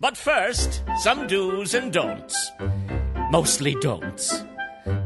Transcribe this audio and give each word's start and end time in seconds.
But 0.00 0.16
first, 0.16 0.82
some 1.02 1.26
do's 1.26 1.74
and 1.74 1.92
don'ts. 1.92 2.52
Mostly 3.30 3.74
don'ts. 3.82 4.44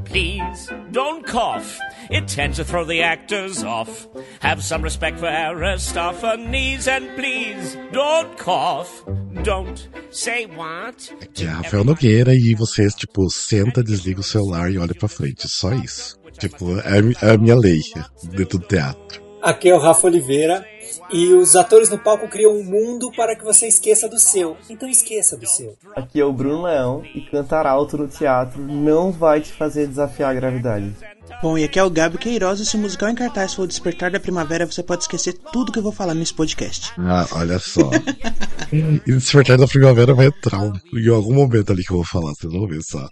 Please 0.04 0.70
don't 0.92 1.26
cough. 1.26 1.80
It 2.10 2.28
tends 2.28 2.58
to 2.58 2.64
throw 2.64 2.84
the 2.84 3.02
actors 3.02 3.64
off. 3.64 4.06
Have 4.38 4.62
some 4.62 4.82
respect 4.82 5.18
for 5.18 5.26
Aristophanes 5.26 6.86
and 6.86 7.08
please 7.16 7.76
don't 7.90 8.38
cough. 8.38 9.04
Don't 9.42 9.88
say 10.10 10.46
what. 10.46 11.12
Aqui 11.20 11.44
é 11.44 11.48
Rafael 11.48 11.82
Nogueira 11.82 12.32
e 12.32 12.54
você, 12.54 12.86
tipo, 12.90 13.28
senta, 13.28 13.82
desliga 13.82 14.20
o 14.20 14.22
celular 14.22 14.70
e 14.70 14.78
olha 14.78 14.94
pra 14.94 15.08
frente. 15.08 15.48
Só 15.48 15.72
isso. 15.72 16.16
Tipo, 16.38 16.78
é 16.78 17.32
a 17.32 17.36
minha 17.36 17.56
lei 17.56 17.80
dentro 18.22 18.60
do 18.60 18.66
teatro. 18.68 19.20
Aqui 19.42 19.68
é 19.70 19.74
o 19.74 19.78
Rafa 19.78 20.06
Oliveira 20.06 20.64
e 21.10 21.32
os 21.32 21.56
atores 21.56 21.88
no 21.90 21.98
palco 21.98 22.28
criam 22.28 22.52
um 22.52 22.64
mundo 22.64 23.10
para 23.16 23.36
que 23.36 23.44
você 23.44 23.66
esqueça 23.66 24.08
do 24.08 24.18
seu. 24.18 24.56
Então 24.68 24.88
esqueça 24.88 25.36
do 25.36 25.46
seu. 25.46 25.76
Aqui 25.94 26.20
é 26.20 26.24
o 26.24 26.32
Bruno 26.32 26.62
Leão 26.62 27.02
e 27.14 27.20
cantar 27.22 27.66
alto 27.66 27.96
no 27.96 28.08
teatro 28.08 28.60
não 28.60 29.12
vai 29.12 29.40
te 29.40 29.52
fazer 29.52 29.86
desafiar 29.86 30.30
a 30.30 30.34
gravidade. 30.34 30.94
Bom, 31.42 31.58
e 31.58 31.64
aqui 31.64 31.78
é 31.78 31.84
o 31.84 31.90
Gabi 31.90 32.16
Queiroz 32.16 32.60
e 32.60 32.66
se 32.66 32.76
o 32.76 32.78
musical 32.78 33.10
em 33.10 33.14
cartaz 33.14 33.52
for 33.52 33.62
o 33.62 33.66
Despertar 33.66 34.10
da 34.10 34.18
Primavera, 34.18 34.64
você 34.64 34.82
pode 34.82 35.02
esquecer 35.02 35.34
tudo 35.52 35.70
que 35.70 35.78
eu 35.78 35.82
vou 35.82 35.92
falar 35.92 36.14
nesse 36.14 36.32
podcast. 36.32 36.92
Ah, 36.98 37.26
olha 37.32 37.58
só. 37.58 37.90
e 38.72 39.12
Despertar 39.12 39.58
da 39.58 39.66
Primavera 39.66 40.14
vai 40.14 40.26
entrar 40.28 40.60
um, 40.60 40.72
em 40.94 41.08
algum 41.08 41.34
momento 41.34 41.70
ali 41.70 41.84
que 41.84 41.92
eu 41.92 41.96
vou 41.96 42.04
falar, 42.04 42.32
vocês 42.32 42.52
vão 42.52 42.66
ver 42.66 42.82
só. 42.82 43.08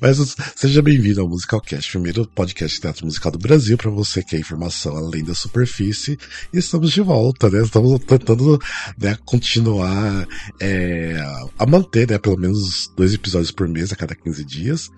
Mas 0.00 0.34
seja 0.56 0.82
bem-vindo 0.82 1.20
ao 1.20 1.28
Musicalcast, 1.28 1.92
primeiro 1.92 2.26
podcast 2.26 2.74
de 2.74 2.82
teatro 2.82 3.06
musical 3.06 3.30
do 3.30 3.38
Brasil, 3.38 3.76
para 3.76 3.90
você 3.90 4.22
que 4.22 4.34
é 4.34 4.40
informação 4.40 4.96
além 4.96 5.24
da 5.24 5.34
superfície. 5.34 6.18
E 6.52 6.58
estamos 6.58 6.90
de 6.90 7.00
volta, 7.00 7.48
né? 7.48 7.62
Estamos 7.62 8.00
tentando 8.00 8.58
né, 8.98 9.16
continuar 9.24 10.26
é, 10.60 11.16
a 11.58 11.66
manter, 11.66 12.10
né, 12.10 12.18
pelo 12.18 12.36
menos 12.36 12.92
dois 12.96 13.14
episódios 13.14 13.50
por 13.50 13.68
mês 13.68 13.92
a 13.92 13.96
cada 13.96 14.14
15 14.14 14.44
dias. 14.44 14.90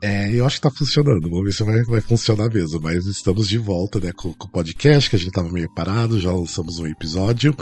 É, 0.00 0.30
eu 0.30 0.44
acho 0.44 0.56
que 0.56 0.62
tá 0.62 0.70
funcionando. 0.70 1.28
Vamos 1.28 1.44
ver 1.44 1.52
se 1.52 1.62
vai, 1.62 1.82
vai 1.84 2.00
funcionar 2.00 2.48
mesmo. 2.52 2.80
Mas 2.80 3.06
estamos 3.06 3.48
de 3.48 3.58
volta, 3.58 3.98
né, 3.98 4.12
com, 4.12 4.32
com 4.34 4.46
o 4.46 4.50
podcast, 4.50 5.08
que 5.08 5.16
a 5.16 5.18
gente 5.18 5.32
tava 5.32 5.48
meio 5.50 5.72
parado, 5.74 6.20
já 6.20 6.32
lançamos 6.32 6.78
um 6.78 6.86
episódio. 6.86 7.56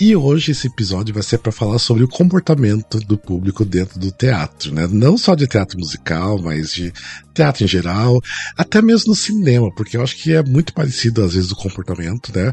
E 0.00 0.16
hoje 0.16 0.52
esse 0.52 0.66
episódio 0.66 1.14
vai 1.14 1.22
ser 1.22 1.38
para 1.38 1.52
falar 1.52 1.78
sobre 1.78 2.02
o 2.02 2.08
comportamento 2.08 2.98
do 3.00 3.18
público 3.18 3.64
dentro 3.64 3.98
do 3.98 4.10
teatro, 4.10 4.72
né? 4.72 4.86
Não 4.90 5.18
só 5.18 5.34
de 5.34 5.46
teatro 5.46 5.78
musical, 5.78 6.40
mas 6.40 6.72
de 6.72 6.92
teatro 7.34 7.64
em 7.64 7.66
geral, 7.66 8.20
até 8.56 8.82
mesmo 8.82 9.10
no 9.10 9.16
cinema, 9.16 9.72
porque 9.74 9.96
eu 9.96 10.02
acho 10.02 10.16
que 10.16 10.32
é 10.32 10.42
muito 10.42 10.72
parecido 10.72 11.22
às 11.22 11.34
vezes 11.34 11.50
o 11.50 11.56
comportamento, 11.56 12.32
né? 12.34 12.52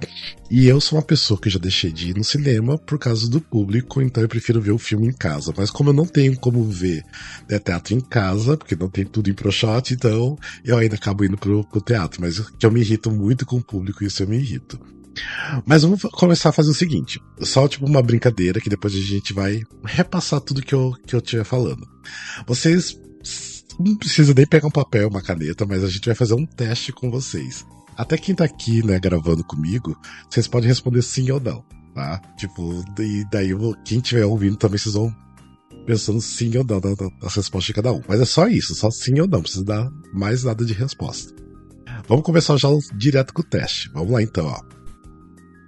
E 0.50 0.68
eu 0.68 0.82
sou 0.82 0.98
uma 0.98 1.06
pessoa 1.06 1.40
que 1.40 1.50
já 1.50 1.60
deixei 1.60 1.92
de 1.92 2.10
ir 2.10 2.16
no 2.16 2.24
cinema 2.24 2.78
por 2.78 2.98
causa 2.98 3.30
do 3.30 3.40
público, 3.40 4.02
então 4.02 4.24
eu 4.24 4.30
prefiro 4.30 4.62
ver 4.62 4.72
o 4.72 4.78
filme 4.78 5.08
em 5.08 5.14
casa. 5.14 5.54
Mas 5.56 5.70
como 5.70 5.90
eu 5.90 5.94
não 5.94 6.06
tenho 6.06 6.38
como 6.40 6.64
ver 6.64 7.04
né, 7.50 7.60
teatro 7.60 7.94
em 7.94 8.00
casa, 8.00 8.58
porque 8.58 8.76
não 8.76 8.90
tem 8.90 9.06
tudo 9.06 9.30
em 9.30 9.34
ProShot, 9.34 9.94
então 9.94 10.38
eu 10.64 10.78
ainda 10.78 10.96
acabo 10.96 11.24
indo 11.24 11.38
pro, 11.38 11.64
pro 11.66 11.82
teatro. 11.82 12.22
Mas 12.22 12.40
que 12.40 12.66
eu 12.66 12.72
me 12.72 12.82
irrito 12.82 13.12
muito 13.12 13.46
com 13.46 13.58
o 13.58 13.64
público, 13.64 14.04
isso 14.04 14.24
eu 14.24 14.28
me 14.28 14.38
irrito. 14.38 14.80
Mas 15.66 15.84
vamos 15.84 16.02
começar 16.02 16.50
a 16.50 16.54
fazer 16.54 16.72
o 16.72 16.76
seguinte: 16.76 17.20
só 17.40 17.68
tipo 17.68 17.86
uma 17.86 18.02
brincadeira 18.02 18.60
que 18.60 18.70
depois 18.70 18.94
a 18.94 19.00
gente 19.00 19.34
vai 19.34 19.62
repassar 19.84 20.42
tudo 20.42 20.62
que 20.62 20.74
eu, 20.74 20.94
que 21.06 21.16
eu 21.16 21.20
estiver 21.20 21.44
falando. 21.44 21.88
Vocês 22.48 23.00
não 23.80 23.96
precisam 23.96 24.34
nem 24.36 24.46
pegar 24.46 24.68
um 24.68 24.72
papel, 24.72 25.08
uma 25.08 25.22
caneta, 25.22 25.66
mas 25.66 25.84
a 25.84 25.90
gente 25.90 26.06
vai 26.06 26.16
fazer 26.16 26.34
um 26.34 26.46
teste 26.46 26.92
com 26.92 27.10
vocês. 27.10 27.66
Até 27.96 28.18
quem 28.18 28.36
tá 28.36 28.46
aqui, 28.46 28.86
né, 28.86 29.00
gravando 29.00 29.44
comigo, 29.44 29.98
vocês 30.30 30.48
podem 30.48 30.70
responder 30.70 31.02
sim 31.02 31.30
ou 31.32 31.40
não, 31.40 31.64
tá? 31.94 32.22
Tipo, 32.38 32.84
e 33.00 33.26
daí 33.30 33.50
quem 33.84 34.00
estiver 34.00 34.26
ouvindo 34.26 34.56
também 34.56 34.78
vocês 34.78 34.96
vão 34.96 35.14
pensando 35.86 36.22
sim 36.22 36.56
ou 36.56 36.64
não 36.64 36.80
nas 37.22 37.36
respostas 37.36 37.68
de 37.68 37.74
cada 37.74 37.92
um. 37.92 38.02
Mas 38.08 38.22
é 38.22 38.26
só 38.26 38.48
isso, 38.48 38.76
só 38.76 38.92
sim 38.92 39.20
ou 39.20 39.28
não, 39.28 39.38
não 39.38 39.42
precisa 39.42 39.66
dar 39.66 39.90
mais 40.14 40.44
nada 40.44 40.64
de 40.64 40.74
resposta. 40.74 41.34
Vamos 42.08 42.24
começar 42.24 42.58
já 42.58 42.70
direto 42.96 43.34
com 43.34 43.42
o 43.42 43.46
teste. 43.46 43.90
Vamos 43.94 44.12
lá 44.12 44.22
então, 44.22 44.46
ó. 44.46 44.79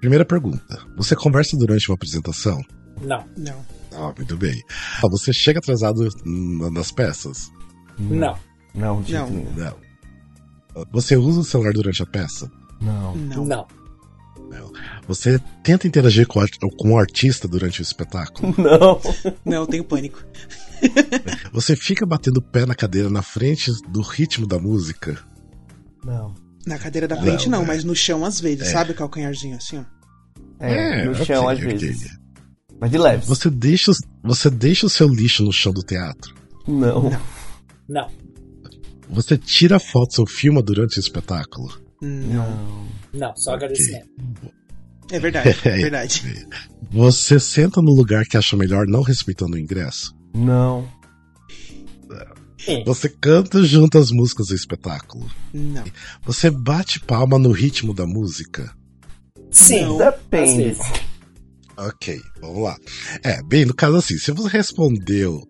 Primeira 0.02 0.26
pergunta. 0.26 0.80
Você 0.98 1.16
conversa 1.16 1.56
durante 1.56 1.90
uma 1.90 1.96
apresentação? 1.96 2.62
Não. 3.02 3.24
Não. 3.38 3.66
Ah, 3.94 4.14
muito 4.18 4.36
bem. 4.38 4.62
Ah, 5.04 5.08
você 5.10 5.32
chega 5.32 5.60
atrasado 5.60 6.08
nas 6.26 6.92
peças? 6.92 7.50
Não. 7.98 8.38
Não, 8.74 9.02
de 9.02 9.14
Não. 9.14 9.30
Não. 9.30 9.76
Você 10.92 11.16
usa 11.16 11.42
o 11.42 11.44
celular 11.44 11.74
durante 11.74 12.02
a 12.02 12.06
peça? 12.06 12.50
Não. 12.82 13.16
Não. 13.16 13.46
Não. 13.46 13.68
Você 15.08 15.40
tenta 15.64 15.88
interagir 15.88 16.28
com, 16.28 16.40
o 16.40 16.42
art- 16.42 16.58
com 16.78 16.92
o 16.94 16.98
artista 16.98 17.48
durante 17.48 17.82
o 17.82 17.84
espetáculo? 17.84 18.54
Não. 18.58 19.00
Não, 19.46 19.58
eu 19.62 19.68
tenho 19.68 19.84
pânico. 19.84 20.22
Você 21.54 21.76
fica 21.76 22.06
batendo 22.06 22.38
o 22.38 22.42
pé 22.42 22.66
na 22.66 22.76
cadeira 22.76 23.10
na 23.10 23.22
frente 23.22 23.72
do 23.90 24.02
ritmo 24.02 24.46
da 24.48 24.58
música? 24.60 25.18
Não. 26.04 26.34
Na 26.66 26.78
cadeira 26.78 27.08
da 27.08 27.18
frente 27.18 27.50
Não, 27.50 27.60
não, 27.60 27.64
é. 27.66 27.68
mas 27.68 27.84
no 27.84 27.96
chão 27.96 28.24
às 28.24 28.40
vezes, 28.40 28.68
É. 28.68 28.72
sabe 28.72 28.92
o 28.92 28.96
calcanharzinho 28.96 29.56
assim, 29.58 29.80
ó? 29.80 29.84
É, 30.60 31.06
no 31.06 31.12
ok, 31.14 31.26
chão 31.26 31.50
às 31.50 31.58
ok. 31.60 31.76
vezes. 31.78 32.10
Mas 32.80 32.92
de 32.92 32.98
leve. 32.98 33.26
Você 33.26 33.50
deixa, 33.50 33.92
você 34.24 34.50
deixa 34.50 34.86
o 34.86 34.90
seu 34.90 35.08
lixo 35.08 35.44
no 35.44 35.52
chão 35.52 35.72
do 35.74 35.82
teatro? 35.82 36.34
Não. 36.68 37.10
Não. 37.10 37.22
Não. 37.90 38.08
Você 39.10 39.38
tira 39.38 39.80
fotos 39.80 40.18
ou 40.20 40.28
filma 40.28 40.62
durante 40.62 40.98
o 40.98 41.00
espetáculo? 41.00 41.80
Não. 42.02 42.50
Não. 42.50 42.88
Não. 43.14 43.36
Só 43.36 43.54
agradecimento. 43.56 44.08
É 45.12 45.20
verdade, 45.20 45.50
é 45.66 45.78
verdade. 45.78 46.24
Você 46.92 47.40
senta 47.40 47.82
no 47.82 47.92
lugar 47.92 48.26
que 48.26 48.38
acha 48.38 48.56
melhor 48.56 48.86
não 48.88 49.02
respeitando 49.02 49.56
o 49.56 49.60
ingresso? 49.60 50.16
Não. 50.34 50.88
Sim. 52.66 52.84
Você 52.86 53.10
canta 53.10 53.64
junto 53.64 53.98
às 53.98 54.12
músicas 54.12 54.48
do 54.48 54.56
espetáculo? 54.56 55.30
Não. 55.54 55.84
Você 56.24 56.50
bate 56.50 57.00
palma 57.00 57.40
no 57.40 57.52
ritmo 57.52 57.94
da 57.94 58.06
música? 58.06 58.72
Sim. 59.50 59.86
Não. 59.86 59.98
Depende. 59.98 60.78
Ok, 61.78 62.22
vamos 62.40 62.64
lá. 62.64 62.78
É, 63.24 63.42
bem, 63.42 63.66
no 63.66 63.74
caso 63.74 63.98
assim, 63.98 64.18
se 64.18 64.32
você 64.32 64.50
respondeu 64.50 65.42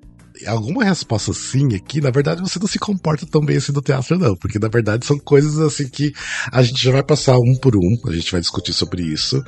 alguma 0.48 0.84
resposta 0.84 1.34
sim 1.34 1.76
aqui, 1.76 2.02
na 2.02 2.10
verdade 2.10 2.42
você 2.42 2.60
não 2.60 2.68
se 2.68 2.80
comporta 2.80 3.26
tão 3.26 3.42
bem 3.42 3.58
assim 3.58 3.72
no 3.72 3.82
teatro, 3.82 4.18
não, 4.18 4.36
porque 4.36 4.60
na 4.60 4.68
verdade 4.68 5.06
são 5.06 5.18
coisas 5.18 5.60
assim 5.60 5.88
que 5.88 6.14
a 6.52 6.62
gente 6.62 6.84
já 6.84 6.92
vai 6.92 7.04
passar 7.04 7.38
um 7.38 7.56
por 7.56 7.76
um, 7.76 7.98
a 8.08 8.12
gente 8.14 8.32
vai 8.32 8.42
discutir 8.42 8.74
sobre 8.74 9.04
isso. 9.04 9.44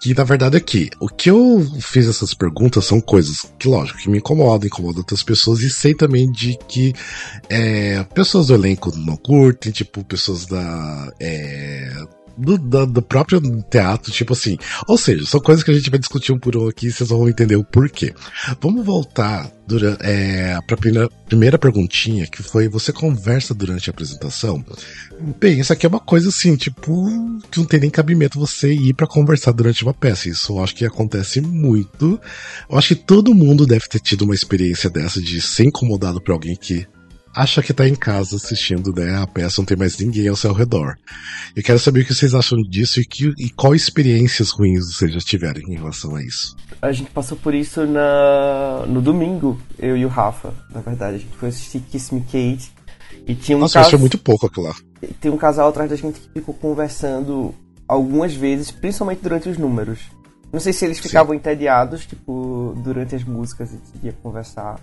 Que 0.00 0.14
na 0.14 0.24
verdade 0.24 0.56
aqui, 0.56 0.90
o 1.00 1.08
que 1.08 1.30
eu 1.30 1.64
fiz 1.80 2.08
essas 2.08 2.34
perguntas 2.34 2.84
são 2.84 3.00
coisas 3.00 3.46
que, 3.58 3.68
lógico, 3.68 3.98
que 3.98 4.10
me 4.10 4.18
incomodam, 4.18 4.66
incomodam 4.66 4.98
outras 4.98 5.22
pessoas, 5.22 5.60
e 5.60 5.70
sei 5.70 5.94
também 5.94 6.30
de 6.30 6.58
que 6.68 6.92
é, 7.48 8.02
pessoas 8.14 8.48
do 8.48 8.54
elenco 8.54 8.92
não 8.96 9.16
curtem, 9.16 9.70
tipo, 9.70 10.04
pessoas 10.04 10.46
da. 10.46 11.12
É, 11.20 11.92
do, 12.36 12.58
da- 12.58 12.84
do 12.84 13.02
próprio 13.02 13.40
teatro, 13.70 14.10
tipo 14.12 14.32
assim. 14.32 14.56
Ou 14.88 14.96
seja, 14.98 15.24
são 15.26 15.40
coisas 15.40 15.62
que 15.64 15.70
a 15.70 15.74
gente 15.74 15.90
vai 15.90 15.98
discutir 15.98 16.32
um 16.32 16.38
por 16.38 16.56
um 16.56 16.68
aqui 16.68 16.90
vocês 16.90 17.08
vão 17.08 17.28
entender 17.28 17.56
o 17.56 17.64
porquê. 17.64 18.14
Vamos 18.60 18.84
voltar 18.84 19.50
dura, 19.66 19.96
é, 20.00 20.58
para 20.66 20.74
a 20.74 20.78
primeira, 20.78 21.08
primeira 21.26 21.58
perguntinha, 21.58 22.26
que 22.26 22.42
foi: 22.42 22.68
você 22.68 22.92
conversa 22.92 23.54
durante 23.54 23.88
a 23.88 23.92
apresentação? 23.92 24.64
Bem, 25.40 25.60
isso 25.60 25.72
aqui 25.72 25.86
é 25.86 25.88
uma 25.88 26.00
coisa 26.00 26.28
assim, 26.30 26.56
tipo, 26.56 27.06
que 27.50 27.58
não 27.58 27.64
tem 27.66 27.80
nem 27.80 27.90
cabimento 27.90 28.38
você 28.38 28.72
ir 28.72 28.94
pra 28.94 29.06
conversar 29.06 29.52
durante 29.52 29.82
uma 29.84 29.94
peça. 29.94 30.28
Isso 30.28 30.52
eu 30.52 30.62
acho 30.62 30.74
que 30.74 30.84
acontece 30.84 31.40
muito. 31.40 32.20
Eu 32.70 32.78
acho 32.78 32.88
que 32.88 32.94
todo 32.96 33.34
mundo 33.34 33.66
deve 33.66 33.86
ter 33.88 34.00
tido 34.00 34.22
uma 34.22 34.34
experiência 34.34 34.90
dessa 34.90 35.20
de 35.20 35.40
ser 35.40 35.64
incomodado 35.64 36.20
por 36.20 36.32
alguém 36.32 36.56
que 36.56 36.86
acha 37.34 37.62
que 37.62 37.72
tá 37.72 37.88
em 37.88 37.94
casa 37.94 38.36
assistindo 38.36 38.92
né, 38.92 39.16
a 39.16 39.26
peça, 39.26 39.60
não 39.60 39.66
tem 39.66 39.76
mais 39.76 39.98
ninguém 39.98 40.28
ao 40.28 40.36
seu 40.36 40.52
redor. 40.52 40.96
Eu 41.56 41.62
quero 41.62 41.78
saber 41.78 42.00
o 42.00 42.04
que 42.04 42.14
vocês 42.14 42.34
acham 42.34 42.62
disso 42.62 43.00
e, 43.00 43.04
que, 43.04 43.32
e 43.38 43.50
qual 43.50 43.74
experiências 43.74 44.50
ruins 44.50 44.94
vocês 44.94 45.12
já 45.12 45.20
tiveram 45.20 45.60
em 45.60 45.74
relação 45.74 46.14
a 46.16 46.22
isso. 46.22 46.56
A 46.80 46.92
gente 46.92 47.10
passou 47.10 47.36
por 47.36 47.54
isso 47.54 47.86
na... 47.86 48.84
no 48.86 49.00
domingo, 49.00 49.60
eu 49.78 49.96
e 49.96 50.04
o 50.04 50.08
Rafa, 50.08 50.52
na 50.70 50.80
verdade. 50.80 51.16
A 51.16 51.18
gente 51.18 51.36
foi 51.36 51.48
assistir 51.48 51.80
Kiss 51.80 52.14
Me 52.14 52.20
Kate. 52.20 52.72
E 53.26 53.34
tinha 53.34 53.56
um 53.56 53.60
Nossa, 53.60 53.80
achei 53.80 53.98
muito 53.98 54.18
pouco 54.18 54.46
aquilo 54.46 54.66
lá. 54.66 54.74
tem 55.20 55.30
um 55.30 55.36
casal 55.36 55.68
atrás 55.68 55.88
da 55.88 55.96
gente 55.96 56.18
que 56.18 56.28
ficou 56.40 56.54
conversando 56.54 57.54
algumas 57.86 58.34
vezes, 58.34 58.70
principalmente 58.70 59.20
durante 59.22 59.48
os 59.48 59.56
números. 59.56 60.00
Não 60.52 60.60
sei 60.60 60.72
se 60.72 60.84
eles 60.84 60.96
Sim. 60.96 61.04
ficavam 61.04 61.34
entediados, 61.34 62.04
tipo, 62.04 62.74
durante 62.82 63.14
as 63.14 63.24
músicas 63.24 63.72
e 63.72 63.78
queria 63.92 64.12
conversar, 64.22 64.80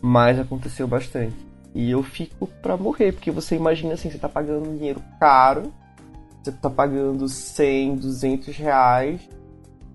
mas 0.00 0.38
aconteceu 0.38 0.88
bastante. 0.88 1.45
E 1.76 1.90
eu 1.90 2.02
fico 2.02 2.46
pra 2.62 2.74
morrer, 2.74 3.12
porque 3.12 3.30
você 3.30 3.54
imagina 3.54 3.92
assim, 3.92 4.10
você 4.10 4.16
tá 4.16 4.30
pagando 4.30 4.74
dinheiro 4.78 5.02
caro, 5.20 5.70
você 6.42 6.50
tá 6.50 6.70
pagando 6.70 7.28
100, 7.28 7.96
200 7.96 8.56
reais, 8.56 9.20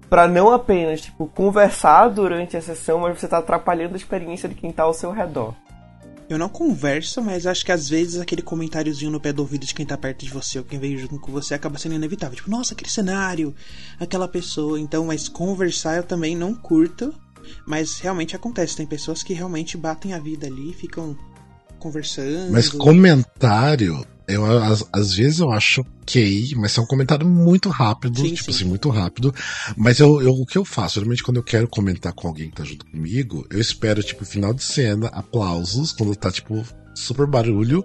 pra 0.07 0.27
não 0.27 0.51
apenas, 0.51 1.01
tipo, 1.01 1.25
conversar 1.25 2.09
durante 2.09 2.55
a 2.55 2.61
sessão, 2.61 2.99
mas 2.99 3.19
você 3.19 3.27
tá 3.27 3.39
atrapalhando 3.39 3.95
a 3.95 3.97
experiência 3.97 4.47
de 4.47 4.53
quem 4.53 4.71
tá 4.71 4.83
ao 4.83 4.93
seu 4.93 5.11
redor. 5.11 5.55
Eu 6.29 6.37
não 6.37 6.47
converso, 6.47 7.19
mas 7.19 7.47
acho 7.47 7.65
que 7.65 7.71
às 7.71 7.89
vezes 7.89 8.21
aquele 8.21 8.43
comentáriozinho 8.43 9.11
no 9.11 9.19
pé 9.19 9.33
do 9.33 9.41
ouvido 9.41 9.65
de 9.65 9.73
quem 9.73 9.85
tá 9.85 9.97
perto 9.97 10.23
de 10.23 10.31
você 10.31 10.59
ou 10.59 10.63
quem 10.63 10.77
veio 10.77 10.99
junto 10.99 11.19
com 11.19 11.31
você 11.31 11.55
acaba 11.55 11.79
sendo 11.79 11.95
inevitável. 11.95 12.35
Tipo, 12.35 12.51
nossa, 12.51 12.75
aquele 12.75 12.91
cenário, 12.91 13.55
aquela 13.99 14.27
pessoa. 14.27 14.79
Então, 14.79 15.07
mas 15.07 15.27
conversar 15.27 15.97
eu 15.97 16.03
também 16.03 16.35
não 16.35 16.53
curto. 16.53 17.11
Mas 17.65 17.99
realmente 17.99 18.35
acontece, 18.35 18.77
tem 18.77 18.85
pessoas 18.85 19.23
que 19.23 19.33
realmente 19.33 19.75
batem 19.75 20.13
a 20.13 20.19
vida 20.19 20.45
ali, 20.45 20.73
ficam 20.73 21.17
conversando. 21.81 22.51
Mas 22.51 22.69
comentário, 22.69 24.05
eu, 24.27 24.45
às, 24.63 24.85
às 24.93 25.13
vezes 25.13 25.39
eu 25.39 25.51
acho 25.51 25.81
ok, 26.01 26.53
mas 26.57 26.77
é 26.77 26.81
um 26.81 26.85
comentário 26.85 27.27
muito 27.27 27.69
rápido, 27.69 28.19
Sim, 28.21 28.33
tipo 28.33 28.45
sim. 28.45 28.51
assim, 28.51 28.65
muito 28.65 28.89
rápido. 28.89 29.33
Mas 29.75 29.99
eu, 29.99 30.21
eu- 30.21 30.33
o 30.33 30.45
que 30.45 30.57
eu 30.57 30.63
faço? 30.65 30.95
Geralmente 30.95 31.23
quando 31.23 31.37
eu 31.37 31.43
quero 31.43 31.67
comentar 31.67 32.13
com 32.13 32.27
alguém 32.27 32.49
que 32.49 32.55
tá 32.55 32.63
junto 32.63 32.85
comigo, 32.85 33.45
eu 33.49 33.59
espero, 33.59 34.01
tipo, 34.03 34.23
final 34.25 34.53
de 34.53 34.63
cena, 34.63 35.07
aplausos, 35.07 35.91
quando 35.91 36.15
tá, 36.15 36.31
tipo, 36.31 36.63
super 36.95 37.25
barulho, 37.27 37.83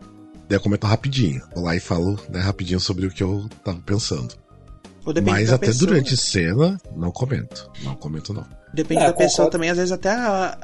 daí 0.48 0.56
eu 0.56 0.60
comento 0.60 0.86
rapidinho. 0.86 1.42
Vou 1.54 1.64
lá 1.64 1.74
e 1.76 1.80
falo, 1.80 2.18
né, 2.30 2.40
rapidinho 2.40 2.80
sobre 2.80 3.06
o 3.06 3.10
que 3.10 3.22
eu 3.22 3.48
tava 3.64 3.78
pensando. 3.80 4.34
Mas 5.24 5.52
até 5.52 5.66
pessoa. 5.68 5.88
durante 5.90 6.16
cena, 6.16 6.80
não 6.96 7.12
comento. 7.12 7.70
Não 7.84 7.94
comento, 7.94 8.34
não. 8.34 8.44
Depende 8.74 9.02
É, 9.02 9.06
da 9.06 9.12
pessoa 9.12 9.46
concordo. 9.46 9.50
também, 9.52 9.70
às 9.70 9.76
vezes 9.76 9.92
até 9.92 10.10
a, 10.10 10.58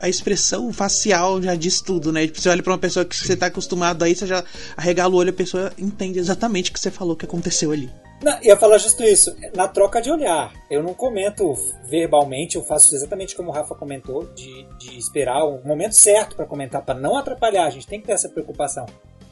a 0.00 0.08
expressão 0.08 0.72
facial 0.72 1.40
já 1.42 1.54
diz 1.54 1.80
tudo, 1.80 2.12
né? 2.12 2.26
Tipo, 2.26 2.40
você 2.40 2.48
olha 2.48 2.62
pra 2.62 2.72
uma 2.72 2.78
pessoa 2.78 3.04
que 3.04 3.16
você 3.16 3.36
tá 3.36 3.46
acostumado 3.46 4.04
aí, 4.04 4.14
você 4.14 4.26
já 4.26 4.44
arregala 4.76 5.14
o 5.14 5.16
olho, 5.16 5.30
a 5.30 5.32
pessoa 5.32 5.72
entende 5.78 6.18
exatamente 6.18 6.70
o 6.70 6.74
que 6.74 6.80
você 6.80 6.90
falou 6.90 7.16
que 7.16 7.24
aconteceu 7.24 7.72
ali. 7.72 7.90
Não, 8.22 8.42
ia 8.42 8.56
falar 8.56 8.78
justo 8.78 9.02
isso, 9.02 9.34
na 9.54 9.68
troca 9.68 10.00
de 10.00 10.10
olhar. 10.10 10.52
Eu 10.70 10.82
não 10.82 10.94
comento 10.94 11.52
verbalmente, 11.88 12.56
eu 12.56 12.64
faço 12.64 12.94
exatamente 12.94 13.36
como 13.36 13.50
o 13.50 13.52
Rafa 13.52 13.74
comentou, 13.74 14.26
de, 14.34 14.66
de 14.78 14.96
esperar 14.98 15.44
o 15.44 15.62
momento 15.62 15.92
certo 15.92 16.34
pra 16.34 16.46
comentar, 16.46 16.82
pra 16.82 16.94
não 16.94 17.16
atrapalhar, 17.16 17.66
a 17.66 17.70
gente 17.70 17.86
tem 17.86 18.00
que 18.00 18.06
ter 18.06 18.12
essa 18.12 18.28
preocupação. 18.28 18.86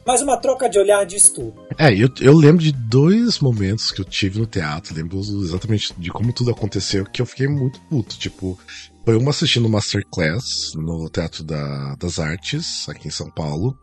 Mas 0.05 0.21
uma 0.21 0.37
troca 0.37 0.69
de 0.69 0.77
olhar 0.77 1.03
diz 1.03 1.29
tudo. 1.29 1.55
É, 1.79 1.91
eu, 1.91 2.07
eu 2.21 2.33
lembro 2.33 2.63
de 2.63 2.71
dois 2.71 3.39
momentos 3.39 3.91
que 3.91 3.99
eu 3.99 4.05
tive 4.05 4.39
no 4.39 4.45
teatro, 4.45 4.93
lembro 4.93 5.17
exatamente 5.19 5.91
de 5.97 6.11
como 6.11 6.31
tudo 6.31 6.51
aconteceu, 6.51 7.05
que 7.05 7.19
eu 7.19 7.25
fiquei 7.25 7.47
muito 7.47 7.81
puto. 7.89 8.15
Tipo, 8.15 8.57
foi 9.05 9.15
uma 9.15 9.29
assistindo 9.29 9.69
Masterclass 9.69 10.73
no 10.75 11.07
Teatro 11.09 11.43
da- 11.43 11.95
das 11.99 12.17
Artes, 12.19 12.89
aqui 12.89 13.07
em 13.07 13.11
São 13.11 13.29
Paulo, 13.29 13.77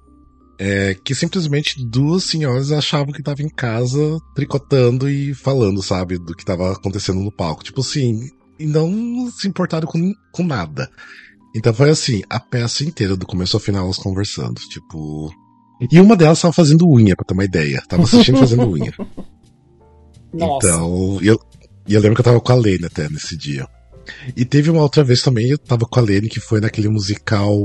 é, 0.58 0.94
que 0.94 1.14
simplesmente 1.14 1.84
duas 1.86 2.24
senhoras 2.24 2.72
achavam 2.72 3.12
que 3.12 3.20
estavam 3.20 3.46
em 3.46 3.48
casa 3.48 4.18
tricotando 4.34 5.08
e 5.08 5.32
falando, 5.34 5.82
sabe, 5.82 6.18
do 6.18 6.34
que 6.34 6.42
estava 6.42 6.72
acontecendo 6.72 7.20
no 7.20 7.32
palco. 7.32 7.64
Tipo 7.64 7.80
assim, 7.80 8.28
e 8.58 8.66
não 8.66 9.30
se 9.30 9.48
importaram 9.48 9.86
com, 9.86 10.12
com 10.32 10.44
nada. 10.44 10.90
Então 11.54 11.72
foi 11.72 11.90
assim, 11.90 12.22
a 12.28 12.40
peça 12.40 12.84
inteira, 12.84 13.16
do 13.16 13.26
começo 13.26 13.56
ao 13.56 13.60
final, 13.60 13.84
elas 13.84 13.98
conversando. 13.98 14.60
Tipo. 14.70 15.32
E 15.90 16.00
uma 16.00 16.16
delas 16.16 16.40
tava 16.40 16.54
fazendo 16.54 16.88
unha, 16.88 17.14
pra 17.16 17.24
ter 17.24 17.34
uma 17.34 17.44
ideia. 17.44 17.82
Tava 17.88 18.04
assistindo 18.04 18.38
fazendo 18.38 18.68
unha. 18.68 18.92
Nossa. 20.32 20.66
Então, 20.66 21.18
e 21.20 21.26
eu, 21.26 21.38
e 21.86 21.94
eu 21.94 22.00
lembro 22.00 22.14
que 22.14 22.20
eu 22.20 22.24
tava 22.24 22.40
com 22.40 22.52
a 22.52 22.56
Lene 22.56 22.86
até 22.86 23.08
nesse 23.08 23.36
dia. 23.36 23.66
E 24.36 24.44
teve 24.44 24.70
uma 24.70 24.82
outra 24.82 25.04
vez 25.04 25.22
também, 25.22 25.48
eu 25.48 25.58
tava 25.58 25.86
com 25.86 25.98
a 25.98 26.02
Lene, 26.02 26.28
que 26.28 26.40
foi 26.40 26.60
naquele 26.60 26.88
musical. 26.88 27.56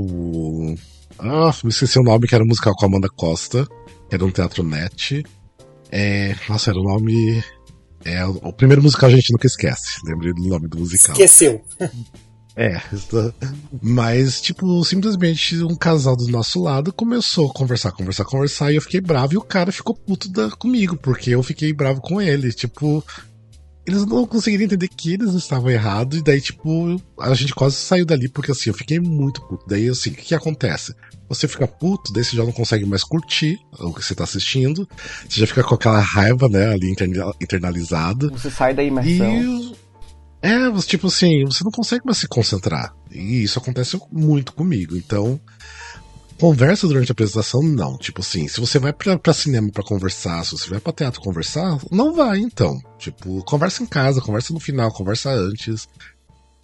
Ah, 1.19 1.51
me 1.63 1.69
esqueci 1.69 1.97
o 1.99 2.03
nome, 2.03 2.27
que 2.27 2.35
era 2.35 2.43
um 2.43 2.47
musical 2.47 2.75
com 2.75 2.85
a 2.85 2.87
Amanda 2.87 3.09
Costa, 3.09 3.67
que 4.09 4.15
era 4.15 4.25
um 4.25 4.31
teatro 4.31 4.63
net. 4.63 5.23
É, 5.91 6.35
nossa, 6.47 6.71
era 6.71 6.79
o 6.79 6.83
nome. 6.83 7.43
É, 8.05 8.25
o, 8.25 8.53
primeiro 8.53 8.81
musical 8.81 9.09
a 9.09 9.13
gente 9.13 9.31
nunca 9.31 9.47
esquece. 9.47 9.99
Lembrei 10.05 10.33
do 10.33 10.47
nome 10.47 10.67
do 10.67 10.79
musical. 10.79 11.13
Esqueceu. 11.13 11.61
É, 12.59 12.81
mas, 13.83 14.41
tipo, 14.41 14.83
simplesmente 14.83 15.63
um 15.63 15.75
casal 15.75 16.15
do 16.15 16.27
nosso 16.27 16.59
lado 16.59 16.91
começou 16.91 17.51
a 17.51 17.53
conversar, 17.53 17.91
conversar, 17.91 18.25
conversar, 18.25 18.71
e 18.71 18.77
eu 18.77 18.81
fiquei 18.81 18.99
bravo, 18.99 19.35
e 19.35 19.37
o 19.37 19.43
cara 19.43 19.71
ficou 19.71 19.93
puto 19.93 20.27
da, 20.27 20.49
comigo, 20.49 20.97
porque 20.97 21.29
eu 21.29 21.43
fiquei 21.43 21.71
bravo 21.71 22.01
com 22.01 22.19
ele. 22.19 22.51
Tipo, 22.51 23.05
eles 23.87 24.05
não 24.05 24.27
conseguiram 24.27 24.65
entender 24.65 24.89
que 24.89 25.13
eles 25.13 25.33
estavam 25.33 25.69
errados, 25.69 26.19
e 26.19 26.21
daí, 26.21 26.41
tipo, 26.41 27.01
a 27.19 27.33
gente 27.33 27.55
quase 27.55 27.77
saiu 27.77 28.05
dali, 28.05 28.27
porque 28.27 28.51
assim, 28.51 28.69
eu 28.69 28.73
fiquei 28.73 28.99
muito 28.99 29.41
puto. 29.41 29.65
Daí, 29.65 29.87
assim, 29.87 30.09
o 30.09 30.13
que, 30.13 30.23
que 30.23 30.35
acontece? 30.35 30.93
Você 31.29 31.47
fica 31.47 31.65
puto, 31.65 32.11
daí 32.11 32.23
você 32.23 32.35
já 32.35 32.43
não 32.43 32.51
consegue 32.51 32.85
mais 32.85 33.03
curtir 33.03 33.57
o 33.79 33.93
que 33.93 34.03
você 34.03 34.13
tá 34.13 34.25
assistindo, 34.25 34.87
você 35.27 35.39
já 35.39 35.47
fica 35.47 35.63
com 35.63 35.75
aquela 35.75 36.01
raiva, 36.01 36.49
né, 36.49 36.67
ali 36.67 36.91
interna- 36.91 37.33
internalizada. 37.41 38.27
Você 38.29 38.51
sai 38.51 38.73
da 38.73 38.83
imersão. 38.83 39.41
E. 39.41 39.75
É, 40.41 40.69
tipo 40.81 41.07
assim, 41.07 41.45
você 41.45 41.63
não 41.63 41.71
consegue 41.71 42.05
mais 42.05 42.17
se 42.17 42.27
concentrar. 42.27 42.93
E 43.09 43.41
isso 43.43 43.57
acontece 43.57 43.97
muito 44.11 44.53
comigo. 44.53 44.95
Então, 44.95 45.39
conversa 46.39 46.87
durante 46.87 47.11
a 47.11 47.13
apresentação, 47.13 47.61
não. 47.61 47.97
Tipo 47.97 48.21
assim, 48.21 48.47
se 48.47 48.59
você 48.59 48.79
vai 48.79 48.93
pra, 48.93 49.17
pra 49.17 49.33
cinema 49.33 49.69
pra 49.71 49.83
conversar, 49.83 50.43
se 50.45 50.51
você 50.57 50.69
vai 50.69 50.79
pra 50.79 50.93
teatro 50.93 51.21
conversar, 51.21 51.77
não 51.91 52.13
vai, 52.13 52.39
então. 52.39 52.77
Tipo, 52.97 53.43
conversa 53.45 53.83
em 53.83 53.85
casa, 53.85 54.21
conversa 54.21 54.53
no 54.53 54.59
final, 54.59 54.91
conversa 54.91 55.29
antes. 55.31 55.87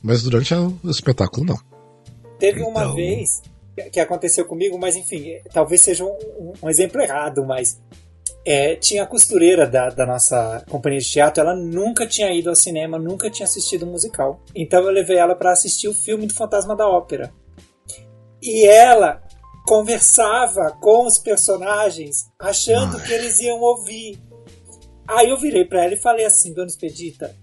Mas 0.02 0.22
durante 0.24 0.54
o 0.54 0.78
espetáculo, 0.90 1.46
não. 1.46 1.58
Teve 2.40 2.62
uma 2.62 2.82
Então- 2.84 2.96
vez 2.96 3.42
que- 3.92 4.00
aconteceu 4.00 4.46
comigo, 4.46 4.78
mas 4.78 4.96
enfim, 4.96 5.30
é, 5.30 5.42
talvez 5.52 5.82
seja 5.82 6.04
um, 6.04 6.10
um- 6.40 6.54
um 6.64 6.70
exemplo 6.70 7.02
errado, 7.02 7.44
mas 7.46 7.82
é, 8.46 8.76
tinha 8.76 9.04
a 9.04 9.08
costureira 9.08 9.66
da, 9.66 9.90
da 9.90 10.06
nossa 10.06 10.64
companhia 10.70 11.00
de 11.00 11.10
teatro, 11.10 11.42
ela 11.42 11.56
nunca 11.56 12.06
tinha 12.06 12.32
ido 12.38 12.50
ao 12.50 12.56
cinema, 12.56 13.00
nunca 13.00 13.30
tinha 13.32 13.46
assistido 13.46 13.86
um 13.88 13.92
musical. 13.92 14.42
Então 14.54 14.84
eu 14.84 14.92
levei 14.92 15.18
ela 15.18 15.34
para 15.34 15.54
assistir 15.54 15.88
o 15.88 15.94
filme 15.94 16.28
do 16.28 16.34
Fantasma 16.36 16.76
da 16.76 16.86
Ópera. 16.86 17.34
E 18.42 18.68
ela 18.68 19.24
conversava 19.66 20.72
com 20.82 21.06
os 21.06 21.18
personagens, 21.18 22.30
achando 22.40 22.98
Ai. 22.98 23.04
que 23.06 23.14
eles 23.14 23.40
iam 23.40 23.60
ouvir. 23.60 24.22
Aí 25.08 25.30
eu 25.30 25.38
virei 25.40 25.66
para 25.66 25.84
ela 25.84 25.94
e 25.94 25.98
falei 26.02 26.26
assim, 26.26 26.54
Dona 26.54 26.68
Expedita, 26.68 27.36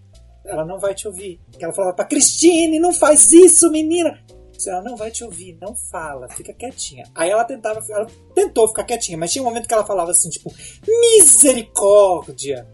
ela 0.45 0.65
não 0.65 0.79
vai 0.79 0.95
te 0.95 1.07
ouvir. 1.07 1.41
Ela 1.59 1.73
falava 1.73 1.95
pra 1.95 2.05
Cristine, 2.05 2.79
não 2.79 2.93
faz 2.93 3.33
isso, 3.33 3.71
menina. 3.71 4.19
Ela 4.67 4.83
não 4.83 4.95
vai 4.97 5.11
te 5.11 5.25
ouvir, 5.25 5.57
não 5.61 5.75
fala, 5.75 6.29
fica 6.29 6.53
quietinha. 6.53 7.05
Aí 7.15 7.31
ela 7.31 7.45
tentava, 7.45 7.83
ela 7.91 8.07
tentou 8.35 8.69
ficar 8.69 8.85
quietinha, 8.85 9.17
mas 9.17 9.33
tinha 9.33 9.41
um 9.43 9.47
momento 9.47 9.67
que 9.67 9.73
ela 9.73 9.87
falava 9.87 10.11
assim, 10.11 10.29
tipo, 10.29 10.53
misericórdia. 10.87 12.67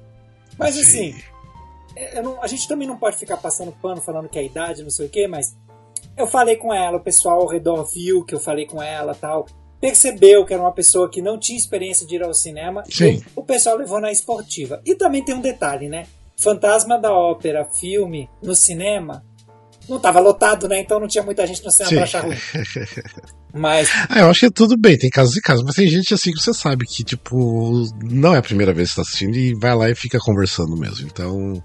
Mas 0.59 0.77
assim, 0.77 1.15
eu 2.13 2.23
não- 2.23 2.43
a 2.43 2.47
gente 2.49 2.67
também 2.67 2.89
não 2.89 2.99
pode 2.99 3.17
ficar 3.17 3.37
passando 3.37 3.71
pano 3.73 4.01
falando 4.01 4.29
que 4.29 4.37
é 4.39 4.43
a 4.43 4.45
idade, 4.45 4.83
não 4.83 4.91
sei 4.91 5.07
o 5.07 5.09
quê, 5.09 5.29
mas 5.29 5.55
eu 6.17 6.27
falei 6.27 6.57
com 6.57 6.73
ela, 6.73 6.97
o 6.97 7.03
pessoal 7.03 7.41
ao 7.41 7.47
redor 7.47 7.85
viu 7.85 8.25
que 8.25 8.35
eu 8.35 8.41
falei 8.41 8.67
com 8.67 8.83
ela 8.83 9.15
tal. 9.15 9.47
Percebeu 9.81 10.45
que 10.45 10.55
era 10.55 10.63
uma 10.63 10.73
pessoa 10.73 11.11
que 11.11 11.21
não 11.21 11.39
tinha 11.39 11.59
experiência 11.59 12.07
de 12.07 12.17
ir 12.17 12.23
ao 12.23 12.33
cinema. 12.33 12.83
Sim. 12.89 13.23
O 13.35 13.43
pessoal 13.43 13.77
levou 13.77 14.01
na 14.01 14.11
esportiva. 14.11 14.81
E 14.87 14.95
também 14.95 15.23
tem 15.23 15.35
um 15.35 15.41
detalhe, 15.41 15.89
né? 15.89 16.07
Fantasma 16.39 16.99
da 16.99 17.13
Ópera, 17.13 17.65
filme, 17.65 18.29
no 18.43 18.55
cinema, 18.55 19.23
não 19.89 20.01
tava 20.01 20.19
lotado, 20.19 20.69
né? 20.69 20.81
Então 20.81 20.99
não 20.99 21.07
tinha 21.07 21.23
muita 21.23 21.47
gente 21.47 21.65
no 21.65 21.71
cinema 21.71 21.91
Sim. 21.91 21.97
pra 21.97 22.05
achar 22.05 22.25
ruim. 22.25 22.37
Mas 23.55 23.89
Ah, 24.09 24.21
eu 24.21 24.31
acho 24.31 24.41
que 24.41 24.51
tudo 24.51 24.77
bem, 24.77 24.99
tem 24.99 25.09
casos 25.09 25.37
e 25.37 25.41
casos, 25.41 25.65
mas 25.65 25.77
tem 25.77 25.89
gente 25.89 26.13
assim 26.13 26.31
que 26.31 26.39
você 26.43 26.53
sabe 26.53 26.85
que, 26.85 27.03
tipo, 27.03 27.73
não 28.05 28.35
é 28.35 28.39
a 28.39 28.43
primeira 28.43 28.75
vez 28.75 28.91
que 28.91 28.97
tá 28.97 29.03
assistindo 29.03 29.35
e 29.35 29.55
vai 29.55 29.75
lá 29.75 29.89
e 29.89 29.95
fica 29.95 30.19
conversando 30.19 30.77
mesmo. 30.77 31.07
Então. 31.07 31.63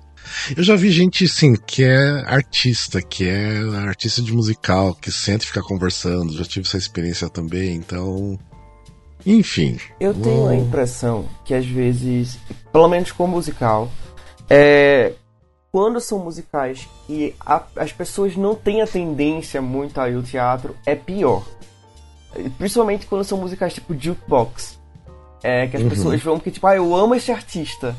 Eu 0.55 0.63
já 0.63 0.75
vi 0.75 0.91
gente, 0.91 1.25
assim, 1.25 1.55
que 1.55 1.83
é 1.83 2.23
artista, 2.25 3.01
que 3.01 3.27
é 3.27 3.59
artista 3.87 4.21
de 4.21 4.33
musical, 4.33 4.93
que 4.95 5.11
senta 5.11 5.43
e 5.43 5.47
fica 5.47 5.61
conversando, 5.61 6.33
já 6.33 6.43
tive 6.45 6.67
essa 6.67 6.77
experiência 6.77 7.29
também, 7.29 7.75
então. 7.75 8.37
Enfim. 9.25 9.77
Eu 9.99 10.13
tenho 10.13 10.47
a 10.47 10.55
impressão 10.55 11.27
que 11.45 11.53
às 11.53 11.65
vezes, 11.65 12.39
pelo 12.71 12.87
menos 12.87 13.11
com 13.11 13.27
musical, 13.27 13.91
é, 14.49 15.13
quando 15.71 15.99
são 16.01 16.19
musicais 16.19 16.87
que 17.05 17.35
a- 17.39 17.63
as 17.75 17.91
pessoas 17.91 18.35
não 18.35 18.55
têm 18.55 18.81
a 18.81 18.87
tendência 18.87 19.61
muito 19.61 20.01
a 20.01 20.09
ir 20.09 20.15
ao 20.15 20.23
teatro, 20.23 20.75
é 20.85 20.95
pior. 20.95 21.45
Principalmente 22.57 23.05
quando 23.05 23.23
são 23.23 23.37
musicais 23.37 23.73
tipo 23.73 23.93
jukebox. 23.93 24.79
É, 25.43 25.67
que 25.67 25.75
as 25.77 25.83
Uhum. 25.83 25.89
pessoas 25.89 26.21
vão 26.21 26.37
porque, 26.37 26.51
tipo, 26.51 26.67
ah, 26.67 26.75
eu 26.75 26.95
amo 26.95 27.15
esse 27.15 27.31
artista. 27.31 27.95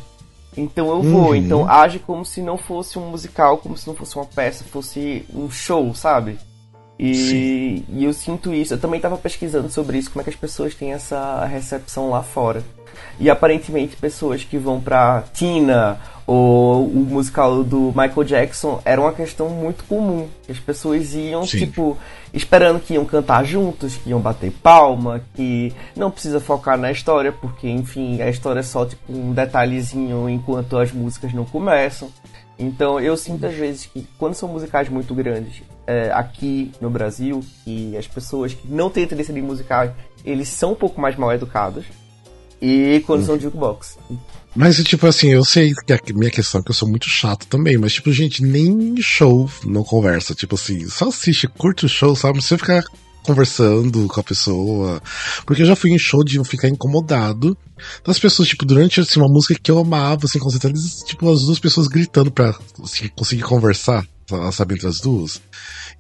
Então 0.57 0.91
eu 0.91 1.03
vou. 1.03 1.29
Uhum. 1.29 1.35
Então 1.35 1.71
age 1.71 1.99
como 1.99 2.25
se 2.25 2.43
não 2.43 2.59
fosse 2.59 2.99
um 2.99 3.09
musical, 3.09 3.59
como 3.59 3.77
se 3.77 3.87
não 3.87 3.95
fosse 3.95 4.17
uma 4.17 4.27
peça, 4.27 4.65
fosse 4.65 5.25
um 5.35 5.51
show, 5.51 5.95
sabe? 5.95 6.39
E, 6.99 7.85
e 7.89 8.05
eu 8.05 8.13
sinto 8.13 8.53
isso. 8.53 8.75
Eu 8.75 8.79
também 8.79 9.01
tava 9.01 9.17
pesquisando 9.17 9.69
sobre 9.69 9.99
isso, 9.99 10.11
como 10.11 10.21
é 10.21 10.25
que 10.25 10.31
as 10.31 10.37
pessoas 10.37 10.75
têm 10.75 10.93
essa 10.93 11.45
recepção 11.47 12.11
lá 12.11 12.23
fora. 12.23 12.63
E 13.19 13.31
aparentemente 13.31 13.97
pessoas 13.97 14.45
que 14.45 14.59
vão 14.59 14.81
pra 14.81 15.25
Tina 15.33 15.99
ou 16.27 16.87
o 16.87 17.05
musical 17.09 17.65
do 17.65 17.89
Michael 17.89 18.25
Jackson 18.25 18.81
era 18.85 19.01
uma 19.01 19.13
questão 19.13 19.49
muito 19.49 19.85
comum. 19.85 20.29
As 20.49 20.59
pessoas 20.59 21.15
iam, 21.15 21.45
Sim. 21.45 21.59
tipo, 21.59 21.99
esperando 22.33 22.81
que 22.81 22.95
iam 22.95 23.05
cantar 23.05 23.45
juntos, 23.45 23.97
que 23.97 24.11
iam 24.11 24.21
bater 24.21 24.53
palma, 24.63 25.21
que 25.35 25.73
não 25.97 26.11
precisa 26.11 26.41
focar 26.41 26.79
na 26.79 26.91
história, 26.91 27.33
porque, 27.33 27.69
enfim, 27.69 28.23
a 28.23 28.29
história 28.29 28.61
é 28.61 28.63
só, 28.63 28.87
tipo, 28.87 29.13
um 29.13 29.33
detalhezinho 29.33 30.29
enquanto 30.29 30.79
as 30.79 30.93
músicas 30.93 31.33
não 31.33 31.45
começam. 31.45 32.09
Então 32.59 33.01
eu 33.01 33.17
sinto 33.17 33.47
às 33.47 33.55
vezes 33.55 33.87
que 33.87 34.07
quando 34.19 34.35
são 34.35 34.49
musicais 34.49 34.89
muito 34.89 35.15
grandes 35.15 35.63
é, 35.87 36.13
aqui 36.13 36.71
no 36.81 36.91
Brasil, 36.91 37.41
que 37.65 37.97
as 37.97 38.07
pessoas 38.07 38.55
que 38.55 38.69
não 38.69 38.89
têm 38.89 39.07
tendência 39.07 39.35
de 39.35 39.43
musical, 39.43 39.93
eles 40.25 40.49
são 40.49 40.73
um 40.73 40.77
pouco 40.77 41.01
mais 41.01 41.17
mal 41.17 41.33
educados. 41.33 41.85
E 42.63 43.01
condição 43.01 43.37
de 43.37 43.43
jukebox. 43.43 43.99
Mas, 44.55 44.77
tipo 44.85 45.05
assim, 45.07 45.31
eu 45.31 45.45
sei 45.45 45.75
que 45.75 45.93
a 46.13 46.15
minha 46.15 46.31
questão 46.31 46.61
é 46.61 46.65
que 46.65 46.71
eu 46.71 46.75
sou 46.75 46.89
muito 46.89 47.09
chato 47.09 47.47
também, 47.49 47.77
mas, 47.77 47.95
tipo, 47.95 48.13
gente, 48.13 48.41
nem 48.45 48.95
show 49.01 49.51
não 49.65 49.83
conversa. 49.83 50.33
Tipo 50.33 50.55
assim, 50.55 50.89
só 50.89 51.09
assiste, 51.09 51.49
curte 51.49 51.87
o 51.87 51.89
show, 51.89 52.15
sabe? 52.15 52.35
Precisa 52.35 52.59
ficar 52.59 52.85
conversando 53.25 54.07
com 54.07 54.21
a 54.21 54.23
pessoa. 54.23 55.03
Porque 55.45 55.63
eu 55.63 55.67
já 55.67 55.75
fui 55.75 55.91
em 55.91 55.99
show 55.99 56.23
de 56.23 56.43
ficar 56.45 56.69
incomodado 56.69 57.57
das 58.05 58.19
pessoas, 58.19 58.49
tipo, 58.49 58.65
durante 58.65 59.01
assim, 59.01 59.19
uma 59.19 59.29
música 59.29 59.59
que 59.61 59.71
eu 59.71 59.79
amava, 59.79 60.27
assim, 60.27 60.39
concentrando, 60.39 60.79
tipo, 61.05 61.33
as 61.33 61.43
duas 61.43 61.59
pessoas 61.59 61.89
gritando 61.89 62.31
pra 62.31 62.55
assim, 62.81 63.09
conseguir 63.17 63.43
conversar, 63.43 64.07
sabe, 64.53 64.75
entre 64.75 64.87
as 64.87 65.01
duas. 65.01 65.41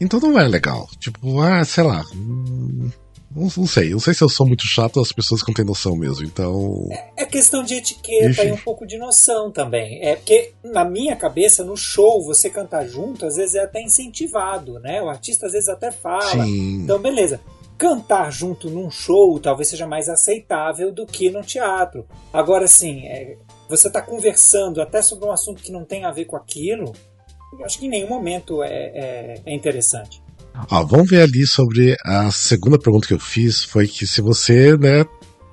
Então 0.00 0.21
não 0.21 0.38
é 0.38 0.47
legal. 0.47 0.88
Tipo, 1.00 1.40
ah, 1.40 1.64
sei 1.64 1.85
lá. 1.85 2.04
Hum, 2.14 2.90
não, 3.34 3.48
não, 3.56 3.66
sei, 3.66 3.90
não 3.90 3.98
sei 3.98 4.14
se 4.14 4.22
eu 4.22 4.28
sou 4.28 4.46
muito 4.46 4.64
chato 4.66 4.96
ou 4.96 5.02
as 5.02 5.12
pessoas 5.12 5.42
que 5.42 5.48
não 5.48 5.54
têm 5.54 5.64
noção 5.64 5.96
mesmo, 5.96 6.24
então. 6.24 6.88
É, 6.90 7.22
é 7.22 7.26
questão 7.26 7.62
de 7.62 7.74
etiqueta 7.74 8.44
e 8.44 8.52
um 8.52 8.56
pouco 8.56 8.86
de 8.86 8.98
noção 8.98 9.50
também. 9.50 10.02
É 10.02 10.16
porque, 10.16 10.52
na 10.62 10.84
minha 10.84 11.16
cabeça, 11.16 11.64
no 11.64 11.76
show, 11.76 12.24
você 12.24 12.50
cantar 12.50 12.86
junto, 12.86 13.26
às 13.26 13.36
vezes 13.36 13.54
é 13.54 13.60
até 13.60 13.82
incentivado, 13.82 14.78
né? 14.80 15.02
O 15.02 15.08
artista 15.08 15.46
às 15.46 15.52
vezes 15.52 15.68
até 15.68 15.90
fala. 15.90 16.44
Sim. 16.44 16.82
Então, 16.82 16.98
beleza. 16.98 17.40
Cantar 17.78 18.30
junto 18.30 18.70
num 18.70 18.90
show 18.90 19.40
talvez 19.40 19.68
seja 19.68 19.86
mais 19.86 20.08
aceitável 20.08 20.92
do 20.92 21.04
que 21.06 21.30
no 21.30 21.42
teatro. 21.42 22.06
Agora, 22.32 22.66
assim, 22.66 23.06
é, 23.06 23.36
você 23.68 23.88
está 23.88 24.00
conversando 24.00 24.80
até 24.80 25.02
sobre 25.02 25.26
um 25.26 25.32
assunto 25.32 25.62
que 25.62 25.72
não 25.72 25.84
tem 25.84 26.04
a 26.04 26.12
ver 26.12 26.26
com 26.26 26.36
aquilo, 26.36 26.92
eu 27.58 27.64
acho 27.64 27.78
que 27.78 27.86
em 27.86 27.90
nenhum 27.90 28.08
momento 28.08 28.62
é, 28.62 28.68
é, 28.68 29.42
é 29.44 29.54
interessante. 29.54 30.22
Ó, 30.71 30.85
vamos 30.85 31.11
ver 31.11 31.23
ali 31.23 31.47
sobre 31.47 31.97
a 32.04 32.30
segunda 32.30 32.78
pergunta 32.78 33.06
que 33.06 33.14
eu 33.14 33.21
fiz, 33.21 33.64
foi 33.64 33.87
que 33.87 34.06
se 34.06 34.21
você, 34.21 34.76
né, 34.76 35.04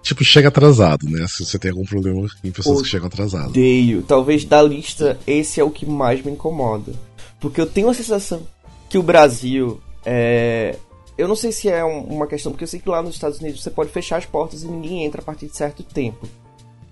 tipo, 0.02 0.24
chega 0.24 0.48
atrasado, 0.48 1.10
né? 1.10 1.26
Se 1.28 1.46
você 1.46 1.58
tem 1.58 1.72
algum 1.72 1.86
problema 1.86 2.28
em 2.44 2.52
pessoas 2.52 2.82
que 2.82 2.88
chegam 2.88 3.08
atrasadas. 3.08 3.50
Odeio. 3.50 4.02
Talvez 4.04 4.46
da 4.46 4.62
lista, 4.62 5.20
esse 5.26 5.60
é 5.60 5.64
o 5.64 5.72
que 5.72 5.86
mais 5.86 6.24
me 6.24 6.32
incomoda. 6.32 6.94
Porque 7.40 7.62
eu 7.62 7.66
tenho 7.66 7.90
a 7.90 7.94
sensação 7.94 8.42
que 8.90 8.98
o 8.98 9.04
Brasil 9.04 9.80
é. 10.06 10.76
Eu 11.18 11.28
não 11.28 11.36
sei 11.36 11.52
se 11.52 11.68
é 11.68 11.84
uma 11.84 12.28
questão, 12.28 12.52
porque 12.52 12.64
eu 12.64 12.68
sei 12.68 12.80
que 12.80 12.88
lá 12.88 13.02
nos 13.02 13.16
Estados 13.16 13.40
Unidos 13.40 13.62
você 13.62 13.70
pode 13.70 13.92
fechar 13.92 14.18
as 14.18 14.26
portas 14.26 14.64
e 14.64 14.68
ninguém 14.68 15.04
entra 15.04 15.22
a 15.22 15.24
partir 15.24 15.48
de 15.48 15.58
certo 15.58 15.84
tempo. 15.84 16.28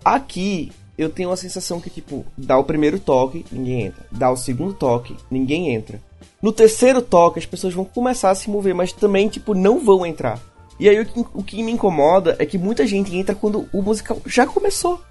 Aqui, 0.04 0.70
eu 0.98 1.10
tenho 1.10 1.32
a 1.32 1.38
sensação 1.38 1.80
que, 1.80 1.90
tipo, 1.90 2.26
dá 2.38 2.58
o 2.58 2.64
primeiro 2.64 3.00
toque, 3.00 3.46
ninguém 3.50 3.84
entra. 3.84 4.06
Dá 4.12 4.30
o 4.30 4.36
segundo 4.36 4.74
toque, 4.74 5.16
ninguém 5.32 5.74
entra. 5.74 6.02
No 6.42 6.52
terceiro 6.52 7.02
toque, 7.02 7.40
as 7.40 7.46
pessoas 7.46 7.74
vão 7.74 7.84
começar 7.84 8.30
a 8.30 8.36
se 8.36 8.50
mover, 8.50 8.74
mas 8.76 8.92
também, 8.94 9.28
tipo, 9.28 9.54
não 9.54 9.84
vão 9.84 10.06
entrar. 10.06 10.40
E 10.80 10.88
aí 10.88 11.00
o 11.00 11.06
que, 11.06 11.26
o 11.34 11.44
que 11.44 11.64
me 11.64 11.72
incomoda 11.72 12.36
é 12.40 12.46
que 12.46 12.58
muita 12.58 12.86
gente 12.86 13.16
entra 13.16 13.34
quando 13.34 13.68
o 13.74 13.82
musical 13.82 14.22
já 14.26 14.46
começou. 14.46 15.02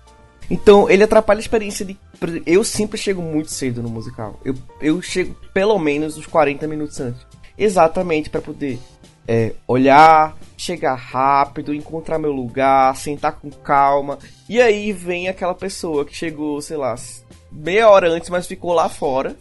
Então 0.49 0.89
ele 0.89 1.03
atrapalha 1.03 1.39
a 1.39 1.41
experiência 1.41 1.85
de. 1.85 1.99
Eu 2.47 2.63
sempre 2.63 2.97
chego 2.97 3.21
muito 3.21 3.51
cedo 3.51 3.83
no 3.83 3.89
musical. 3.89 4.39
Eu, 4.45 4.55
eu 4.81 5.03
chego 5.03 5.35
pelo 5.53 5.77
menos 5.79 6.17
uns 6.17 6.27
40 6.27 6.69
minutos 6.69 7.01
antes. 7.01 7.27
Exatamente 7.59 8.31
para 8.31 8.41
poder 8.41 8.79
é, 9.27 9.55
olhar, 9.67 10.37
chegar 10.57 10.95
rápido, 10.95 11.75
encontrar 11.75 12.19
meu 12.19 12.31
lugar, 12.31 12.95
sentar 12.95 13.33
com 13.33 13.51
calma. 13.51 14.21
E 14.49 14.61
aí 14.61 14.93
vem 14.93 15.29
aquela 15.29 15.55
pessoa 15.55 16.05
que 16.05 16.15
chegou, 16.15 16.61
sei 16.61 16.77
lá, 16.77 16.95
meia 17.51 17.91
hora 17.91 18.09
antes, 18.09 18.31
mas 18.31 18.47
ficou 18.47 18.73
lá 18.73 18.89
fora 18.89 19.37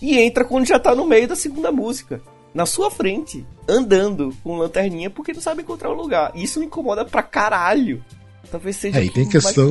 e 0.00 0.18
entra 0.18 0.44
quando 0.44 0.66
já 0.66 0.78
tá 0.78 0.94
no 0.94 1.06
meio 1.06 1.28
da 1.28 1.36
segunda 1.36 1.72
música. 1.72 2.20
Na 2.54 2.64
sua 2.64 2.90
frente, 2.90 3.46
andando 3.68 4.34
com 4.42 4.56
lanterninha 4.56 5.10
porque 5.10 5.32
não 5.32 5.42
sabe 5.42 5.62
encontrar 5.62 5.90
o 5.90 5.94
lugar. 5.94 6.32
Isso 6.34 6.58
me 6.58 6.66
incomoda 6.66 7.04
pra 7.04 7.22
caralho. 7.22 8.02
Talvez 8.50 8.76
seja 8.76 8.98
é, 8.98 9.04
e 9.04 9.10
tem 9.10 9.28
questão, 9.28 9.70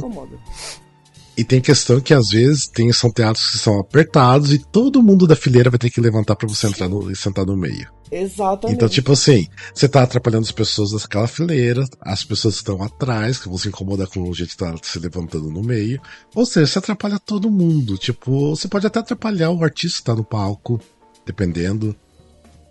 E 1.38 1.44
tem 1.44 1.60
questão 1.60 2.00
que 2.00 2.13
às 2.13 2.30
vezes 2.30 2.68
tem, 2.68 2.92
são 2.94 3.12
teatros 3.12 3.51
que 3.51 3.58
são 3.58 3.80
apertados 3.80 4.54
e 4.54 4.60
todo 4.60 5.04
mundo 5.04 5.27
da 5.27 5.36
fileira 5.36 5.70
vai 5.70 5.77
ter 5.77 5.89
que 5.89 6.00
levantar 6.00 6.36
para 6.36 6.48
você 6.48 6.68
entrar 6.68 6.88
no, 6.88 7.12
e 7.12 7.15
sentar 7.15 7.46
no 7.46 7.58
meio. 7.58 7.89
Exatamente. 8.12 8.75
Então, 8.75 8.88
tipo 8.88 9.12
assim, 9.12 9.48
você 9.74 9.89
tá 9.89 10.04
atrapalhando 10.04 10.44
as 10.44 10.51
pessoas 10.51 10.92
daquela 10.92 11.27
fileira, 11.27 11.84
as 12.01 12.24
pessoas 12.24 12.56
estão 12.56 12.82
atrás, 12.82 13.39
que 13.39 13.50
vão 13.50 13.58
se 13.58 13.68
incomodar 13.68 14.08
com 14.08 14.22
o 14.22 14.34
jeito 14.34 14.51
que 14.51 14.58
tá 14.58 14.75
se 14.82 15.00
levantando 15.00 15.50
no 15.50 15.62
meio. 15.62 16.00
Ou 16.34 16.46
seja, 16.46 16.68
você 16.68 16.80
atrapalha 16.80 17.20
todo 17.20 17.51
mundo. 17.51 17.98
Tipo, 17.98 18.56
você 18.56 18.68
pode 18.68 18.88
até 18.88 19.00
atrapalhar 19.00 19.51
o 19.51 19.63
artista 19.63 19.98
que 19.98 20.04
tá 20.06 20.15
no 20.15 20.24
palco, 20.24 20.80
dependendo. 21.25 21.96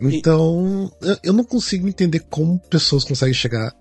Então, 0.00 0.90
e... 1.02 1.18
eu 1.28 1.32
não 1.32 1.44
consigo 1.44 1.88
entender 1.88 2.20
como 2.30 2.58
pessoas 2.58 3.04
conseguem 3.04 3.34
chegar 3.34 3.74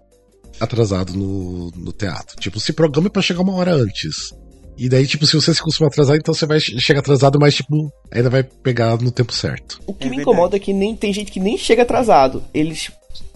atrasado 0.59 1.13
no, 1.13 1.71
no 1.71 1.91
teatro. 1.91 2.35
Tipo, 2.39 2.59
se 2.59 2.73
programa 2.73 3.07
é 3.07 3.09
pra 3.09 3.21
chegar 3.21 3.41
uma 3.41 3.53
hora 3.53 3.73
antes. 3.73 4.33
E 4.77 4.89
daí, 4.89 5.05
tipo, 5.05 5.25
se 5.25 5.35
você 5.35 5.53
se 5.53 5.61
costuma 5.61 5.87
atrasar, 5.87 6.17
então 6.17 6.33
você 6.33 6.45
vai 6.45 6.59
chegar 6.59 6.99
atrasado, 6.99 7.39
mas, 7.39 7.55
tipo, 7.55 7.91
ainda 8.11 8.29
vai 8.29 8.43
pegar 8.43 8.97
no 8.97 9.11
tempo 9.11 9.33
certo. 9.33 9.79
O 9.85 9.93
que 9.93 10.05
é 10.05 10.09
me 10.09 10.15
verdade. 10.17 10.21
incomoda 10.21 10.55
é 10.57 10.59
que 10.59 10.73
nem 10.73 10.95
tem 10.95 11.13
gente 11.13 11.31
que 11.31 11.39
nem 11.39 11.57
chega 11.57 11.83
atrasado. 11.83 12.43
Eles 12.53 12.91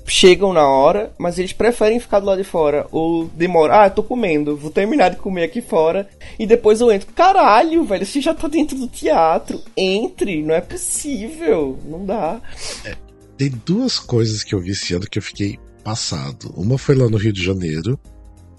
chegam 0.08 0.53
na 0.53 0.65
hora, 0.67 1.12
mas 1.17 1.38
eles 1.38 1.51
preferem 1.53 2.00
ficar 2.00 2.20
do 2.20 2.25
lado 2.25 2.41
de 2.41 2.48
fora. 2.48 2.88
Ou 2.91 3.25
demora, 3.36 3.86
ah, 3.86 3.89
tô 3.89 4.01
comendo, 4.01 4.56
vou 4.56 4.72
terminar 4.72 5.10
de 5.10 5.17
comer 5.17 5.44
aqui 5.44 5.62
fora 5.62 6.08
e 6.39 6.48
depois 6.48 6.82
eu 6.82 6.91
entro. 6.91 7.12
Caralho, 7.13 7.84
velho, 7.84 8.06
você 8.06 8.22
já 8.22 8.34
tá 8.34 8.48
dentro 8.48 8.77
do 8.77 8.88
teatro. 8.88 9.62
Entre, 9.75 10.41
não 10.41 10.56
é 10.56 10.62
possível, 10.62 11.77
não 11.86 12.06
dá. 12.06 12.41
É, 12.86 12.96
tem 13.38 13.51
duas 13.65 14.00
coisas 14.00 14.44
que 14.44 14.56
eu 14.56 14.60
vi 14.60 14.72
esse 14.72 14.94
ano 14.94 15.08
que 15.10 15.20
eu 15.20 15.24
fiquei 15.24 15.60
passado. 15.84 16.53
Uma 16.56 16.77
foi 16.77 16.96
lá 16.96 17.10
no 17.10 17.17
Rio 17.17 17.34
de 17.34 17.44
Janeiro, 17.44 18.00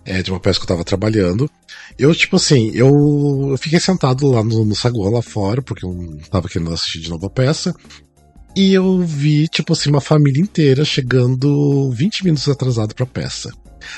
é, 0.05 0.23
de 0.23 0.31
uma 0.31 0.41
peça 0.41 0.59
que 0.59 0.65
eu 0.65 0.69
tava 0.69 0.85
trabalhando. 0.85 1.51
Eu, 1.97 2.15
tipo 2.15 2.37
assim, 2.37 2.71
eu, 2.75 3.49
eu 3.51 3.59
fiquei 3.59 3.79
sentado 3.79 4.29
lá 4.29 4.43
no, 4.43 4.65
no 4.65 4.75
saguão 4.75 5.13
lá 5.13 5.23
fora, 5.23 5.63
porque 5.63 5.85
eu 5.85 6.19
tava 6.31 6.49
querendo 6.49 6.73
assistir 6.73 7.01
de 7.01 7.11
novo 7.11 7.27
a 7.27 7.31
peça. 7.31 7.75
E 8.57 8.73
eu 8.73 9.01
vi, 9.01 9.47
tipo 9.47 9.73
assim, 9.73 9.91
uma 9.91 10.01
família 10.01 10.43
inteira 10.43 10.85
chegando 10.85 11.91
20 11.93 12.25
minutos 12.25 12.49
atrasado 12.49 12.95
pra 12.95 13.07
peça. 13.07 13.53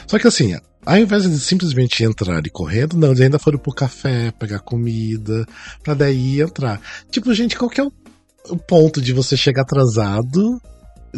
Só 0.06 0.18
que 0.18 0.26
assim, 0.26 0.54
ao 0.84 0.96
invés 0.98 1.22
de 1.22 1.38
simplesmente 1.38 2.04
entrar 2.04 2.44
e 2.46 2.50
correndo, 2.50 2.96
não, 2.96 3.08
eles 3.08 3.20
ainda 3.20 3.38
foram 3.38 3.58
pro 3.58 3.72
café, 3.72 4.30
pegar 4.32 4.60
comida, 4.60 5.46
pra 5.82 5.94
daí 5.94 6.40
entrar. 6.40 6.80
Tipo, 7.10 7.32
gente, 7.32 7.56
qual 7.56 7.70
que 7.70 7.80
é 7.80 7.84
o, 7.84 8.56
ponto 8.56 9.00
de 9.00 9.12
você 9.12 9.36
chegar 9.36 9.62
atrasado 9.62 10.60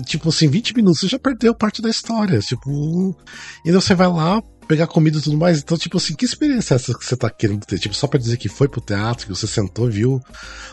tipo 0.06 0.30
assim, 0.30 0.48
20 0.48 0.74
minutos 0.74 1.00
você 1.00 1.08
já 1.08 1.18
perdeu 1.18 1.54
parte 1.54 1.82
da 1.82 1.90
história. 1.90 2.38
Tipo, 2.40 3.16
e 3.64 3.72
você 3.72 3.94
vai 3.94 4.08
lá, 4.08 4.42
pegar 4.72 4.86
comida 4.86 5.18
e 5.18 5.20
tudo 5.20 5.36
mais. 5.36 5.58
Então, 5.58 5.76
tipo 5.76 5.98
assim, 5.98 6.14
que 6.14 6.24
experiência 6.24 6.72
é 6.72 6.76
essa 6.76 6.96
que 6.96 7.04
você 7.04 7.14
tá 7.14 7.28
querendo 7.28 7.66
ter? 7.66 7.78
Tipo, 7.78 7.94
só 7.94 8.06
pra 8.06 8.18
dizer 8.18 8.38
que 8.38 8.48
foi 8.48 8.68
pro 8.68 8.80
teatro, 8.80 9.26
que 9.26 9.34
você 9.34 9.46
sentou 9.46 9.88
e 9.88 9.92
viu 9.92 10.20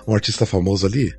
um 0.07 0.15
artista 0.15 0.45
famoso 0.45 0.87
ali? 0.87 1.13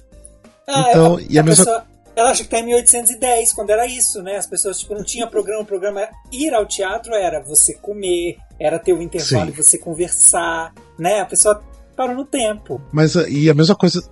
Ah, 0.67 0.87
então, 0.89 1.17
a, 1.19 1.23
e 1.29 1.37
a, 1.37 1.43
a 1.43 1.45
mesma. 1.45 1.65
Pessoa, 1.67 1.87
ela 2.17 2.31
acha 2.31 2.43
que 2.43 2.49
tá 2.49 2.59
em 2.59 2.65
1810, 2.65 3.53
quando 3.53 3.69
era 3.69 3.87
isso, 3.87 4.23
né? 4.23 4.39
As 4.39 4.47
pessoas, 4.47 4.79
tipo, 4.79 4.95
não 4.95 5.05
tinha 5.05 5.27
programa. 5.27 5.63
O 5.63 5.67
programa 5.67 6.09
ir 6.33 6.55
ao 6.55 6.65
teatro 6.65 7.13
era 7.15 7.43
você 7.43 7.75
comer, 7.75 8.39
era 8.59 8.79
ter 8.79 8.95
o 8.95 9.03
intervalo 9.03 9.51
e 9.51 9.53
você 9.53 9.77
conversar, 9.77 10.73
né? 10.99 11.21
A 11.21 11.27
pessoa 11.27 11.63
parou 11.95 12.15
no 12.15 12.25
tempo. 12.25 12.81
Mas, 12.91 13.15
e 13.15 13.51
a 13.51 13.55
mesma 13.55 13.77
coisa 13.77 14.03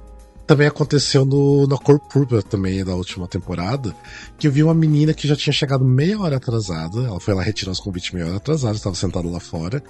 também 0.48 0.66
aconteceu 0.66 1.26
no, 1.26 1.66
na 1.66 1.76
Cor 1.76 2.00
Púrpura 2.00 2.42
também, 2.42 2.82
da 2.82 2.94
última 2.94 3.28
temporada, 3.28 3.94
que 4.38 4.48
eu 4.48 4.50
vi 4.50 4.62
uma 4.62 4.72
menina 4.72 5.12
que 5.12 5.28
já 5.28 5.36
tinha 5.36 5.52
chegado 5.52 5.84
meia 5.84 6.18
hora 6.18 6.38
atrasada, 6.38 7.00
ela 7.02 7.20
foi 7.20 7.34
lá 7.34 7.42
retirar 7.42 7.70
os 7.70 7.78
convites 7.78 8.12
meia 8.12 8.26
hora 8.26 8.36
atrasada, 8.38 8.74
estava 8.74 8.94
sentada 8.94 9.28
lá 9.28 9.38
fora, 9.38 9.82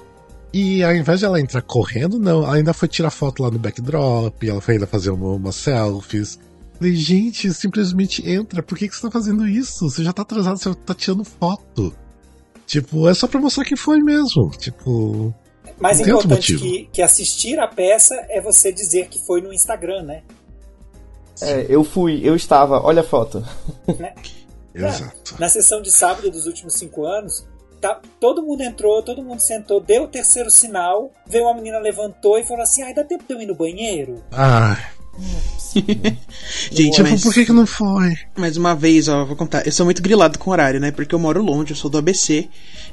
e 0.53 0.83
ao 0.83 0.93
invés 0.97 1.21
de 1.21 1.27
ela 1.27 1.41
entrar 1.41 1.63
correndo, 1.63 2.19
não, 2.19 2.43
ela 2.43 2.57
ainda 2.57 2.75
foi 2.75 2.89
tirar 2.89 3.11
foto 3.11 3.41
lá 3.41 3.53
no 3.53 3.59
backdrop, 3.59 4.43
ela 4.43 4.61
foi 4.61 4.75
ainda 4.75 4.87
fazer 4.89 5.11
uma, 5.11 5.35
uma 5.35 5.53
selfies. 5.53 6.41
Falei, 6.77 6.97
gente, 6.97 7.55
simplesmente 7.55 8.29
entra, 8.29 8.61
por 8.61 8.77
que, 8.77 8.89
que 8.89 8.97
você 8.97 9.03
tá 9.03 9.13
fazendo 9.13 9.47
isso? 9.47 9.89
Você 9.89 10.03
já 10.03 10.13
tá 10.13 10.23
atrasado, 10.23 10.59
você 10.59 10.75
tá 10.75 10.95
tirando 10.95 11.23
foto. 11.23 11.95
Tipo, 12.67 13.09
é 13.09 13.15
só 13.15 13.29
pra 13.29 13.41
mostrar 13.41 13.65
que 13.65 13.77
foi 13.77 14.01
mesmo. 14.01 14.51
Tipo. 14.59 15.33
Mais 15.79 16.01
importante 16.01 16.57
que, 16.57 16.89
que 16.93 17.01
assistir 17.01 17.61
a 17.61 17.69
peça 17.69 18.17
é 18.29 18.41
você 18.41 18.73
dizer 18.73 19.09
que 19.09 19.25
foi 19.25 19.41
no 19.41 19.53
Instagram, 19.53 20.03
né? 20.03 20.23
É, 21.43 21.67
eu 21.69 21.85
fui, 21.85 22.21
eu 22.23 22.35
estava, 22.35 22.81
olha 22.81 23.01
a 23.01 23.05
foto. 23.05 23.45
Né? 23.99 24.15
Exato. 24.75 25.33
Na, 25.35 25.41
na 25.41 25.49
sessão 25.49 25.83
de 25.83 25.91
sábado 25.91 26.31
dos 26.31 26.47
últimos 26.47 26.75
cinco 26.75 27.05
anos, 27.05 27.45
tá, 27.81 28.01
todo 28.21 28.43
mundo 28.43 28.63
entrou, 28.63 29.03
todo 29.03 29.23
mundo 29.23 29.41
sentou, 29.41 29.81
deu 29.81 30.05
o 30.05 30.09
terceiro 30.09 30.51
sinal, 30.51 31.11
veio 31.27 31.45
uma 31.45 31.55
menina, 31.55 31.79
levantou 31.79 32.39
e 32.39 32.45
falou 32.45 32.63
assim: 32.63 32.83
ai, 32.83 32.95
dá 32.95 33.05
tempo 33.05 33.25
de 33.27 33.35
eu 33.35 33.41
ir 33.41 33.47
no 33.47 33.55
banheiro? 33.55 34.23
Ah. 34.33 34.77
Gente, 36.71 37.03
mas 37.03 37.23
por 37.23 37.35
que, 37.35 37.45
que 37.45 37.53
não 37.53 37.67
foi? 37.67 38.15
Mais 38.37 38.57
uma 38.57 38.75
vez, 38.75 39.09
ó, 39.09 39.25
vou 39.25 39.37
contar. 39.37 39.67
Eu 39.67 39.73
sou 39.73 39.85
muito 39.85 40.01
grilado 40.01 40.39
com 40.39 40.51
horário, 40.51 40.79
né? 40.79 40.93
Porque 40.93 41.15
eu 41.15 41.19
moro 41.19 41.43
longe, 41.43 41.73
eu 41.73 41.77
sou 41.77 41.91
do 41.91 41.99
ABC 41.99 42.49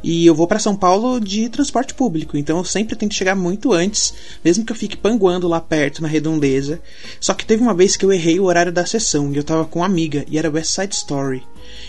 e 0.08 0.24
eu 0.24 0.36
vou 0.36 0.46
para 0.46 0.60
São 0.60 0.76
Paulo 0.76 1.20
de 1.20 1.50
transporte 1.50 1.96
público. 1.96 2.38
Então 2.38 2.60
eu 2.60 2.64
sempre 2.64 2.96
tento 2.96 3.16
chegar 3.16 3.36
muito 3.36 3.74
antes, 3.74 4.14
mesmo 4.44 4.64
que 4.64 4.72
eu 4.72 4.76
fique 4.76 4.96
panguando 4.96 5.48
lá 5.48 5.60
perto, 5.60 6.00
na 6.00 6.08
redondeza. 6.08 6.80
Só 7.20 7.34
que 7.34 7.44
teve 7.44 7.64
uma 7.64 7.74
vez 7.74 7.98
que 7.98 8.06
eu 8.06 8.14
errei 8.14 8.40
o 8.40 8.44
horário 8.44 8.72
da 8.72 8.86
sessão 8.86 9.34
e 9.34 9.38
eu 9.38 9.44
tava 9.44 9.66
com 9.66 9.80
uma 9.80 9.88
amiga 9.88 10.24
e 10.30 10.38
era 10.38 10.52
West 10.52 10.70
Side 10.70 10.94
Story. 10.94 11.42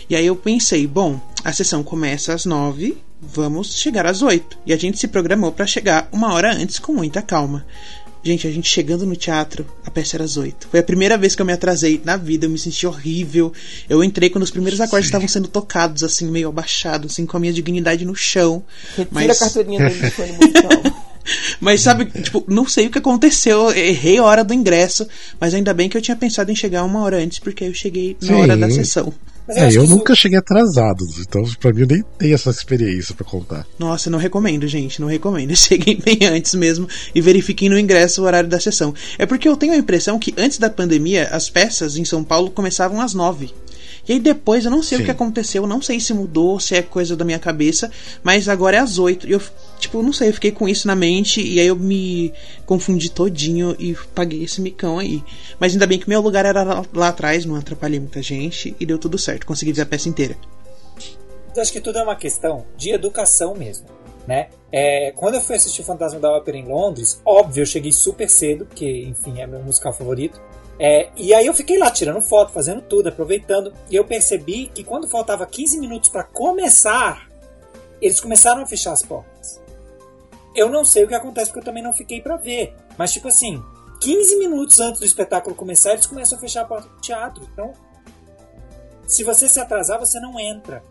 E 0.09 0.15
aí 0.15 0.25
eu 0.25 0.35
pensei, 0.35 0.87
bom, 0.87 1.21
a 1.43 1.53
sessão 1.53 1.83
começa 1.83 2.33
às 2.33 2.43
nove 2.43 2.97
vamos 3.21 3.75
chegar 3.75 4.05
às 4.05 4.21
8. 4.21 4.59
E 4.65 4.73
a 4.73 4.77
gente 4.77 4.99
se 4.99 5.07
programou 5.07 5.51
para 5.51 5.65
chegar 5.65 6.07
uma 6.11 6.33
hora 6.33 6.53
antes 6.53 6.79
com 6.79 6.93
muita 6.93 7.21
calma. 7.21 7.65
Gente, 8.27 8.45
a 8.45 8.51
gente 8.51 8.67
chegando 8.67 9.05
no 9.05 9.15
teatro, 9.15 9.65
a 9.85 9.89
peça 9.89 10.17
era 10.17 10.25
às 10.25 10.35
8. 10.35 10.67
Foi 10.69 10.81
a 10.81 10.83
primeira 10.83 11.17
vez 11.17 11.33
que 11.33 11.41
eu 11.41 11.45
me 11.45 11.53
atrasei 11.53 12.01
na 12.03 12.17
vida, 12.17 12.45
eu 12.45 12.49
me 12.49 12.59
senti 12.59 12.85
horrível. 12.85 13.53
Eu 13.87 14.03
entrei 14.03 14.29
quando 14.29 14.43
os 14.43 14.51
primeiros 14.51 14.81
acordes 14.81 15.07
estavam 15.07 15.29
sendo 15.29 15.47
tocados, 15.47 16.03
assim, 16.03 16.29
meio 16.29 16.49
abaixado, 16.49 17.07
assim, 17.07 17.25
com 17.25 17.37
a 17.37 17.39
minha 17.39 17.53
dignidade 17.53 18.03
no 18.03 18.13
chão. 18.13 18.61
Retira 18.97 19.07
Mas- 19.11 19.31
a 19.31 19.45
carteirinha 19.45 19.79
dele 19.79 19.97
do 20.01 20.45
musical. 20.45 20.83
Mas 21.61 21.79
sabe, 21.79 22.03
tipo, 22.21 22.43
não 22.49 22.67
sei 22.67 22.87
o 22.87 22.89
que 22.89 22.97
aconteceu, 22.97 23.71
eu 23.71 23.85
errei 23.85 24.17
a 24.17 24.23
hora 24.23 24.43
do 24.43 24.53
ingresso, 24.53 25.07
mas 25.39 25.53
ainda 25.53 25.73
bem 25.73 25.87
que 25.89 25.95
eu 25.97 26.01
tinha 26.01 26.15
pensado 26.15 26.51
em 26.51 26.55
chegar 26.55 26.83
uma 26.83 27.01
hora 27.01 27.17
antes, 27.17 27.39
porque 27.39 27.63
aí 27.65 27.69
eu 27.69 27.73
cheguei 27.73 28.15
na 28.21 28.27
Sim. 28.27 28.33
hora 28.33 28.57
da 28.57 28.69
sessão. 28.69 29.13
Mas 29.47 29.57
É, 29.57 29.65
acho 29.67 29.77
eu 29.77 29.81
que 29.81 29.87
isso- 29.87 29.95
nunca 29.97 30.15
cheguei 30.15 30.37
atrasado, 30.37 31.05
então 31.21 31.43
pra 31.59 31.71
mim 31.71 31.81
eu 31.81 31.87
nem 31.87 32.03
tenho 32.17 32.35
essa 32.35 32.49
experiência 32.49 33.15
pra 33.15 33.25
contar. 33.25 33.65
Nossa, 33.79 34.09
não 34.09 34.19
recomendo, 34.19 34.67
gente, 34.67 34.99
não 34.99 35.07
recomendo. 35.07 35.55
Cheguem 35.55 35.99
bem 36.03 36.19
antes 36.27 36.53
mesmo 36.55 36.87
e 37.15 37.21
verifiquem 37.21 37.69
no 37.69 37.79
ingresso 37.79 38.21
o 38.21 38.25
horário 38.25 38.49
da 38.49 38.59
sessão. 38.59 38.93
É 39.17 39.25
porque 39.25 39.47
eu 39.47 39.55
tenho 39.55 39.73
a 39.73 39.77
impressão 39.77 40.19
que 40.19 40.33
antes 40.37 40.57
da 40.57 40.69
pandemia 40.69 41.29
as 41.31 41.49
peças 41.49 41.95
em 41.95 42.03
São 42.05 42.23
Paulo 42.23 42.51
começavam 42.51 42.99
às 43.01 43.13
nove. 43.13 43.53
E 44.07 44.13
aí 44.13 44.19
depois 44.19 44.63
eu 44.63 44.71
não 44.71 44.81
sei 44.81 44.97
Sim. 44.97 45.03
o 45.03 45.05
que 45.05 45.11
aconteceu, 45.11 45.67
não 45.67 45.81
sei 45.81 45.99
se 45.99 46.13
mudou, 46.13 46.59
se 46.59 46.75
é 46.75 46.81
coisa 46.81 47.15
da 47.15 47.25
minha 47.25 47.39
cabeça, 47.39 47.91
mas 48.23 48.47
agora 48.47 48.77
é 48.77 48.79
às 48.79 48.97
oito. 48.97 49.27
E 49.27 49.33
eu, 49.33 49.41
tipo, 49.79 50.01
não 50.01 50.13
sei, 50.13 50.29
eu 50.29 50.33
fiquei 50.33 50.51
com 50.51 50.67
isso 50.67 50.87
na 50.87 50.95
mente 50.95 51.41
e 51.41 51.59
aí 51.59 51.67
eu 51.67 51.75
me 51.75 52.33
confundi 52.65 53.11
todinho 53.11 53.75
e 53.77 53.95
paguei 54.15 54.43
esse 54.43 54.61
micão 54.61 54.99
aí. 54.99 55.21
Mas 55.59 55.73
ainda 55.73 55.85
bem 55.85 55.99
que 55.99 56.07
meu 56.07 56.21
lugar 56.21 56.45
era 56.45 56.63
lá, 56.63 56.85
lá 56.93 57.07
atrás, 57.09 57.45
não 57.45 57.55
atrapalhei 57.55 57.99
muita 57.99 58.21
gente 58.21 58.75
e 58.79 58.85
deu 58.85 58.97
tudo 58.97 59.17
certo, 59.17 59.45
consegui 59.45 59.73
ver 59.73 59.81
a 59.81 59.85
peça 59.85 60.07
inteira. 60.07 60.37
Eu 61.53 61.61
acho 61.61 61.73
que 61.73 61.81
tudo 61.81 61.97
é 61.97 62.03
uma 62.03 62.15
questão 62.15 62.65
de 62.77 62.91
educação 62.91 63.55
mesmo, 63.55 63.87
né? 64.27 64.49
É, 64.71 65.11
quando 65.15 65.35
eu 65.35 65.41
fui 65.41 65.55
assistir 65.55 65.81
o 65.81 65.83
Fantasma 65.83 66.19
da 66.19 66.31
Ópera 66.31 66.55
em 66.55 66.65
Londres, 66.65 67.19
óbvio, 67.25 67.61
eu 67.61 67.65
cheguei 67.65 67.91
super 67.91 68.29
cedo, 68.29 68.65
porque, 68.65 69.05
enfim, 69.07 69.41
é 69.41 69.47
meu 69.47 69.61
musical 69.63 69.91
favorito. 69.91 70.39
É, 70.79 71.09
e 71.15 71.33
aí 71.33 71.45
eu 71.47 71.53
fiquei 71.53 71.77
lá 71.79 71.89
tirando 71.89 72.21
foto, 72.21 72.51
fazendo 72.51 72.81
tudo, 72.81 73.09
aproveitando. 73.09 73.73
E 73.89 73.95
eu 73.95 74.05
percebi 74.05 74.67
que 74.73 74.83
quando 74.83 75.07
faltava 75.07 75.45
15 75.45 75.79
minutos 75.79 76.09
para 76.09 76.23
começar, 76.23 77.27
eles 78.01 78.19
começaram 78.19 78.61
a 78.61 78.65
fechar 78.65 78.91
as 78.93 79.01
portas. 79.01 79.59
Eu 80.55 80.69
não 80.69 80.85
sei 80.85 81.03
o 81.03 81.07
que 81.07 81.15
acontece 81.15 81.47
porque 81.47 81.59
eu 81.59 81.65
também 81.65 81.83
não 81.83 81.93
fiquei 81.93 82.21
para 82.21 82.35
ver. 82.35 82.75
Mas 82.97 83.11
tipo 83.11 83.27
assim, 83.27 83.61
15 84.01 84.37
minutos 84.37 84.79
antes 84.79 84.99
do 84.99 85.05
espetáculo 85.05 85.55
começar, 85.55 85.93
eles 85.93 86.05
começam 86.05 86.37
a 86.37 86.41
fechar 86.41 86.61
a 86.61 86.65
porta 86.65 86.87
do 86.89 87.01
teatro. 87.01 87.47
Então, 87.51 87.73
se 89.07 89.23
você 89.23 89.47
se 89.49 89.59
atrasar, 89.59 89.99
você 89.99 90.19
não 90.19 90.39
entra. 90.39 90.83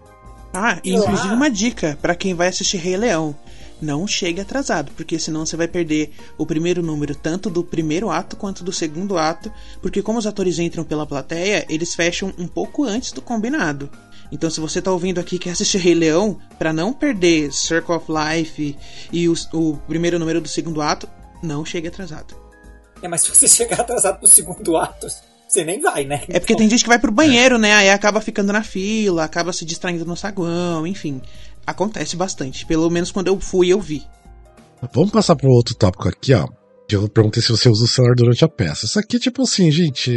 Ah, 0.52 0.80
E 0.82 0.94
inclusive 0.94 1.28
lá- 1.28 1.34
uma 1.34 1.50
dica 1.50 1.98
pra 2.00 2.14
quem 2.14 2.34
vai 2.34 2.48
assistir 2.48 2.78
Rei 2.78 2.96
Leão. 2.96 3.36
Não 3.80 4.06
chegue 4.06 4.40
atrasado, 4.40 4.90
porque 4.96 5.18
senão 5.18 5.44
você 5.44 5.56
vai 5.56 5.68
perder 5.68 6.10
o 6.38 6.46
primeiro 6.46 6.82
número, 6.82 7.14
tanto 7.14 7.50
do 7.50 7.62
primeiro 7.62 8.10
ato 8.10 8.36
quanto 8.36 8.64
do 8.64 8.72
segundo 8.72 9.18
ato, 9.18 9.52
porque 9.82 10.02
como 10.02 10.18
os 10.18 10.26
atores 10.26 10.58
entram 10.58 10.82
pela 10.82 11.06
plateia, 11.06 11.66
eles 11.68 11.94
fecham 11.94 12.32
um 12.38 12.46
pouco 12.46 12.84
antes 12.84 13.12
do 13.12 13.20
combinado. 13.20 13.90
Então, 14.32 14.50
se 14.50 14.60
você 14.60 14.82
tá 14.82 14.90
ouvindo 14.90 15.20
aqui 15.20 15.36
e 15.36 15.38
quer 15.38 15.50
assistir 15.50 15.78
Rei 15.78 15.94
Leão, 15.94 16.38
pra 16.58 16.72
não 16.72 16.92
perder 16.92 17.52
Circle 17.52 17.94
of 17.94 18.06
Life 18.10 18.76
e 19.12 19.28
o, 19.28 19.34
o 19.52 19.76
primeiro 19.86 20.18
número 20.18 20.40
do 20.40 20.48
segundo 20.48 20.80
ato, 20.80 21.08
não 21.42 21.64
chegue 21.64 21.88
atrasado. 21.88 22.34
É, 23.02 23.08
mas 23.08 23.22
se 23.22 23.28
você 23.28 23.46
chegar 23.48 23.80
atrasado 23.80 24.18
pro 24.18 24.28
segundo 24.28 24.76
ato, 24.76 25.06
você 25.46 25.64
nem 25.64 25.80
vai, 25.80 26.04
né? 26.04 26.24
É 26.28 26.40
porque 26.40 26.56
tem 26.56 26.68
gente 26.68 26.82
que 26.82 26.88
vai 26.88 26.98
pro 26.98 27.12
banheiro, 27.12 27.56
né? 27.56 27.72
Aí 27.74 27.90
acaba 27.90 28.20
ficando 28.20 28.52
na 28.52 28.62
fila, 28.62 29.24
acaba 29.24 29.52
se 29.52 29.64
distraindo 29.64 30.04
no 30.04 30.16
saguão, 30.16 30.86
enfim. 30.86 31.22
Acontece 31.66 32.16
bastante. 32.16 32.64
Pelo 32.64 32.88
menos 32.88 33.10
quando 33.10 33.28
eu 33.28 33.40
fui, 33.40 33.68
eu 33.68 33.80
vi. 33.80 34.06
Vamos 34.92 35.10
passar 35.10 35.34
para 35.34 35.48
outro 35.48 35.74
tópico 35.74 36.08
aqui, 36.08 36.32
ó. 36.32 36.46
Eu 36.88 37.08
perguntei 37.08 37.42
se 37.42 37.50
você 37.50 37.68
usa 37.68 37.84
o 37.84 37.88
celular 37.88 38.14
durante 38.14 38.44
a 38.44 38.48
peça. 38.48 38.86
Isso 38.86 38.98
aqui, 38.98 39.18
tipo 39.18 39.42
assim, 39.42 39.70
gente. 39.70 40.12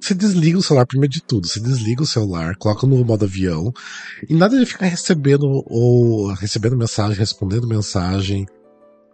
Você 0.00 0.14
desliga 0.14 0.58
o 0.58 0.62
celular 0.62 0.86
primeiro 0.86 1.12
de 1.12 1.22
tudo. 1.22 1.46
Você 1.46 1.60
desliga 1.60 2.02
o 2.02 2.06
celular, 2.06 2.56
coloca 2.56 2.86
no 2.86 3.04
modo 3.04 3.24
avião. 3.24 3.72
E 4.28 4.34
nada 4.34 4.58
de 4.58 4.64
ficar 4.64 4.86
recebendo 4.86 5.44
ou 5.66 6.32
recebendo 6.34 6.76
mensagem, 6.76 7.18
respondendo 7.18 7.66
mensagem. 7.66 8.46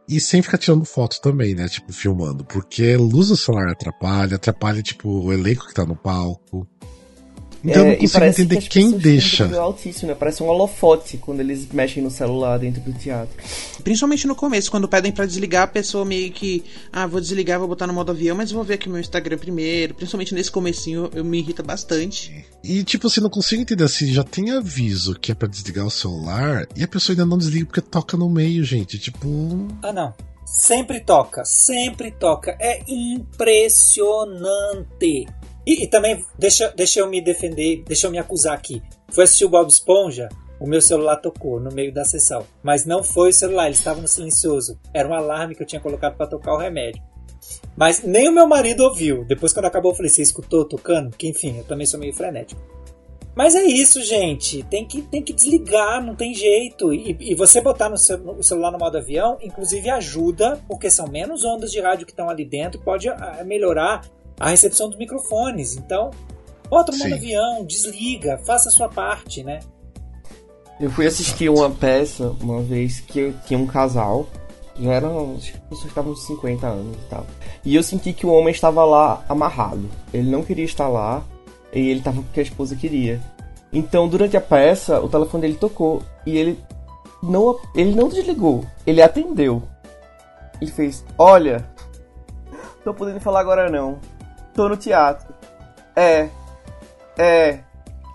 E 0.08 0.20
sem 0.20 0.42
ficar 0.42 0.58
tirando 0.58 0.84
foto 0.84 1.20
também, 1.20 1.54
né? 1.54 1.68
Tipo, 1.68 1.92
filmando. 1.92 2.44
Porque 2.44 2.96
luz 2.96 3.28
do 3.28 3.36
celular 3.36 3.70
atrapalha, 3.70 4.36
atrapalha, 4.36 4.82
tipo, 4.82 5.08
o 5.08 5.32
elenco 5.32 5.66
que 5.66 5.74
tá 5.74 5.84
no 5.84 5.96
palco. 5.96 6.66
Então 7.62 7.82
eu 7.82 7.84
É, 7.86 7.86
não 7.88 7.92
e 7.94 7.98
consigo 7.98 8.24
entender 8.24 8.56
que 8.56 8.68
quem 8.68 8.86
têm 8.90 8.94
um 8.94 8.98
deixa. 8.98 9.44
nível 9.44 9.62
altíssimo, 9.62 10.08
né? 10.08 10.14
Parece 10.18 10.42
um 10.42 10.46
holofote 10.48 11.18
quando 11.18 11.40
eles 11.40 11.68
mexem 11.72 12.02
no 12.02 12.10
celular 12.10 12.58
dentro 12.58 12.80
do 12.80 12.92
teatro. 12.92 13.34
Principalmente 13.84 14.26
no 14.26 14.34
começo, 14.34 14.70
quando 14.70 14.88
pedem 14.88 15.12
pra 15.12 15.26
desligar, 15.26 15.64
a 15.64 15.66
pessoa 15.66 16.04
meio 16.04 16.30
que, 16.32 16.64
ah, 16.92 17.06
vou 17.06 17.20
desligar, 17.20 17.58
vou 17.58 17.68
botar 17.68 17.86
no 17.86 17.92
modo 17.92 18.10
avião, 18.12 18.34
mas 18.36 18.50
vou 18.50 18.64
ver 18.64 18.74
aqui 18.74 18.88
meu 18.88 18.98
Instagram 19.00 19.36
primeiro. 19.38 19.94
Principalmente 19.94 20.34
nesse 20.34 20.50
comecinho, 20.50 21.10
eu 21.14 21.24
me 21.24 21.38
irrita 21.38 21.62
bastante. 21.62 22.44
E 22.64 22.82
tipo 22.82 23.06
assim, 23.06 23.20
não 23.20 23.30
consigo 23.30 23.60
entender 23.62 23.84
assim, 23.84 24.12
já 24.12 24.24
tem 24.24 24.50
aviso 24.52 25.14
que 25.14 25.30
é 25.32 25.34
pra 25.34 25.46
desligar 25.48 25.86
o 25.86 25.90
celular 25.90 26.66
e 26.76 26.82
a 26.82 26.88
pessoa 26.88 27.12
ainda 27.14 27.26
não 27.26 27.36
desliga 27.38 27.66
porque 27.66 27.80
toca 27.82 28.16
no 28.16 28.28
meio, 28.30 28.64
gente. 28.64 28.98
Tipo, 28.98 29.68
Ah, 29.82 29.92
não. 29.92 30.14
Sempre 30.46 31.00
toca, 31.00 31.44
sempre 31.44 32.10
toca. 32.10 32.56
É 32.58 32.80
impressionante. 32.88 35.26
E, 35.66 35.84
e 35.84 35.86
também, 35.86 36.24
deixa, 36.38 36.68
deixa 36.76 37.00
eu 37.00 37.08
me 37.08 37.20
defender, 37.20 37.82
deixa 37.86 38.06
eu 38.06 38.10
me 38.10 38.18
acusar 38.18 38.54
aqui. 38.54 38.82
Foi 39.10 39.24
assistir 39.24 39.44
o 39.44 39.48
Bob 39.48 39.68
Esponja, 39.68 40.28
o 40.58 40.66
meu 40.66 40.80
celular 40.80 41.16
tocou 41.16 41.58
no 41.58 41.72
meio 41.72 41.92
da 41.92 42.04
sessão. 42.04 42.46
Mas 42.62 42.84
não 42.84 43.02
foi 43.02 43.30
o 43.30 43.32
celular, 43.32 43.66
ele 43.66 43.74
estava 43.74 44.00
no 44.00 44.08
silencioso. 44.08 44.78
Era 44.92 45.08
um 45.08 45.14
alarme 45.14 45.54
que 45.54 45.62
eu 45.62 45.66
tinha 45.66 45.80
colocado 45.80 46.16
para 46.16 46.26
tocar 46.26 46.54
o 46.54 46.58
remédio. 46.58 47.02
Mas 47.76 48.02
nem 48.02 48.28
o 48.28 48.32
meu 48.32 48.46
marido 48.46 48.84
ouviu. 48.84 49.24
Depois, 49.24 49.52
quando 49.52 49.64
acabou, 49.64 49.92
eu 49.92 49.96
falei: 49.96 50.10
Você 50.10 50.22
escutou 50.22 50.64
tocando? 50.64 51.16
Que 51.16 51.28
enfim, 51.28 51.58
eu 51.58 51.64
também 51.64 51.86
sou 51.86 51.98
meio 51.98 52.12
frenético. 52.12 52.60
Mas 53.34 53.54
é 53.54 53.62
isso, 53.62 54.02
gente. 54.02 54.62
Tem 54.64 54.84
que, 54.86 55.02
tem 55.02 55.22
que 55.22 55.32
desligar, 55.32 56.04
não 56.04 56.14
tem 56.14 56.34
jeito. 56.34 56.92
E, 56.92 57.16
e 57.20 57.34
você 57.34 57.60
botar 57.60 57.88
no 57.88 57.96
cel- 57.96 58.36
o 58.38 58.42
celular 58.42 58.70
no 58.70 58.78
modo 58.78 58.98
avião, 58.98 59.38
inclusive 59.40 59.88
ajuda, 59.88 60.60
porque 60.68 60.90
são 60.90 61.06
menos 61.06 61.44
ondas 61.44 61.70
de 61.70 61.80
rádio 61.80 62.04
que 62.04 62.12
estão 62.12 62.28
ali 62.28 62.44
dentro, 62.44 62.80
pode 62.80 63.08
ah, 63.08 63.42
melhorar 63.46 64.02
a 64.40 64.48
recepção 64.48 64.88
dos 64.88 64.98
microfones. 64.98 65.76
Então, 65.76 66.10
bota 66.70 66.90
no 66.90 66.98
modo 66.98 67.08
Sim. 67.10 67.14
avião, 67.14 67.64
desliga, 67.64 68.38
faça 68.38 68.70
a 68.70 68.72
sua 68.72 68.88
parte, 68.88 69.44
né? 69.44 69.60
Eu 70.80 70.90
fui 70.90 71.06
assistir 71.06 71.50
uma 71.50 71.68
peça 71.68 72.34
uma 72.40 72.62
vez 72.62 73.00
que 73.00 73.20
eu 73.20 73.34
tinha 73.46 73.58
um 73.58 73.66
casal. 73.66 74.26
Já 74.78 74.92
eram. 74.92 75.36
As 75.36 75.50
pessoas 75.50 75.88
estavam 75.88 76.14
com 76.14 76.20
50 76.20 76.66
anos 76.66 76.96
e 76.96 77.10
tal. 77.10 77.26
E 77.62 77.76
eu 77.76 77.82
senti 77.82 78.14
que 78.14 78.24
o 78.24 78.32
homem 78.32 78.50
estava 78.50 78.82
lá 78.82 79.22
amarrado. 79.28 79.90
Ele 80.12 80.30
não 80.30 80.42
queria 80.42 80.64
estar 80.64 80.88
lá. 80.88 81.22
E 81.70 81.78
ele 81.78 81.98
estava 81.98 82.22
porque 82.22 82.40
a 82.40 82.42
esposa 82.42 82.74
queria. 82.74 83.20
Então, 83.70 84.08
durante 84.08 84.38
a 84.38 84.40
peça, 84.40 84.98
o 85.00 85.08
telefone 85.08 85.42
dele 85.42 85.54
tocou. 85.54 86.02
E 86.24 86.38
ele 86.38 86.58
não, 87.22 87.58
ele 87.74 87.94
não 87.94 88.08
desligou. 88.08 88.64
Ele 88.86 89.02
atendeu. 89.02 89.62
Ele 90.62 90.70
fez: 90.70 91.04
Olha, 91.18 91.68
tô 92.82 92.94
podendo 92.94 93.20
falar 93.20 93.40
agora 93.40 93.70
não. 93.70 93.98
Tô 94.54 94.68
no 94.68 94.76
teatro. 94.76 95.32
É. 95.94 96.28
É. 97.18 97.60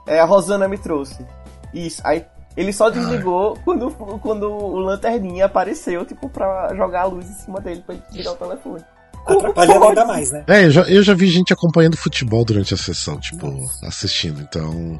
É, 0.07 0.19
a 0.19 0.25
Rosana 0.25 0.67
me 0.67 0.77
trouxe. 0.77 1.25
Isso. 1.73 2.01
Aí 2.03 2.25
ele 2.55 2.71
só 2.71 2.89
desligou 2.89 3.57
quando, 3.65 3.91
quando 4.19 4.49
o 4.49 4.79
lanterninha 4.79 5.45
apareceu, 5.45 6.05
tipo, 6.05 6.29
pra 6.29 6.73
jogar 6.75 7.01
a 7.01 7.05
luz 7.05 7.29
em 7.29 7.33
cima 7.33 7.59
dele 7.59 7.83
pra 7.85 7.95
ele 7.95 8.03
desligar 8.07 8.33
o 8.33 8.37
telefone. 8.37 8.83
Atrapalhando 9.25 9.85
ainda 9.85 10.05
mais, 10.05 10.31
né? 10.31 10.43
é, 10.47 10.65
eu 10.65 10.71
já, 10.71 10.81
eu 10.83 11.01
já 11.01 11.13
vi 11.15 11.27
gente 11.27 11.51
acompanhando 11.51 11.97
futebol 11.97 12.45
durante 12.45 12.75
a 12.75 12.77
sessão, 12.77 13.19
tipo, 13.19 13.47
assistindo, 13.83 14.39
então. 14.41 14.99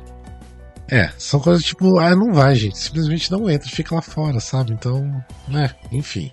É, 0.90 1.10
são 1.18 1.40
coisas 1.40 1.64
tipo, 1.64 1.98
ah, 2.00 2.16
não 2.16 2.34
vai, 2.34 2.56
gente, 2.56 2.78
simplesmente 2.78 3.32
não 3.32 3.50
entra, 3.50 3.70
fica 3.70 3.96
lá 3.96 4.02
fora, 4.02 4.40
sabe? 4.40 4.74
Então, 4.74 5.04
né, 5.48 5.72
enfim. 5.92 6.32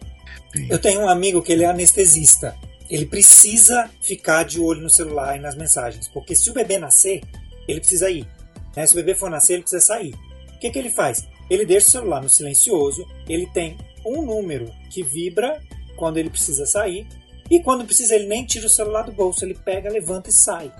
Eu 0.69 0.79
tenho 0.79 1.03
um 1.03 1.09
amigo 1.09 1.43
que 1.43 1.53
ele 1.53 1.65
é 1.65 1.71
anestesista. 1.71 2.55
Ele 2.93 3.07
precisa 3.07 3.89
ficar 4.03 4.45
de 4.45 4.61
olho 4.61 4.83
no 4.83 4.91
celular 4.91 5.35
e 5.35 5.41
nas 5.41 5.57
mensagens, 5.57 6.09
porque 6.09 6.37
se 6.37 6.51
o 6.51 6.53
bebê 6.53 6.77
nascer, 6.77 7.23
ele 7.67 7.81
precisa 7.81 8.11
ir. 8.11 8.29
né? 8.77 8.85
Se 8.87 8.93
o 8.93 8.97
bebê 8.97 9.15
for 9.15 9.31
nascer, 9.31 9.55
ele 9.55 9.63
precisa 9.63 9.83
sair. 9.83 10.15
O 10.55 10.59
que, 10.59 10.71
que 10.71 10.79
ele 10.79 10.91
faz? 10.91 11.27
Ele 11.49 11.65
deixa 11.65 11.89
o 11.89 11.91
celular 11.91 12.23
no 12.23 12.29
silencioso, 12.29 13.09
ele 13.27 13.47
tem 13.47 13.79
um 14.05 14.21
número 14.21 14.71
que 14.91 15.03
vibra 15.03 15.59
quando 15.97 16.19
ele 16.19 16.29
precisa 16.29 16.67
sair, 16.67 17.07
e 17.51 17.63
quando 17.63 17.87
precisa 17.87 18.15
ele 18.15 18.27
nem 18.27 18.45
tira 18.45 18.67
o 18.67 18.71
celular 18.71 19.05
do 19.05 19.13
bolso, 19.13 19.43
ele 19.43 19.55
pega, 19.55 19.89
levanta 19.89 20.29
e 20.29 20.33
sai. 20.33 20.71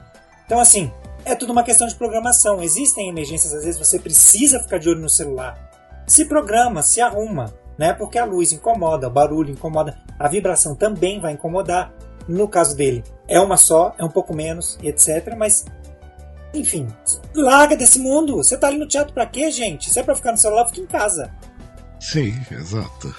Então, 0.45 0.61
assim, 0.61 0.93
é 1.25 1.35
tudo 1.35 1.53
uma 1.53 1.65
questão 1.65 1.89
de 1.89 1.95
programação. 1.95 2.63
Existem 2.63 3.09
emergências, 3.09 3.55
às 3.55 3.65
vezes 3.65 3.79
você 3.79 3.99
precisa 3.99 4.61
ficar 4.61 4.77
de 4.77 4.91
olho 4.91 5.01
no 5.01 5.09
celular. 5.09 6.05
Se 6.07 6.27
programa, 6.27 6.83
se 6.83 7.01
arruma, 7.01 7.55
né? 7.83 7.93
Porque 7.93 8.17
a 8.17 8.25
luz 8.25 8.53
incomoda, 8.53 9.09
o 9.09 9.11
barulho 9.11 9.51
incomoda, 9.51 9.99
a 10.17 10.29
vibração 10.29 10.73
também 10.73 11.19
vai 11.19 11.33
incomodar. 11.33 11.93
No 12.29 12.47
caso 12.47 12.77
dele, 12.77 13.03
é 13.27 13.41
uma 13.41 13.57
só, 13.57 13.93
é 13.99 14.05
um 14.05 14.09
pouco 14.09 14.33
menos, 14.33 14.79
etc. 14.81 15.35
Mas, 15.37 15.65
enfim, 16.55 16.87
larga 17.35 17.77
desse 17.77 17.99
mundo. 17.99 18.37
Você 18.37 18.57
tá 18.57 18.69
ali 18.69 18.79
no 18.79 18.87
teatro 18.87 19.13
pra 19.13 19.27
quê, 19.27 19.51
gente? 19.51 19.91
Se 19.91 19.99
é 19.99 20.03
pra 20.05 20.15
ficar 20.15 20.31
no 20.31 20.39
celular, 20.39 20.69
fica 20.69 20.81
em 20.81 20.87
casa. 20.87 21.35
Sim, 22.03 22.35
exato. 22.51 23.15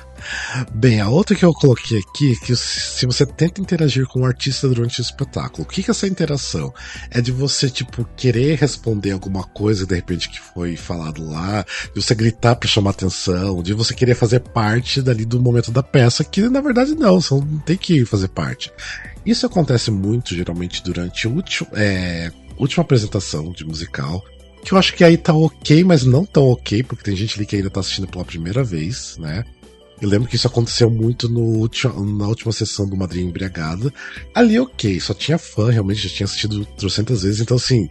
Bem, 0.73 0.99
a 0.99 1.07
outra 1.07 1.37
que 1.37 1.45
eu 1.45 1.53
coloquei 1.53 1.99
aqui 1.99 2.33
é 2.33 2.45
que 2.45 2.53
se 2.53 3.05
você 3.05 3.25
tenta 3.25 3.61
interagir 3.61 4.05
com 4.05 4.19
o 4.19 4.21
um 4.23 4.25
artista 4.25 4.67
durante 4.67 4.99
o 4.99 5.01
espetáculo, 5.01 5.63
o 5.63 5.65
que, 5.65 5.81
que 5.81 5.89
é 5.89 5.93
essa 5.93 6.05
interação? 6.05 6.73
É 7.09 7.21
de 7.21 7.31
você, 7.31 7.69
tipo, 7.69 8.03
querer 8.17 8.59
responder 8.59 9.11
alguma 9.11 9.45
coisa, 9.45 9.85
de 9.85 9.95
repente, 9.95 10.27
que 10.27 10.37
foi 10.37 10.75
falado 10.75 11.25
lá, 11.25 11.65
de 11.95 12.03
você 12.03 12.13
gritar 12.13 12.57
para 12.57 12.67
chamar 12.67 12.89
atenção, 12.89 13.63
de 13.63 13.73
você 13.73 13.93
querer 13.93 14.15
fazer 14.15 14.41
parte 14.41 15.01
dali 15.01 15.23
do 15.23 15.41
momento 15.41 15.71
da 15.71 15.81
peça, 15.81 16.21
que 16.21 16.41
na 16.49 16.59
verdade 16.59 16.93
não, 16.93 17.21
você 17.21 17.33
não 17.35 17.59
tem 17.59 17.77
que 17.77 18.03
fazer 18.03 18.27
parte. 18.27 18.69
Isso 19.25 19.45
acontece 19.45 19.91
muito, 19.91 20.35
geralmente, 20.35 20.83
durante 20.83 21.25
a 21.25 21.29
última, 21.29 21.69
é, 21.73 22.29
última 22.57 22.83
apresentação 22.83 23.53
de 23.53 23.63
musical, 23.63 24.21
que 24.63 24.73
eu 24.73 24.77
acho 24.77 24.93
que 24.93 25.03
aí 25.03 25.17
tá 25.17 25.33
ok, 25.33 25.83
mas 25.83 26.03
não 26.03 26.25
tão 26.25 26.49
ok, 26.49 26.83
porque 26.83 27.03
tem 27.03 27.15
gente 27.15 27.37
ali 27.37 27.45
que 27.45 27.55
ainda 27.55 27.69
tá 27.69 27.79
assistindo 27.79 28.07
pela 28.07 28.25
primeira 28.25 28.63
vez, 28.63 29.17
né? 29.17 29.43
Eu 30.01 30.09
lembro 30.09 30.27
que 30.27 30.35
isso 30.35 30.47
aconteceu 30.47 30.89
muito 30.89 31.29
no 31.29 31.41
último, 31.41 32.05
na 32.17 32.27
última 32.27 32.51
sessão 32.51 32.87
do 32.87 32.97
Madrinha 32.97 33.25
Embriagada. 33.25 33.93
Ali, 34.33 34.59
ok, 34.59 34.99
só 34.99 35.13
tinha 35.13 35.37
fã, 35.37 35.69
realmente 35.69 36.07
já 36.07 36.13
tinha 36.13 36.25
assistido 36.25 36.65
trocentas 36.77 37.23
vezes, 37.23 37.39
então 37.39 37.55
assim, 37.55 37.87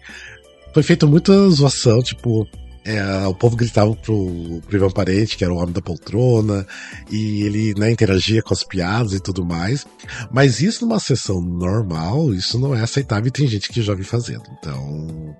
foi 0.74 0.82
feita 0.82 1.06
muita 1.06 1.48
zoação, 1.50 2.02
tipo, 2.02 2.46
é, 2.84 3.26
o 3.26 3.34
povo 3.34 3.56
gritava 3.56 3.94
pro, 3.94 4.60
pro 4.66 4.76
Ivan 4.76 4.90
Parente, 4.90 5.36
que 5.36 5.44
era 5.44 5.52
o 5.52 5.56
homem 5.56 5.72
da 5.72 5.80
poltrona, 5.80 6.66
e 7.10 7.42
ele 7.44 7.74
né, 7.78 7.90
interagia 7.90 8.42
com 8.42 8.52
as 8.52 8.64
piadas 8.64 9.12
e 9.12 9.20
tudo 9.20 9.44
mais. 9.44 9.86
Mas 10.30 10.60
isso 10.60 10.84
numa 10.84 10.98
sessão 10.98 11.40
normal, 11.40 12.34
isso 12.34 12.58
não 12.58 12.74
é 12.74 12.82
aceitável 12.82 13.28
e 13.28 13.30
tem 13.30 13.46
gente 13.46 13.70
que 13.70 13.82
já 13.82 13.94
vi 13.94 14.04
fazendo. 14.04 14.42
Então, 14.58 15.34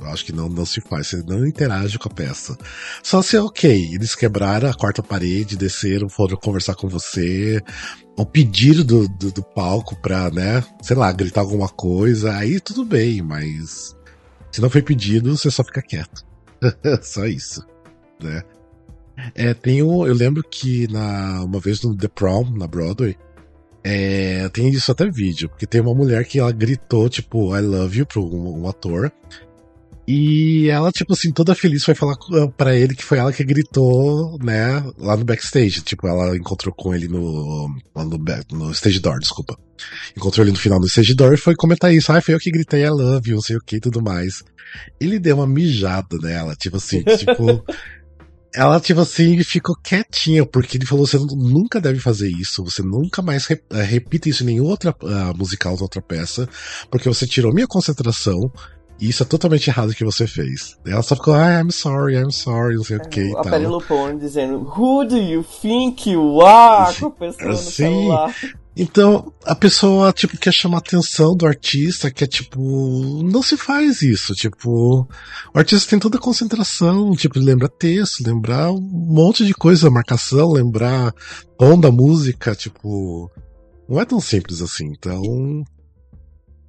eu 0.00 0.08
acho 0.08 0.24
que 0.24 0.32
não, 0.32 0.48
não 0.48 0.66
se 0.66 0.80
faz, 0.80 1.08
você 1.08 1.22
não 1.22 1.46
interage 1.46 1.98
com 1.98 2.08
a 2.08 2.12
peça. 2.12 2.56
Só 3.02 3.22
se, 3.22 3.36
ok, 3.36 3.94
eles 3.94 4.14
quebraram 4.14 4.68
a 4.68 4.74
quarta 4.74 5.02
parede, 5.02 5.56
desceram, 5.56 6.08
foram 6.08 6.36
conversar 6.36 6.74
com 6.74 6.88
você, 6.88 7.62
ou 8.16 8.26
pediram 8.26 8.84
do, 8.84 9.08
do, 9.08 9.32
do 9.32 9.42
palco 9.42 9.96
pra, 9.96 10.30
né, 10.30 10.64
sei 10.82 10.96
lá, 10.96 11.10
gritar 11.12 11.40
alguma 11.40 11.68
coisa, 11.68 12.34
aí 12.34 12.60
tudo 12.60 12.84
bem, 12.84 13.22
mas 13.22 13.96
se 14.50 14.60
não 14.60 14.70
foi 14.70 14.82
pedido, 14.82 15.36
você 15.36 15.50
só 15.50 15.64
fica 15.64 15.82
quieto. 15.82 16.24
só 17.02 17.26
isso, 17.26 17.64
né? 18.22 18.42
É, 19.34 19.54
tem 19.54 19.82
um, 19.82 20.06
eu 20.06 20.14
lembro 20.14 20.42
que 20.42 20.90
na, 20.92 21.44
uma 21.44 21.60
vez 21.60 21.82
no 21.82 21.96
The 21.96 22.08
Prom, 22.08 22.50
na 22.50 22.66
Broadway, 22.66 23.16
é, 23.82 24.48
tem 24.48 24.68
isso 24.70 24.90
até 24.90 25.08
vídeo, 25.08 25.48
porque 25.48 25.66
tem 25.66 25.80
uma 25.80 25.94
mulher 25.94 26.24
que 26.24 26.38
ela 26.38 26.50
gritou, 26.50 27.08
tipo, 27.08 27.56
I 27.56 27.60
love 27.60 27.98
you 27.98 28.06
pro 28.06 28.24
um, 28.24 28.62
um 28.62 28.68
ator, 28.68 29.12
e 30.06 30.68
ela, 30.68 30.92
tipo 30.92 31.14
assim, 31.14 31.32
toda 31.32 31.54
feliz 31.54 31.82
foi 31.82 31.94
falar 31.94 32.16
para 32.58 32.76
ele 32.76 32.94
que 32.94 33.04
foi 33.04 33.18
ela 33.18 33.32
que 33.32 33.42
gritou, 33.42 34.38
né, 34.38 34.84
lá 34.98 35.16
no 35.16 35.24
backstage. 35.24 35.80
Tipo, 35.80 36.06
ela 36.06 36.36
encontrou 36.36 36.74
com 36.74 36.94
ele 36.94 37.08
no, 37.08 37.68
no, 37.96 38.18
no 38.52 38.70
stage 38.72 39.00
door, 39.00 39.18
desculpa. 39.18 39.58
Encontrou 40.16 40.44
ele 40.44 40.52
no 40.52 40.58
final 40.58 40.78
do 40.78 40.86
stage 40.86 41.14
door 41.14 41.32
e 41.32 41.38
foi 41.38 41.54
comentar 41.54 41.92
isso. 41.92 42.12
Ah, 42.12 42.20
foi 42.20 42.34
eu 42.34 42.38
que 42.38 42.50
gritei 42.50 42.84
I 42.84 42.90
love 42.90 43.30
you, 43.30 43.36
não 43.36 43.42
sei 43.42 43.56
o 43.56 43.60
que 43.64 43.76
e 43.76 43.80
tudo 43.80 44.02
mais. 44.02 44.42
Ele 45.00 45.18
deu 45.18 45.36
uma 45.36 45.46
mijada 45.46 46.18
nela, 46.20 46.54
tipo 46.54 46.76
assim, 46.76 47.02
tipo. 47.16 47.64
ela, 48.54 48.78
tipo 48.80 49.00
assim, 49.00 49.42
ficou 49.42 49.74
quietinha, 49.82 50.44
porque 50.44 50.76
ele 50.76 50.86
falou: 50.86 51.06
você 51.06 51.16
nunca 51.16 51.80
deve 51.80 51.98
fazer 51.98 52.28
isso, 52.28 52.62
você 52.62 52.82
nunca 52.82 53.22
mais 53.22 53.50
eh, 53.50 53.82
repita 53.82 54.28
isso 54.28 54.42
em 54.42 54.46
nenhuma 54.46 54.70
outra 54.70 54.90
uh, 54.90 55.36
musical, 55.36 55.76
outra 55.80 56.02
peça, 56.02 56.46
porque 56.90 57.08
você 57.08 57.26
tirou 57.26 57.54
minha 57.54 57.66
concentração, 57.66 58.52
isso 59.00 59.22
é 59.22 59.26
totalmente 59.26 59.68
errado 59.68 59.90
o 59.90 59.94
que 59.94 60.04
você 60.04 60.26
fez. 60.26 60.76
Ela 60.86 61.02
só 61.02 61.16
ficou, 61.16 61.34
ah, 61.34 61.60
I'm 61.60 61.70
sorry, 61.70 62.16
I'm 62.16 62.30
sorry, 62.30 62.76
não 62.76 62.84
sei 62.84 62.96
o 62.96 63.08
que 63.08 63.20
e 63.20 63.32
tal. 63.32 63.40
A 63.40 63.50
dizendo, 64.18 64.58
Who 64.76 65.04
do 65.04 65.16
you 65.16 65.44
think 65.44 66.10
you 66.10 66.40
are? 66.40 66.94
Com 66.98 67.06
a 67.06 67.10
pessoa 67.10 67.50
no 67.50 67.56
celular. 67.56 68.34
Então, 68.76 69.32
a 69.44 69.54
pessoa, 69.54 70.12
tipo, 70.12 70.36
quer 70.36 70.52
chamar 70.52 70.78
a 70.78 70.80
atenção 70.80 71.36
do 71.36 71.46
artista, 71.46 72.10
quer, 72.10 72.26
tipo, 72.26 73.22
não 73.22 73.40
se 73.40 73.56
faz 73.56 74.02
isso, 74.02 74.34
tipo, 74.34 75.06
o 75.54 75.58
artista 75.58 75.90
tem 75.90 75.98
toda 76.00 76.18
a 76.18 76.20
concentração, 76.20 77.12
tipo, 77.12 77.38
lembra 77.38 77.68
texto, 77.68 78.26
lembrar 78.26 78.72
um 78.72 78.80
monte 78.80 79.44
de 79.44 79.54
coisa, 79.54 79.90
marcação, 79.90 80.50
lembrar 80.50 81.14
tom 81.56 81.78
da 81.78 81.92
música, 81.92 82.52
tipo, 82.56 83.30
não 83.88 84.00
é 84.00 84.04
tão 84.04 84.18
simples 84.20 84.60
assim, 84.60 84.86
então 84.86 85.22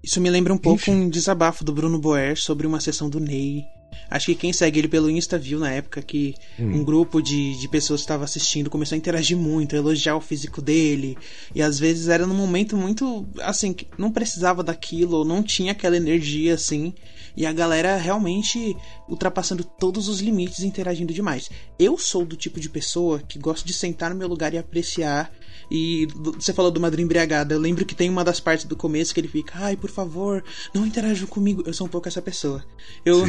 isso 0.05 0.21
me 0.21 0.29
lembra 0.29 0.53
um 0.53 0.57
pouco 0.57 0.81
Ixi. 0.81 0.91
um 0.91 1.09
desabafo 1.09 1.63
do 1.63 1.73
Bruno 1.73 1.97
Boer 1.97 2.39
sobre 2.39 2.67
uma 2.67 2.79
sessão 2.79 3.09
do 3.09 3.19
Ney. 3.19 3.65
Acho 4.07 4.27
que 4.27 4.35
quem 4.35 4.53
segue 4.53 4.77
ele 4.77 4.87
pelo 4.87 5.09
Insta 5.09 5.35
viu 5.35 5.57
na 5.57 5.71
época 5.71 5.99
que 5.99 6.35
hum. 6.59 6.75
um 6.75 6.83
grupo 6.83 7.23
de, 7.23 7.59
de 7.59 7.67
pessoas 7.67 8.01
que 8.01 8.03
estava 8.03 8.23
assistindo 8.23 8.69
começou 8.69 8.95
a 8.95 8.99
interagir 8.99 9.35
muito, 9.35 9.73
a 9.73 9.79
elogiar 9.79 10.15
o 10.15 10.21
físico 10.21 10.61
dele. 10.61 11.17
E 11.55 11.61
às 11.61 11.79
vezes 11.79 12.07
era 12.07 12.27
num 12.27 12.35
momento 12.35 12.77
muito 12.77 13.27
assim, 13.41 13.73
que 13.73 13.87
não 13.97 14.11
precisava 14.11 14.61
daquilo, 14.61 15.17
ou 15.17 15.25
não 15.25 15.41
tinha 15.41 15.71
aquela 15.71 15.97
energia 15.97 16.53
assim. 16.53 16.93
E 17.35 17.43
a 17.43 17.51
galera 17.51 17.97
realmente 17.97 18.77
ultrapassando 19.09 19.63
todos 19.63 20.07
os 20.07 20.19
limites 20.19 20.59
interagindo 20.59 21.11
demais. 21.11 21.49
Eu 21.79 21.97
sou 21.97 22.23
do 22.23 22.35
tipo 22.35 22.59
de 22.59 22.69
pessoa 22.69 23.23
que 23.27 23.39
gosta 23.39 23.65
de 23.65 23.73
sentar 23.73 24.11
no 24.11 24.15
meu 24.15 24.27
lugar 24.27 24.53
e 24.53 24.59
apreciar 24.59 25.31
e 25.69 26.07
você 26.15 26.53
falou 26.53 26.71
do 26.71 26.79
Madrinha 26.79 27.05
Embriagada. 27.05 27.53
Eu 27.53 27.59
lembro 27.59 27.85
que 27.85 27.95
tem 27.95 28.09
uma 28.09 28.23
das 28.23 28.39
partes 28.39 28.65
do 28.65 28.75
começo 28.75 29.13
que 29.13 29.19
ele 29.19 29.27
fica, 29.27 29.53
ai, 29.55 29.75
por 29.75 29.89
favor, 29.89 30.43
não 30.73 30.85
interajam 30.85 31.27
comigo. 31.27 31.63
Eu 31.65 31.73
sou 31.73 31.87
um 31.87 31.89
pouco 31.89 32.07
essa 32.07 32.21
pessoa. 32.21 32.63
Eu. 33.05 33.23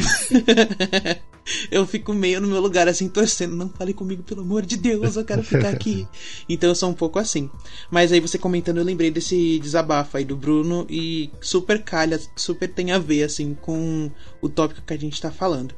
eu 1.71 1.85
fico 1.85 2.13
meio 2.13 2.41
no 2.41 2.47
meu 2.47 2.61
lugar, 2.61 2.87
assim, 2.87 3.07
torcendo. 3.07 3.55
Não 3.55 3.69
fale 3.69 3.93
comigo, 3.93 4.23
pelo 4.23 4.41
amor 4.41 4.65
de 4.65 4.77
Deus, 4.77 5.15
eu 5.15 5.25
quero 5.25 5.43
ficar 5.43 5.69
aqui. 5.69 6.07
então 6.47 6.69
eu 6.69 6.75
sou 6.75 6.89
um 6.89 6.93
pouco 6.93 7.19
assim. 7.19 7.49
Mas 7.89 8.11
aí 8.11 8.19
você 8.19 8.37
comentando, 8.37 8.77
eu 8.77 8.83
lembrei 8.83 9.11
desse 9.11 9.59
desabafo 9.59 10.17
aí 10.17 10.25
do 10.25 10.35
Bruno 10.35 10.85
e 10.89 11.31
super 11.41 11.83
calha, 11.83 12.19
super 12.35 12.67
tem 12.67 12.91
a 12.91 12.99
ver, 12.99 13.23
assim, 13.23 13.53
com 13.53 14.11
o 14.41 14.49
tópico 14.49 14.81
que 14.85 14.93
a 14.93 14.99
gente 14.99 15.21
tá 15.21 15.31
falando. 15.31 15.75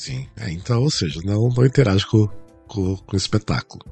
Sim, 0.00 0.26
é, 0.38 0.50
então, 0.50 0.82
ou 0.82 0.90
seja, 0.90 1.20
não, 1.22 1.50
não 1.50 1.66
interage 1.66 2.06
com, 2.06 2.26
com, 2.66 2.96
com 2.96 3.12
o 3.12 3.16
espetáculo. 3.16 3.84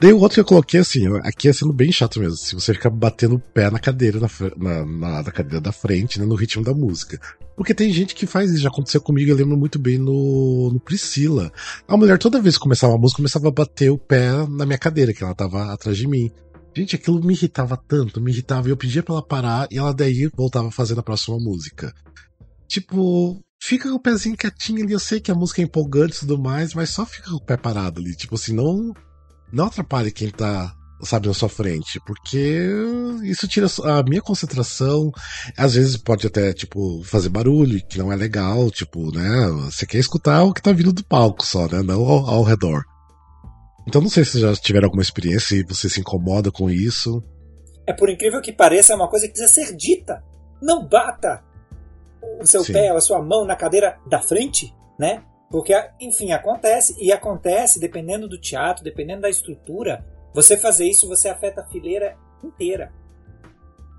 Daí 0.00 0.12
o 0.12 0.18
outro 0.18 0.34
que 0.34 0.40
eu 0.40 0.44
coloquei 0.44 0.80
assim, 0.80 1.06
aqui 1.22 1.48
é 1.48 1.52
sendo 1.52 1.72
bem 1.72 1.90
chato 1.92 2.18
mesmo, 2.18 2.36
se 2.36 2.54
você 2.54 2.74
ficar 2.74 2.90
batendo 2.90 3.36
o 3.36 3.40
pé 3.40 3.70
na 3.70 3.78
cadeira, 3.78 4.18
na, 4.18 4.28
na, 4.84 5.22
na, 5.22 5.30
cadeira 5.30 5.60
da 5.60 5.72
frente, 5.72 6.18
né, 6.18 6.26
no 6.26 6.34
ritmo 6.34 6.64
da 6.64 6.74
música. 6.74 7.18
Porque 7.56 7.72
tem 7.72 7.92
gente 7.92 8.14
que 8.14 8.26
faz 8.26 8.50
isso, 8.50 8.62
já 8.62 8.68
aconteceu 8.68 9.00
comigo, 9.00 9.30
eu 9.30 9.36
lembro 9.36 9.56
muito 9.56 9.78
bem 9.78 9.96
no, 9.96 10.70
no 10.72 10.80
Priscila. 10.80 11.52
A 11.86 11.96
mulher 11.96 12.18
toda 12.18 12.42
vez 12.42 12.56
que 12.56 12.62
começava 12.62 12.94
a 12.94 12.98
música, 12.98 13.18
começava 13.18 13.48
a 13.48 13.52
bater 13.52 13.90
o 13.90 13.98
pé 13.98 14.30
na 14.48 14.66
minha 14.66 14.78
cadeira, 14.78 15.12
que 15.12 15.22
ela 15.22 15.34
tava 15.34 15.72
atrás 15.72 15.96
de 15.96 16.08
mim. 16.08 16.30
Gente, 16.76 16.96
aquilo 16.96 17.24
me 17.24 17.32
irritava 17.32 17.76
tanto, 17.76 18.20
me 18.20 18.32
irritava, 18.32 18.66
e 18.66 18.72
eu 18.72 18.76
pedia 18.76 19.02
pra 19.02 19.14
ela 19.14 19.24
parar, 19.24 19.68
e 19.70 19.78
ela 19.78 19.94
daí 19.94 20.28
voltava 20.36 20.72
fazendo 20.72 20.98
a 20.98 21.04
próxima 21.04 21.38
música. 21.38 21.94
Tipo, 22.66 23.40
fica 23.62 23.88
com 23.88 23.94
o 23.94 24.00
pezinho 24.00 24.36
quietinho 24.36 24.82
ali, 24.82 24.92
eu 24.92 24.98
sei 24.98 25.20
que 25.20 25.30
a 25.30 25.34
música 25.36 25.62
é 25.62 25.64
empolgante 25.64 26.16
e 26.16 26.20
tudo 26.20 26.36
mais, 26.36 26.74
mas 26.74 26.90
só 26.90 27.06
fica 27.06 27.30
com 27.30 27.36
o 27.36 27.44
pé 27.44 27.56
parado 27.56 28.00
ali, 28.00 28.16
tipo 28.16 28.34
assim, 28.34 28.52
não 28.52 28.92
não 29.54 29.66
atrapalhe 29.66 30.10
quem 30.10 30.30
tá, 30.30 30.74
sabe, 31.02 31.28
na 31.28 31.34
sua 31.34 31.48
frente, 31.48 32.00
porque 32.06 32.68
isso 33.22 33.46
tira 33.46 33.66
a 33.84 34.02
minha 34.02 34.20
concentração. 34.20 35.10
Às 35.56 35.74
vezes 35.74 35.96
pode 35.96 36.26
até, 36.26 36.52
tipo, 36.52 37.02
fazer 37.04 37.28
barulho, 37.28 37.84
que 37.86 37.98
não 37.98 38.12
é 38.12 38.16
legal, 38.16 38.70
tipo, 38.70 39.14
né? 39.14 39.48
Você 39.64 39.86
quer 39.86 39.98
escutar 39.98 40.42
o 40.42 40.52
que 40.52 40.62
tá 40.62 40.72
vindo 40.72 40.92
do 40.92 41.04
palco 41.04 41.44
só, 41.44 41.66
né? 41.68 41.82
Não 41.82 42.04
ao, 42.04 42.26
ao 42.26 42.42
redor. 42.42 42.82
Então 43.86 44.00
não 44.00 44.08
sei 44.08 44.24
se 44.24 44.40
já 44.40 44.54
tiveram 44.54 44.86
alguma 44.86 45.02
experiência 45.02 45.56
e 45.56 45.62
você 45.62 45.88
se 45.88 46.00
incomoda 46.00 46.50
com 46.50 46.70
isso. 46.70 47.22
É 47.86 47.92
por 47.92 48.08
incrível 48.08 48.40
que 48.40 48.52
pareça, 48.52 48.94
é 48.94 48.96
uma 48.96 49.08
coisa 49.08 49.26
que 49.26 49.34
precisa 49.34 49.52
ser 49.52 49.76
dita. 49.76 50.24
Não 50.60 50.88
bata 50.88 51.44
o 52.40 52.46
seu 52.46 52.64
Sim. 52.64 52.72
pé, 52.72 52.88
a 52.88 53.00
sua 53.00 53.22
mão 53.22 53.44
na 53.44 53.54
cadeira 53.54 53.98
da 54.08 54.20
frente, 54.20 54.74
né? 54.98 55.22
Porque, 55.54 55.72
enfim, 56.00 56.32
acontece, 56.32 56.96
e 57.00 57.12
acontece 57.12 57.78
dependendo 57.78 58.28
do 58.28 58.36
teatro, 58.36 58.82
dependendo 58.82 59.22
da 59.22 59.30
estrutura, 59.30 60.04
você 60.34 60.56
fazer 60.56 60.84
isso, 60.84 61.06
você 61.06 61.28
afeta 61.28 61.60
a 61.60 61.64
fileira 61.64 62.16
inteira. 62.42 62.92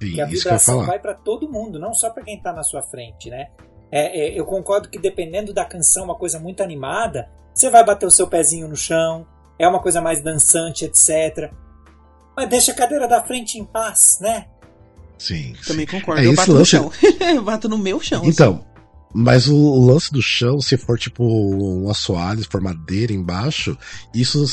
Sim, 0.04 0.20
a 0.20 0.26
vibração 0.26 0.86
vai 0.86 1.00
para 1.00 1.14
todo 1.14 1.50
mundo, 1.50 1.80
não 1.80 1.94
só 1.94 2.10
para 2.10 2.24
quem 2.24 2.36
está 2.36 2.52
na 2.52 2.62
sua 2.62 2.82
frente, 2.82 3.30
né? 3.30 3.52
É, 3.90 4.20
é, 4.20 4.38
eu 4.38 4.46
concordo 4.46 4.90
que 4.90 5.00
dependendo 5.00 5.54
da 5.54 5.64
canção, 5.64 6.04
uma 6.04 6.18
coisa 6.18 6.38
muito 6.38 6.62
animada, 6.62 7.30
você 7.54 7.70
vai 7.70 7.86
bater 7.86 8.06
o 8.06 8.12
seu 8.12 8.28
pezinho 8.28 8.68
no 8.68 8.76
chão, 8.76 9.26
é 9.58 9.66
uma 9.66 9.82
coisa 9.82 10.02
mais 10.02 10.22
dançante, 10.22 10.84
etc. 10.84 11.54
Mas 12.36 12.50
deixa 12.50 12.74
a 12.74 12.76
cadeira 12.76 13.08
da 13.08 13.24
frente 13.24 13.58
em 13.58 13.64
paz, 13.64 14.18
né? 14.20 14.48
Sim. 15.18 15.56
Também 15.66 15.88
sim. 15.88 16.02
concordo. 16.02 16.22
É, 16.22 16.26
eu 16.26 16.36
bato 16.36 16.52
lance... 16.52 16.78
no 16.78 16.92
chão. 16.92 16.92
eu 17.34 17.42
bato 17.42 17.70
no 17.70 17.78
meu 17.78 17.98
chão. 18.02 18.26
Então, 18.26 18.56
assim. 18.56 18.75
Mas 19.18 19.48
o, 19.48 19.86
lance 19.86 20.12
do 20.12 20.22
chão, 20.22 20.60
se 20.60 20.76
for 20.76 21.00
tipo 21.00 21.24
um 21.24 21.90
assoalho, 21.90 22.44
se 22.44 22.50
for 22.50 22.60
madeira 22.60 23.14
embaixo, 23.14 23.78
isso 24.14 24.44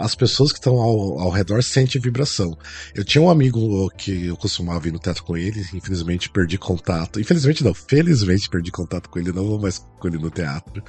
as 0.00 0.14
pessoas 0.14 0.52
que 0.52 0.58
estão 0.58 0.76
ao, 0.76 1.20
ao 1.20 1.30
redor 1.30 1.62
sentem 1.62 2.00
vibração. 2.00 2.56
Eu 2.94 3.04
tinha 3.04 3.20
um 3.20 3.28
amigo 3.28 3.90
que 3.90 4.24
eu 4.24 4.36
costumava 4.38 4.88
ir 4.88 4.92
no 4.92 4.98
teatro 4.98 5.22
com 5.22 5.36
ele, 5.36 5.60
infelizmente 5.74 6.30
perdi 6.30 6.56
contato. 6.56 7.20
Infelizmente 7.20 7.62
não, 7.62 7.74
felizmente 7.74 8.48
perdi 8.48 8.72
contato 8.72 9.10
com 9.10 9.18
ele, 9.18 9.32
não 9.32 9.46
vou 9.46 9.60
mais 9.60 9.86
com 9.98 10.08
ele 10.08 10.16
no 10.16 10.30
teatro. 10.30 10.82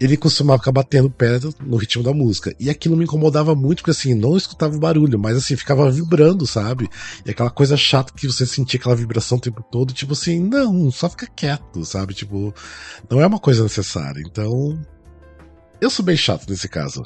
Ele 0.00 0.16
costumava 0.16 0.58
ficar 0.58 0.72
batendo 0.72 1.10
pé 1.10 1.38
no 1.60 1.76
ritmo 1.76 2.02
da 2.02 2.12
música. 2.12 2.54
E 2.58 2.68
aquilo 2.68 2.96
me 2.96 3.04
incomodava 3.04 3.54
muito, 3.54 3.78
porque 3.78 3.90
assim, 3.90 4.14
não 4.14 4.36
escutava 4.36 4.76
o 4.76 4.80
barulho, 4.80 5.18
mas 5.18 5.36
assim, 5.36 5.56
ficava 5.56 5.90
vibrando, 5.90 6.46
sabe? 6.46 6.88
E 7.24 7.30
aquela 7.30 7.50
coisa 7.50 7.76
chata 7.76 8.12
que 8.12 8.26
você 8.26 8.44
sentia 8.44 8.78
aquela 8.78 8.96
vibração 8.96 9.38
o 9.38 9.40
tempo 9.40 9.62
todo, 9.62 9.92
tipo 9.92 10.12
assim, 10.12 10.40
não, 10.40 10.90
só 10.90 11.08
fica 11.08 11.26
quieto, 11.26 11.84
sabe? 11.84 12.14
Tipo, 12.14 12.54
não 13.08 13.20
é 13.20 13.26
uma 13.26 13.38
coisa 13.38 13.62
necessária. 13.62 14.22
Então, 14.26 14.78
eu 15.80 15.90
sou 15.90 16.04
bem 16.04 16.16
chato 16.16 16.48
nesse 16.48 16.68
caso. 16.68 17.02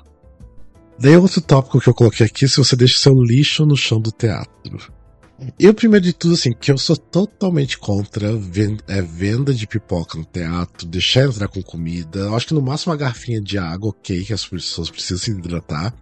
Daí 0.98 1.16
outro 1.16 1.40
tópico 1.40 1.80
que 1.80 1.88
eu 1.88 1.94
coloquei 1.94 2.26
aqui, 2.26 2.48
se 2.48 2.58
você 2.58 2.76
deixa 2.76 2.98
seu 2.98 3.14
lixo 3.14 3.66
no 3.66 3.76
chão 3.76 4.00
do 4.00 4.12
teatro. 4.12 4.78
Eu, 5.58 5.74
primeiro 5.74 6.04
de 6.04 6.12
tudo, 6.12 6.34
assim, 6.34 6.52
que 6.52 6.70
eu 6.70 6.78
sou 6.78 6.96
totalmente 6.96 7.78
contra 7.78 8.36
venda, 8.36 8.82
é, 8.86 9.00
venda 9.00 9.52
de 9.52 9.66
pipoca 9.66 10.18
no 10.18 10.24
teatro, 10.24 10.86
deixar 10.86 11.24
entrar 11.24 11.48
com 11.48 11.62
comida. 11.62 12.20
Eu 12.20 12.36
acho 12.36 12.46
que 12.46 12.54
no 12.54 12.62
máximo 12.62 12.92
uma 12.92 12.98
garrafinha 12.98 13.40
de 13.40 13.58
água, 13.58 13.90
ok, 13.90 14.24
que 14.24 14.32
as 14.32 14.46
pessoas 14.46 14.90
precisam 14.90 15.18
se 15.18 15.30
hidratar. 15.30 15.94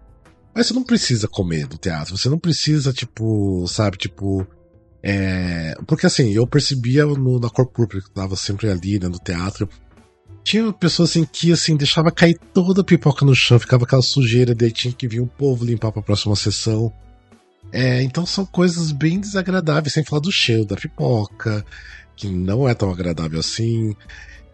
Mas 0.53 0.67
você 0.67 0.73
não 0.73 0.83
precisa 0.83 1.27
comer 1.27 1.67
no 1.69 1.77
teatro. 1.77 2.17
Você 2.17 2.29
não 2.29 2.37
precisa, 2.37 2.91
tipo, 2.91 3.65
sabe, 3.67 3.97
tipo. 3.97 4.45
É... 5.03 5.75
Porque 5.87 6.05
assim, 6.05 6.31
eu 6.31 6.45
percebia 6.45 7.05
no, 7.05 7.39
na 7.39 7.49
cor 7.49 7.65
púrpura 7.65 8.03
que 8.03 8.11
tava 8.11 8.35
sempre 8.35 8.69
ali, 8.69 8.99
né, 8.99 9.07
no 9.07 9.17
teatro. 9.17 9.67
Tinha 10.43 10.71
pessoas 10.73 11.11
assim 11.11 11.23
que 11.23 11.51
assim, 11.51 11.77
deixava 11.77 12.11
cair 12.11 12.37
toda 12.53 12.81
a 12.81 12.83
pipoca 12.83 13.25
no 13.25 13.35
chão, 13.35 13.59
ficava 13.59 13.85
aquela 13.85 14.01
sujeira, 14.01 14.55
daí 14.55 14.71
tinha 14.71 14.93
que 14.93 15.07
vir 15.07 15.21
o 15.21 15.27
povo 15.27 15.63
limpar 15.63 15.91
pra 15.91 16.01
próxima 16.01 16.35
sessão. 16.35 16.91
É, 17.71 18.01
então 18.01 18.25
são 18.25 18.45
coisas 18.45 18.91
bem 18.91 19.19
desagradáveis, 19.19 19.93
sem 19.93 20.03
falar 20.03 20.21
do 20.21 20.31
cheiro 20.31 20.65
da 20.65 20.75
pipoca, 20.75 21.65
que 22.15 22.27
não 22.27 22.67
é 22.67 22.73
tão 22.73 22.91
agradável 22.91 23.39
assim. 23.39 23.95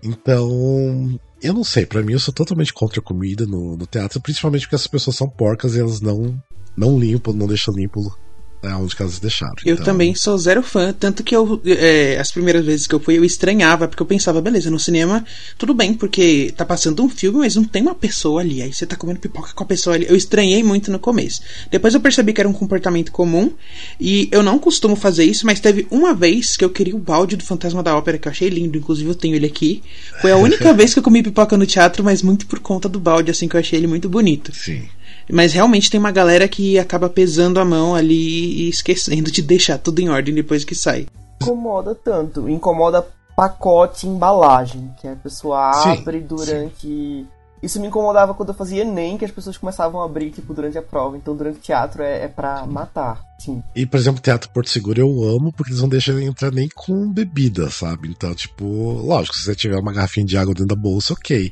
Então, 0.03 1.19
eu 1.41 1.53
não 1.53 1.63
sei, 1.63 1.85
para 1.85 2.01
mim 2.01 2.13
eu 2.13 2.19
sou 2.19 2.33
totalmente 2.33 2.73
contra 2.73 2.99
a 2.99 3.03
comida 3.03 3.45
no, 3.45 3.75
no 3.75 3.85
teatro, 3.87 4.21
principalmente 4.21 4.61
porque 4.61 4.75
essas 4.75 4.87
pessoas 4.87 5.15
são 5.15 5.29
porcas 5.29 5.75
e 5.75 5.79
elas 5.79 6.01
não, 6.01 6.41
não 6.75 6.99
limpam, 6.99 7.33
não 7.33 7.47
deixam 7.47 7.73
limpo 7.73 8.15
é 8.63 8.73
onde 8.75 8.95
que 8.95 9.01
elas 9.01 9.19
deixaram. 9.19 9.53
Eu 9.65 9.73
então... 9.73 9.85
também 9.85 10.15
sou 10.15 10.37
zero 10.37 10.63
fã, 10.63 10.93
tanto 10.93 11.23
que 11.23 11.35
eu 11.35 11.61
é, 11.65 12.17
as 12.19 12.31
primeiras 12.31 12.65
vezes 12.65 12.87
que 12.87 12.95
eu 12.95 12.99
fui 12.99 13.17
eu 13.17 13.23
estranhava, 13.23 13.87
porque 13.87 14.01
eu 14.01 14.07
pensava, 14.07 14.41
beleza, 14.41 14.69
no 14.71 14.79
cinema 14.79 15.23
tudo 15.57 15.73
bem, 15.73 15.93
porque 15.93 16.53
tá 16.55 16.65
passando 16.65 17.03
um 17.03 17.09
filme, 17.09 17.39
mas 17.39 17.55
não 17.55 17.63
tem 17.63 17.81
uma 17.81 17.95
pessoa 17.95 18.41
ali, 18.41 18.61
aí 18.61 18.73
você 18.73 18.85
tá 18.85 18.95
comendo 18.95 19.19
pipoca 19.19 19.51
com 19.53 19.63
a 19.63 19.67
pessoa 19.67 19.95
ali. 19.95 20.05
Eu 20.07 20.15
estranhei 20.15 20.63
muito 20.63 20.91
no 20.91 20.99
começo. 20.99 21.41
Depois 21.69 21.93
eu 21.93 21.99
percebi 21.99 22.33
que 22.33 22.41
era 22.41 22.49
um 22.49 22.53
comportamento 22.53 23.11
comum, 23.11 23.51
e 23.99 24.27
eu 24.31 24.41
não 24.41 24.59
costumo 24.59 24.95
fazer 24.95 25.23
isso, 25.23 25.45
mas 25.45 25.59
teve 25.59 25.87
uma 25.91 26.13
vez 26.13 26.57
que 26.57 26.65
eu 26.65 26.69
queria 26.69 26.95
o 26.95 26.99
balde 26.99 27.35
do 27.35 27.43
Fantasma 27.43 27.83
da 27.83 27.95
Ópera, 27.95 28.17
que 28.17 28.27
eu 28.27 28.31
achei 28.31 28.49
lindo, 28.49 28.77
inclusive 28.77 29.09
eu 29.09 29.15
tenho 29.15 29.35
ele 29.35 29.45
aqui. 29.45 29.83
Foi 30.21 30.31
a 30.31 30.37
única 30.37 30.73
vez 30.73 30.93
que 30.93 30.99
eu 30.99 31.03
comi 31.03 31.21
pipoca 31.21 31.55
no 31.57 31.65
teatro, 31.65 32.03
mas 32.03 32.21
muito 32.21 32.47
por 32.47 32.59
conta 32.59 32.89
do 32.89 32.99
balde, 32.99 33.31
assim, 33.31 33.47
que 33.47 33.55
eu 33.55 33.59
achei 33.59 33.79
ele 33.79 33.87
muito 33.87 34.09
bonito. 34.09 34.53
Sim. 34.55 34.87
Mas 35.31 35.53
realmente 35.53 35.89
tem 35.89 35.99
uma 35.99 36.11
galera 36.11 36.47
que 36.47 36.79
acaba 36.79 37.09
pesando 37.09 37.59
a 37.59 37.65
mão 37.65 37.95
ali 37.95 38.63
e 38.63 38.69
esquecendo 38.69 39.31
de 39.31 39.41
deixar 39.41 39.77
tudo 39.77 39.99
em 39.99 40.09
ordem 40.09 40.33
depois 40.33 40.63
que 40.63 40.75
sai. 40.75 41.07
Incomoda 41.41 41.93
tanto, 41.93 42.49
incomoda 42.49 43.05
pacote 43.35 44.07
embalagem, 44.07 44.91
que 44.99 45.07
a 45.07 45.15
pessoa 45.15 45.71
abre 45.91 46.19
sim, 46.19 46.25
durante 46.25 46.87
sim. 46.87 47.27
Isso 47.61 47.79
me 47.79 47.87
incomodava 47.87 48.33
quando 48.33 48.49
eu 48.49 48.55
fazia 48.55 48.83
Enem, 48.83 49.17
que 49.17 49.25
as 49.25 49.31
pessoas 49.31 49.57
começavam 49.57 50.01
a 50.01 50.05
abrir, 50.05 50.31
tipo, 50.31 50.53
durante 50.53 50.77
a 50.77 50.81
prova. 50.81 51.17
Então, 51.17 51.35
durante 51.35 51.57
o 51.57 51.61
teatro 51.61 52.03
é, 52.03 52.25
é 52.25 52.27
pra 52.27 52.65
matar, 52.65 53.21
sim. 53.39 53.63
E, 53.75 53.85
por 53.85 53.97
exemplo, 53.97 54.21
Teatro 54.21 54.49
Porto 54.49 54.69
Seguro 54.69 55.01
eu 55.01 55.23
amo, 55.23 55.51
porque 55.51 55.71
eles 55.71 55.81
não 55.81 55.89
deixam 55.89 56.19
entrar 56.19 56.51
nem 56.51 56.69
com 56.69 57.11
bebida, 57.11 57.69
sabe? 57.71 58.09
Então, 58.09 58.35
tipo, 58.35 58.65
lógico, 58.65 59.35
se 59.35 59.43
você 59.43 59.55
tiver 59.55 59.77
uma 59.77 59.91
garrafinha 59.91 60.25
de 60.25 60.37
água 60.37 60.53
dentro 60.53 60.75
da 60.75 60.81
bolsa, 60.81 61.13
ok. 61.13 61.49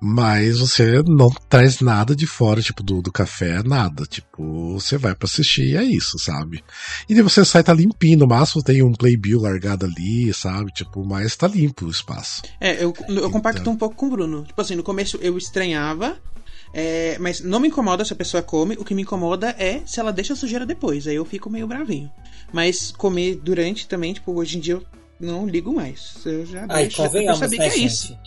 Mas 0.00 0.58
você 0.58 1.02
não 1.06 1.30
traz 1.48 1.80
nada 1.80 2.16
de 2.16 2.26
fora, 2.26 2.62
tipo, 2.62 2.82
do, 2.82 3.02
do 3.02 3.12
café, 3.12 3.62
nada. 3.62 4.04
Tipo, 4.06 4.72
você 4.72 4.96
vai 4.96 5.14
para 5.14 5.26
assistir 5.26 5.72
e 5.72 5.76
é 5.76 5.84
isso, 5.84 6.18
sabe? 6.18 6.64
E 7.08 7.14
daí 7.14 7.22
você 7.22 7.44
sai, 7.44 7.62
tá 7.62 7.74
limpinho, 7.74 8.20
no 8.20 8.26
máximo 8.26 8.62
tem 8.62 8.82
um 8.82 8.92
playbill 8.92 9.42
largado 9.42 9.84
ali, 9.84 10.32
sabe? 10.32 10.72
Tipo, 10.72 11.04
mas 11.04 11.36
tá 11.36 11.46
limpo 11.46 11.86
o 11.86 11.90
espaço. 11.90 12.42
É, 12.58 12.82
eu, 12.82 12.94
eu 13.08 13.30
compacto 13.30 13.60
então... 13.60 13.74
um 13.74 13.76
pouco 13.76 13.94
com 13.94 14.06
o 14.06 14.10
Bruno. 14.10 14.44
Tipo 14.44 14.60
assim, 14.60 14.74
no 14.74 14.82
começo 14.82 15.18
eu 15.20 15.34
eu 15.34 15.38
estranhava. 15.38 16.16
É, 16.74 17.16
mas 17.20 17.40
não 17.40 17.60
me 17.60 17.68
incomoda 17.68 18.04
se 18.04 18.12
a 18.12 18.16
pessoa 18.16 18.42
come, 18.42 18.74
o 18.74 18.84
que 18.84 18.94
me 18.94 19.02
incomoda 19.02 19.54
é 19.56 19.80
se 19.86 20.00
ela 20.00 20.12
deixa 20.12 20.32
a 20.32 20.36
sujeira 20.36 20.66
depois. 20.66 21.06
Aí 21.06 21.14
eu 21.14 21.24
fico 21.24 21.48
meio 21.48 21.68
bravinho. 21.68 22.10
Mas 22.52 22.90
comer 22.90 23.36
durante 23.36 23.86
também, 23.86 24.12
tipo, 24.12 24.32
hoje 24.32 24.58
em 24.58 24.60
dia 24.60 24.74
eu 24.74 24.84
não 25.20 25.46
ligo 25.46 25.72
mais. 25.72 26.16
Eu 26.26 26.44
já 26.44 26.66
Ai, 26.68 26.82
deixo, 26.82 26.96
convenhamos, 26.96 27.40
eu 27.40 27.48
né, 27.48 27.56
que 27.56 27.62
é 27.62 27.70
gente? 27.70 27.86
isso. 27.86 28.18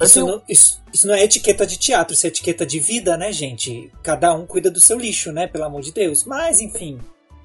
Isso 0.00 0.20
não, 0.24 0.42
isso, 0.48 0.80
isso 0.92 1.06
não, 1.06 1.14
é 1.14 1.24
etiqueta 1.24 1.66
de 1.66 1.76
teatro, 1.76 2.14
isso 2.14 2.24
é 2.24 2.28
etiqueta 2.28 2.64
de 2.64 2.78
vida, 2.78 3.16
né, 3.16 3.32
gente? 3.32 3.90
Cada 4.04 4.32
um 4.32 4.46
cuida 4.46 4.70
do 4.70 4.80
seu 4.80 4.98
lixo, 4.98 5.32
né? 5.32 5.46
Pelo 5.48 5.64
amor 5.64 5.82
de 5.82 5.92
Deus. 5.92 6.24
Mas, 6.24 6.60
enfim, 6.60 6.98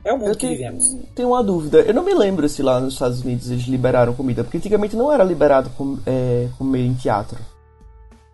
é 0.06 0.12
o 0.14 0.18
mundo 0.18 0.30
eu 0.30 0.36
que 0.36 0.42
tenho, 0.42 0.54
vivemos. 0.54 0.96
Tenho 1.16 1.30
uma 1.30 1.44
dúvida. 1.44 1.80
Eu 1.80 1.94
não 1.94 2.04
me 2.04 2.14
lembro 2.14 2.48
se 2.50 2.62
lá 2.62 2.80
nos 2.80 2.94
Estados 2.94 3.22
Unidos 3.22 3.50
eles 3.50 3.64
liberaram 3.64 4.14
comida, 4.14 4.44
porque 4.44 4.58
antigamente 4.58 4.96
não 4.96 5.12
era 5.12 5.24
liberado 5.24 5.70
com, 5.72 5.98
é, 6.06 6.50
comer 6.58 6.86
em 6.86 6.94
teatro. 6.94 7.40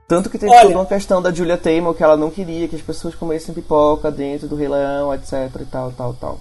Tanto 0.10 0.28
que 0.28 0.40
tem 0.40 0.50
Olha, 0.50 0.64
toda 0.64 0.76
uma 0.80 0.86
questão 0.88 1.22
da 1.22 1.32
Julia 1.32 1.56
Taymor 1.56 1.94
que 1.94 2.02
ela 2.02 2.18
não 2.18 2.32
queria 2.32 2.68
que 2.68 2.76
as 2.76 2.82
pessoas 2.82 3.14
comessem 3.14 3.54
pipoca 3.54 4.10
dentro 4.10 4.48
do 4.48 4.56
Rei 4.56 4.68
Leão, 4.68 5.14
etc 5.14 5.34
e 5.62 5.66
tal, 5.66 5.92
tal, 5.92 6.16
tal. 6.16 6.40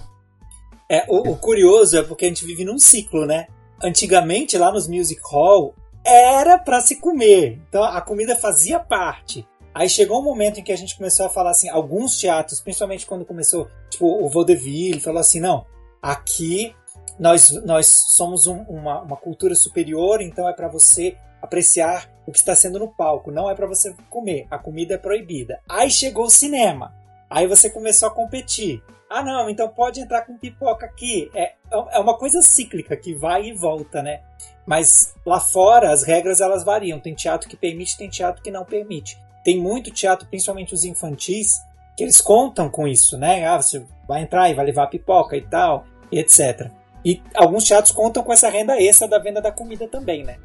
É, 0.89 1.05
o, 1.07 1.33
o 1.33 1.37
curioso 1.37 1.95
é 1.95 2.01
porque 2.01 2.25
a 2.25 2.27
gente 2.27 2.43
vive 2.43 2.65
num 2.65 2.79
ciclo, 2.79 3.27
né? 3.27 3.45
Antigamente, 3.83 4.57
lá 4.57 4.71
nos 4.71 4.87
music 4.87 5.21
hall, 5.23 5.75
era 6.03 6.57
para 6.57 6.81
se 6.81 6.95
comer. 6.95 7.61
Então 7.69 7.83
a 7.83 8.01
comida 8.01 8.35
fazia 8.35 8.79
parte. 8.79 9.47
Aí 9.71 9.87
chegou 9.87 10.19
um 10.19 10.23
momento 10.23 10.59
em 10.59 10.63
que 10.63 10.71
a 10.71 10.75
gente 10.75 10.97
começou 10.97 11.27
a 11.27 11.29
falar 11.29 11.51
assim, 11.51 11.69
alguns 11.69 12.17
teatros, 12.17 12.59
principalmente 12.59 13.05
quando 13.05 13.23
começou, 13.23 13.67
tipo, 13.87 14.07
o 14.07 14.27
Vaudeville, 14.27 14.99
falou 14.99 15.19
assim, 15.19 15.39
não, 15.39 15.63
aqui 16.01 16.75
nós, 17.19 17.51
nós 17.63 17.85
somos 17.85 18.47
um, 18.47 18.61
uma, 18.63 19.03
uma 19.03 19.15
cultura 19.15 19.53
superior, 19.53 20.23
então 20.23 20.49
é 20.49 20.53
para 20.53 20.67
você 20.67 21.15
apreciar 21.39 22.08
o 22.29 22.31
que 22.31 22.37
está 22.37 22.55
sendo 22.55 22.77
no 22.77 22.87
palco, 22.87 23.31
não 23.31 23.49
é 23.49 23.55
para 23.55 23.65
você 23.65 23.93
comer, 24.07 24.45
a 24.51 24.57
comida 24.59 24.93
é 24.93 24.97
proibida. 24.97 25.59
Aí 25.67 25.89
chegou 25.89 26.25
o 26.25 26.29
cinema, 26.29 26.93
aí 27.27 27.47
você 27.47 27.71
começou 27.71 28.07
a 28.07 28.13
competir. 28.13 28.83
Ah, 29.09 29.23
não, 29.23 29.49
então 29.49 29.67
pode 29.67 29.99
entrar 29.99 30.21
com 30.21 30.37
pipoca 30.37 30.85
aqui. 30.85 31.31
É, 31.33 31.53
é 31.71 31.99
uma 31.99 32.15
coisa 32.15 32.43
cíclica 32.43 32.95
que 32.95 33.15
vai 33.15 33.45
e 33.45 33.53
volta, 33.53 34.03
né? 34.03 34.21
Mas 34.63 35.15
lá 35.25 35.39
fora 35.39 35.91
as 35.91 36.03
regras 36.03 36.39
elas 36.39 36.63
variam. 36.63 36.99
Tem 36.99 37.15
teatro 37.15 37.49
que 37.49 37.57
permite, 37.57 37.97
tem 37.97 38.07
teatro 38.07 38.43
que 38.43 38.51
não 38.51 38.63
permite. 38.63 39.19
Tem 39.43 39.59
muito 39.59 39.89
teatro, 39.89 40.27
principalmente 40.27 40.75
os 40.75 40.83
infantis, 40.83 41.59
que 41.97 42.03
eles 42.03 42.21
contam 42.21 42.69
com 42.69 42.87
isso, 42.87 43.17
né? 43.17 43.47
Ah, 43.47 43.59
você 43.59 43.83
vai 44.07 44.21
entrar 44.21 44.47
e 44.51 44.53
vai 44.53 44.65
levar 44.65 44.85
pipoca 44.85 45.35
e 45.35 45.41
tal, 45.41 45.83
e 46.11 46.19
etc. 46.19 46.69
E 47.03 47.19
alguns 47.33 47.63
teatros 47.63 47.91
contam 47.91 48.21
com 48.21 48.31
essa 48.31 48.49
renda 48.49 48.79
extra 48.79 49.07
da 49.07 49.17
venda 49.17 49.41
da 49.41 49.51
comida 49.51 49.87
também, 49.87 50.23
né? 50.23 50.37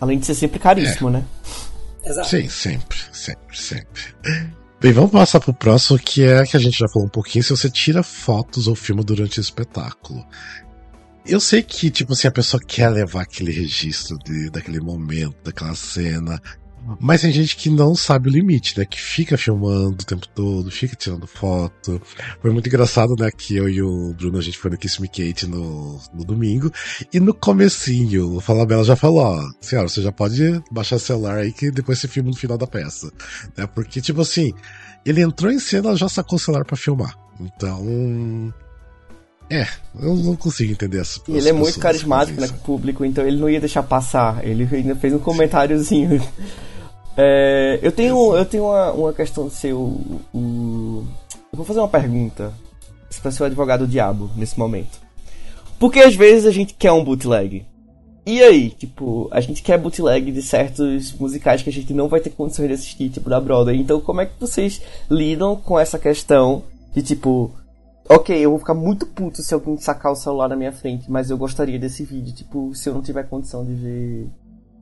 Além 0.00 0.18
de 0.18 0.26
ser 0.26 0.34
sempre 0.34 0.58
caríssimo, 0.58 1.08
é. 1.08 1.12
né? 1.12 1.24
Exato. 2.04 2.28
Sim, 2.28 2.48
sempre, 2.48 2.98
sempre, 3.12 3.56
sempre. 3.56 4.02
Bem, 4.80 4.92
vamos 4.92 5.10
passar 5.10 5.40
pro 5.40 5.52
próximo, 5.52 5.98
que 5.98 6.22
é 6.22 6.44
que 6.44 6.56
a 6.56 6.60
gente 6.60 6.78
já 6.78 6.86
falou 6.88 7.06
um 7.08 7.10
pouquinho, 7.10 7.42
se 7.42 7.50
você 7.50 7.68
tira 7.68 8.02
fotos 8.02 8.68
ou 8.68 8.74
filma 8.74 9.02
durante 9.02 9.38
o 9.38 9.40
espetáculo. 9.40 10.24
Eu 11.26 11.40
sei 11.40 11.62
que, 11.62 11.90
tipo 11.90 12.12
assim, 12.12 12.28
a 12.28 12.32
pessoa 12.32 12.62
quer 12.64 12.88
levar 12.88 13.22
aquele 13.22 13.52
registro 13.52 14.16
de, 14.24 14.48
daquele 14.50 14.80
momento, 14.80 15.36
daquela 15.44 15.74
cena, 15.74 16.40
mas 17.00 17.20
tem 17.20 17.32
gente 17.32 17.56
que 17.56 17.68
não 17.68 17.94
sabe 17.94 18.28
o 18.28 18.32
limite, 18.32 18.78
né? 18.78 18.84
Que 18.84 19.00
fica 19.00 19.36
filmando 19.36 20.02
o 20.02 20.06
tempo 20.06 20.26
todo, 20.28 20.70
fica 20.70 20.96
tirando 20.96 21.26
foto. 21.26 22.00
Foi 22.40 22.50
muito 22.50 22.68
engraçado, 22.68 23.14
né? 23.18 23.30
Que 23.30 23.56
eu 23.56 23.68
e 23.68 23.82
o 23.82 24.14
Bruno, 24.14 24.38
a 24.38 24.42
gente 24.42 24.58
foi 24.58 24.70
no 24.70 24.78
Kiss 24.78 25.00
Me 25.00 25.08
Kate 25.08 25.46
no, 25.46 26.00
no 26.14 26.24
domingo. 26.24 26.72
E 27.12 27.20
no 27.20 27.34
comecinho, 27.34 28.36
o 28.36 28.40
Falabella 28.40 28.84
já 28.84 28.96
falou, 28.96 29.20
ó, 29.20 29.50
senhora, 29.60 29.88
você 29.88 30.00
já 30.00 30.12
pode 30.12 30.62
baixar 30.70 30.96
o 30.96 31.00
celular 31.00 31.38
aí 31.38 31.52
que 31.52 31.70
depois 31.70 31.98
você 31.98 32.08
filma 32.08 32.30
no 32.30 32.36
final 32.36 32.56
da 32.56 32.66
peça. 32.66 33.10
Né? 33.56 33.66
Porque, 33.66 34.00
tipo 34.00 34.22
assim, 34.22 34.52
ele 35.04 35.20
entrou 35.20 35.52
em 35.52 35.58
cena, 35.58 35.96
já 35.96 36.08
sacou 36.08 36.36
o 36.36 36.40
celular 36.40 36.64
para 36.64 36.76
filmar. 36.76 37.14
Então... 37.40 38.52
É, 39.50 39.66
eu 39.98 40.14
não 40.14 40.36
consigo 40.36 40.72
entender 40.72 41.00
essa 41.00 41.22
E 41.26 41.34
ele 41.34 41.48
é 41.48 41.52
muito 41.54 41.80
carismático, 41.80 42.38
né, 42.38 42.48
com 42.48 42.56
o 42.56 42.58
público, 42.58 43.02
então 43.02 43.26
ele 43.26 43.38
não 43.38 43.48
ia 43.48 43.58
deixar 43.58 43.82
passar. 43.82 44.44
Ele 44.46 44.68
ainda 44.70 44.94
fez 44.94 45.14
um 45.14 45.18
comentáriozinho 45.18 46.20
é, 47.20 47.80
eu 47.82 47.90
tenho, 47.90 48.36
eu 48.36 48.44
tenho 48.44 48.66
uma, 48.66 48.92
uma 48.92 49.12
questão 49.12 49.48
de 49.48 49.54
ser 49.54 49.72
o, 49.72 50.20
o, 50.32 51.04
Eu 51.52 51.56
vou 51.56 51.64
fazer 51.64 51.80
uma 51.80 51.88
pergunta 51.88 52.52
para 53.20 53.32
ser 53.32 53.42
o 53.42 53.46
advogado 53.46 53.84
do 53.84 53.90
diabo 53.90 54.30
nesse 54.36 54.56
momento. 54.56 55.00
Porque 55.80 55.98
às 55.98 56.14
vezes 56.14 56.46
a 56.46 56.52
gente 56.52 56.74
quer 56.74 56.92
um 56.92 57.02
bootleg. 57.02 57.66
E 58.24 58.40
aí, 58.40 58.70
tipo, 58.70 59.26
a 59.32 59.40
gente 59.40 59.62
quer 59.62 59.78
bootleg 59.78 60.30
de 60.30 60.42
certos 60.42 61.12
musicais 61.14 61.60
que 61.60 61.70
a 61.70 61.72
gente 61.72 61.92
não 61.92 62.06
vai 62.06 62.20
ter 62.20 62.30
condições 62.30 62.68
de 62.68 62.74
assistir, 62.74 63.10
tipo 63.10 63.28
da 63.28 63.40
Broadway. 63.40 63.80
Então, 63.80 64.00
como 64.00 64.20
é 64.20 64.26
que 64.26 64.38
vocês 64.38 64.80
lidam 65.10 65.56
com 65.56 65.76
essa 65.76 65.98
questão 65.98 66.62
de 66.94 67.02
tipo, 67.02 67.50
ok, 68.08 68.38
eu 68.38 68.50
vou 68.50 68.60
ficar 68.60 68.74
muito 68.74 69.06
puto 69.06 69.42
se 69.42 69.52
alguém 69.52 69.76
sacar 69.76 70.12
o 70.12 70.16
celular 70.16 70.48
na 70.48 70.56
minha 70.56 70.72
frente, 70.72 71.10
mas 71.10 71.30
eu 71.30 71.36
gostaria 71.36 71.80
desse 71.80 72.04
vídeo, 72.04 72.32
tipo, 72.32 72.72
se 72.74 72.88
eu 72.88 72.94
não 72.94 73.02
tiver 73.02 73.24
condição 73.24 73.64
de 73.64 73.74
ver 73.74 74.28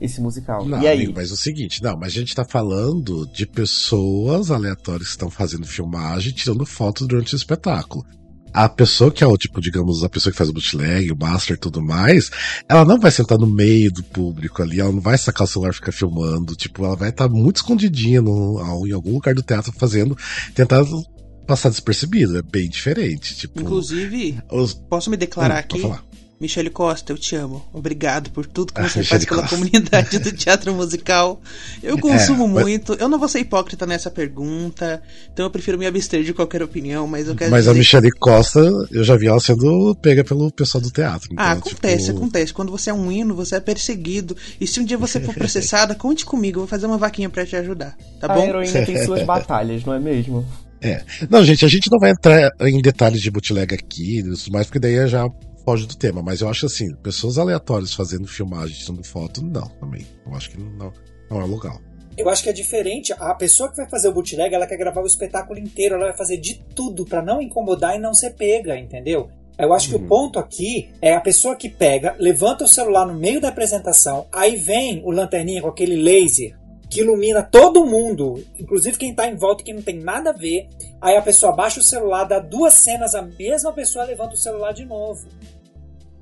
esse 0.01 0.21
musical. 0.21 0.65
Não, 0.65 0.83
e 0.83 0.87
aí? 0.87 0.99
amigo, 0.99 1.13
mas 1.17 1.31
é 1.31 1.35
o 1.35 1.37
seguinte, 1.37 1.83
não, 1.83 1.97
mas 1.97 2.09
a 2.13 2.17
gente 2.17 2.35
tá 2.35 2.45
falando 2.45 3.27
de 3.33 3.47
pessoas 3.47 4.51
aleatórias 4.51 5.09
que 5.09 5.15
estão 5.15 5.31
fazendo 5.31 5.67
filmagem, 5.67 6.33
tirando 6.33 6.67
fotos 6.67 7.07
durante 7.07 7.35
o 7.35 7.37
espetáculo. 7.37 8.05
A 8.53 8.71
pessoa 8.71 9.11
que 9.11 9.23
é 9.23 9.27
o 9.27 9.37
tipo, 9.37 9.61
digamos, 9.61 10.03
a 10.03 10.09
pessoa 10.09 10.33
que 10.33 10.39
faz 10.39 10.49
o 10.49 10.53
bootleg, 10.53 11.13
o 11.13 11.17
master 11.17 11.57
e 11.57 11.61
tudo 11.61 11.83
mais, 11.83 12.31
ela 12.67 12.87
não 12.87 12.99
vai 12.99 13.11
sentar 13.11 13.37
no 13.37 13.47
meio 13.47 13.93
do 13.93 14.03
público 14.03 14.63
ali, 14.63 14.81
ela 14.81 14.93
não 14.93 15.01
vai 15.01 15.19
sacar 15.19 15.45
o 15.45 15.47
celular 15.47 15.73
e 15.73 15.75
ficar 15.75 15.93
filmando, 15.93 16.57
tipo, 16.57 16.85
ela 16.85 16.97
vai 16.97 17.11
estar 17.11 17.29
tá 17.29 17.35
muito 17.35 17.57
escondidinha 17.57 18.23
no, 18.23 18.87
em 18.87 18.93
algum 18.93 19.13
lugar 19.13 19.35
do 19.35 19.43
teatro 19.43 19.73
fazendo, 19.77 20.17
tentar 20.55 20.83
passar 21.47 21.69
despercebido, 21.69 22.39
é 22.39 22.43
bem 22.43 22.69
diferente, 22.69 23.37
tipo... 23.37 23.61
Inclusive, 23.61 24.39
os... 24.51 24.73
posso 24.73 25.11
me 25.11 25.19
declarar 25.19 25.57
hum, 25.57 25.59
aqui? 25.59 25.83
Michele 26.39 26.69
Costa, 26.69 27.13
eu 27.13 27.19
te 27.19 27.35
amo. 27.35 27.65
Obrigado 27.73 28.31
por 28.31 28.45
tudo 28.45 28.73
que 28.73 28.81
ah, 28.81 28.89
você 28.89 29.03
faz 29.03 29.25
pela 29.25 29.41
Costa. 29.41 29.57
comunidade 29.57 30.19
do 30.19 30.33
teatro 30.37 30.75
musical. 30.75 31.41
Eu 31.83 31.97
é, 31.97 32.01
consumo 32.01 32.45
é, 32.45 32.63
muito. 32.63 32.93
Eu 32.95 33.09
não 33.09 33.19
vou 33.19 33.27
ser 33.27 33.41
hipócrita 33.41 33.87
nessa 33.87 34.11
pergunta, 34.11 35.03
então 35.33 35.47
eu 35.47 35.51
prefiro 35.51 35.79
me 35.79 35.87
abster 35.87 36.23
de 36.23 36.35
qualquer 36.35 36.63
opinião, 36.63 37.07
mas 37.07 37.27
eu 37.27 37.35
quero 37.35 37.51
Mas 37.51 37.61
dizer... 37.61 37.71
a 37.71 37.75
Michele 37.75 38.11
Costa, 38.11 38.61
eu 38.91 39.03
já 39.03 39.17
vi 39.17 39.29
ela 39.29 39.41
sendo 39.41 39.97
pega 39.97 40.23
pelo 40.23 40.53
pessoal 40.53 40.83
do 40.83 40.91
teatro. 40.91 41.29
Então, 41.33 41.45
ah, 41.45 41.53
acontece, 41.53 42.07
tipo... 42.07 42.19
acontece. 42.19 42.53
Quando 42.53 42.71
você 42.71 42.91
é 42.91 42.95
um 42.95 43.11
hino, 43.11 43.35
você 43.35 43.57
é 43.57 43.61
perseguido. 43.61 44.37
E 44.61 44.67
se 44.67 44.79
um 44.79 44.85
dia 44.85 44.99
você 44.99 45.19
for 45.19 45.33
processada, 45.35 45.95
conte 45.95 46.27
comigo, 46.27 46.59
eu 46.59 46.63
vou 46.63 46.69
fazer 46.69 46.85
uma 46.87 46.99
vaquinha 46.99 47.31
para 47.31 47.47
te 47.47 47.57
ajudar, 47.57 47.97
tá 48.21 48.29
bom? 48.29 48.43
A 48.43 48.47
heroína 48.47 48.85
tem 48.85 49.03
suas 49.05 49.23
batalhas, 49.27 49.85
não 49.85 49.95
é 49.95 49.99
mesmo? 49.99 50.47
É. 50.83 51.03
Não, 51.31 51.43
gente, 51.43 51.65
a 51.65 51.69
gente 51.69 51.91
não 51.91 51.99
vai 51.99 52.11
entrar 52.11 52.51
em 52.61 52.83
detalhes 52.83 53.23
de 53.23 53.31
bootleg 53.31 53.75
aqui, 53.75 54.23
mais 54.51 54.67
porque 54.67 54.79
daí 54.79 54.97
é 54.97 55.07
já 55.07 55.27
foge 55.67 55.85
do 55.85 55.97
tema, 55.97 56.23
mas 56.23 56.41
eu 56.41 56.49
acho 56.49 56.67
assim, 56.67 56.95
pessoas 56.95 57.39
aleatórias 57.39 57.93
fazendo 57.93 58.29
filmagem, 58.29 58.77
tirando 58.77 59.05
foto, 59.05 59.45
não, 59.45 59.67
também. 59.81 60.07
Eu 60.25 60.33
acho 60.33 60.49
que 60.49 60.61
não, 60.61 60.93
não 61.29 61.41
é 61.43 61.45
legal. 61.45 61.81
Eu 62.17 62.31
acho 62.31 62.45
que 62.45 62.49
é 62.49 62.53
diferente. 62.53 63.13
A 63.13 63.35
pessoa 63.35 63.69
que 63.69 63.77
vai 63.77 63.91
fazer 63.91 64.07
o 64.07 64.13
bootleg, 64.13 64.55
ela 64.55 64.67
quer 64.67 64.77
gravar 64.77 65.03
o 65.03 65.07
espetáculo 65.07 65.59
inteiro, 65.59 65.97
ela 65.97 66.07
vai 66.07 66.17
fazer 66.17 66.37
de 66.37 66.65
tudo 66.73 67.05
para 67.05 67.21
não 67.21 67.43
incomodar 67.43 67.97
e 67.97 67.99
não 67.99 68.15
ser 68.15 68.35
pega, 68.35 68.79
entendeu? 68.79 69.29
Eu 69.59 69.73
acho 69.73 69.89
que 69.89 69.97
o 69.97 69.99
uhum. 69.99 70.07
ponto 70.07 70.39
aqui 70.39 70.89
é 71.03 71.15
a 71.15 71.21
pessoa 71.21 71.57
que 71.57 71.69
pega, 71.69 72.15
levanta 72.19 72.65
o 72.65 72.69
celular 72.69 73.05
no 73.05 73.15
meio 73.15 73.41
da 73.41 73.49
apresentação, 73.49 74.27
aí 74.31 74.55
vem 74.55 75.03
o 75.05 75.11
lanterninha 75.11 75.63
com 75.63 75.69
aquele 75.69 75.97
laser 75.97 76.57
que 76.89 77.01
ilumina 77.01 77.43
todo 77.43 77.85
mundo, 77.85 78.45
inclusive 78.59 78.97
quem 78.97 79.15
tá 79.15 79.27
em 79.29 79.35
volta 79.35 79.65
que 79.65 79.73
não 79.73 79.83
tem 79.83 79.99
nada 79.99 80.31
a 80.31 80.33
ver. 80.33 80.69
Aí 81.01 81.17
a 81.17 81.23
pessoa 81.23 81.53
baixa 81.53 81.81
o 81.81 81.83
celular, 81.83 82.25
dá 82.25 82.39
duas 82.39 82.75
cenas, 82.75 83.15
a 83.15 83.23
mesma 83.23 83.73
pessoa 83.73 84.05
levanta 84.05 84.35
o 84.35 84.39
celular 84.39 84.73
de 84.73 84.85
novo. 84.85 85.27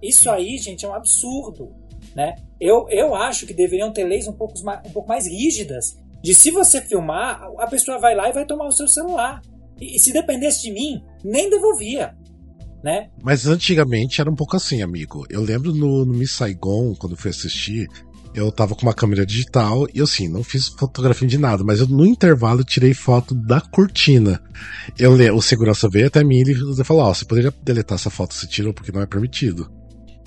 Isso 0.05 0.31
aí, 0.31 0.59
gente, 0.59 0.85
é 0.85 0.89
um 0.89 0.95
absurdo. 0.95 1.73
Né? 2.15 2.35
Eu, 2.61 2.87
eu 2.91 3.15
acho 3.15 3.47
que 3.47 3.55
deveriam 3.55 3.93
ter 3.93 4.05
leis 4.05 4.29
um 4.29 4.33
pouco, 4.33 4.55
um 4.59 4.91
pouco 4.91 5.09
mais 5.09 5.27
rígidas. 5.27 5.99
De 6.23 6.35
se 6.35 6.51
você 6.51 6.81
filmar, 6.81 7.43
a 7.59 7.67
pessoa 7.67 7.99
vai 7.99 8.15
lá 8.15 8.29
e 8.29 8.33
vai 8.33 8.47
tomar 8.47 8.67
o 8.67 8.73
seu 8.73 8.87
celular. 8.87 9.41
E, 9.81 9.97
e 9.97 9.99
se 9.99 10.13
dependesse 10.13 10.63
de 10.63 10.73
mim, 10.73 11.03
nem 11.25 11.49
devolvia. 11.49 12.15
Né? 12.83 13.09
Mas 13.23 13.47
antigamente 13.47 14.21
era 14.21 14.31
um 14.31 14.35
pouco 14.35 14.57
assim, 14.57 14.83
amigo. 14.83 15.27
Eu 15.31 15.43
lembro 15.43 15.73
no, 15.73 16.05
no 16.05 16.13
Miss 16.13 16.33
Saigon, 16.33 16.95
quando 16.95 17.17
fui 17.17 17.31
assistir, 17.31 17.89
eu 18.35 18.53
tava 18.53 18.75
com 18.75 18.83
uma 18.83 18.93
câmera 18.93 19.25
digital 19.25 19.87
e 19.95 20.03
assim, 20.03 20.29
não 20.29 20.45
fiz 20.45 20.69
fotografia 20.69 21.27
de 21.27 21.39
nada, 21.39 21.65
mas 21.65 21.81
eu 21.81 21.87
no 21.87 22.05
intervalo 22.05 22.63
tirei 22.63 22.93
foto 22.93 23.35
da 23.35 23.61
cortina. 23.61 24.43
Eu 24.99 25.15
o 25.35 25.41
segurança 25.41 25.89
veio 25.89 26.09
até 26.09 26.23
mim 26.23 26.43
e 26.43 26.85
falou: 26.85 27.05
Ó, 27.05 27.11
oh, 27.11 27.15
você 27.15 27.25
poderia 27.25 27.55
deletar 27.63 27.97
essa 27.97 28.11
foto 28.11 28.35
você 28.35 28.47
tirou 28.47 28.75
porque 28.75 28.93
não 28.93 29.01
é 29.01 29.07
permitido. 29.07 29.71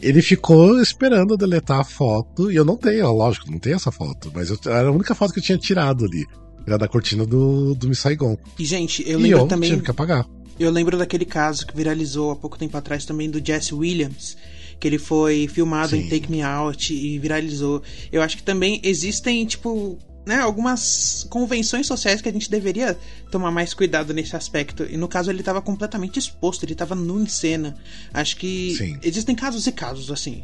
Ele 0.01 0.21
ficou 0.21 0.79
esperando 0.81 1.33
eu 1.33 1.37
deletar 1.37 1.79
a 1.79 1.83
foto, 1.83 2.51
e 2.51 2.55
eu 2.55 2.63
não 2.63 2.77
tenho, 2.77 3.11
lógico, 3.11 3.51
não 3.51 3.59
tenho 3.59 3.75
essa 3.75 3.91
foto, 3.91 4.31
mas 4.33 4.49
eu, 4.49 4.57
era 4.65 4.89
a 4.89 4.91
única 4.91 5.15
foto 5.15 5.33
que 5.33 5.39
eu 5.39 5.43
tinha 5.43 5.57
tirado 5.57 6.05
ali. 6.05 6.25
Era 6.65 6.77
da 6.77 6.87
cortina 6.87 7.25
do, 7.25 7.73
do 7.73 7.87
Miss 7.87 7.99
Saigon. 7.99 8.37
E, 8.59 8.65
gente, 8.65 9.09
eu 9.09 9.17
lembro 9.17 9.39
eu 9.39 9.47
também. 9.47 9.69
Tive 9.69 9.83
que 9.83 9.91
apagar. 9.91 10.27
Eu 10.59 10.69
lembro 10.69 10.97
daquele 10.97 11.25
caso 11.25 11.65
que 11.65 11.75
viralizou 11.75 12.31
há 12.31 12.35
pouco 12.35 12.57
tempo 12.57 12.75
atrás 12.75 13.05
também 13.05 13.29
do 13.29 13.43
Jesse 13.43 13.73
Williams, 13.73 14.35
que 14.79 14.87
ele 14.87 14.97
foi 14.97 15.47
filmado 15.47 15.91
Sim. 15.91 15.99
em 15.99 16.09
Take 16.09 16.29
Me 16.29 16.41
Out 16.41 16.93
e 16.93 17.17
viralizou. 17.19 17.81
Eu 18.11 18.21
acho 18.21 18.35
que 18.35 18.43
também 18.43 18.81
existem, 18.83 19.45
tipo, 19.45 19.97
né, 20.27 20.39
algumas 20.39 21.25
convenções 21.29 21.87
sociais 21.87 22.21
que 22.21 22.27
a 22.27 22.31
gente 22.31 22.51
deveria 22.51 22.97
tomar 23.31 23.49
mais 23.49 23.73
cuidado 23.73 24.13
nesse 24.13 24.35
aspecto. 24.35 24.83
E 24.83 24.97
no 24.97 25.07
caso 25.07 25.31
ele 25.31 25.39
estava 25.39 25.61
completamente 25.61 26.19
exposto, 26.19 26.63
ele 26.63 26.73
estava 26.73 26.93
nu 26.93 27.19
em 27.19 27.25
cena. 27.25 27.75
Acho 28.13 28.35
que 28.35 28.75
Sim. 28.75 28.99
existem 29.01 29.33
casos 29.33 29.65
e 29.65 29.71
casos 29.71 30.11
assim. 30.11 30.43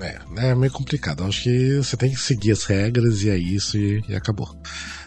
É, 0.00 0.48
é 0.48 0.54
meio 0.54 0.72
complicado. 0.72 1.24
Acho 1.24 1.44
que 1.44 1.76
você 1.76 1.96
tem 1.96 2.10
que 2.10 2.20
seguir 2.20 2.52
as 2.52 2.64
regras 2.64 3.22
e 3.22 3.30
é 3.30 3.36
isso 3.36 3.78
e, 3.78 4.04
e 4.08 4.14
acabou. 4.14 4.54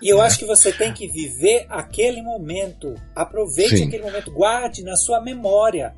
E 0.02 0.10
eu 0.10 0.22
é. 0.22 0.26
acho 0.26 0.40
que 0.40 0.46
você 0.46 0.72
tem 0.72 0.92
que 0.92 1.08
viver 1.08 1.68
aquele 1.70 2.22
momento. 2.24 2.96
Aproveite 3.16 3.78
Sim. 3.78 3.88
aquele 3.88 4.04
momento, 4.04 4.32
guarde 4.32 4.84
na 4.84 4.96
sua 4.96 5.22
memória. 5.22 5.94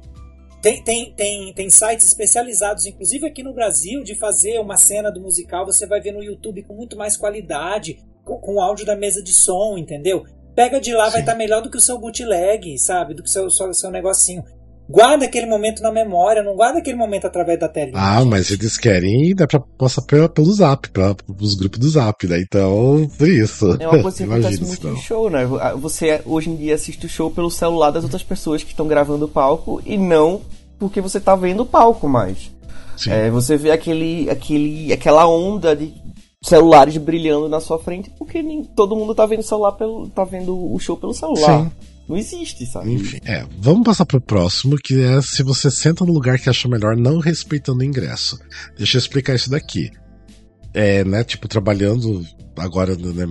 Tem, 0.61 0.83
tem, 0.83 1.13
tem, 1.13 1.53
tem 1.53 1.69
sites 1.69 2.05
especializados, 2.05 2.85
inclusive 2.85 3.25
aqui 3.25 3.41
no 3.41 3.53
Brasil, 3.53 4.03
de 4.03 4.13
fazer 4.15 4.59
uma 4.59 4.75
cena 4.75 5.09
do 5.09 5.21
musical. 5.21 5.65
Você 5.65 5.87
vai 5.87 6.01
ver 6.01 6.11
no 6.11 6.23
YouTube 6.23 6.63
com 6.63 6.73
muito 6.73 6.97
mais 6.97 7.15
qualidade, 7.15 8.03
com, 8.25 8.37
com 8.39 8.55
o 8.55 8.61
áudio 8.61 8.85
da 8.85 8.95
mesa 8.95 9.23
de 9.23 9.31
som, 9.31 9.77
entendeu? 9.77 10.25
Pega 10.53 10.81
de 10.81 10.93
lá, 10.93 11.05
Sim. 11.05 11.11
vai 11.11 11.19
estar 11.21 11.31
tá 11.31 11.37
melhor 11.37 11.61
do 11.61 11.71
que 11.71 11.77
o 11.77 11.81
seu 11.81 11.97
bootleg, 11.97 12.77
sabe? 12.77 13.13
Do 13.13 13.23
que 13.23 13.29
o 13.29 13.31
seu, 13.31 13.49
seu, 13.49 13.73
seu 13.73 13.89
negocinho. 13.89 14.43
Guarda 14.89 15.25
aquele 15.25 15.45
momento 15.45 15.83
na 15.83 15.91
memória, 15.91 16.41
não 16.41 16.55
guarda 16.55 16.79
aquele 16.79 16.97
momento 16.97 17.27
através 17.27 17.59
da 17.59 17.69
telinha. 17.69 17.93
Ah, 17.95 18.25
mas 18.25 18.49
eles 18.49 18.75
querem 18.75 19.35
dá 19.35 19.45
pra 19.45 19.59
passar 19.59 20.01
pelo, 20.01 20.27
pelo 20.27 20.51
zap, 20.51 20.89
pra, 20.89 21.13
pros 21.13 21.53
grupos 21.53 21.77
do 21.77 21.89
zap, 21.89 22.25
né? 22.25 22.41
Então, 22.41 23.07
por 23.15 23.27
isso. 23.27 23.77
É 23.79 23.87
uma 23.87 24.01
coisa 24.01 24.17
que 24.17 24.23
acontece 24.23 24.63
muito 24.63 24.87
em 24.87 24.97
show, 24.97 25.29
né? 25.29 25.45
Você 25.79 26.21
hoje 26.25 26.49
em 26.49 26.55
dia 26.55 26.73
assiste 26.73 27.05
o 27.05 27.09
show 27.09 27.29
pelo 27.29 27.51
celular 27.51 27.91
das 27.91 28.03
outras 28.03 28.23
pessoas 28.23 28.63
que 28.63 28.71
estão 28.71 28.87
gravando 28.87 29.25
o 29.25 29.29
palco 29.29 29.79
e 29.85 29.95
não 29.95 30.41
porque 30.79 30.99
você 31.01 31.19
tá 31.19 31.35
vendo 31.35 31.61
o 31.61 31.65
palco 31.67 32.09
mais. 32.09 32.49
É, 33.07 33.29
você 33.29 33.55
vê 33.55 33.69
aquele, 33.69 34.27
aquele, 34.27 34.91
aquela 34.91 35.27
onda 35.27 35.75
de 35.75 35.93
celulares 36.43 36.97
brilhando 36.97 37.47
na 37.47 37.59
sua 37.59 37.77
frente 37.77 38.09
porque 38.17 38.41
nem, 38.41 38.63
todo 38.63 38.95
mundo 38.95 39.13
tá 39.13 39.25
vendo 39.25 39.43
celular 39.43 39.73
pelo, 39.73 40.09
tá 40.09 40.23
vendo 40.23 40.73
o 40.73 40.79
show 40.79 40.97
pelo 40.97 41.13
celular. 41.13 41.61
Sim. 41.61 41.71
Não 42.09 42.17
existe, 42.17 42.65
sabe? 42.65 42.91
Enfim, 42.91 43.19
é. 43.23 43.45
Vamos 43.59 43.83
passar 43.83 44.03
pro 44.03 44.19
próximo, 44.19 44.77
que 44.77 44.99
é 44.99 45.21
se 45.21 45.43
você 45.43 45.69
senta 45.69 46.03
no 46.03 46.11
lugar 46.11 46.39
que 46.39 46.49
acha 46.49 46.67
melhor, 46.67 46.97
não 46.97 47.19
respeitando 47.19 47.81
o 47.81 47.83
ingresso. 47.83 48.39
Deixa 48.75 48.97
eu 48.97 48.99
explicar 48.99 49.35
isso 49.35 49.51
daqui. 49.51 49.91
É, 50.73 51.03
né, 51.03 51.23
tipo, 51.23 51.47
trabalhando 51.47 52.25
agora 52.57 52.95
né, 52.95 53.25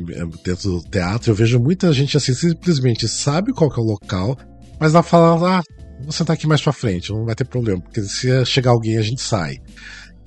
dentro 0.45 0.71
do 0.71 0.83
teatro, 0.83 1.31
eu 1.31 1.35
vejo 1.35 1.59
muita 1.59 1.93
gente 1.93 2.17
assim, 2.17 2.35
simplesmente 2.35 3.07
sabe 3.09 3.53
qual 3.53 3.71
que 3.71 3.79
é 3.79 3.83
o 3.83 3.87
local, 3.87 4.37
mas 4.81 4.93
não 4.93 5.03
fala, 5.03 5.59
ah, 5.59 5.63
vou 6.03 6.11
sentar 6.11 6.35
aqui 6.35 6.47
mais 6.47 6.61
pra 6.61 6.73
frente, 6.73 7.13
não 7.13 7.25
vai 7.25 7.35
ter 7.35 7.45
problema, 7.45 7.81
porque 7.81 8.03
se 8.03 8.45
chegar 8.45 8.71
alguém 8.71 8.97
a 8.97 9.03
gente 9.03 9.23
sai. 9.23 9.59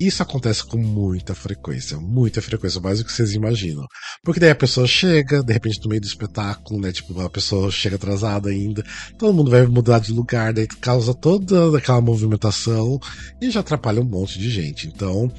Isso 0.00 0.22
acontece 0.22 0.64
com 0.64 0.78
muita 0.78 1.34
frequência, 1.34 1.96
muita 1.96 2.42
frequência, 2.42 2.80
mais 2.80 2.98
do 2.98 3.04
que 3.04 3.12
vocês 3.12 3.34
imaginam. 3.34 3.86
Porque 4.24 4.40
daí 4.40 4.50
a 4.50 4.54
pessoa 4.54 4.86
chega, 4.86 5.42
de 5.42 5.52
repente 5.52 5.80
no 5.80 5.88
meio 5.88 6.00
do 6.00 6.06
espetáculo, 6.06 6.80
né? 6.80 6.90
Tipo, 6.90 7.20
a 7.20 7.30
pessoa 7.30 7.70
chega 7.70 7.96
atrasada 7.96 8.48
ainda, 8.50 8.84
todo 9.16 9.34
mundo 9.34 9.50
vai 9.50 9.64
mudar 9.66 10.00
de 10.00 10.12
lugar, 10.12 10.52
daí 10.52 10.66
causa 10.66 11.14
toda 11.14 11.76
aquela 11.78 12.00
movimentação 12.00 12.98
e 13.40 13.50
já 13.50 13.60
atrapalha 13.60 14.00
um 14.00 14.04
monte 14.04 14.38
de 14.38 14.50
gente. 14.50 14.88
Então, 14.88 15.32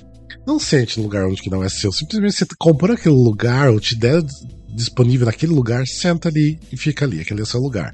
não 0.45 0.59
sente 0.59 0.97
no 0.97 1.03
lugar 1.03 1.25
onde 1.25 1.41
que 1.41 1.49
não 1.49 1.63
é 1.63 1.69
seu. 1.69 1.91
Simplesmente 1.91 2.35
você 2.35 2.45
comprou 2.57 2.95
aquele 2.95 3.15
lugar, 3.15 3.69
ou 3.69 3.79
te 3.79 3.95
der 3.95 4.23
disponível 4.69 5.25
naquele 5.25 5.53
lugar, 5.53 5.85
senta 5.85 6.29
ali 6.29 6.59
e 6.71 6.77
fica 6.77 7.05
ali, 7.05 7.19
aquele 7.19 7.41
é 7.41 7.43
o 7.43 7.47
seu 7.47 7.59
lugar. 7.59 7.93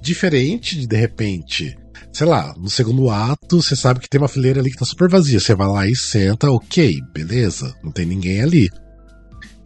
Diferente 0.00 0.78
de 0.78 0.86
de 0.86 0.96
repente 0.96 1.76
sei 2.16 2.26
lá, 2.26 2.54
no 2.56 2.70
segundo 2.70 3.10
ato, 3.10 3.60
você 3.60 3.76
sabe 3.76 4.00
que 4.00 4.08
tem 4.08 4.18
uma 4.18 4.26
fileira 4.26 4.58
ali 4.58 4.70
que 4.70 4.78
tá 4.78 4.86
super 4.86 5.06
vazia. 5.06 5.38
Você 5.38 5.54
vai 5.54 5.68
lá 5.68 5.86
e 5.86 5.94
senta, 5.94 6.50
ok, 6.50 6.98
beleza, 7.12 7.76
não 7.84 7.92
tem 7.92 8.06
ninguém 8.06 8.40
ali. 8.40 8.70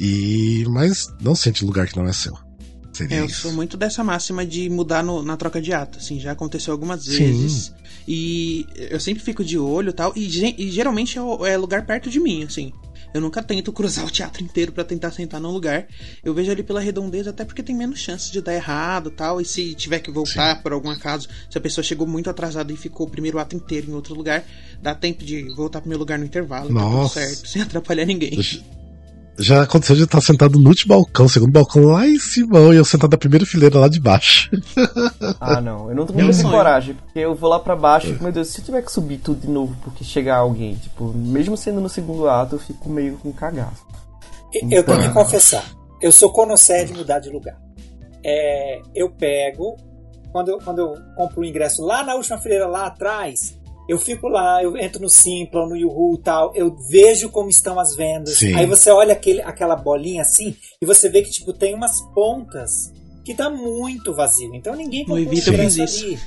E. 0.01 0.65
Mas 0.69 1.07
não 1.21 1.37
sente 1.37 1.65
lugar 1.65 1.87
que 1.87 1.97
não 1.97 2.09
é 2.09 2.13
seu. 2.13 2.37
Seria 2.93 3.19
é, 3.19 3.21
eu 3.21 3.27
isso. 3.27 3.43
sou 3.43 3.53
muito 3.53 3.77
dessa 3.77 4.03
máxima 4.03 4.45
de 4.45 4.69
mudar 4.69 5.05
no, 5.05 5.23
na 5.23 5.37
troca 5.37 5.63
de 5.63 5.73
ato, 5.73 5.99
assim, 5.99 6.19
já 6.19 6.33
aconteceu 6.33 6.73
algumas 6.73 7.07
vezes. 7.07 7.67
Sim. 7.67 7.73
E 8.09 8.67
eu 8.91 8.99
sempre 8.99 9.23
fico 9.23 9.45
de 9.45 9.57
olho 9.57 9.93
tal, 9.93 10.13
e, 10.17 10.27
e 10.59 10.73
geralmente 10.73 11.21
é, 11.21 11.23
é 11.53 11.57
lugar 11.57 11.87
perto 11.87 12.11
de 12.11 12.19
mim, 12.19 12.43
assim. 12.43 12.73
Eu 13.13 13.21
nunca 13.21 13.43
tento 13.43 13.73
cruzar 13.73 14.05
o 14.05 14.11
teatro 14.11 14.43
inteiro 14.43 14.73
para 14.73 14.85
tentar 14.85 15.11
sentar 15.11 15.41
num 15.41 15.51
lugar. 15.51 15.87
Eu 16.23 16.33
vejo 16.33 16.51
ali 16.51 16.63
pela 16.63 16.81
redondeza, 16.81 17.31
até 17.31 17.45
porque 17.45 17.63
tem 17.63 17.75
menos 17.75 17.99
chance 17.99 18.31
de 18.31 18.41
dar 18.41 18.55
errado 18.55 19.11
tal. 19.11 19.41
E 19.41 19.45
se 19.45 19.75
tiver 19.75 19.99
que 19.99 20.11
voltar 20.11 20.57
Sim. 20.57 20.63
por 20.63 20.73
algum 20.73 20.91
acaso, 20.91 21.29
se 21.49 21.59
a 21.59 21.61
pessoa 21.61 21.85
chegou 21.85 22.07
muito 22.07 22.31
atrasada 22.31 22.73
e 22.73 22.77
ficou 22.77 23.07
o 23.07 23.11
primeiro 23.11 23.39
ato 23.39 23.57
inteiro 23.57 23.91
em 23.91 23.95
outro 23.95 24.15
lugar, 24.15 24.45
dá 24.81 24.95
tempo 24.95 25.25
de 25.25 25.43
voltar 25.55 25.81
pro 25.81 25.89
meu 25.89 25.99
lugar 25.99 26.19
no 26.19 26.25
intervalo. 26.25 26.71
Nossa. 26.71 27.21
Tá 27.21 27.27
tudo 27.27 27.29
certo, 27.29 27.49
sem 27.51 27.63
atrapalhar 27.63 28.07
ninguém. 28.07 28.39
Já 29.43 29.63
aconteceu 29.63 29.97
de 29.97 30.05
estar 30.05 30.21
sentado 30.21 30.59
no 30.59 30.69
último 30.69 30.95
balcão, 30.95 31.27
segundo 31.29 31.51
balcão 31.51 31.85
lá 31.87 32.07
em 32.07 32.19
cima, 32.19 32.59
e 32.73 32.77
eu 32.77 32.85
sentado 32.85 33.11
na 33.13 33.19
primeira 33.19 33.47
fileira 33.47 33.79
lá 33.79 33.89
de 33.89 33.99
baixo. 34.01 34.51
Ah, 35.41 35.61
não. 35.61 35.89
Eu 35.89 35.97
não 35.97 36.05
tenho 36.07 36.19
Meu 36.19 36.27
muita 36.27 36.43
sonho. 36.43 36.53
coragem, 36.55 36.95
porque 36.95 37.19
eu 37.19 37.35
vou 37.35 37.49
lá 37.49 37.59
pra 37.59 37.75
baixo 37.75 38.09
e, 38.09 38.23
meu 38.23 38.31
Deus, 38.31 38.49
se 38.49 38.61
eu 38.61 38.65
tiver 38.65 38.83
que 38.83 38.93
subir 38.93 39.19
tudo 39.19 39.41
de 39.41 39.49
novo 39.49 39.75
porque 39.83 40.05
chegar 40.05 40.37
alguém, 40.37 40.75
tipo, 40.75 41.13
mesmo 41.15 41.57
sendo 41.57 41.81
no 41.81 41.89
segundo 41.89 42.29
ato, 42.29 42.57
eu 42.57 42.59
fico 42.59 42.89
meio 42.91 43.17
com 43.19 43.33
cagaço. 43.33 43.83
E- 44.53 44.75
Eu 44.75 44.85
tenho 44.85 45.01
que 45.03 45.09
confessar, 45.11 45.65
eu 46.03 46.13
sou 46.13 46.31
conocé 46.31 46.85
de 46.85 46.93
mudar 46.93 47.21
de 47.21 47.31
lugar. 47.31 47.57
É, 48.25 48.81
eu 48.95 49.09
pego, 49.11 49.77
quando 50.33 50.49
eu, 50.51 50.59
quando 50.59 50.79
eu 50.81 50.95
compro 51.17 51.41
o 51.41 51.45
ingresso 51.45 51.83
lá 51.83 52.03
na 52.05 52.15
última 52.15 52.39
fileira, 52.39 52.67
lá 52.67 52.87
atrás, 52.87 53.59
eu 53.91 53.99
fico 53.99 54.29
lá, 54.29 54.63
eu 54.63 54.77
entro 54.77 55.03
no 55.03 55.09
Simpla, 55.09 55.67
no 55.67 55.77
Yuhu 55.77 56.15
e 56.15 56.23
tal, 56.23 56.53
eu 56.55 56.77
vejo 56.89 57.29
como 57.29 57.51
estão 57.51 57.77
as 57.81 57.97
vendas. 57.97 58.39
Sim. 58.39 58.55
Aí 58.55 58.65
você 58.65 58.89
olha 58.89 59.13
aquele, 59.13 59.43
aquela 59.43 59.75
bolinha 59.75 60.23
assim, 60.23 60.55
e 60.81 60.87
você 60.87 61.09
vê 61.09 61.23
que 61.23 61.31
tipo 61.31 61.53
tem 61.53 61.75
umas 61.75 62.01
pontas 62.15 62.93
que 63.25 63.35
tá 63.35 63.51
muito 63.51 64.15
vazio. 64.15 64.55
Então 64.55 64.77
ninguém 64.77 65.05
eu 65.09 65.19
ingresso 65.19 65.83
isso. 65.83 66.07
ali. 66.07 66.21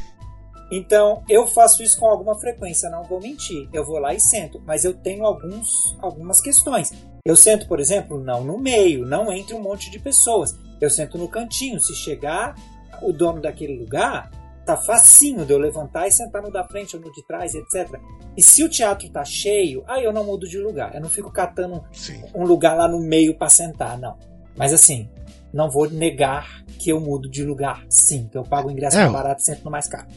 Então, 0.71 1.23
eu 1.29 1.47
faço 1.47 1.83
isso 1.83 1.97
com 1.97 2.07
alguma 2.07 2.37
frequência, 2.37 2.89
não 2.89 3.03
vou 3.03 3.21
mentir. 3.21 3.69
Eu 3.71 3.85
vou 3.85 3.97
lá 3.97 4.13
e 4.13 4.19
sento, 4.19 4.61
mas 4.65 4.83
eu 4.83 4.93
tenho 4.93 5.23
alguns, 5.23 5.95
algumas 6.01 6.41
questões. 6.41 6.91
Eu 7.23 7.35
sento, 7.37 7.67
por 7.67 7.79
exemplo, 7.79 8.19
não 8.19 8.43
no 8.43 8.57
meio, 8.57 9.05
não 9.05 9.31
entre 9.31 9.53
um 9.53 9.61
monte 9.61 9.89
de 9.89 9.99
pessoas. 9.99 10.53
Eu 10.81 10.89
sento 10.89 11.17
no 11.17 11.29
cantinho. 11.29 11.79
Se 11.79 11.95
chegar 11.95 12.55
o 13.01 13.13
dono 13.13 13.39
daquele 13.39 13.77
lugar, 13.77 14.29
tá 14.65 14.77
facinho 14.77 15.45
de 15.45 15.53
eu 15.53 15.57
levantar 15.57 16.07
e 16.07 16.11
sentar 16.11 16.41
no 16.41 16.51
da 16.51 16.63
frente 16.63 16.95
ou 16.95 17.01
no 17.01 17.11
de 17.11 17.25
trás, 17.25 17.53
etc. 17.53 17.99
E 18.35 18.41
se 18.41 18.63
o 18.63 18.69
teatro 18.69 19.09
tá 19.09 19.23
cheio, 19.23 19.83
aí 19.87 20.03
eu 20.03 20.13
não 20.13 20.23
mudo 20.23 20.47
de 20.47 20.57
lugar. 20.57 20.95
Eu 20.95 21.01
não 21.01 21.09
fico 21.09 21.31
catando 21.31 21.83
Sim. 21.91 22.23
um 22.33 22.43
lugar 22.43 22.75
lá 22.75 22.87
no 22.87 22.99
meio 22.99 23.37
para 23.37 23.49
sentar, 23.49 23.97
não. 23.97 24.17
Mas 24.55 24.73
assim, 24.73 25.09
não 25.53 25.69
vou 25.69 25.89
negar 25.89 26.63
que 26.79 26.89
eu 26.89 26.99
mudo 26.99 27.29
de 27.29 27.43
lugar, 27.43 27.85
sim. 27.89 28.27
Que 28.31 28.37
eu 28.37 28.43
pago 28.43 28.69
o 28.69 28.71
ingresso 28.71 28.97
É, 28.97 29.01
mais 29.01 29.13
barato 29.13 29.41
e 29.41 29.45
sento 29.45 29.63
no 29.63 29.71
mais 29.71 29.87
caro. 29.87 30.07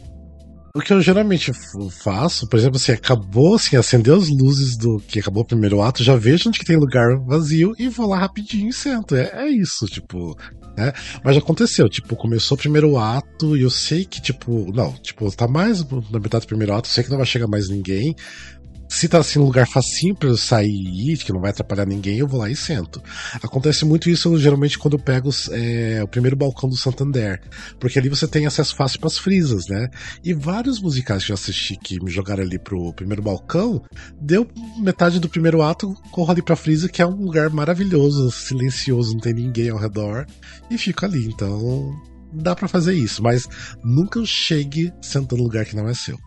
O 0.76 0.80
que 0.80 0.92
eu 0.92 1.00
geralmente 1.00 1.52
faço, 2.02 2.46
por 2.46 2.58
exemplo, 2.58 2.76
assim, 2.76 2.92
acabou, 2.92 3.54
assim, 3.54 3.76
acendeu 3.76 4.14
as 4.14 4.28
luzes 4.28 4.76
do 4.76 5.00
que 5.00 5.18
acabou 5.18 5.42
o 5.42 5.46
primeiro 5.46 5.80
ato, 5.80 6.04
já 6.04 6.14
vejo 6.14 6.50
onde 6.50 6.58
que 6.58 6.66
tem 6.66 6.76
lugar 6.76 7.16
vazio 7.24 7.72
e 7.78 7.88
vou 7.88 8.06
lá 8.06 8.18
rapidinho 8.18 8.68
e 8.68 8.72
sento. 8.74 9.16
É, 9.16 9.30
é 9.32 9.48
isso, 9.48 9.86
tipo, 9.86 10.36
né? 10.76 10.92
Mas 11.24 11.34
aconteceu, 11.34 11.88
tipo, 11.88 12.14
começou 12.14 12.56
o 12.56 12.60
primeiro 12.60 12.98
ato 12.98 13.56
e 13.56 13.62
eu 13.62 13.70
sei 13.70 14.04
que, 14.04 14.20
tipo, 14.20 14.70
não, 14.74 14.92
tipo, 14.92 15.34
tá 15.34 15.48
mais 15.48 15.82
na 16.10 16.20
metade 16.20 16.44
do 16.44 16.48
primeiro 16.48 16.74
ato, 16.74 16.90
eu 16.90 16.92
sei 16.92 17.02
que 17.02 17.08
não 17.10 17.16
vai 17.16 17.26
chegar 17.26 17.46
mais 17.46 17.70
ninguém. 17.70 18.14
Se 18.88 19.08
tá 19.08 19.18
assim, 19.18 19.38
um 19.38 19.44
lugar 19.44 19.66
facinho 19.66 20.14
pra 20.14 20.28
eu 20.28 20.36
sair 20.36 20.70
e 20.70 21.12
ir, 21.12 21.18
que 21.18 21.32
não 21.32 21.40
vai 21.40 21.50
atrapalhar 21.50 21.86
ninguém, 21.86 22.18
eu 22.18 22.28
vou 22.28 22.40
lá 22.40 22.48
e 22.48 22.56
sento. 22.56 23.02
Acontece 23.42 23.84
muito 23.84 24.08
isso 24.08 24.36
geralmente 24.38 24.78
quando 24.78 24.94
eu 24.94 25.02
pego 25.02 25.30
é, 25.50 26.02
o 26.02 26.08
primeiro 26.08 26.36
balcão 26.36 26.68
do 26.68 26.76
Santander. 26.76 27.40
Porque 27.80 27.98
ali 27.98 28.08
você 28.08 28.26
tem 28.28 28.46
acesso 28.46 28.74
fácil 28.76 29.00
pras 29.00 29.18
frisas, 29.18 29.66
né? 29.68 29.88
E 30.24 30.32
vários 30.32 30.80
musicais 30.80 31.24
que 31.24 31.32
eu 31.32 31.34
assisti 31.34 31.76
que 31.76 32.02
me 32.02 32.10
jogaram 32.10 32.42
ali 32.42 32.58
pro 32.58 32.92
primeiro 32.92 33.22
balcão, 33.22 33.82
deu 34.20 34.46
metade 34.78 35.18
do 35.18 35.28
primeiro 35.28 35.62
ato, 35.62 35.92
corro 36.10 36.30
ali 36.30 36.42
pra 36.42 36.56
frisa, 36.56 36.88
que 36.88 37.02
é 37.02 37.06
um 37.06 37.24
lugar 37.24 37.50
maravilhoso, 37.50 38.30
silencioso, 38.30 39.14
não 39.14 39.20
tem 39.20 39.34
ninguém 39.34 39.70
ao 39.70 39.78
redor, 39.78 40.26
e 40.70 40.78
fico 40.78 41.04
ali. 41.04 41.26
Então, 41.26 41.92
dá 42.32 42.54
pra 42.54 42.68
fazer 42.68 42.94
isso, 42.94 43.22
mas 43.22 43.48
nunca 43.82 44.24
chegue 44.24 44.92
sentando 45.00 45.38
no 45.38 45.44
lugar 45.44 45.64
que 45.64 45.76
não 45.76 45.88
é 45.88 45.94
seu. 45.94 46.18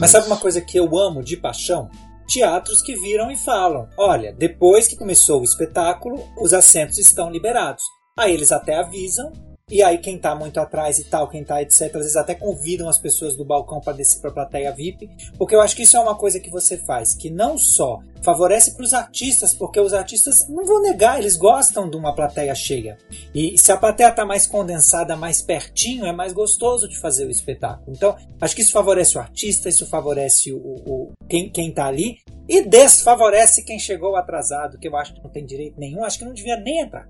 Mas 0.00 0.10
sabe 0.10 0.26
uma 0.26 0.36
coisa 0.36 0.60
que 0.60 0.78
eu 0.78 0.98
amo 0.98 1.22
de 1.22 1.36
paixão? 1.36 1.90
Teatros 2.26 2.82
que 2.82 2.94
viram 2.94 3.30
e 3.30 3.36
falam: 3.36 3.88
olha, 3.98 4.32
depois 4.32 4.88
que 4.88 4.96
começou 4.96 5.40
o 5.40 5.44
espetáculo, 5.44 6.22
os 6.40 6.52
assentos 6.52 6.98
estão 6.98 7.30
liberados. 7.30 7.82
Aí 8.16 8.32
eles 8.32 8.52
até 8.52 8.76
avisam, 8.76 9.32
e 9.70 9.82
aí 9.82 9.96
quem 9.98 10.18
tá 10.18 10.34
muito 10.34 10.60
atrás 10.60 10.98
e 10.98 11.04
tal, 11.04 11.28
quem 11.28 11.42
tá 11.42 11.62
etc, 11.62 11.82
às 11.86 11.92
vezes 11.92 12.16
até 12.16 12.34
convidam 12.34 12.86
as 12.88 12.98
pessoas 12.98 13.34
do 13.34 13.44
balcão 13.44 13.80
para 13.80 13.94
descer 13.94 14.20
pra 14.20 14.30
plateia 14.30 14.70
VIP, 14.72 15.08
porque 15.38 15.54
eu 15.54 15.60
acho 15.62 15.74
que 15.74 15.82
isso 15.84 15.96
é 15.96 16.00
uma 16.00 16.14
coisa 16.14 16.38
que 16.38 16.50
você 16.50 16.76
faz, 16.76 17.14
que 17.14 17.30
não 17.30 17.56
só 17.56 18.00
favorece 18.22 18.72
para 18.72 18.84
os 18.84 18.92
artistas, 18.92 19.54
porque 19.54 19.80
os 19.80 19.94
artistas, 19.94 20.46
não 20.48 20.64
vou 20.64 20.82
negar, 20.82 21.18
eles 21.18 21.36
gostam 21.36 21.88
de 21.88 21.96
uma 21.96 22.14
plateia 22.14 22.54
cheia. 22.54 22.98
E 23.34 23.56
se 23.58 23.72
a 23.72 23.76
plateia 23.76 24.10
tá 24.12 24.24
mais 24.24 24.46
condensada, 24.46 25.16
mais 25.16 25.40
pertinho, 25.42 26.06
é 26.06 26.12
mais 26.12 26.32
gostoso 26.32 26.88
de 26.88 26.98
fazer 26.98 27.26
o 27.26 27.30
espetáculo. 27.30 27.94
Então, 27.96 28.16
acho 28.40 28.54
que 28.54 28.62
isso 28.62 28.72
favorece 28.72 29.16
o 29.16 29.20
artista, 29.20 29.68
isso 29.68 29.86
favorece 29.86 30.52
o, 30.52 30.56
o- 30.58 31.12
quem, 31.28 31.50
quem 31.50 31.72
tá 31.72 31.86
ali, 31.86 32.18
e 32.48 32.62
desfavorece 32.62 33.62
quem 33.64 33.78
chegou 33.78 34.16
atrasado, 34.16 34.78
que 34.78 34.88
eu 34.88 34.96
acho 34.96 35.14
que 35.14 35.22
não 35.22 35.30
tem 35.30 35.44
direito 35.44 35.78
nenhum, 35.78 36.04
acho 36.04 36.18
que 36.18 36.24
não 36.24 36.34
devia 36.34 36.56
nem 36.58 36.80
entrar. 36.80 37.08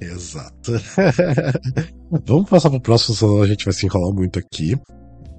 Exato. 0.00 0.72
Vamos 2.26 2.50
passar 2.50 2.70
pro 2.70 2.80
próximo, 2.80 3.14
senão 3.14 3.42
a 3.42 3.46
gente 3.46 3.64
vai 3.64 3.74
se 3.74 3.86
enrolar 3.86 4.14
muito 4.14 4.38
aqui. 4.38 4.76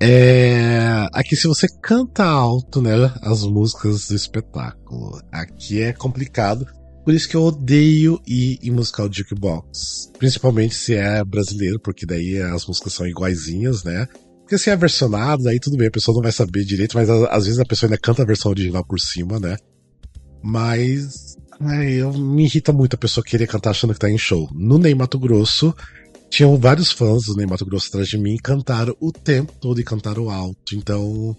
É... 0.01 1.07
Aqui, 1.13 1.35
se 1.35 1.47
você 1.47 1.67
canta 1.81 2.23
alto, 2.23 2.81
né, 2.81 2.91
as 3.21 3.43
músicas 3.43 4.07
do 4.07 4.15
espetáculo, 4.15 5.21
aqui 5.31 5.81
é 5.81 5.93
complicado. 5.93 6.65
Por 7.03 7.13
isso 7.13 7.27
que 7.27 7.35
eu 7.35 7.43
odeio 7.43 8.21
ir 8.25 8.59
em 8.63 8.71
musical 8.71 9.09
jukebox. 9.11 10.11
Principalmente 10.17 10.75
se 10.75 10.95
é 10.95 11.23
brasileiro, 11.23 11.79
porque 11.79 12.05
daí 12.05 12.41
as 12.41 12.65
músicas 12.65 12.93
são 12.93 13.05
iguaizinhas, 13.05 13.83
né? 13.83 14.07
Porque 14.41 14.57
se 14.57 14.69
é 14.69 14.75
versionado, 14.75 15.47
aí 15.47 15.59
tudo 15.59 15.77
bem, 15.77 15.87
a 15.87 15.91
pessoa 15.91 16.15
não 16.15 16.21
vai 16.21 16.31
saber 16.31 16.63
direito, 16.63 16.95
mas 16.95 17.09
às 17.09 17.45
vezes 17.45 17.59
a 17.59 17.65
pessoa 17.65 17.87
ainda 17.87 17.97
canta 17.97 18.23
a 18.23 18.25
versão 18.25 18.51
original 18.51 18.85
por 18.85 18.99
cima, 18.99 19.39
né? 19.39 19.57
Mas 20.41 21.32
eu, 21.84 22.14
me 22.14 22.45
irrita 22.45 22.72
muito 22.72 22.95
a 22.95 22.97
pessoa 22.97 23.24
querer 23.24 23.47
cantar 23.47 23.72
achando 23.72 23.93
que 23.93 23.99
tá 23.99 24.09
em 24.09 24.18
show. 24.18 24.49
No 24.53 24.78
Ney 24.78 24.95
Mato 24.95 25.20
Grosso, 25.20 25.74
tinham 26.30 26.57
vários 26.57 26.91
fãs 26.91 27.26
do 27.26 27.36
Ney 27.36 27.45
Mato 27.45 27.66
Grosso 27.66 27.89
atrás 27.89 28.07
de 28.07 28.18
mim 28.18 28.38
cantaram 28.38 28.95
o 28.99 29.11
tempo 29.11 29.53
todo 29.61 29.80
e 29.80 29.84
cantaram 29.84 30.30
alto. 30.30 30.76
Então, 30.76 31.38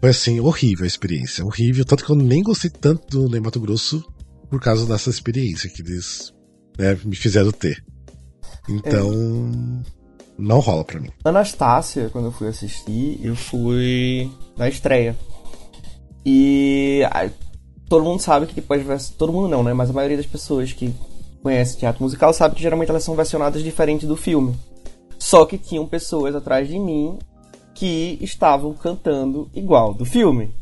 foi 0.00 0.10
assim, 0.10 0.38
horrível 0.40 0.84
a 0.84 0.86
experiência. 0.86 1.44
Horrível. 1.44 1.84
Tanto 1.84 2.04
que 2.04 2.10
eu 2.10 2.16
nem 2.16 2.42
gostei 2.42 2.70
tanto 2.70 3.06
do 3.08 3.28
Ney 3.28 3.40
Mato 3.40 3.58
Grosso 3.58 4.04
por 4.48 4.60
causa 4.60 4.86
dessa 4.86 5.10
experiência 5.10 5.68
que 5.68 5.82
eles 5.82 6.32
né, 6.78 6.96
me 7.04 7.16
fizeram 7.16 7.50
ter. 7.50 7.84
Então, 8.68 9.82
não 10.38 10.60
rola 10.60 10.84
pra 10.84 11.00
mim. 11.00 11.10
Anastácia, 11.24 12.08
quando 12.10 12.26
eu 12.26 12.32
fui 12.32 12.48
assistir, 12.48 13.18
eu 13.22 13.34
fui 13.34 14.30
na 14.56 14.68
estreia. 14.68 15.16
E 16.24 17.02
ah, 17.10 17.28
todo 17.88 18.04
mundo 18.04 18.20
sabe 18.20 18.46
que 18.46 18.54
depois 18.54 19.10
todo 19.10 19.32
mundo 19.32 19.48
não, 19.48 19.62
né? 19.62 19.72
Mas 19.72 19.90
a 19.90 19.92
maioria 19.92 20.16
das 20.16 20.26
pessoas 20.26 20.72
que 20.72 20.94
conhece 21.42 21.78
teatro 21.78 22.02
musical 22.02 22.32
sabe 22.32 22.54
que 22.54 22.62
geralmente 22.62 22.90
elas 22.90 23.04
são 23.04 23.14
versionadas 23.14 23.62
diferente 23.62 24.06
do 24.06 24.16
filme. 24.16 24.54
Só 25.18 25.44
que 25.44 25.58
tinham 25.58 25.86
pessoas 25.86 26.34
atrás 26.34 26.68
de 26.68 26.78
mim 26.78 27.18
que 27.74 28.18
estavam 28.20 28.74
cantando 28.74 29.48
igual 29.54 29.94
do 29.94 30.04
filme. 30.04 30.54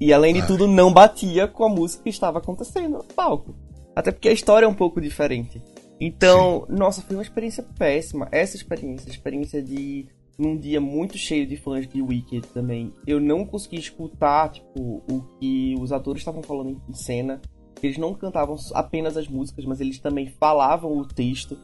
E 0.00 0.12
além 0.12 0.34
de 0.34 0.40
Ai. 0.40 0.46
tudo, 0.46 0.68
não 0.68 0.92
batia 0.92 1.48
com 1.48 1.64
a 1.64 1.68
música 1.68 2.04
que 2.04 2.10
estava 2.10 2.38
acontecendo 2.38 2.98
no 2.98 3.04
palco. 3.04 3.54
Até 3.96 4.12
porque 4.12 4.28
a 4.28 4.32
história 4.32 4.66
é 4.66 4.68
um 4.68 4.74
pouco 4.74 5.00
diferente. 5.00 5.60
Então, 6.00 6.64
nossa, 6.68 7.02
foi 7.02 7.16
uma 7.16 7.22
experiência 7.22 7.64
péssima. 7.76 8.28
Essa 8.30 8.56
experiência, 8.56 9.08
a 9.08 9.12
experiência 9.12 9.60
de 9.60 10.06
num 10.38 10.56
dia 10.56 10.80
muito 10.80 11.18
cheio 11.18 11.46
de 11.46 11.56
fãs 11.56 11.86
de 11.88 12.00
Wicked 12.00 12.46
também, 12.48 12.92
eu 13.06 13.20
não 13.20 13.44
consegui 13.44 13.78
escutar, 13.78 14.50
tipo, 14.50 15.02
o 15.10 15.22
que 15.38 15.74
os 15.80 15.90
atores 15.90 16.20
estavam 16.20 16.42
falando 16.42 16.80
em 16.88 16.94
cena. 16.94 17.40
Eles 17.82 17.98
não 17.98 18.14
cantavam 18.14 18.56
apenas 18.74 19.16
as 19.16 19.28
músicas, 19.28 19.64
mas 19.64 19.80
eles 19.80 19.98
também 19.98 20.28
falavam 20.28 20.96
o 20.96 21.06
texto. 21.06 21.56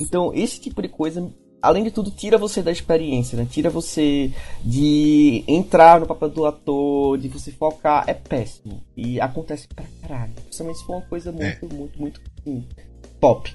Então, 0.00 0.32
esse 0.34 0.60
tipo 0.60 0.80
de 0.82 0.88
coisa, 0.88 1.32
além 1.60 1.84
de 1.84 1.90
tudo, 1.90 2.10
tira 2.10 2.36
você 2.36 2.62
da 2.62 2.70
experiência, 2.70 3.36
né? 3.36 3.46
Tira 3.50 3.70
você 3.70 4.30
de 4.62 5.44
entrar 5.48 6.00
no 6.00 6.06
papel 6.06 6.28
do 6.28 6.46
ator, 6.46 7.18
de 7.18 7.28
você 7.28 7.50
focar. 7.50 8.04
É 8.06 8.14
péssimo. 8.14 8.82
E 8.96 9.20
acontece 9.20 9.66
pra 9.68 9.84
caralho. 10.02 10.34
Principalmente 10.34 10.78
se 10.78 10.84
for 10.84 10.96
uma 10.96 11.06
coisa 11.06 11.32
muito, 11.32 11.74
muito, 11.74 11.98
muito 11.98 12.20
assim, 12.38 12.66
pop. 13.18 13.54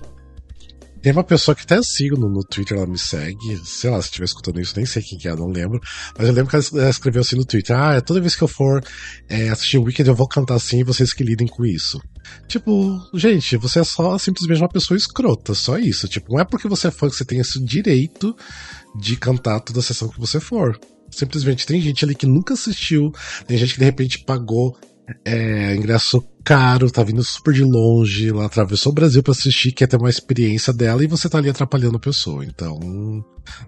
Tem 1.02 1.12
uma 1.12 1.24
pessoa 1.24 1.56
que 1.56 1.62
até 1.64 1.82
sigo 1.82 2.18
no, 2.18 2.30
no 2.30 2.44
Twitter, 2.44 2.78
ela 2.78 2.88
me 2.88 2.98
segue. 2.98 3.58
Sei 3.64 3.90
lá, 3.90 4.02
se 4.02 4.08
estiver 4.08 4.26
escutando 4.26 4.60
isso, 4.60 4.74
nem 4.76 4.86
sei 4.86 5.02
quem 5.02 5.18
que 5.18 5.28
é, 5.28 5.36
não 5.36 5.48
lembro. 5.48 5.80
Mas 6.18 6.28
eu 6.28 6.34
lembro 6.34 6.50
que 6.50 6.56
ela 6.56 6.90
escreveu 6.90 7.22
assim 7.22 7.36
no 7.36 7.46
Twitter: 7.46 7.76
Ah, 7.76 8.00
toda 8.02 8.22
vez 8.22 8.36
que 8.36 8.44
eu 8.44 8.48
for 8.48 8.84
é, 9.30 9.50
assistir 9.50 9.78
o 9.78 9.84
Weekend, 9.84 10.10
eu 10.10 10.16
vou 10.16 10.28
cantar 10.28 10.56
assim 10.56 10.80
e 10.80 10.84
vocês 10.84 11.14
que 11.14 11.24
lidem 11.24 11.48
com 11.48 11.66
isso. 11.66 12.02
Tipo, 12.48 13.00
gente, 13.14 13.58
você 13.58 13.80
é 13.80 13.84
só 13.84 14.18
simplesmente 14.18 14.62
uma 14.62 14.70
pessoa 14.70 14.98
escrota, 14.98 15.54
só 15.54 15.78
isso. 15.78 16.08
Tipo, 16.08 16.34
não 16.34 16.40
é 16.40 16.46
porque 16.46 16.68
você 16.68 16.88
é 16.88 16.92
fã 16.92 17.10
que 17.10 17.16
você 17.16 17.26
tem 17.26 17.40
esse 17.40 17.64
direito 17.64 18.36
de 19.00 19.16
cantar 19.16 19.60
toda 19.60 19.80
a 19.80 19.84
sessão 19.84 20.10
que 20.10 20.20
você 20.20 20.40
for. 20.40 20.80
Simplesmente 21.10 21.66
tem 21.66 21.82
gente 21.82 22.04
ali 22.04 22.16
que 22.16 22.26
nunca 22.26 22.54
assistiu, 22.54 23.12
tem 23.46 23.58
gente 23.58 23.74
que 23.74 23.80
de 23.80 23.86
repente 23.86 24.24
pagou 24.26 24.78
é, 25.24 25.76
ingresso 25.76 26.22
caro, 26.48 26.90
tá 26.90 27.04
vindo 27.04 27.22
super 27.26 27.54
de 27.54 27.62
longe, 27.62 28.30
ela 28.30 28.46
atravessou 28.46 28.94
o 28.94 28.96
Brasil 28.96 29.22
para 29.22 29.34
assistir, 29.34 29.74
quer 29.74 29.86
ter 29.86 29.98
uma 29.98 30.10
experiência 30.10 30.72
dela 30.72 31.04
e 31.04 31.08
você 31.08 31.28
tá 31.28 31.40
ali 31.40 31.50
atrapalhando 31.50 31.98
a 31.98 32.00
pessoa. 32.00 32.46
Então, 32.46 32.80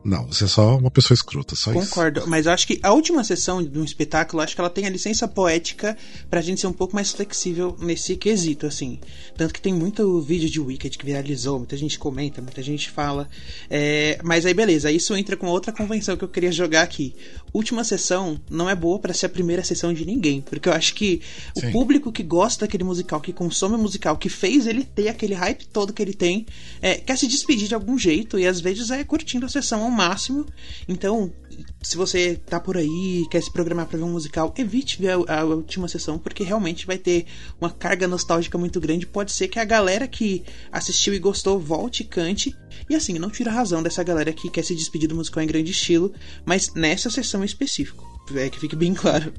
não, 0.04 0.28
você 0.28 0.46
é 0.46 0.48
só 0.48 0.78
uma 0.78 0.92
pessoa 0.92 1.16
escrota, 1.16 1.56
só 1.56 1.72
Concordo, 1.72 1.84
isso. 1.84 1.94
Concordo, 1.94 2.28
mas 2.28 2.46
eu 2.46 2.52
acho 2.52 2.66
que 2.68 2.80
a 2.82 2.94
última 2.94 3.24
sessão 3.24 3.64
de 3.64 3.78
um 3.78 3.84
espetáculo, 3.84 4.42
acho 4.42 4.56
que 4.56 4.62
ela 4.62 4.70
tem 4.70 4.86
a 4.86 4.90
licença 4.90 5.28
poética 5.28 5.98
pra 6.30 6.42
gente 6.42 6.62
ser 6.62 6.68
um 6.68 6.74
pouco 6.74 6.96
mais 6.96 7.12
flexível 7.12 7.76
nesse 7.80 8.16
quesito, 8.16 8.66
assim. 8.66 9.00
Tanto 9.36 9.54
que 9.54 9.62
tem 9.62 9.74
muito 9.74 10.22
vídeo 10.22 10.50
de 10.50 10.60
Wicked 10.60 10.98
que 10.98 11.06
viralizou, 11.06 11.60
muita 11.60 11.78
gente 11.78 12.00
comenta, 12.00 12.42
muita 12.42 12.62
gente 12.62 12.90
fala. 12.90 13.28
É, 13.70 14.20
mas 14.24 14.46
aí 14.46 14.54
beleza, 14.54 14.92
isso 14.92 15.16
entra 15.16 15.36
com 15.36 15.48
outra 15.48 15.72
convenção 15.72 16.16
que 16.16 16.24
eu 16.24 16.30
queria 16.30 16.52
jogar 16.52 16.84
aqui. 16.84 17.16
Última 17.54 17.84
sessão 17.84 18.40
não 18.50 18.70
é 18.70 18.76
boa 18.76 19.00
para 19.00 19.14
ser 19.14 19.26
a 19.26 19.30
primeira 19.30 19.64
sessão 19.64 19.94
de 19.94 20.06
ninguém, 20.06 20.42
porque 20.42 20.70
eu 20.70 20.74
acho 20.74 20.94
que 20.94 21.22
Sim. 21.58 21.68
o 21.68 21.72
público 21.72 22.12
que 22.12 22.24
gosta 22.24 22.68
daquele 22.70 22.84
musical, 22.84 23.20
que 23.20 23.34
consome 23.34 23.76
o 23.76 23.80
musical, 23.80 24.16
que 24.16 24.30
fez 24.30 24.68
ele 24.68 24.84
ter 24.84 25.10
aquele 25.10 25.34
hype 25.34 25.68
todo 25.68 25.92
que 25.92 26.02
ele 26.02 26.14
tem, 26.14 26.46
é, 26.82 26.96
quer 26.96 27.18
se 27.18 27.28
despedir 27.28 27.68
de 27.68 27.74
algum 27.74 27.98
jeito 27.98 28.38
e 28.38 28.46
às 28.46 28.62
vezes 28.62 28.92
é 28.92 29.04
curtindo 29.04 29.48
a 29.48 29.50
sessão 29.50 29.82
ao 29.84 29.90
máximo. 29.90 30.46
Então, 30.88 31.34
se 31.82 31.98
você 31.98 32.36
tá 32.36 32.60
por 32.60 32.78
aí, 32.78 33.26
quer 33.32 33.42
se 33.42 33.52
programar 33.52 33.88
para 33.88 33.98
ver 33.98 34.04
um 34.04 34.12
musical, 34.12 34.54
evite 34.56 35.02
ver 35.02 35.18
a, 35.28 35.40
a, 35.40 35.44
última 35.44 35.88
sessão, 35.88 36.20
porque 36.20 36.44
realmente 36.44 36.86
vai 36.86 36.98
ter 36.98 37.26
uma 37.60 37.72
carga 37.72 38.08
nostálgica 38.08 38.58
muito 38.58 38.80
grande. 38.80 39.08
Pode 39.08 39.32
ser 39.32 39.48
que 39.48 39.60
a 39.60 39.66
galera 39.66 40.08
que 40.08 40.44
assistiu 40.72 41.14
e 41.14 41.20
gostou 41.20 41.60
volte 41.60 42.04
e 42.04 42.06
cante. 42.06 42.56
E 42.88 42.96
assim, 42.96 43.18
não 43.18 43.30
tira 43.30 43.52
razão 43.52 43.82
dessa 43.82 44.04
galera 44.04 44.32
que 44.32 44.50
quer 44.50 44.64
se 44.64 44.76
despedir 44.76 45.10
do 45.10 45.16
musical 45.16 45.44
em 45.44 45.48
grande 45.48 45.72
estilo, 45.72 46.14
mas 46.46 46.74
nessa 46.76 47.10
sessão 47.10 47.42
em 47.42 47.46
específico. 47.46 48.08
É 48.36 48.48
que 48.48 48.60
fique 48.60 48.76
bem 48.76 48.94
claro. 48.94 49.34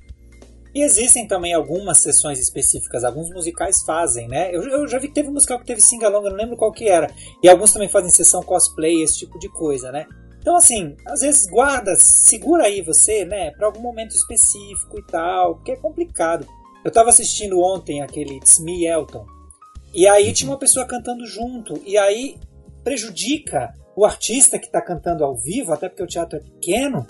E 0.74 0.82
existem 0.82 1.26
também 1.26 1.52
algumas 1.52 1.98
sessões 1.98 2.38
específicas, 2.38 3.02
alguns 3.02 3.30
musicais 3.30 3.82
fazem, 3.82 4.28
né? 4.28 4.54
Eu, 4.54 4.62
eu 4.62 4.88
já 4.88 4.98
vi 4.98 5.08
que 5.08 5.14
teve 5.14 5.28
um 5.28 5.32
musical 5.32 5.58
que 5.58 5.66
teve 5.66 5.80
singalong, 5.80 6.24
não 6.24 6.36
lembro 6.36 6.56
qual 6.56 6.72
que 6.72 6.88
era. 6.88 7.12
E 7.42 7.48
alguns 7.48 7.72
também 7.72 7.88
fazem 7.88 8.10
sessão 8.10 8.42
cosplay, 8.42 9.02
esse 9.02 9.18
tipo 9.18 9.38
de 9.38 9.48
coisa, 9.48 9.90
né? 9.90 10.06
Então, 10.40 10.56
assim, 10.56 10.96
às 11.06 11.20
vezes 11.20 11.46
guarda, 11.46 11.94
segura 11.96 12.64
aí 12.64 12.80
você, 12.80 13.24
né, 13.24 13.50
para 13.50 13.66
algum 13.66 13.80
momento 13.80 14.14
específico 14.14 14.98
e 14.98 15.02
tal, 15.02 15.56
porque 15.56 15.72
é 15.72 15.76
complicado. 15.76 16.46
Eu 16.82 16.90
tava 16.90 17.10
assistindo 17.10 17.60
ontem 17.60 18.00
aquele 18.00 18.36
It's 18.36 18.58
Me 18.58 18.86
Elton, 18.86 19.26
e 19.92 20.08
aí 20.08 20.32
tinha 20.32 20.50
uma 20.50 20.58
pessoa 20.58 20.86
cantando 20.86 21.26
junto, 21.26 21.78
e 21.84 21.98
aí 21.98 22.38
prejudica 22.82 23.74
o 23.94 24.06
artista 24.06 24.58
que 24.58 24.70
tá 24.70 24.80
cantando 24.80 25.24
ao 25.24 25.36
vivo, 25.36 25.74
até 25.74 25.88
porque 25.88 26.02
o 26.02 26.06
teatro 26.06 26.38
é 26.38 26.40
pequeno, 26.40 27.06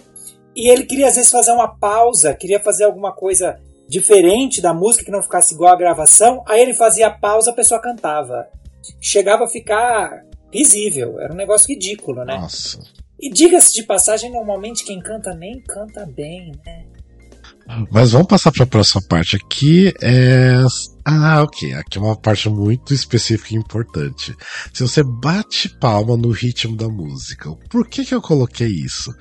e 0.55 0.69
ele 0.69 0.85
queria 0.85 1.09
às 1.09 1.17
vezes 1.17 1.31
fazer 1.31 1.53
uma 1.53 1.69
pausa, 1.69 2.35
queria 2.35 2.61
fazer 2.61 2.85
alguma 2.85 3.13
coisa 3.13 3.59
diferente 3.89 4.61
da 4.61 4.73
música 4.73 5.05
que 5.05 5.11
não 5.11 5.23
ficasse 5.23 5.55
igual 5.55 5.73
à 5.73 5.77
gravação, 5.77 6.45
aí 6.47 6.61
ele 6.61 6.75
fazia 6.75 7.09
a 7.09 7.11
pausa, 7.11 7.51
a 7.51 7.55
pessoa 7.55 7.81
cantava. 7.81 8.47
Chegava 9.01 9.45
a 9.45 9.49
ficar 9.49 10.25
risível, 10.53 11.21
era 11.21 11.33
um 11.33 11.37
negócio 11.37 11.69
ridículo, 11.69 12.25
né? 12.25 12.39
Nossa. 12.39 12.79
E 13.19 13.29
diga-se 13.29 13.73
de 13.75 13.83
passagem, 13.83 14.31
normalmente 14.31 14.85
quem 14.85 15.01
canta 15.01 15.35
nem 15.35 15.61
canta 15.61 16.07
bem, 16.07 16.53
né? 16.65 16.87
Mas 17.91 18.13
vamos 18.13 18.27
passar 18.27 18.51
para 18.53 18.65
a 18.65 18.67
próxima 18.67 19.03
parte 19.03 19.37
aqui. 19.37 19.93
É... 20.03 20.63
Ah, 21.05 21.43
ok. 21.43 21.75
Aqui 21.75 21.99
é 21.99 22.01
uma 22.01 22.17
parte 22.17 22.49
muito 22.49 22.93
específica 22.93 23.55
e 23.55 23.59
importante. 23.59 24.35
Se 24.73 24.83
você 24.83 25.03
bate 25.03 25.69
palma 25.81 26.17
no 26.17 26.31
ritmo 26.31 26.77
da 26.77 26.89
música, 26.89 27.51
por 27.69 27.89
que 27.89 28.05
que 28.05 28.15
eu 28.15 28.21
coloquei 28.21 28.69
isso? 28.69 29.13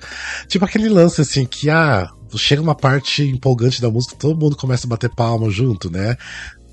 Tipo 0.48 0.64
aquele 0.64 0.88
lance 0.88 1.20
assim 1.20 1.44
que, 1.46 1.70
ah, 1.70 2.08
chega 2.36 2.62
uma 2.62 2.74
parte 2.74 3.22
empolgante 3.22 3.80
da 3.80 3.90
música, 3.90 4.16
todo 4.16 4.38
mundo 4.38 4.56
começa 4.56 4.86
a 4.86 4.90
bater 4.90 5.10
palma 5.10 5.50
junto, 5.50 5.90
né? 5.90 6.16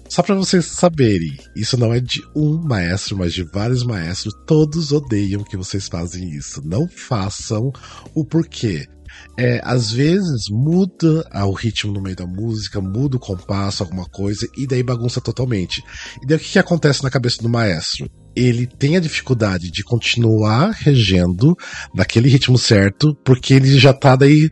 Só 0.10 0.24
para 0.24 0.36
vocês 0.36 0.66
saberem, 0.66 1.38
isso 1.56 1.78
não 1.78 1.94
é 1.94 2.00
de 2.00 2.24
um 2.34 2.58
maestro, 2.58 3.18
mas 3.18 3.34
de 3.34 3.44
vários 3.44 3.84
maestros. 3.84 4.34
Todos 4.46 4.92
odeiam 4.92 5.44
que 5.44 5.58
vocês 5.58 5.88
fazem 5.88 6.30
isso. 6.30 6.62
Não 6.66 6.88
façam 6.88 7.74
o 8.16 8.24
porquê. 8.24 8.88
É, 9.38 9.62
às 9.64 9.92
vezes 9.92 10.46
muda 10.50 11.28
o 11.46 11.52
ritmo 11.52 11.94
no 11.94 12.02
meio 12.02 12.16
da 12.16 12.26
música, 12.26 12.82
muda 12.82 13.18
o 13.18 13.20
compasso, 13.20 13.84
alguma 13.84 14.06
coisa, 14.06 14.48
e 14.58 14.68
daí 14.68 14.84
bagunça 14.84 15.22
totalmente. 15.22 15.84
E 16.22 16.26
daí 16.26 16.38
o 16.38 16.40
que, 16.40 16.52
que 16.52 16.60
acontece 16.60 17.04
na 17.04 17.10
cabeça 17.10 17.42
do 17.42 17.50
maestro? 17.50 18.10
Ele 18.36 18.68
tem 18.68 18.96
a 18.96 19.00
dificuldade 19.00 19.72
de 19.72 19.84
continuar 19.84 20.72
regendo 20.72 21.56
naquele 21.94 22.30
ritmo 22.30 22.58
certo, 22.58 23.16
porque 23.26 23.56
ele 23.56 23.78
já 23.80 23.94
tá 23.94 24.16
daí 24.16 24.50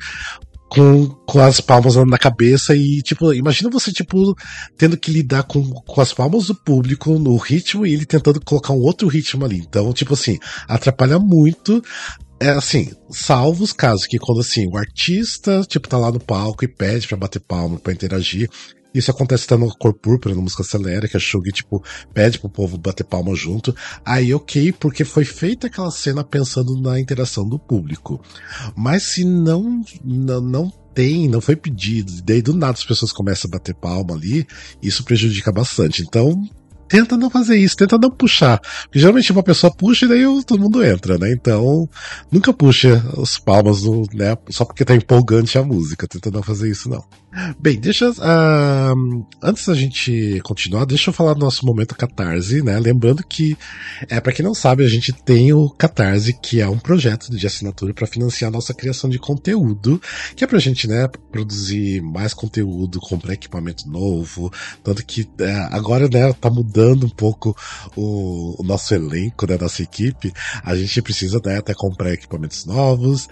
com, 0.69 1.07
com 1.25 1.39
as 1.39 1.61
palmas 1.61 1.95
na 1.95 2.17
cabeça 2.17 2.75
e, 2.75 3.01
tipo, 3.01 3.33
imagina 3.33 3.69
você, 3.69 3.91
tipo, 3.91 4.35
tendo 4.77 4.97
que 4.97 5.11
lidar 5.11 5.43
com, 5.43 5.63
com 5.63 6.01
as 6.01 6.13
palmas 6.13 6.47
do 6.47 6.55
público 6.55 7.17
no 7.17 7.37
ritmo 7.37 7.85
e 7.85 7.93
ele 7.93 8.05
tentando 8.05 8.41
colocar 8.43 8.73
um 8.73 8.81
outro 8.81 9.07
ritmo 9.07 9.45
ali. 9.45 9.57
Então, 9.57 9.93
tipo 9.93 10.13
assim, 10.13 10.37
atrapalha 10.67 11.17
muito. 11.17 11.81
É 12.39 12.49
assim, 12.49 12.91
salvo 13.09 13.63
os 13.63 13.71
casos 13.71 14.05
que 14.05 14.19
quando 14.19 14.41
assim, 14.41 14.67
o 14.67 14.77
artista, 14.77 15.61
tipo, 15.67 15.87
tá 15.87 15.97
lá 15.97 16.11
no 16.11 16.19
palco 16.19 16.65
e 16.65 16.67
pede 16.67 17.07
para 17.07 17.17
bater 17.17 17.39
palma, 17.39 17.79
para 17.79 17.93
interagir, 17.93 18.49
isso 18.95 19.11
acontece 19.11 19.43
até 19.43 19.57
no 19.57 19.69
Cor 19.75 19.93
Púrpura, 19.93 20.33
no 20.33 20.41
Música 20.41 20.63
Acelera, 20.63 21.07
que 21.07 21.17
a 21.17 21.19
Shug, 21.19 21.51
tipo, 21.51 21.83
pede 22.13 22.39
pro 22.39 22.49
povo 22.49 22.77
bater 22.77 23.03
palma 23.03 23.35
junto. 23.35 23.75
Aí, 24.05 24.33
ok, 24.33 24.71
porque 24.71 25.03
foi 25.03 25.25
feita 25.25 25.67
aquela 25.67 25.91
cena 25.91 26.23
pensando 26.23 26.79
na 26.81 26.97
interação 26.97 27.47
do 27.47 27.59
público. 27.59 28.21
Mas 28.73 29.03
se 29.03 29.25
não, 29.25 29.83
não, 30.01 30.39
não 30.39 30.73
tem, 30.93 31.27
não 31.27 31.41
foi 31.41 31.57
pedido, 31.57 32.09
e 32.13 32.21
daí 32.21 32.41
do 32.41 32.53
nada 32.53 32.71
as 32.71 32.85
pessoas 32.85 33.11
começam 33.11 33.49
a 33.49 33.57
bater 33.57 33.75
palma 33.75 34.15
ali, 34.15 34.47
isso 34.81 35.03
prejudica 35.03 35.51
bastante. 35.51 36.01
Então, 36.01 36.41
tenta 36.87 37.17
não 37.17 37.29
fazer 37.29 37.57
isso, 37.57 37.75
tenta 37.75 37.97
não 37.97 38.09
puxar. 38.09 38.59
Porque 38.83 38.99
geralmente 38.99 39.31
uma 39.31 39.43
pessoa 39.43 39.73
puxa 39.73 40.05
e 40.05 40.09
daí 40.09 40.23
todo 40.45 40.61
mundo 40.61 40.83
entra, 40.83 41.17
né? 41.17 41.31
Então, 41.31 41.89
nunca 42.31 42.53
puxa 42.53 43.03
os 43.17 43.37
palmas, 43.37 43.81
do, 43.81 44.03
né? 44.13 44.37
Só 44.49 44.65
porque 44.65 44.85
tá 44.85 44.95
empolgante 44.95 45.57
a 45.57 45.63
música. 45.63 46.07
Tenta 46.07 46.31
não 46.31 46.43
fazer 46.43 46.69
isso, 46.69 46.89
não. 46.89 47.03
Bem, 47.59 47.77
deixa. 47.77 48.09
Uh, 48.11 49.25
antes 49.41 49.65
da 49.65 49.73
gente 49.73 50.39
continuar, 50.43 50.85
deixa 50.85 51.09
eu 51.09 51.13
falar 51.13 51.33
do 51.33 51.41
nosso 51.41 51.65
momento 51.65 51.95
Catarse, 51.95 52.61
né? 52.61 52.79
Lembrando 52.79 53.25
que, 53.27 53.57
é, 54.09 54.21
para 54.21 54.31
quem 54.31 54.45
não 54.45 54.53
sabe, 54.53 54.85
a 54.85 54.87
gente 54.87 55.11
tem 55.11 55.51
o 55.51 55.69
Catarse, 55.69 56.33
que 56.41 56.61
é 56.61 56.67
um 56.67 56.77
projeto 56.77 57.29
de 57.35 57.45
assinatura 57.45 57.93
para 57.93 58.07
financiar 58.07 58.47
a 58.47 58.51
nossa 58.51 58.73
criação 58.73 59.09
de 59.09 59.19
conteúdo, 59.19 60.01
que 60.35 60.45
é 60.45 60.47
pra 60.47 60.59
gente, 60.59 60.87
né, 60.87 61.09
produzir 61.29 62.01
mais 62.01 62.33
conteúdo, 62.33 63.01
comprar 63.01 63.33
equipamento 63.33 63.89
novo. 63.89 64.51
Tanto 64.81 65.05
que 65.05 65.27
é, 65.39 65.51
agora, 65.71 66.07
né, 66.07 66.31
tá 66.33 66.49
mudando 66.49 66.74
um 66.81 67.09
pouco 67.09 67.55
o, 67.95 68.61
o 68.61 68.63
nosso 68.63 68.93
elenco, 68.93 69.47
né, 69.47 69.57
nossa 69.59 69.81
equipe. 69.81 70.31
A 70.63 70.75
gente 70.75 71.01
precisa, 71.01 71.39
né, 71.43 71.57
até 71.57 71.73
comprar 71.73 72.13
equipamentos 72.13 72.65
novos. 72.65 73.27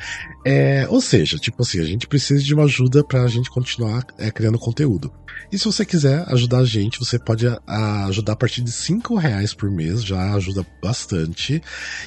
É, 0.46 0.88
ou 0.90 1.02
seja, 1.02 1.38
tipo 1.38 1.62
assim, 1.62 1.80
a 1.80 1.86
gente 1.86 2.08
precisa 2.08 2.44
de 2.44 2.54
uma 2.54 2.64
ajuda 2.64 3.04
pra 3.04 3.28
gente 3.28 3.50
continuar 3.50 3.74
continuar 3.74 4.06
é, 4.18 4.32
criando 4.32 4.60
conteúdo. 4.60 5.12
E 5.52 5.58
se 5.58 5.66
você 5.66 5.86
quiser 5.86 6.26
ajudar 6.32 6.60
a 6.60 6.66
gente, 6.66 7.00
você 7.00 7.20
pode 7.20 7.48
a, 7.48 8.06
ajudar 8.06 8.34
a 8.34 8.36
partir 8.36 8.62
de 8.62 8.72
5 8.72 9.16
reais 9.16 9.54
por 9.54 9.70
mês, 9.70 10.04
já 10.04 10.34
ajuda 10.34 10.66
bastante. 10.82 11.62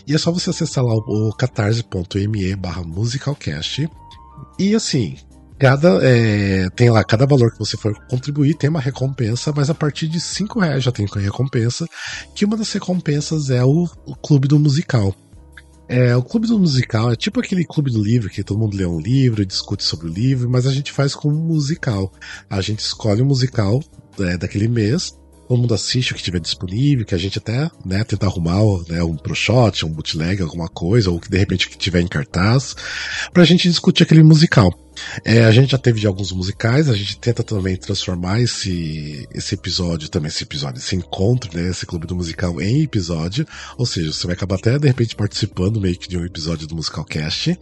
E 0.07 0.15
é 0.15 0.19
só 0.19 0.31
você 0.31 0.51
acessar 0.51 0.85
lá 0.85 0.95
o, 0.95 1.29
o 1.29 1.33
catarse.me 1.35 2.57
barra 2.57 2.83
musicalcast. 2.83 3.89
E 4.59 4.75
assim, 4.75 5.17
cada 5.59 5.99
é, 6.03 6.69
tem 6.71 6.91
lá 6.91 7.03
cada 7.03 7.27
valor 7.27 7.53
que 7.53 7.59
você 7.59 7.77
for 7.77 7.95
contribuir 8.09 8.55
tem 8.55 8.69
uma 8.69 8.81
recompensa, 8.81 9.53
mas 9.55 9.71
a 9.71 9.75
partir 9.75 10.09
de 10.09 10.21
5 10.21 10.61
reais 10.61 10.85
já 10.85 10.93
tem 10.93 11.07
recompensa, 11.07 11.87
que 12.35 12.45
uma 12.45 12.57
das 12.57 12.73
recompensas 12.73 13.51
é 13.51 13.65
o, 13.65 13.89
o 14.05 14.15
clube 14.15 14.49
do 14.49 14.59
musical. 14.59 15.15
É, 15.89 16.17
o 16.17 16.23
clube 16.23 16.49
do 16.49 16.59
musical 16.59 17.13
é 17.13 17.17
tipo 17.17 17.39
aquele 17.39 17.65
clube 17.65 17.93
do 17.93 18.03
livro 18.03 18.29
que 18.29 18.43
todo 18.43 18.59
mundo 18.59 18.77
lê 18.77 18.85
um 18.85 18.99
livro 18.99 19.41
e 19.41 19.47
discute 19.47 19.85
sobre 19.85 20.09
o 20.09 20.13
livro, 20.13 20.51
mas 20.51 20.67
a 20.67 20.73
gente 20.73 20.91
faz 20.91 21.15
com 21.15 21.29
um 21.29 21.47
musical. 21.47 22.13
A 22.51 22.61
gente 22.61 22.81
escolhe 22.81 23.23
um 23.23 23.27
musical 23.27 23.81
é, 24.19 24.37
daquele 24.37 24.67
mês, 24.67 25.17
todo 25.47 25.59
mundo 25.59 25.75
assiste 25.75 26.13
o 26.13 26.15
que 26.15 26.23
tiver 26.23 26.41
disponível, 26.41 27.05
que 27.05 27.15
a 27.15 27.19
gente 27.19 27.39
até 27.39 27.71
né, 27.85 28.05
tenta 28.05 28.27
arrumar 28.27 28.61
né, 28.89 29.03
um 29.03 29.17
pro 29.17 29.35
shot, 29.35 29.85
um 29.85 29.91
bootleg, 29.91 30.43
alguma 30.43 30.69
coisa, 30.69 31.11
ou 31.11 31.21
que 31.21 31.31
de 31.31 31.39
repente 31.39 31.69
que 31.69 31.79
tiver 31.79 32.01
em 32.01 32.09
cartaz, 32.09 32.75
pra 33.33 33.45
gente 33.45 33.69
discutir 33.69 34.03
aquele 34.03 34.23
musical. 34.23 34.73
É, 35.25 35.45
a 35.45 35.51
gente 35.51 35.71
já 35.71 35.79
teve 35.79 36.01
de 36.01 36.07
alguns 36.07 36.33
musicais, 36.33 36.89
a 36.89 36.97
gente 36.97 37.19
tenta 37.19 37.43
também 37.43 37.77
transformar 37.77 38.41
esse, 38.41 39.29
esse 39.33 39.55
episódio, 39.55 40.09
também 40.09 40.29
esse 40.29 40.43
episódio, 40.43 40.79
esse 40.79 40.97
encontro, 40.97 41.57
né, 41.57 41.69
esse 41.69 41.87
clube 41.87 42.07
do 42.07 42.17
musical 42.17 42.61
em 42.61 42.83
episódio, 42.83 43.47
ou 43.77 43.87
seja, 43.87 44.13
você 44.13 44.27
vai 44.27 44.35
acabar 44.35 44.57
até 44.57 44.79
de 44.79 44.89
repente 44.89 45.15
participando 45.15 45.81
meio 45.81 45.99
que 45.99 46.09
de 46.09 46.17
um 46.17 46.25
episódio 46.25 46.67
do 46.67 46.75
Musical 46.75 47.05
Cast. 47.05 47.59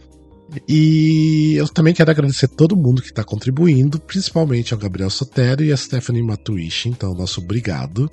E 0.67 1.55
eu 1.55 1.67
também 1.67 1.93
quero 1.93 2.11
agradecer 2.11 2.47
todo 2.47 2.75
mundo 2.75 3.01
que 3.01 3.09
está 3.09 3.23
contribuindo, 3.23 3.99
principalmente 3.99 4.73
ao 4.73 4.79
Gabriel 4.79 5.09
Sotero 5.09 5.63
e 5.63 5.71
a 5.71 5.77
Stephanie 5.77 6.21
Matuishi. 6.21 6.89
Então, 6.89 7.13
nosso 7.13 7.41
obrigado 7.41 8.09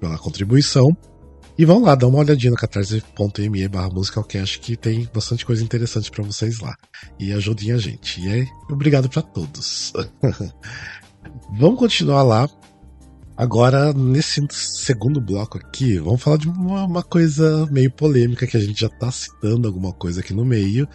pela 0.00 0.18
contribuição. 0.18 0.96
E 1.58 1.64
vão 1.64 1.82
lá, 1.82 1.94
dá 1.94 2.06
uma 2.06 2.18
olhadinha 2.18 2.50
no 2.50 2.56
catarse.me 2.56 3.68
barra 3.68 3.88
musicalcast 3.88 4.60
que 4.60 4.76
tem 4.76 5.08
bastante 5.12 5.44
coisa 5.46 5.64
interessante 5.64 6.10
para 6.10 6.22
vocês 6.22 6.60
lá. 6.60 6.74
E 7.18 7.32
ajudem 7.32 7.72
a 7.72 7.78
gente. 7.78 8.20
E 8.20 8.28
é 8.28 8.46
obrigado 8.70 9.08
para 9.08 9.22
todos. 9.22 9.92
Vamos 11.58 11.78
continuar 11.78 12.22
lá. 12.22 12.48
Agora, 13.36 13.92
nesse 13.92 14.40
segundo 14.50 15.20
bloco 15.20 15.58
aqui, 15.58 15.98
vamos 15.98 16.22
falar 16.22 16.38
de 16.38 16.48
uma, 16.48 16.84
uma, 16.84 17.02
coisa 17.02 17.66
meio 17.70 17.90
polêmica 17.90 18.46
que 18.46 18.56
a 18.56 18.60
gente 18.60 18.80
já 18.80 18.88
tá 18.88 19.10
citando 19.10 19.68
alguma 19.68 19.92
coisa 19.92 20.20
aqui 20.20 20.32
no 20.32 20.42
meio, 20.42 20.88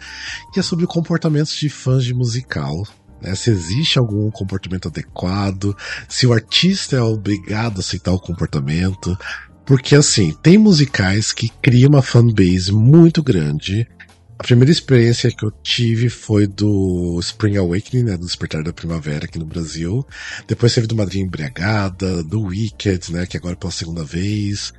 que 0.52 0.58
é 0.58 0.62
sobre 0.62 0.84
o 0.84 0.88
comportamento 0.88 1.50
de 1.50 1.68
fãs 1.68 2.02
de 2.02 2.12
musical. 2.12 2.82
Né? 3.20 3.32
Se 3.36 3.50
existe 3.50 3.96
algum 3.96 4.28
comportamento 4.28 4.88
adequado, 4.88 5.76
se 6.08 6.26
o 6.26 6.32
artista 6.32 6.96
é 6.96 7.00
obrigado 7.00 7.76
a 7.76 7.80
aceitar 7.80 8.12
o 8.12 8.20
comportamento. 8.20 9.16
Porque 9.64 9.94
assim, 9.94 10.36
tem 10.42 10.58
musicais 10.58 11.30
que 11.30 11.48
criam 11.62 11.90
uma 11.90 12.02
fanbase 12.02 12.72
muito 12.72 13.22
grande 13.22 13.86
a 14.42 14.44
primeira 14.44 14.72
experiência 14.72 15.30
que 15.30 15.46
eu 15.46 15.52
tive 15.62 16.08
foi 16.08 16.48
do 16.48 17.16
Spring 17.20 17.58
Awakening, 17.58 18.02
né, 18.02 18.16
do 18.16 18.26
Despertar 18.26 18.64
da 18.64 18.72
Primavera 18.72 19.26
aqui 19.26 19.38
no 19.38 19.46
Brasil. 19.46 20.04
Depois 20.48 20.74
teve 20.74 20.88
do 20.88 20.96
Madrinha 20.96 21.24
Embriagada, 21.24 22.24
do 22.24 22.46
Wicked, 22.46 23.12
né, 23.12 23.24
que 23.24 23.36
agora 23.36 23.54
é 23.54 23.56
pela 23.56 23.70
segunda 23.70 24.02
vez. 24.02 24.72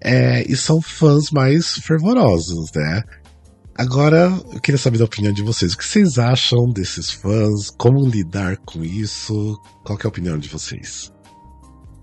É, 0.00 0.44
e 0.48 0.54
são 0.54 0.80
fãs 0.80 1.32
mais 1.32 1.78
fervorosos, 1.78 2.70
né? 2.72 3.02
Agora, 3.74 4.32
eu 4.52 4.60
queria 4.60 4.78
saber 4.78 4.98
da 4.98 5.04
opinião 5.04 5.32
de 5.32 5.42
vocês. 5.42 5.72
O 5.72 5.78
que 5.78 5.84
vocês 5.84 6.16
acham 6.16 6.70
desses 6.70 7.10
fãs? 7.10 7.70
Como 7.70 8.08
lidar 8.08 8.56
com 8.58 8.84
isso? 8.84 9.60
Qual 9.84 9.98
é 9.98 10.02
a 10.04 10.08
opinião 10.08 10.38
de 10.38 10.48
vocês? 10.48 11.12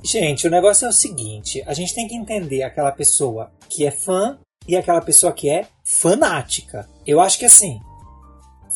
Gente, 0.03 0.45
o 0.47 0.51
negócio 0.51 0.85
é 0.85 0.89
o 0.89 0.93
seguinte: 0.93 1.63
a 1.65 1.73
gente 1.73 1.95
tem 1.95 2.09
que 2.09 2.15
entender 2.15 2.63
aquela 2.63 2.91
pessoa 2.91 3.51
que 3.69 3.85
é 3.85 3.91
fã 3.91 4.37
e 4.67 4.75
aquela 4.75 4.99
pessoa 4.99 5.31
que 5.31 5.49
é 5.49 5.67
fanática. 5.85 6.89
Eu 7.05 7.19
acho 7.21 7.37
que 7.37 7.45
assim, 7.45 7.79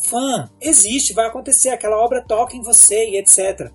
fã 0.08 0.50
existe, 0.60 1.12
vai 1.12 1.26
acontecer, 1.26 1.70
aquela 1.70 1.96
obra 1.96 2.22
toca 2.22 2.56
em 2.56 2.62
você 2.62 3.10
e 3.10 3.18
etc. 3.18 3.70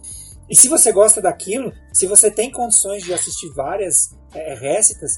E 0.50 0.56
se 0.56 0.68
você 0.68 0.92
gosta 0.92 1.22
daquilo, 1.22 1.74
se 1.92 2.06
você 2.06 2.30
tem 2.30 2.52
condições 2.52 3.04
de 3.04 3.14
assistir 3.14 3.50
várias 3.54 4.16
é, 4.34 4.54
récitas, 4.54 5.14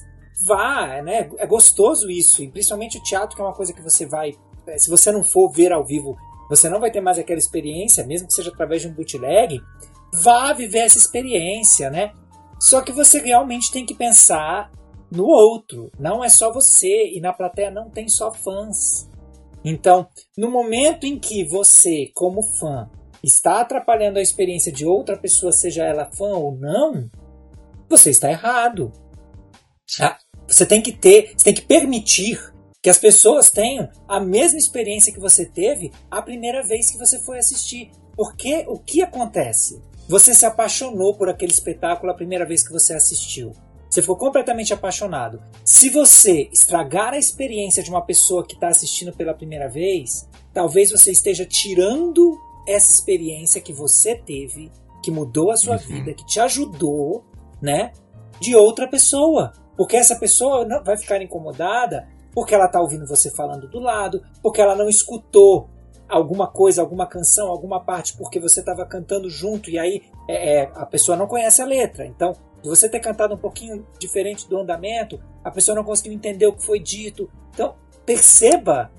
vá, 0.46 1.02
né? 1.02 1.30
É 1.38 1.46
gostoso 1.46 2.10
isso, 2.10 2.42
e 2.42 2.50
principalmente 2.50 2.98
o 2.98 3.04
teatro, 3.04 3.36
que 3.36 3.42
é 3.42 3.46
uma 3.46 3.54
coisa 3.54 3.74
que 3.74 3.82
você 3.82 4.06
vai. 4.06 4.34
É, 4.66 4.78
se 4.78 4.90
você 4.90 5.12
não 5.12 5.24
for 5.24 5.52
ver 5.52 5.72
ao 5.72 5.86
vivo, 5.86 6.16
você 6.50 6.70
não 6.70 6.80
vai 6.80 6.92
ter 6.92 7.02
mais 7.02 7.20
aquela 7.20 7.40
experiência, 7.40 8.06
mesmo 8.06 8.28
que 8.28 8.34
seja 8.34 8.50
através 8.50 8.82
de 8.82 8.88
um 8.88 8.94
bootleg. 8.94 9.60
Vá 10.14 10.54
viver 10.54 10.80
essa 10.80 10.98
experiência, 10.98 11.90
né? 11.90 12.14
Só 12.60 12.82
que 12.82 12.92
você 12.92 13.20
realmente 13.20 13.72
tem 13.72 13.86
que 13.86 13.94
pensar 13.94 14.72
no 15.12 15.26
outro. 15.26 15.92
Não 16.00 16.24
é 16.24 16.30
só 16.30 16.52
você 16.52 17.12
e 17.14 17.20
na 17.20 17.34
plateia 17.34 17.72
não 17.72 17.90
tem 17.90 18.08
só 18.08 18.32
fãs. 18.32 19.10
Então, 19.64 20.08
no 20.38 20.50
momento 20.50 21.06
em 21.06 21.20
que 21.20 21.44
você, 21.44 22.12
como 22.14 22.42
fã, 22.42 22.90
está 23.24 23.62
atrapalhando 23.62 24.20
a 24.20 24.22
experiência 24.22 24.72
de 24.72 24.86
outra 24.86 25.18
pessoa, 25.18 25.52
seja 25.52 25.84
ela 25.84 26.10
fã 26.12 26.30
ou 26.30 26.56
não, 26.56 27.10
você 27.90 28.10
está 28.10 28.30
errado. 28.30 28.92
Ah, 30.00 30.18
você 30.48 30.66
tem 30.66 30.82
que 30.82 30.92
ter, 30.92 31.34
você 31.36 31.46
tem 31.46 31.54
que 31.54 31.62
permitir 31.62 32.40
que 32.82 32.90
as 32.90 32.98
pessoas 32.98 33.50
tenham 33.50 33.90
a 34.08 34.20
mesma 34.20 34.58
experiência 34.58 35.12
que 35.12 35.20
você 35.20 35.46
teve 35.46 35.92
a 36.10 36.22
primeira 36.22 36.66
vez 36.66 36.92
que 36.92 36.98
você 36.98 37.20
foi 37.20 37.38
assistir. 37.38 37.92
Porque 38.16 38.66
o 38.68 38.80
que 38.80 39.02
acontece? 39.02 39.82
Você 40.08 40.34
se 40.34 40.46
apaixonou 40.46 41.16
por 41.16 41.30
aquele 41.30 41.52
espetáculo 41.52 42.12
a 42.12 42.16
primeira 42.16 42.46
vez 42.46 42.66
que 42.66 42.72
você 42.72 42.94
assistiu. 42.94 43.52
Você 43.90 44.02
ficou 44.02 44.18
completamente 44.18 44.74
apaixonado. 44.74 45.42
Se 45.64 45.90
você 45.90 46.50
estragar 46.52 47.14
a 47.14 47.18
experiência 47.18 47.82
de 47.82 47.90
uma 47.90 48.02
pessoa 48.02 48.46
que 48.46 48.54
está 48.54 48.68
assistindo 48.68 49.14
pela 49.14 49.34
primeira 49.34 49.70
vez, 49.70 50.28
talvez 50.54 50.92
você 50.92 51.12
esteja 51.12 51.46
tirando 51.46 52.38
essa 52.68 52.92
experiência 52.92 53.62
que 53.62 53.72
você 53.72 54.16
teve, 54.16 54.72
que 55.02 55.10
mudou 55.10 55.52
a 55.52 55.58
sua 55.58 55.76
uhum. 55.76 55.82
vida, 55.82 56.14
que 56.14 56.26
te 56.26 56.40
ajudou, 56.40 57.24
né, 57.62 57.94
de 58.42 58.56
outra 58.56 58.88
pessoa. 58.88 59.54
Porque 59.78 59.96
essa 59.96 60.16
pessoa 60.16 60.66
não 60.66 60.84
vai 60.84 60.98
ficar 60.98 61.22
incomodada 61.22 62.08
porque 62.34 62.54
ela 62.54 62.66
está 62.66 62.80
ouvindo 62.80 63.08
você 63.08 63.32
falando 63.32 63.68
do 63.68 63.80
lado, 63.80 64.22
porque 64.44 64.62
ela 64.62 64.76
não 64.76 64.88
escutou 64.88 65.70
alguma 66.08 66.48
coisa, 66.48 66.82
alguma 66.82 67.08
canção, 67.08 67.48
alguma 67.48 67.84
parte, 67.84 68.16
porque 68.16 68.40
você 68.40 68.60
estava 68.60 68.86
cantando 68.86 69.28
junto 69.28 69.72
e 69.72 69.80
aí 69.80 70.04
é, 70.30 70.60
é, 70.62 70.72
a 70.76 70.86
pessoa 70.86 71.18
não 71.18 71.26
conhece 71.26 71.62
a 71.62 71.66
letra. 71.66 72.06
Então 72.06 72.34
de 72.62 72.70
você 72.70 72.90
ter 72.90 73.00
cantado 73.00 73.34
um 73.34 73.38
pouquinho 73.38 73.86
diferente 74.00 74.48
do 74.48 74.58
andamento, 74.58 75.20
a 75.44 75.52
pessoa 75.52 75.76
não 75.76 75.84
conseguiu 75.84 76.14
entender 76.14 76.46
o 76.48 76.54
que 76.54 76.66
foi 76.66 76.80
dito. 76.80 77.30
Então, 77.54 77.76
perceba 78.06 78.92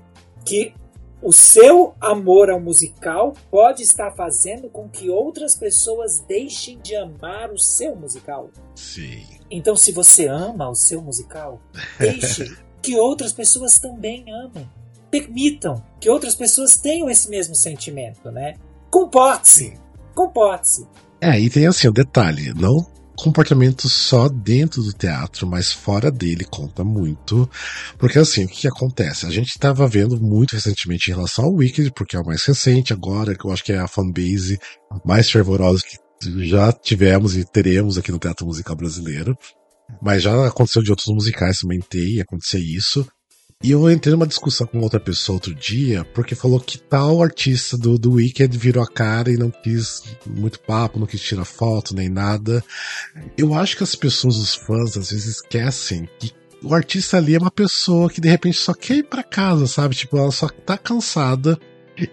que 0.45 0.73
o 1.21 1.33
seu 1.33 1.93
amor 1.99 2.49
ao 2.49 2.59
musical 2.59 3.33
pode 3.51 3.83
estar 3.83 4.11
fazendo 4.11 4.69
com 4.69 4.87
que 4.87 5.09
outras 5.09 5.53
pessoas 5.53 6.21
deixem 6.21 6.79
de 6.79 6.95
amar 6.95 7.51
o 7.51 7.57
seu 7.57 7.95
musical. 7.95 8.49
Sim. 8.75 9.25
Então, 9.51 9.75
se 9.75 9.91
você 9.91 10.27
ama 10.27 10.69
o 10.69 10.75
seu 10.75 11.01
musical, 11.01 11.61
deixe 11.99 12.55
que 12.81 12.95
outras 12.95 13.33
pessoas 13.33 13.77
também 13.77 14.25
amem. 14.31 14.69
Permitam 15.11 15.83
que 15.99 16.09
outras 16.09 16.35
pessoas 16.35 16.77
tenham 16.77 17.09
esse 17.09 17.29
mesmo 17.29 17.55
sentimento, 17.55 18.31
né? 18.31 18.53
Comporte-se. 18.89 19.73
Comporte-se. 20.15 20.87
É, 21.19 21.37
e 21.39 21.49
tem 21.49 21.67
assim 21.67 21.87
o 21.87 21.91
detalhe, 21.91 22.53
não 22.53 22.98
comportamento 23.19 23.89
só 23.89 24.29
dentro 24.29 24.81
do 24.81 24.93
teatro, 24.93 25.45
mas 25.45 25.71
fora 25.71 26.09
dele 26.09 26.45
conta 26.45 26.83
muito. 26.83 27.49
Porque 27.97 28.17
assim, 28.17 28.45
o 28.45 28.47
que, 28.47 28.67
acontece? 28.67 29.25
A 29.25 29.29
gente 29.29 29.49
estava 29.49 29.85
vendo 29.87 30.19
muito 30.19 30.53
recentemente 30.53 31.11
em 31.11 31.13
relação 31.13 31.45
ao 31.45 31.53
Wicked, 31.53 31.91
porque 31.91 32.15
é 32.15 32.19
o 32.19 32.25
mais 32.25 32.43
recente 32.45 32.93
agora, 32.93 33.35
que 33.35 33.45
eu 33.45 33.51
acho 33.51 33.63
que 33.63 33.73
é 33.73 33.77
a 33.77 33.87
fanbase 33.87 34.57
mais 35.05 35.29
fervorosa 35.29 35.83
que 35.83 35.97
já 36.45 36.71
tivemos 36.71 37.35
e 37.35 37.43
teremos 37.43 37.97
aqui 37.97 38.11
no 38.11 38.19
teatro 38.19 38.45
musical 38.45 38.75
brasileiro. 38.75 39.37
Mas 40.01 40.23
já 40.23 40.47
aconteceu 40.47 40.81
de 40.81 40.91
outros 40.91 41.13
musicais 41.13 41.59
também 41.59 41.79
ter 41.79 42.07
e 42.07 42.21
acontecer 42.21 42.59
isso. 42.59 43.05
E 43.61 43.71
eu 43.71 43.91
entrei 43.91 44.13
numa 44.13 44.25
discussão 44.25 44.65
com 44.65 44.79
outra 44.79 45.01
pessoa 45.01 45.35
outro 45.35 45.53
dia, 45.53 46.05
porque 46.13 46.33
falou 46.33 46.61
que 46.61 46.77
tal 46.77 47.21
artista 47.21 47.77
do, 47.77 47.99
do 47.99 48.13
Wicked 48.13 48.57
virou 48.57 48.81
a 48.81 48.87
cara 48.87 49.29
e 49.29 49.35
não 49.35 49.51
quis 49.51 50.01
muito 50.25 50.61
papo, 50.61 50.97
não 50.97 51.05
quis 51.05 51.19
tirar 51.19 51.43
foto 51.43 51.93
nem 51.93 52.07
nada. 52.07 52.63
Eu 53.37 53.53
acho 53.53 53.75
que 53.75 53.83
as 53.83 53.95
pessoas, 53.95 54.37
os 54.37 54.55
fãs, 54.55 54.95
às 54.95 55.11
vezes 55.11 55.25
esquecem 55.25 56.07
que 56.17 56.31
o 56.63 56.73
artista 56.73 57.17
ali 57.17 57.35
é 57.35 57.37
uma 57.37 57.51
pessoa 57.51 58.09
que 58.09 58.21
de 58.21 58.29
repente 58.29 58.57
só 58.57 58.73
quer 58.73 58.99
ir 58.99 59.03
pra 59.03 59.23
casa, 59.23 59.67
sabe? 59.67 59.93
Tipo, 59.93 60.17
ela 60.17 60.31
só 60.31 60.47
tá 60.47 60.77
cansada 60.77 61.59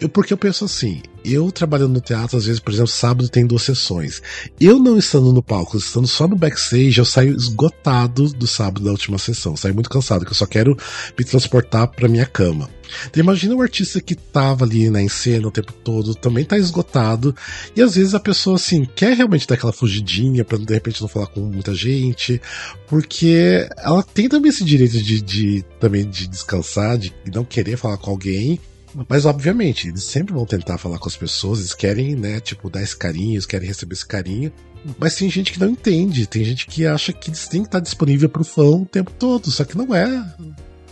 eu, 0.00 0.08
porque 0.08 0.32
eu 0.32 0.38
penso 0.38 0.64
assim, 0.64 1.02
eu 1.24 1.50
trabalhando 1.50 1.94
no 1.94 2.00
teatro, 2.00 2.36
às 2.36 2.46
vezes, 2.46 2.60
por 2.60 2.72
exemplo, 2.72 2.90
sábado 2.90 3.28
tem 3.28 3.46
duas 3.46 3.62
sessões. 3.62 4.22
Eu 4.60 4.78
não 4.78 4.96
estando 4.96 5.32
no 5.32 5.42
palco, 5.42 5.76
estando 5.76 6.06
só 6.06 6.26
no 6.26 6.36
backstage, 6.36 6.98
eu 6.98 7.04
saio 7.04 7.34
esgotado 7.36 8.28
do 8.30 8.46
sábado 8.46 8.84
da 8.84 8.90
última 8.90 9.18
sessão. 9.18 9.56
Saio 9.56 9.74
muito 9.74 9.90
cansado, 9.90 10.24
que 10.24 10.30
eu 10.30 10.36
só 10.36 10.46
quero 10.46 10.76
me 11.18 11.24
transportar 11.24 11.88
pra 11.88 12.08
minha 12.08 12.26
cama. 12.26 12.70
Então 13.08 13.20
imagina 13.20 13.54
o 13.54 13.62
artista 13.62 14.00
que 14.00 14.14
tava 14.14 14.64
ali 14.64 14.88
na 14.88 15.00
né, 15.00 15.08
cena 15.08 15.48
o 15.48 15.50
tempo 15.50 15.72
todo, 15.72 16.14
também 16.14 16.44
tá 16.44 16.56
esgotado, 16.56 17.34
e 17.74 17.82
às 17.82 17.96
vezes 17.96 18.14
a 18.14 18.20
pessoa 18.20 18.56
assim 18.56 18.84
quer 18.84 19.16
realmente 19.16 19.46
dar 19.46 19.56
aquela 19.56 19.72
fugidinha 19.72 20.44
para 20.44 20.58
de 20.58 20.72
repente 20.72 21.00
não 21.00 21.08
falar 21.08 21.26
com 21.26 21.40
muita 21.40 21.74
gente, 21.74 22.40
porque 22.86 23.68
ela 23.78 24.02
tem 24.02 24.28
também 24.28 24.50
esse 24.50 24.64
direito 24.64 25.02
de, 25.02 25.20
de 25.20 25.64
também 25.80 26.08
de 26.08 26.26
descansar, 26.28 26.96
de 26.96 27.12
não 27.32 27.44
querer 27.44 27.76
falar 27.76 27.96
com 27.96 28.10
alguém, 28.10 28.60
mas, 29.08 29.26
obviamente, 29.26 29.88
eles 29.88 30.04
sempre 30.04 30.32
vão 30.32 30.46
tentar 30.46 30.78
falar 30.78 30.98
com 30.98 31.08
as 31.08 31.16
pessoas, 31.16 31.58
eles 31.58 31.74
querem, 31.74 32.14
né, 32.16 32.40
tipo, 32.40 32.70
dar 32.70 32.82
esse 32.82 32.96
carinho, 32.96 33.34
eles 33.34 33.46
querem 33.46 33.68
receber 33.68 33.94
esse 33.94 34.06
carinho. 34.06 34.52
Mas 34.98 35.16
tem 35.16 35.28
gente 35.28 35.52
que 35.52 35.60
não 35.60 35.70
entende, 35.70 36.26
tem 36.26 36.44
gente 36.44 36.66
que 36.66 36.86
acha 36.86 37.12
que 37.12 37.30
eles 37.30 37.48
têm 37.48 37.62
que 37.62 37.68
estar 37.68 37.80
disponível 37.80 38.28
pro 38.28 38.44
fã 38.44 38.62
o 38.62 38.86
tempo 38.86 39.10
todo, 39.10 39.50
só 39.50 39.64
que 39.64 39.76
não 39.76 39.94
é 39.94 40.34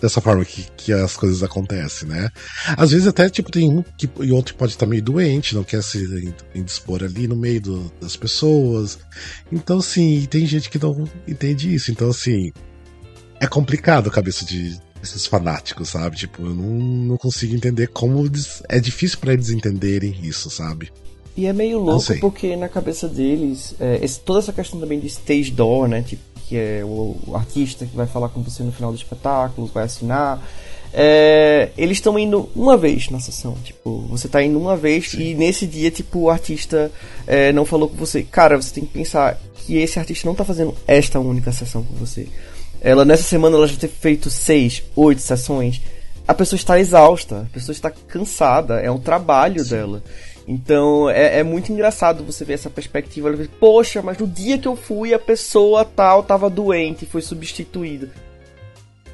dessa 0.04 0.20
forma 0.20 0.44
que, 0.44 0.66
que 0.76 0.92
as 0.92 1.16
coisas 1.16 1.42
acontecem, 1.42 2.08
né? 2.08 2.28
Às 2.76 2.90
vezes 2.90 3.06
até, 3.06 3.30
tipo, 3.30 3.50
tem 3.50 3.70
um 3.70 3.82
que, 3.96 4.10
e 4.20 4.32
outro 4.32 4.54
pode 4.54 4.72
estar 4.72 4.84
meio 4.84 5.02
doente, 5.02 5.54
não 5.54 5.64
quer 5.64 5.82
se 5.82 6.34
indispor 6.54 7.02
ali 7.02 7.26
no 7.26 7.36
meio 7.36 7.60
do, 7.60 7.92
das 8.00 8.16
pessoas. 8.16 8.98
Então, 9.50 9.78
assim, 9.78 10.26
tem 10.28 10.44
gente 10.44 10.68
que 10.68 10.78
não 10.78 11.08
entende 11.26 11.74
isso. 11.74 11.90
Então, 11.90 12.10
assim, 12.10 12.52
é 13.40 13.46
complicado 13.46 14.08
a 14.08 14.12
cabeça 14.12 14.44
de, 14.44 14.78
esses 15.04 15.26
fanáticos, 15.26 15.90
sabe? 15.90 16.16
Tipo, 16.16 16.42
eu 16.42 16.54
não, 16.54 16.70
não 16.70 17.16
consigo 17.16 17.54
entender 17.54 17.88
como 17.88 18.24
eles, 18.24 18.62
é 18.68 18.80
difícil 18.80 19.18
para 19.18 19.32
eles 19.32 19.50
entenderem 19.50 20.16
isso, 20.22 20.50
sabe? 20.50 20.90
E 21.36 21.46
é 21.46 21.52
meio 21.52 21.78
louco 21.78 22.18
porque 22.20 22.54
na 22.56 22.68
cabeça 22.68 23.08
deles, 23.08 23.74
é, 23.80 23.98
esse, 24.02 24.20
toda 24.20 24.38
essa 24.38 24.52
questão 24.52 24.78
também 24.78 25.00
de 25.00 25.06
stage 25.08 25.50
door, 25.50 25.88
né? 25.88 26.02
Tipo, 26.02 26.22
que 26.46 26.56
é 26.56 26.82
o, 26.84 27.16
o 27.26 27.36
artista 27.36 27.86
que 27.86 27.96
vai 27.96 28.06
falar 28.06 28.28
com 28.28 28.42
você 28.42 28.62
no 28.62 28.72
final 28.72 28.92
do 28.92 28.96
espetáculo, 28.96 29.70
vai 29.72 29.84
assinar. 29.84 30.42
É, 30.92 31.70
eles 31.76 31.96
estão 31.96 32.16
indo 32.16 32.48
uma 32.54 32.76
vez 32.76 33.10
na 33.10 33.18
sessão. 33.18 33.56
Tipo, 33.64 34.06
você 34.08 34.28
tá 34.28 34.42
indo 34.42 34.58
uma 34.58 34.76
vez 34.76 35.10
Sim. 35.10 35.22
e 35.22 35.34
nesse 35.34 35.66
dia, 35.66 35.90
tipo, 35.90 36.20
o 36.20 36.30
artista 36.30 36.92
é, 37.26 37.52
não 37.52 37.64
falou 37.64 37.88
com 37.88 37.96
você. 37.96 38.22
Cara, 38.22 38.56
você 38.60 38.72
tem 38.72 38.84
que 38.84 38.92
pensar 38.92 39.40
que 39.56 39.76
esse 39.78 39.98
artista 39.98 40.28
não 40.28 40.34
tá 40.34 40.44
fazendo 40.44 40.74
esta 40.86 41.18
única 41.18 41.50
sessão 41.50 41.82
com 41.82 41.94
você. 41.94 42.28
Ela 42.84 43.02
nessa 43.02 43.22
semana 43.22 43.56
ela 43.56 43.66
já 43.66 43.76
teve 43.76 43.94
feito 43.94 44.28
seis, 44.28 44.82
oito 44.94 45.22
sessões. 45.22 45.80
A 46.28 46.34
pessoa 46.34 46.58
está 46.58 46.78
exausta, 46.78 47.40
a 47.40 47.52
pessoa 47.52 47.72
está 47.72 47.90
cansada, 47.90 48.78
é 48.78 48.90
um 48.90 49.00
trabalho 49.00 49.64
dela. 49.64 50.02
Então 50.46 51.08
é, 51.08 51.38
é, 51.38 51.42
muito 51.42 51.72
engraçado 51.72 52.22
você 52.22 52.44
ver 52.44 52.52
essa 52.52 52.68
perspectiva. 52.68 53.34
Poxa, 53.58 54.02
mas 54.02 54.18
no 54.18 54.26
dia 54.26 54.58
que 54.58 54.68
eu 54.68 54.76
fui, 54.76 55.14
a 55.14 55.18
pessoa 55.18 55.82
tal 55.82 56.22
tava 56.22 56.50
doente 56.50 57.04
e 57.04 57.08
foi 57.08 57.22
substituída. 57.22 58.10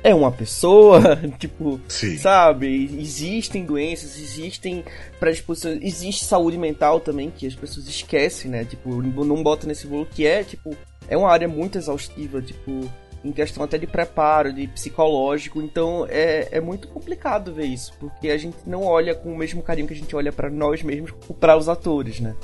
É 0.03 0.12
uma 0.12 0.33
pessoa, 0.33 1.01
tipo, 1.39 1.81
Sim. 1.87 2.16
sabe? 2.16 2.91
Existem 2.99 3.64
doenças, 3.64 4.18
existem 4.18 4.85
predisposições, 5.21 5.79
existe 5.81 6.25
saúde 6.25 6.59
mental 6.59 6.99
também, 6.99 7.31
que 7.31 7.47
as 7.47 7.55
pessoas 7.55 7.87
esquecem, 7.87 8.51
né? 8.51 8.64
Tipo, 8.64 9.01
não 9.01 9.43
bota 9.45 9.64
nesse 9.68 9.87
bolo 9.87 10.09
que 10.11 10.27
é, 10.27 10.43
tipo, 10.43 10.75
é 11.07 11.16
uma 11.16 11.31
área 11.31 11.47
muito 11.47 11.79
exaustiva, 11.79 12.43
tipo, 12.43 12.91
em 13.25 13.33
questão 13.33 13.62
até 13.62 13.79
de 13.79 13.87
preparo, 13.87 14.53
de 14.53 14.66
psicológico. 14.68 15.61
Então 15.61 16.07
é, 16.09 16.49
é 16.53 16.61
muito 16.61 16.89
complicado 16.89 17.53
ver 17.53 17.66
isso, 17.66 17.93
porque 17.99 18.31
a 18.31 18.39
gente 18.39 18.57
não 18.66 18.85
olha 18.85 19.14
com 19.14 19.33
o 19.33 19.37
mesmo 19.37 19.62
carinho 19.62 19.87
que 19.87 19.95
a 19.95 19.97
gente 19.97 20.14
olha 20.14 20.33
para 20.33 20.51
nós 20.51 20.83
mesmos 20.83 21.12
para 21.39 21.57
os 21.57 21.68
atores, 21.68 22.21
né? 22.21 22.35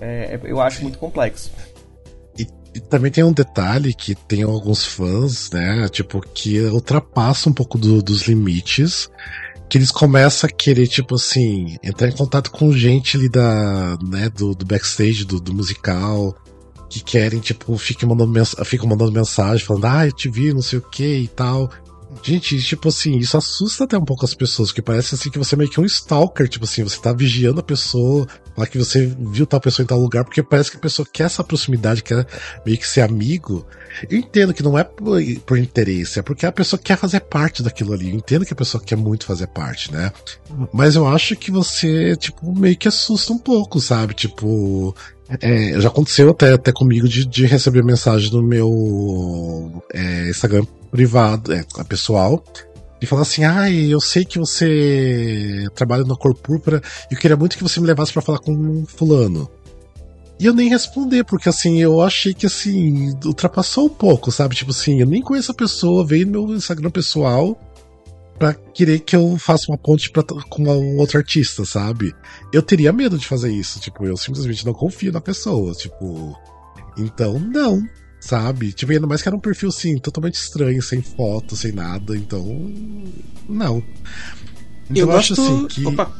É, 0.00 0.34
é, 0.34 0.40
eu 0.44 0.60
acho 0.60 0.82
muito 0.82 0.98
complexo. 0.98 1.50
E, 2.38 2.46
e, 2.74 2.80
também 2.80 3.10
tem 3.10 3.22
um 3.24 3.32
detalhe 3.32 3.94
que 3.94 4.14
tem 4.14 4.42
alguns 4.42 4.84
fãs, 4.84 5.50
né? 5.50 5.88
Tipo, 5.88 6.20
que 6.20 6.60
ultrapassa 6.60 7.48
um 7.48 7.52
pouco 7.52 7.78
do, 7.78 8.02
dos 8.02 8.22
limites. 8.22 9.08
Que 9.68 9.78
eles 9.78 9.90
começam 9.90 10.46
a 10.46 10.52
querer, 10.52 10.86
tipo 10.86 11.14
assim, 11.14 11.78
entrar 11.82 12.08
em 12.08 12.12
contato 12.12 12.50
com 12.50 12.70
gente 12.70 13.16
ali 13.16 13.30
da, 13.30 13.96
né, 14.02 14.28
do, 14.28 14.54
do 14.54 14.64
backstage 14.64 15.24
do, 15.24 15.40
do 15.40 15.54
musical, 15.54 16.36
que 16.94 17.02
querem, 17.02 17.40
tipo, 17.40 17.76
ficam 17.76 18.08
mandando, 18.08 18.32
mens 18.32 18.54
ficam 18.64 18.88
mandando 18.88 19.10
mensagem 19.12 19.64
falando, 19.64 19.86
ah, 19.86 20.06
eu 20.06 20.12
te 20.12 20.28
vi, 20.28 20.52
não 20.52 20.62
sei 20.62 20.78
o 20.78 20.82
que 20.82 21.18
e 21.18 21.28
tal. 21.28 21.70
Gente, 22.22 22.60
tipo 22.62 22.88
assim, 22.88 23.16
isso 23.18 23.36
assusta 23.36 23.84
até 23.84 23.98
um 23.98 24.04
pouco 24.04 24.24
as 24.24 24.34
pessoas, 24.34 24.68
porque 24.68 24.82
parece 24.82 25.14
assim 25.14 25.30
que 25.30 25.38
você 25.38 25.54
é 25.54 25.58
meio 25.58 25.70
que 25.70 25.80
um 25.80 25.84
stalker, 25.84 26.48
tipo 26.48 26.64
assim, 26.64 26.84
você 26.84 27.00
tá 27.00 27.12
vigiando 27.12 27.60
a 27.60 27.62
pessoa, 27.62 28.26
falar 28.54 28.68
que 28.68 28.78
você 28.78 29.06
viu 29.18 29.46
tal 29.46 29.60
pessoa 29.60 29.84
em 29.84 29.86
tal 29.86 29.98
lugar, 29.98 30.24
porque 30.24 30.42
parece 30.42 30.70
que 30.70 30.76
a 30.76 30.80
pessoa 30.80 31.06
quer 31.10 31.24
essa 31.24 31.42
proximidade, 31.42 32.02
quer 32.02 32.26
meio 32.64 32.78
que 32.78 32.86
ser 32.86 33.00
amigo. 33.00 33.66
Eu 34.08 34.18
entendo 34.18 34.54
que 34.54 34.62
não 34.62 34.78
é 34.78 34.84
por, 34.84 35.20
por 35.44 35.58
interesse, 35.58 36.18
é 36.18 36.22
porque 36.22 36.46
a 36.46 36.52
pessoa 36.52 36.80
quer 36.80 36.96
fazer 36.96 37.20
parte 37.20 37.62
daquilo 37.62 37.92
ali. 37.92 38.10
Eu 38.10 38.16
entendo 38.16 38.44
que 38.44 38.52
a 38.52 38.56
pessoa 38.56 38.82
quer 38.82 38.96
muito 38.96 39.26
fazer 39.26 39.48
parte, 39.48 39.92
né? 39.92 40.12
Mas 40.72 40.94
eu 40.94 41.06
acho 41.06 41.36
que 41.36 41.50
você, 41.50 42.16
tipo, 42.16 42.54
meio 42.54 42.76
que 42.76 42.88
assusta 42.88 43.32
um 43.32 43.38
pouco, 43.38 43.80
sabe? 43.80 44.14
Tipo, 44.14 44.94
é, 45.40 45.80
já 45.80 45.88
aconteceu 45.88 46.30
até, 46.30 46.52
até 46.52 46.72
comigo 46.72 47.08
de, 47.08 47.24
de 47.24 47.46
receber 47.46 47.82
mensagem 47.82 48.30
no 48.30 48.42
meu 48.42 49.82
é, 49.92 50.28
Instagram 50.28 50.64
privado, 50.90 51.52
é, 51.52 51.64
pessoal, 51.88 52.42
e 53.00 53.06
falar 53.06 53.22
assim: 53.22 53.44
ai, 53.44 53.72
ah, 53.72 53.88
eu 53.88 54.00
sei 54.00 54.24
que 54.24 54.38
você 54.38 55.66
trabalha 55.74 56.04
na 56.04 56.14
cor 56.14 56.34
púrpura 56.34 56.82
e 57.10 57.14
eu 57.14 57.18
queria 57.18 57.36
muito 57.36 57.56
que 57.56 57.62
você 57.62 57.80
me 57.80 57.86
levasse 57.86 58.12
para 58.12 58.22
falar 58.22 58.38
com 58.38 58.84
fulano. 58.86 59.48
E 60.38 60.46
eu 60.46 60.52
nem 60.52 60.68
responder, 60.68 61.24
porque 61.24 61.48
assim, 61.48 61.80
eu 61.80 62.00
achei 62.00 62.34
que 62.34 62.44
assim, 62.44 63.16
ultrapassou 63.24 63.86
um 63.86 63.90
pouco, 63.90 64.32
sabe? 64.32 64.56
Tipo 64.56 64.72
assim, 64.72 65.00
eu 65.00 65.06
nem 65.06 65.22
conheço 65.22 65.52
a 65.52 65.54
pessoa, 65.54 66.04
veio 66.04 66.26
no 66.26 66.46
meu 66.46 66.56
Instagram 66.56 66.90
pessoal 66.90 67.58
para 68.38 68.54
querer 68.54 69.00
que 69.00 69.14
eu 69.14 69.36
faça 69.38 69.70
uma 69.70 69.78
ponte 69.78 70.10
pra, 70.10 70.22
com 70.22 70.62
um 70.62 70.98
outro 70.98 71.18
artista, 71.18 71.64
sabe? 71.64 72.14
Eu 72.52 72.62
teria 72.62 72.92
medo 72.92 73.18
de 73.18 73.26
fazer 73.26 73.52
isso, 73.52 73.80
tipo, 73.80 74.04
eu 74.04 74.16
simplesmente 74.16 74.66
não 74.66 74.72
confio 74.72 75.12
na 75.12 75.20
pessoa, 75.20 75.72
tipo. 75.74 76.36
Então, 76.96 77.38
não, 77.38 77.82
sabe? 78.20 78.72
Tipo, 78.72 78.92
ainda 78.92 79.06
mais 79.06 79.22
que 79.22 79.28
era 79.28 79.36
um 79.36 79.40
perfil 79.40 79.68
assim, 79.68 79.98
totalmente 79.98 80.34
estranho, 80.34 80.82
sem 80.82 81.02
foto, 81.02 81.56
sem 81.56 81.72
nada, 81.72 82.16
então. 82.16 82.44
Não. 83.48 83.82
Então, 84.90 84.96
eu, 84.96 84.96
eu 84.96 85.06
gosto... 85.06 85.32
acho 85.32 85.42
assim 85.42 85.66
que. 85.66 85.86
Opa, 85.86 86.12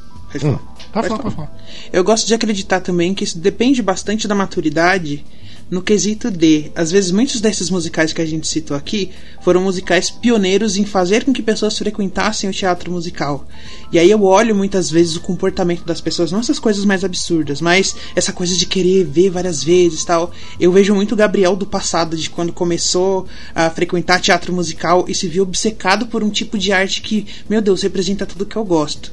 hum, 0.43 0.59
pode 0.93 1.09
falar, 1.09 1.23
pode 1.23 1.35
falar. 1.35 1.57
Eu 1.93 2.05
gosto 2.05 2.27
de 2.27 2.35
acreditar 2.35 2.81
também 2.81 3.15
que 3.15 3.25
isso 3.25 3.39
depende 3.39 3.83
bastante 3.83 4.29
da 4.29 4.35
maturidade 4.35 5.25
no 5.71 5.83
quesito 5.83 6.31
de, 6.31 6.71
às 6.75 6.91
vezes, 6.91 7.11
muitos 7.11 7.41
desses 7.41 7.71
musicais 7.71 8.13
que 8.13 8.21
a 8.21 8.27
gente 8.27 8.47
citou 8.47 8.77
aqui 8.77 9.11
foram 9.43 9.63
musicais 9.63 10.11
pioneiros 10.11 10.77
em 10.77 10.85
fazer 10.85 11.25
com 11.25 11.33
que 11.33 11.43
pessoas 11.43 11.77
frequentassem 11.77 12.49
o 12.49 12.53
teatro 12.53 12.91
musical. 12.91 13.47
E 13.91 13.99
aí 13.99 14.11
eu 14.11 14.23
olho 14.23 14.55
muitas 14.55 14.91
vezes 14.91 15.17
o 15.17 15.21
comportamento 15.21 15.85
das 15.85 16.01
pessoas, 16.01 16.31
não 16.33 16.41
essas 16.41 16.59
coisas 16.59 16.85
mais 16.85 17.05
absurdas, 17.05 17.61
mas 17.61 17.97
essa 18.15 18.33
coisa 18.33 18.55
de 18.57 18.67
querer 18.67 19.05
ver 19.05 19.31
várias 19.31 19.63
vezes 19.63 20.05
tal. 20.05 20.33
Eu 20.59 20.73
vejo 20.73 20.95
muito 20.95 21.13
o 21.13 21.17
Gabriel 21.17 21.57
do 21.57 21.67
passado, 21.67 22.17
de 22.17 22.31
quando 22.31 22.53
começou 22.53 23.27
a 23.55 23.71
frequentar 23.71 24.21
teatro 24.21 24.53
musical 24.53 25.05
e 25.09 25.15
se 25.15 25.29
viu 25.29 25.43
obcecado 25.43 26.07
por 26.07 26.23
um 26.23 26.31
tipo 26.31 26.59
de 26.59 26.73
arte 26.73 27.03
que, 27.03 27.27
meu 27.49 27.61
Deus, 27.61 27.83
representa 27.83 28.27
tudo 28.27 28.47
que 28.47 28.57
eu 28.57 28.65
gosto. 28.65 29.13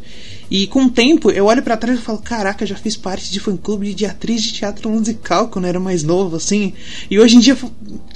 E 0.52 0.68
com 0.68 0.84
o 0.84 0.90
tempo, 0.90 1.32
eu 1.32 1.46
olho 1.46 1.64
para 1.64 1.78
trás 1.78 1.98
e 1.98 2.02
falo: 2.02 2.18
caraca, 2.20 2.66
já 2.66 2.76
fiz 2.76 2.98
parte 2.98 3.32
de 3.32 3.40
fã-clube 3.40 3.94
de 3.94 4.06
atriz 4.06 4.44
de 4.44 4.52
teatro 4.52 4.90
musical 4.90 5.48
quando 5.48 5.64
eu 5.64 5.70
era 5.70 5.80
mais 5.80 6.04
novo, 6.04 6.36
assim. 6.36 6.74
E 7.10 7.18
hoje 7.18 7.38
em 7.38 7.40
dia 7.40 7.58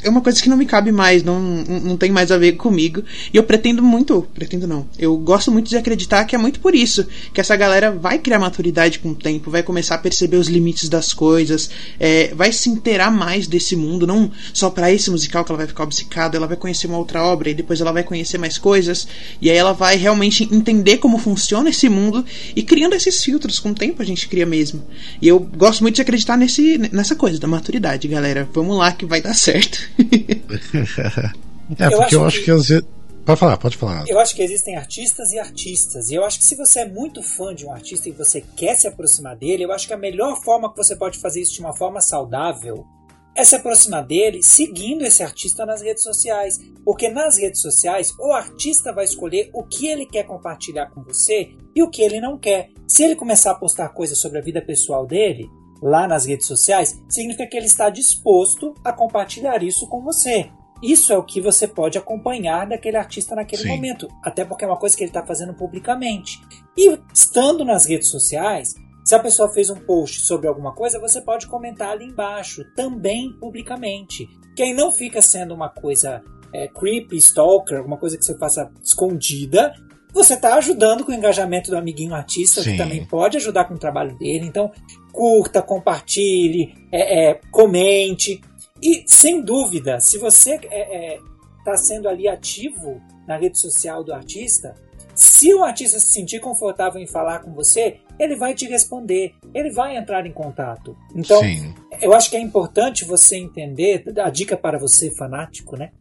é 0.04 0.10
uma 0.10 0.20
coisa 0.20 0.42
que 0.42 0.50
não 0.50 0.58
me 0.58 0.66
cabe 0.66 0.92
mais, 0.92 1.24
não, 1.24 1.40
não 1.40 1.96
tem 1.96 2.12
mais 2.12 2.34
a 2.34 2.38
ver 2.38 2.54
comigo. 2.54 3.02
E 3.34 3.38
eu 3.38 3.44
pretendo 3.44 3.82
muito, 3.82 4.28
pretendo 4.34 4.68
não, 4.68 4.86
eu 5.00 5.16
gosto 5.16 5.50
muito 5.50 5.70
de 5.70 5.78
acreditar 5.78 6.26
que 6.26 6.36
é 6.36 6.38
muito 6.38 6.60
por 6.60 6.76
isso 6.76 7.08
que 7.34 7.40
essa 7.40 7.56
galera 7.56 7.90
vai 7.90 8.20
criar 8.20 8.40
maturidade 8.40 9.00
com 9.00 9.12
o 9.12 9.16
tempo, 9.16 9.50
vai 9.50 9.64
começar 9.64 9.96
a 9.96 10.00
perceber 10.00 10.36
os 10.36 10.50
limites 10.50 10.90
das 10.90 11.14
coisas, 11.14 11.70
é, 11.98 12.34
vai 12.36 12.52
se 12.52 12.70
inteirar 12.70 13.12
mais 13.12 13.48
desse 13.48 13.78
mundo, 13.78 14.06
não 14.06 14.30
só 14.54 14.70
para 14.70 14.92
esse 14.92 15.10
musical 15.10 15.46
que 15.46 15.52
ela 15.52 15.58
vai 15.60 15.68
ficar 15.68 15.84
obcecada, 15.84 16.36
ela 16.36 16.48
vai 16.48 16.58
conhecer 16.58 16.88
uma 16.88 16.98
outra 16.98 17.24
obra 17.24 17.50
e 17.50 17.54
depois 17.54 17.80
ela 17.80 17.94
vai 17.94 18.04
conhecer 18.04 18.38
mais 18.38 18.58
coisas, 18.58 19.08
e 19.42 19.50
aí 19.50 19.56
ela 19.56 19.72
vai 19.72 19.96
realmente 19.96 20.44
entender 20.52 20.98
como 20.98 21.18
funciona 21.18 21.70
esse 21.70 21.88
mundo 21.88 22.25
e 22.56 22.64
criando 22.64 22.94
esses 22.94 23.24
filtros 23.24 23.60
com 23.60 23.70
o 23.70 23.76
tempo 23.76 24.02
a 24.02 24.06
gente 24.06 24.28
cria 24.28 24.46
mesmo. 24.46 24.86
E 25.22 25.28
eu 25.28 25.40
gosto 25.40 25.82
muito 25.82 25.96
de 25.96 26.02
acreditar 26.02 26.38
nesse, 26.38 26.78
nessa 26.78 27.16
coisa 27.16 27.40
da 27.40 27.48
maturidade, 27.48 28.08
galera. 28.08 28.48
Vamos 28.54 28.78
lá 28.78 28.92
que 28.92 29.06
vai 29.06 29.22
dar 29.22 29.34
certo. 29.34 29.80
é, 31.80 31.90
porque 31.90 32.16
eu 32.16 32.26
acho 32.26 32.40
que, 32.40 32.46
que 32.46 32.52
às 32.52 32.68
vezes. 32.68 32.86
Pode 33.26 33.40
falar, 33.40 33.58
pode 33.58 33.76
falar. 33.76 34.04
Eu 34.08 34.20
acho 34.20 34.36
que 34.36 34.44
existem 34.44 34.78
artistas 34.78 35.32
e 35.32 35.40
artistas. 35.40 36.12
E 36.12 36.14
eu 36.14 36.24
acho 36.24 36.38
que 36.38 36.46
se 36.46 36.56
você 36.56 36.82
é 36.82 36.88
muito 36.88 37.24
fã 37.24 37.56
de 37.56 37.66
um 37.66 37.72
artista 37.72 38.08
e 38.08 38.12
você 38.12 38.44
quer 38.56 38.76
se 38.76 38.88
aproximar 38.88 39.36
dele, 39.36 39.66
eu 39.66 39.72
acho 39.72 39.88
que 39.88 39.94
a 39.94 39.98
melhor 39.98 40.40
forma 40.44 40.70
que 40.70 40.78
você 40.78 40.96
pode 40.96 41.18
fazer 41.18 41.42
isso 41.42 41.56
de 41.56 41.60
uma 41.60 41.76
forma 41.76 42.00
saudável 42.02 42.86
é 43.36 43.44
se 43.44 43.56
aproximar 43.56 44.06
dele 44.06 44.42
seguindo 44.42 45.04
esse 45.04 45.22
artista 45.22 45.66
nas 45.66 45.82
redes 45.82 46.04
sociais. 46.04 46.60
Porque 46.84 47.10
nas 47.10 47.38
redes 47.38 47.62
sociais, 47.62 48.14
o 48.20 48.32
artista 48.32 48.94
vai 48.94 49.06
escolher 49.06 49.50
o 49.54 49.64
que 49.64 49.88
ele 49.88 50.06
quer 50.06 50.24
compartilhar 50.24 50.88
com 50.92 51.04
você 51.04 51.52
e 51.76 51.84
o 51.84 51.90
que 51.90 52.02
ele 52.02 52.22
não 52.22 52.38
quer. 52.38 52.70
Se 52.88 53.04
ele 53.04 53.16
começar 53.16 53.52
a 53.52 53.56
postar 53.56 53.90
coisas 53.90 54.18
sobre 54.18 54.40
a 54.40 54.42
vida 54.42 54.62
pessoal 54.62 55.06
dele, 55.06 55.50
lá 55.82 56.08
nas 56.08 56.26
redes 56.26 56.48
sociais, 56.48 57.02
significa 57.10 57.48
que 57.48 57.58
ele 57.58 57.66
está 57.66 57.90
disposto 57.90 58.74
a 58.84 58.94
compartilhar 58.94 59.62
isso 59.64 59.88
com 59.88 60.02
você. 60.02 60.50
Isso 60.82 61.12
é 61.14 61.18
o 61.18 61.24
que 61.24 61.42
você 61.42 61.68
pode 61.68 61.98
acompanhar 61.98 62.68
daquele 62.68 62.98
artista 62.98 63.36
naquele 63.36 63.64
Sim. 63.64 63.70
momento, 63.70 64.08
até 64.24 64.44
porque 64.44 64.64
é 64.64 64.68
uma 64.68 64.78
coisa 64.78 64.96
que 64.96 65.04
ele 65.04 65.10
está 65.10 65.26
fazendo 65.26 65.54
publicamente. 65.54 66.40
E 66.78 67.00
estando 67.14 67.64
nas 67.64 67.86
redes 67.86 68.10
sociais, 68.10 68.76
se 69.06 69.14
a 69.14 69.20
pessoa 69.20 69.54
fez 69.54 69.70
um 69.70 69.76
post 69.76 70.22
sobre 70.22 70.48
alguma 70.48 70.74
coisa, 70.74 71.00
você 71.00 71.22
pode 71.22 71.46
comentar 71.46 71.90
ali 71.90 72.06
embaixo, 72.06 72.66
também 72.76 73.32
publicamente. 73.34 74.28
Que 74.56 74.64
aí 74.64 74.74
não 74.74 74.92
fica 74.92 75.22
sendo 75.22 75.54
uma 75.54 75.70
coisa 75.70 76.24
é, 76.52 76.68
creepy, 76.68 77.16
stalker, 77.18 77.78
alguma 77.78 77.98
coisa 77.98 78.18
que 78.18 78.26
você 78.26 78.36
faça 78.36 78.72
escondida. 78.84 79.76
Você 80.12 80.34
está 80.34 80.56
ajudando 80.56 81.06
com 81.06 81.12
o 81.12 81.16
engajamento 81.16 81.70
do 81.70 81.78
amiguinho 81.78 82.16
artista, 82.16 82.64
Sim. 82.64 82.72
que 82.72 82.78
também 82.78 83.06
pode 83.06 83.38
ajudar 83.38 83.66
com 83.66 83.76
o 83.76 83.80
trabalho 83.80 84.18
dele. 84.18 84.48
Então, 84.48 84.72
curta, 85.12 85.62
compartilhe, 85.62 86.74
é, 86.92 87.30
é, 87.30 87.42
comente. 87.52 88.42
E, 88.82 89.04
sem 89.06 89.40
dúvida, 89.40 90.00
se 90.00 90.18
você 90.18 90.56
está 90.56 90.68
é, 90.72 91.20
é, 91.68 91.78
sendo 91.78 92.10
ali 92.10 92.28
ativo 92.28 93.00
na 93.28 93.38
rede 93.38 93.60
social 93.60 94.04
do 94.04 94.12
artista, 94.12 94.74
se 95.14 95.54
o 95.54 95.64
artista 95.64 96.00
se 96.00 96.08
sentir 96.08 96.40
confortável 96.40 97.00
em 97.00 97.08
falar 97.08 97.40
com 97.40 97.54
você, 97.54 98.00
ele 98.20 98.36
vai 98.36 98.54
te 98.54 98.66
responder, 98.66 99.34
ele 99.54 99.72
vai 99.72 99.98
entrar 99.98 100.26
em 100.26 100.32
contato. 100.32 100.96
Então, 101.16 101.40
Sim. 101.40 101.74
eu 102.02 102.14
acho 102.14 102.30
que 102.30 102.38
é 102.38 102.42
importante 102.42 103.06
você 103.06 103.38
entender, 103.38 104.04
a 104.18 104.30
dica 104.30 104.56
para 104.56 104.78
você 104.78 105.12
fanático, 105.12 105.76
né? 105.78 105.92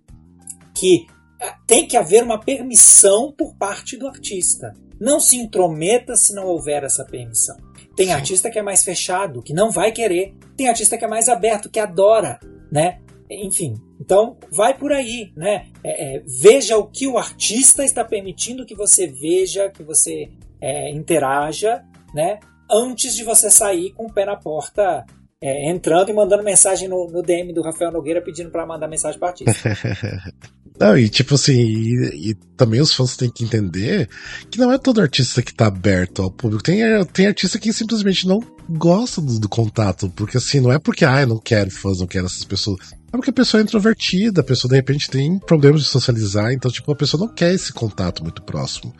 Que 0.75 1.07
ah, 1.41 1.57
tem 1.67 1.87
que 1.87 1.97
haver 1.97 2.23
uma 2.23 2.39
permissão 2.39 3.33
por 3.33 3.55
parte 3.57 3.97
do 3.97 4.07
artista. 4.07 4.75
Não 5.01 5.19
se 5.19 5.37
intrometa 5.37 6.17
se 6.17 6.35
não 6.35 6.47
houver 6.47 6.85
essa 6.85 7.05
permissão. 7.05 7.57
Tem 7.97 8.07
Sim. 8.07 8.13
artista 8.13 8.51
que 8.51 8.59
é 8.59 8.63
mais 8.63 8.85
fechado, 8.85 9.43
que 9.43 9.53
não 9.53 9.71
vai 9.71 9.93
querer. 9.93 10.35
Tem 10.57 10.69
artista 10.69 10.97
que 10.97 11.05
é 11.05 11.09
mais 11.09 11.29
aberto, 11.29 11.71
que 11.71 11.79
adora, 11.79 12.39
né? 12.71 13.01
Enfim, 13.31 13.75
então 14.01 14.37
vai 14.51 14.77
por 14.77 14.93
aí, 14.93 15.33
né? 15.37 15.67
É, 15.83 16.17
é, 16.17 16.23
veja 16.27 16.77
o 16.77 16.87
que 16.87 17.07
o 17.07 17.19
artista 17.19 17.85
está 17.85 18.05
permitindo 18.05 18.67
que 18.67 18.75
você 18.75 19.07
veja, 19.07 19.71
que 19.71 19.83
você 19.83 20.31
é, 20.61 20.91
interaja, 20.91 21.85
né? 22.15 22.39
Antes 22.71 23.15
de 23.15 23.25
você 23.25 23.51
sair 23.51 23.93
com 23.93 24.07
o 24.07 24.13
pé 24.13 24.25
na 24.25 24.37
porta, 24.37 25.05
é, 25.43 25.71
entrando 25.71 26.09
e 26.09 26.15
mandando 26.15 26.43
mensagem 26.43 26.89
no, 26.89 27.11
no, 27.11 27.23
DM 27.23 27.53
do 27.53 27.61
Rafael 27.61 27.93
Nogueira 27.93 28.23
pedindo 28.23 28.51
para 28.51 28.67
mandar 28.67 28.89
mensagem 28.89 29.19
para 29.19 29.29
artista. 29.29 29.53
Não, 30.81 30.99
e 30.99 31.09
tipo 31.09 31.35
assim, 31.35 31.53
e, 31.53 32.31
e, 32.31 32.35
também 32.57 32.81
os 32.81 32.93
fãs 32.93 33.17
têm 33.17 33.31
que 33.31 33.45
entender 33.45 34.09
que 34.51 34.59
não 34.59 34.73
é 34.73 34.79
todo 34.79 35.01
artista 35.01 35.41
que 35.41 35.55
tá 35.55 35.67
aberto 35.67 36.21
ao 36.21 36.33
público. 36.33 36.65
Tem, 36.65 36.81
tem 37.13 37.29
artista 37.29 37.61
que 37.61 37.73
simplesmente 37.73 38.27
não 38.27 38.41
gosta 38.69 39.21
do, 39.21 39.39
do 39.39 39.49
contato, 39.49 40.13
porque 40.17 40.37
assim, 40.37 40.59
não 40.59 40.73
é 40.73 40.79
porque, 40.81 41.05
ah, 41.05 41.21
eu 41.21 41.29
não 41.29 41.39
quero 41.39 41.71
fãs, 41.71 42.01
não 42.01 42.09
quero 42.09 42.27
essas 42.27 42.45
pessoas. 42.45 42.81
É 43.13 43.17
porque 43.17 43.31
a 43.31 43.35
pessoa 43.35 43.61
é 43.61 43.63
introvertida, 43.63 44.41
a 44.41 44.45
pessoa 44.45 44.69
de 44.69 44.75
repente 44.75 45.09
tem 45.09 45.39
problemas 45.39 45.83
de 45.83 45.87
socializar, 45.87 46.53
então, 46.53 46.69
tipo, 46.69 46.91
a 46.91 46.97
pessoa 46.97 47.25
não 47.25 47.33
quer 47.33 47.55
esse 47.55 47.73
contato 47.73 48.25
muito 48.25 48.43
próximo. 48.43 48.93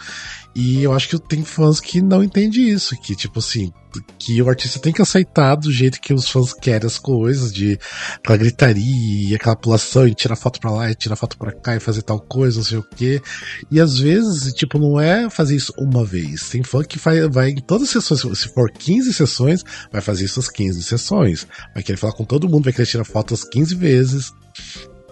E 0.55 0.83
eu 0.83 0.93
acho 0.93 1.09
que 1.09 1.19
tem 1.19 1.43
fãs 1.45 1.81
que 1.81 2.01
não 2.01 2.23
entendem 2.23 2.69
isso, 2.69 2.95
que, 3.01 3.17
tipo 3.17 3.41
assim, 3.41 3.73
que 4.19 4.41
o 4.41 4.49
artista 4.49 4.79
tem 4.79 4.93
que 4.93 5.03
aceitar 5.03 5.57
do 5.57 5.71
jeito 5.71 6.01
que 6.01 6.15
os 6.15 6.29
fãs 6.29 6.53
querem 6.53 6.87
as 6.87 6.97
coisas, 6.97 7.53
de 7.53 7.79
aquela 8.17 8.39
gritaria 8.39 9.31
e 9.31 9.35
aquela 9.35 9.57
pulação 9.57 10.07
e 10.07 10.15
tirar 10.15 10.37
foto 10.37 10.61
pra 10.61 10.71
lá 10.71 10.91
e 10.91 10.95
tirar 10.95 11.17
foto 11.17 11.37
pra 11.37 11.53
cá 11.53 11.75
e 11.75 11.81
fazer 11.81 12.03
tal 12.03 12.21
coisa, 12.21 12.59
não 12.59 12.65
sei 12.65 12.79
o 12.79 12.83
quê. 12.83 13.21
E 13.69 13.81
às 13.81 13.99
vezes, 13.99 14.53
tipo, 14.53 14.79
não 14.79 15.01
é 15.01 15.29
fazer 15.29 15.57
isso 15.57 15.73
uma 15.77 16.05
vez. 16.05 16.49
Tem 16.49 16.63
fã 16.63 16.85
que 16.85 16.99
vai, 16.99 17.29
vai 17.29 17.51
em 17.51 17.57
todas 17.57 17.89
as 17.97 18.05
sessões, 18.05 18.39
se 18.39 18.49
for 18.49 18.71
15 18.71 19.13
sessões, 19.13 19.65
vai 19.91 20.01
fazer 20.01 20.25
isso 20.25 20.39
as 20.39 20.49
15 20.49 20.83
sessões. 20.85 21.47
Vai 21.75 21.83
querer 21.83 21.99
falar 21.99 22.13
com 22.13 22.25
todo 22.25 22.49
mundo, 22.49 22.65
vai 22.65 22.73
querer 22.73 22.87
tirar 22.87 23.05
fotos 23.05 23.43
15 23.43 23.75
vezes. 23.75 24.33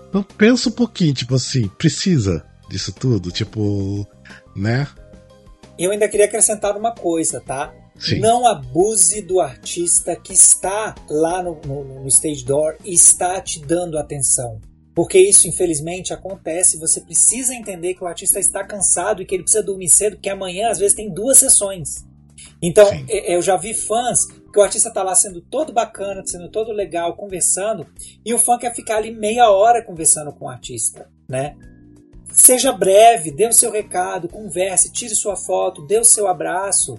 Então 0.09 0.22
pensa 0.22 0.68
um 0.68 0.72
pouquinho, 0.72 1.14
tipo 1.14 1.34
assim, 1.34 1.68
precisa 1.78 2.45
disso 2.68 2.93
tudo? 2.93 3.30
Tipo, 3.30 4.07
né? 4.55 4.86
Eu 5.78 5.90
ainda 5.90 6.08
queria 6.08 6.26
acrescentar 6.26 6.76
uma 6.76 6.94
coisa, 6.94 7.40
tá? 7.40 7.74
Sim. 7.98 8.18
Não 8.18 8.46
abuse 8.46 9.22
do 9.22 9.40
artista 9.40 10.16
que 10.16 10.32
está 10.32 10.94
lá 11.08 11.42
no, 11.42 11.60
no, 11.64 12.02
no 12.02 12.08
stage 12.08 12.44
door 12.44 12.76
e 12.84 12.92
está 12.92 13.40
te 13.40 13.60
dando 13.60 13.98
atenção. 13.98 14.60
Porque 14.94 15.18
isso, 15.18 15.48
infelizmente, 15.48 16.12
acontece. 16.12 16.78
Você 16.78 17.00
precisa 17.00 17.54
entender 17.54 17.94
que 17.94 18.04
o 18.04 18.06
artista 18.06 18.38
está 18.38 18.64
cansado 18.64 19.22
e 19.22 19.26
que 19.26 19.34
ele 19.34 19.42
precisa 19.42 19.62
dormir 19.62 19.88
cedo, 19.88 20.16
porque 20.16 20.28
amanhã, 20.28 20.68
às 20.68 20.78
vezes, 20.78 20.94
tem 20.94 21.12
duas 21.12 21.38
sessões. 21.38 22.04
Então, 22.60 22.86
Sim. 22.86 23.06
eu 23.08 23.40
já 23.40 23.56
vi 23.56 23.72
fãs 23.72 24.26
que 24.26 24.58
o 24.58 24.62
artista 24.62 24.88
está 24.88 25.02
lá 25.02 25.14
sendo 25.14 25.40
todo 25.40 25.72
bacana, 25.72 26.22
sendo 26.26 26.50
todo 26.50 26.72
legal, 26.72 27.16
conversando, 27.16 27.86
e 28.24 28.34
o 28.34 28.38
fã 28.38 28.58
quer 28.58 28.74
ficar 28.74 28.96
ali 28.96 29.10
meia 29.10 29.50
hora 29.50 29.82
conversando 29.82 30.32
com 30.32 30.44
o 30.44 30.48
artista, 30.48 31.08
né? 31.28 31.56
Seja 32.32 32.72
breve, 32.72 33.30
dê 33.30 33.46
o 33.46 33.52
seu 33.52 33.70
recado, 33.70 34.28
converse, 34.28 34.90
tire 34.90 35.14
sua 35.14 35.36
foto, 35.36 35.82
dê 35.82 35.98
o 35.98 36.04
seu 36.04 36.26
abraço 36.26 36.98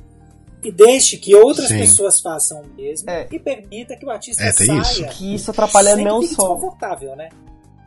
e 0.63 0.71
deixe 0.71 1.17
que 1.17 1.35
outras 1.35 1.67
Sim. 1.67 1.79
pessoas 1.79 2.21
façam 2.21 2.61
o 2.61 2.67
mesmo 2.75 3.09
é. 3.09 3.27
e 3.31 3.37
permita 3.37 3.97
que 3.97 4.05
o 4.05 4.09
artista 4.09 4.43
é, 4.43 4.51
saia. 4.51 4.79
Isso. 4.79 5.05
Que 5.07 5.35
isso 5.35 5.51
atrapalha 5.51 5.95
não 5.97 6.21
só 6.21 6.27
desconfortável, 6.27 7.15
né? 7.15 7.29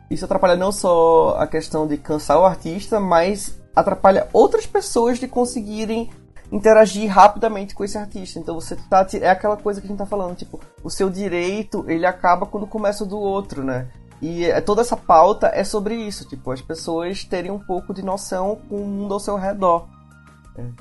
Isso 0.09 0.23
atrapalha 0.23 0.55
não 0.55 0.71
só 0.71 1.35
a 1.37 1.47
questão 1.47 1.87
de 1.87 1.97
cansar 1.97 2.39
o 2.39 2.45
artista, 2.45 2.99
mas 2.99 3.59
atrapalha 3.75 4.27
outras 4.31 4.65
pessoas 4.65 5.19
de 5.19 5.27
conseguirem 5.27 6.09
interagir 6.51 7.09
rapidamente 7.09 7.75
com 7.75 7.83
esse 7.83 7.97
artista. 7.97 8.39
Então 8.39 8.55
você 8.55 8.77
tá 8.89 9.05
é 9.19 9.29
aquela 9.29 9.57
coisa 9.57 9.81
que 9.81 9.87
a 9.87 9.89
gente 9.89 9.97
tá 9.97 10.05
falando, 10.05 10.35
tipo, 10.35 10.59
o 10.83 10.89
seu 10.89 11.09
direito, 11.09 11.83
ele 11.87 12.05
acaba 12.05 12.45
quando 12.45 12.65
começa 12.67 13.03
o 13.03 13.07
do 13.07 13.17
outro, 13.17 13.63
né? 13.63 13.87
E 14.21 14.45
é, 14.45 14.59
toda 14.61 14.81
essa 14.81 14.97
pauta 14.97 15.47
é 15.53 15.63
sobre 15.63 15.95
isso, 15.95 16.27
tipo, 16.27 16.51
as 16.51 16.61
pessoas 16.61 17.23
terem 17.23 17.51
um 17.51 17.59
pouco 17.59 17.93
de 17.93 18.01
noção 18.01 18.59
com 18.67 18.81
o 18.81 18.87
mundo 18.87 19.13
ao 19.13 19.19
seu 19.19 19.35
redor. 19.35 19.87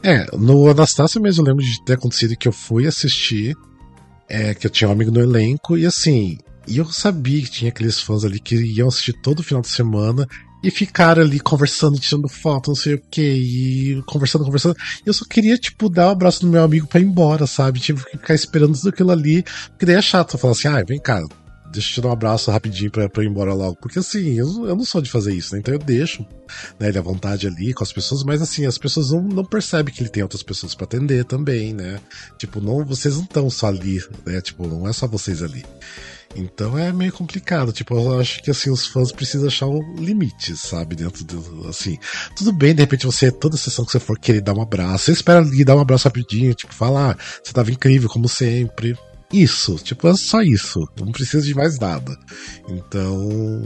É, 0.03 0.24
no 0.37 0.70
Anastácio 0.70 1.20
mesmo 1.20 1.43
eu 1.43 1.49
lembro 1.49 1.62
de 1.64 1.84
ter 1.84 1.95
acontecido 1.95 2.37
que 2.37 2.49
eu 2.49 2.53
fui 2.53 2.87
assistir, 2.87 3.55
é, 4.26 4.55
que 4.55 4.66
eu 4.66 4.70
tinha 4.70 4.89
um 4.89 4.93
amigo 4.93 5.11
no 5.11 5.20
elenco, 5.20 5.76
e 5.76 5.84
assim, 5.84 6.39
e 6.66 6.78
eu 6.78 6.87
sabia 6.87 7.43
que 7.43 7.51
tinha 7.51 7.68
aqueles 7.68 8.01
fãs 8.01 8.24
ali 8.24 8.41
que 8.41 8.57
iam 8.57 8.89
assistir 8.89 9.12
todo 9.12 9.43
final 9.43 9.61
de 9.61 9.68
semana 9.68 10.26
e 10.62 10.70
ficaram 10.70 11.22
ali 11.22 11.39
conversando, 11.39 11.99
tirando 11.99 12.28
foto, 12.28 12.68
não 12.68 12.74
sei 12.74 12.95
o 12.95 13.03
que, 13.11 13.22
e 13.22 14.03
conversando, 14.07 14.45
conversando. 14.45 14.74
Eu 15.05 15.12
só 15.12 15.24
queria, 15.24 15.57
tipo, 15.57 15.89
dar 15.89 16.09
um 16.09 16.11
abraço 16.11 16.45
no 16.45 16.51
meu 16.51 16.64
amigo 16.64 16.87
pra 16.87 16.99
ir 16.99 17.05
embora, 17.05 17.47
sabe? 17.47 17.78
Tive 17.78 18.03
que 18.05 18.12
ficar 18.12 18.34
esperando 18.34 18.76
tudo 18.76 18.89
aquilo 18.89 19.12
ali, 19.12 19.45
porque 19.68 19.87
daí 19.87 19.97
é 19.97 20.03
chato 20.03 20.39
falar 20.39 20.55
assim, 20.55 20.68
ah, 20.68 20.82
vem 20.82 20.99
cá, 20.99 21.22
deixa 21.77 21.91
eu 21.91 21.95
te 21.95 22.01
dar 22.01 22.09
um 22.09 22.12
abraço 22.12 22.51
rapidinho 22.51 22.91
pra, 22.91 23.09
pra 23.09 23.22
ir 23.22 23.29
embora 23.29 23.55
logo. 23.55 23.77
Porque 23.77 23.99
assim, 23.99 24.35
eu, 24.35 24.66
eu 24.66 24.77
não 24.77 24.85
sou 24.85 25.01
de 25.01 25.11
fazer 25.11 25.35
isso, 25.35 25.55
né? 25.55 25.61
Então 25.61 25.74
eu 25.74 25.79
deixo 25.79 26.27
né, 26.79 26.89
ele 26.89 26.99
à 26.99 27.03
vontade 27.03 27.47
ali 27.47 27.72
com 27.72 27.85
as 27.85 27.93
pessoas, 27.93 28.22
mas 28.24 28.41
assim, 28.43 28.66
as 28.66 28.79
pessoas 28.79 29.11
não, 29.11 29.22
não 29.22 29.45
percebem 29.45 29.93
que 29.93 30.03
ele 30.03 30.11
tem 30.11 30.22
outras 30.22 30.43
pessoas 30.43 30.74
para 30.74 30.85
atender 30.85 31.24
também, 31.24 31.72
né? 31.72 32.01
Tipo, 32.39 32.61
não, 32.61 32.85
vocês 32.85 33.16
não 33.16 33.24
estão 33.24 33.51
só 33.51 33.66
ali, 33.66 34.03
né? 34.24 34.41
Tipo, 34.41 34.66
não 34.66 34.89
é 34.89 34.93
só 34.93 35.07
vocês 35.07 35.43
ali. 35.43 35.64
Então 36.35 36.77
é 36.77 36.93
meio 36.93 37.12
complicado. 37.12 37.72
Tipo, 37.72 37.95
eu 37.95 38.20
acho 38.20 38.43
que 38.43 38.51
assim, 38.51 38.70
os 38.70 38.87
fãs 38.87 39.12
precisam 39.12 39.49
achar 39.49 39.66
um 39.66 39.97
limite, 39.97 40.57
sabe? 40.57 40.95
Dentro 40.97 41.24
do. 41.24 41.68
Assim. 41.68 41.99
Tudo 42.37 42.53
bem, 42.53 42.74
de 42.74 42.83
repente 42.83 43.07
você, 43.07 43.31
toda 43.31 43.57
sessão 43.57 43.85
que 43.85 43.93
você 43.93 44.01
for 44.01 44.18
querer 44.18 44.41
dar 44.41 44.55
um 44.55 44.62
abraço, 44.62 45.07
você 45.07 45.12
espera 45.12 45.41
ali 45.41 45.64
dar 45.64 45.77
um 45.77 45.81
abraço 45.81 46.07
rapidinho, 46.09 46.55
tipo, 46.55 46.74
falar, 46.74 47.12
ah, 47.12 47.16
você 47.43 47.53
tava 47.53 47.70
incrível, 47.70 48.09
como 48.09 48.29
sempre. 48.29 48.97
Isso, 49.33 49.77
tipo, 49.77 50.07
é 50.09 50.14
só 50.14 50.41
isso. 50.43 50.87
Não 50.99 51.12
precisa 51.12 51.45
de 51.45 51.55
mais 51.55 51.79
nada. 51.79 52.16
Então. 52.68 53.62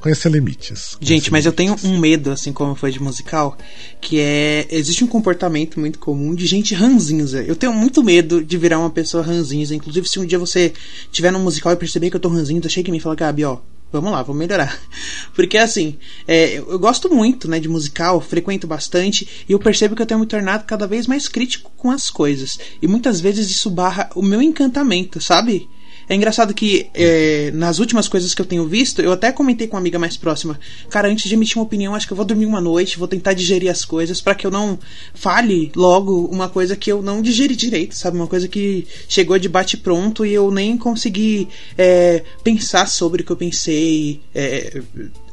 Conhecer 0.00 0.30
limites. 0.30 0.94
Conhecer 0.94 0.98
Gente, 1.00 1.32
mas 1.32 1.44
eu 1.44 1.52
tenho 1.52 1.74
um 1.82 1.98
medo, 1.98 2.30
assim 2.30 2.52
como 2.52 2.74
foi 2.74 2.92
de 2.92 3.02
musical, 3.02 3.58
que 4.00 4.20
é. 4.20 4.66
Existe 4.70 5.04
um 5.04 5.08
comportamento 5.08 5.78
muito 5.80 5.98
comum 5.98 6.34
de 6.34 6.46
gente 6.46 6.74
ranzinza. 6.74 7.42
Eu 7.42 7.56
tenho 7.56 7.72
muito 7.72 8.02
medo 8.02 8.42
de 8.42 8.56
virar 8.56 8.78
uma 8.78 8.90
pessoa 8.90 9.22
ranzinza. 9.22 9.74
Inclusive, 9.74 10.08
se 10.08 10.18
um 10.18 10.26
dia 10.26 10.38
você 10.38 10.72
tiver 11.10 11.32
num 11.32 11.42
musical 11.42 11.72
e 11.72 11.76
perceber 11.76 12.10
que 12.10 12.16
eu 12.16 12.20
tô 12.20 12.28
ranzinza, 12.28 12.68
chega 12.68 12.88
em 12.88 12.92
mim 12.92 12.98
e 12.98 13.00
fala, 13.00 13.16
Gabi, 13.16 13.44
ó, 13.44 13.58
Vamos 13.90 14.12
lá, 14.12 14.22
vamos 14.22 14.38
melhorar. 14.38 14.78
Porque 15.34 15.56
assim, 15.56 15.98
é, 16.26 16.58
eu 16.58 16.78
gosto 16.78 17.12
muito 17.12 17.48
né, 17.48 17.58
de 17.58 17.68
musical, 17.68 18.20
frequento 18.20 18.66
bastante, 18.66 19.46
e 19.48 19.52
eu 19.52 19.58
percebo 19.58 19.96
que 19.96 20.02
eu 20.02 20.06
tenho 20.06 20.20
me 20.20 20.26
tornado 20.26 20.64
cada 20.64 20.86
vez 20.86 21.06
mais 21.06 21.26
crítico 21.26 21.72
com 21.76 21.90
as 21.90 22.10
coisas. 22.10 22.58
E 22.82 22.86
muitas 22.86 23.20
vezes 23.20 23.50
isso 23.50 23.70
barra 23.70 24.10
o 24.14 24.22
meu 24.22 24.42
encantamento, 24.42 25.20
sabe? 25.20 25.68
É 26.08 26.14
engraçado 26.14 26.54
que 26.54 26.88
é, 26.94 27.50
nas 27.52 27.78
últimas 27.78 28.08
coisas 28.08 28.34
que 28.34 28.40
eu 28.40 28.46
tenho 28.46 28.66
visto, 28.66 29.02
eu 29.02 29.12
até 29.12 29.30
comentei 29.30 29.66
com 29.66 29.76
uma 29.76 29.80
amiga 29.80 29.98
mais 29.98 30.16
próxima. 30.16 30.58
Cara, 30.88 31.08
antes 31.08 31.28
de 31.28 31.34
emitir 31.34 31.58
uma 31.58 31.64
opinião, 31.64 31.94
acho 31.94 32.06
que 32.06 32.12
eu 32.12 32.16
vou 32.16 32.24
dormir 32.24 32.46
uma 32.46 32.60
noite, 32.60 32.98
vou 32.98 33.06
tentar 33.06 33.34
digerir 33.34 33.70
as 33.70 33.84
coisas 33.84 34.20
para 34.20 34.34
que 34.34 34.46
eu 34.46 34.50
não 34.50 34.78
fale 35.12 35.70
logo 35.76 36.24
uma 36.26 36.48
coisa 36.48 36.74
que 36.74 36.90
eu 36.90 37.02
não 37.02 37.20
digeri 37.20 37.54
direito, 37.54 37.94
sabe? 37.94 38.16
Uma 38.16 38.26
coisa 38.26 38.48
que 38.48 38.86
chegou 39.08 39.38
de 39.38 39.48
bate 39.48 39.76
pronto 39.76 40.24
e 40.24 40.32
eu 40.32 40.50
nem 40.50 40.78
consegui 40.78 41.48
é, 41.76 42.22
pensar 42.42 42.86
sobre 42.86 43.22
o 43.22 43.24
que 43.24 43.32
eu 43.32 43.36
pensei, 43.36 44.20
é, 44.34 44.80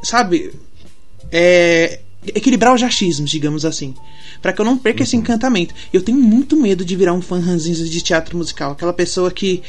sabe? 0.04 0.52
É, 1.32 2.00
equilibrar 2.28 2.74
os 2.74 2.84
achismos, 2.84 3.30
digamos 3.30 3.64
assim 3.64 3.94
para 4.42 4.54
que 4.54 4.62
eu 4.62 4.66
não 4.66 4.78
perca 4.78 5.00
uhum. 5.00 5.04
esse 5.04 5.16
encantamento. 5.16 5.74
Eu 5.92 6.04
tenho 6.04 6.20
muito 6.20 6.56
medo 6.56 6.86
de 6.86 6.96
virar 6.96 7.14
um 7.14 7.22
fã 7.22 7.40
ranzinza 7.40 7.84
de 7.84 8.02
teatro 8.02 8.38
musical, 8.38 8.74
aquela 8.74 8.94
pessoa 8.94 9.32
que 9.32 9.64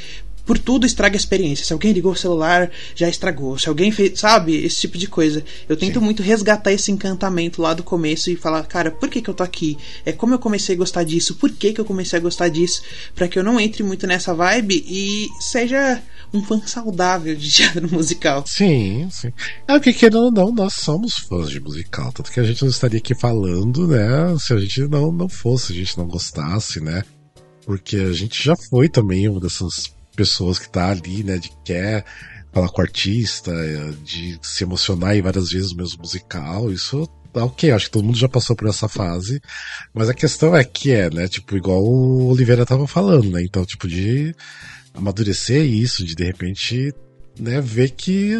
por 0.46 0.58
tudo 0.58 0.86
estraga 0.86 1.16
a 1.16 1.18
experiência. 1.18 1.66
Se 1.66 1.72
alguém 1.72 1.92
ligou 1.92 2.12
o 2.12 2.16
celular, 2.16 2.70
já 2.94 3.08
estragou. 3.08 3.58
Se 3.58 3.68
alguém 3.68 3.90
fez, 3.90 4.18
sabe, 4.18 4.64
esse 4.64 4.80
tipo 4.80 4.96
de 4.96 5.08
coisa. 5.08 5.44
Eu 5.68 5.76
tento 5.76 5.98
Sim. 5.98 6.04
muito 6.04 6.22
resgatar 6.22 6.72
esse 6.72 6.90
encantamento 6.90 7.60
lá 7.60 7.74
do 7.74 7.82
começo 7.82 8.30
e 8.30 8.36
falar, 8.36 8.62
cara, 8.64 8.90
por 8.90 9.08
que, 9.08 9.20
que 9.20 9.28
eu 9.28 9.34
tô 9.34 9.42
aqui? 9.42 9.76
É 10.04 10.12
como 10.12 10.32
eu 10.32 10.38
comecei 10.38 10.74
a 10.74 10.78
gostar 10.78 11.02
disso? 11.02 11.34
Por 11.34 11.50
que, 11.50 11.72
que 11.72 11.80
eu 11.80 11.84
comecei 11.84 12.18
a 12.18 12.22
gostar 12.22 12.48
disso? 12.48 12.82
para 13.14 13.28
que 13.28 13.38
eu 13.38 13.44
não 13.44 13.58
entre 13.58 13.82
muito 13.82 14.06
nessa 14.06 14.34
vibe 14.34 14.84
e 14.86 15.28
seja 15.40 16.02
um 16.32 16.42
fã 16.42 16.60
saudável 16.66 17.34
de 17.34 17.50
teatro 17.50 17.90
musical. 17.90 18.44
Sim, 18.46 19.08
sim. 19.10 19.32
É 19.66 19.74
o 19.74 19.80
que 19.80 19.92
querendo 19.92 20.24
ou 20.24 20.32
não, 20.32 20.52
nós 20.52 20.74
somos 20.74 21.14
fãs 21.14 21.50
de 21.50 21.60
musical. 21.60 22.12
Tanto 22.12 22.30
que 22.30 22.40
a 22.40 22.44
gente 22.44 22.62
não 22.62 22.70
estaria 22.70 22.98
aqui 22.98 23.14
falando, 23.14 23.86
né? 23.86 24.36
Se 24.38 24.52
a 24.52 24.58
gente 24.58 24.82
não, 24.88 25.12
não 25.12 25.28
fosse, 25.28 25.72
a 25.72 25.76
gente 25.76 25.96
não 25.96 26.06
gostasse, 26.06 26.80
né? 26.80 27.04
Porque 27.64 27.96
a 27.96 28.12
gente 28.12 28.42
já 28.42 28.54
foi 28.70 28.88
também 28.88 29.28
uma 29.28 29.40
dessas 29.40 29.95
pessoas 30.16 30.58
que 30.58 30.68
tá 30.68 30.88
ali, 30.88 31.22
né, 31.22 31.38
de 31.38 31.50
quer 31.64 32.04
falar 32.52 32.68
com 32.70 32.80
o 32.80 32.84
artista, 32.84 33.52
de 34.02 34.38
se 34.42 34.64
emocionar 34.64 35.14
e 35.14 35.20
várias 35.20 35.50
vezes 35.50 35.72
no 35.72 35.76
mesmo 35.76 35.98
musical, 36.00 36.72
isso 36.72 37.06
tá 37.32 37.44
ok, 37.44 37.70
acho 37.70 37.86
que 37.86 37.90
todo 37.90 38.04
mundo 38.04 38.16
já 38.16 38.28
passou 38.28 38.56
por 38.56 38.66
essa 38.66 38.88
fase, 38.88 39.42
mas 39.92 40.08
a 40.08 40.14
questão 40.14 40.56
é 40.56 40.64
que 40.64 40.90
é, 40.90 41.10
né, 41.10 41.28
tipo, 41.28 41.54
igual 41.54 41.84
o 41.84 42.28
Oliveira 42.28 42.64
tava 42.64 42.86
falando, 42.86 43.30
né, 43.30 43.42
então, 43.42 43.64
tipo, 43.64 43.86
de 43.86 44.34
amadurecer 44.94 45.62
isso, 45.66 46.04
de 46.04 46.14
de 46.14 46.24
repente, 46.24 46.94
né, 47.38 47.60
ver 47.60 47.90
que 47.90 48.32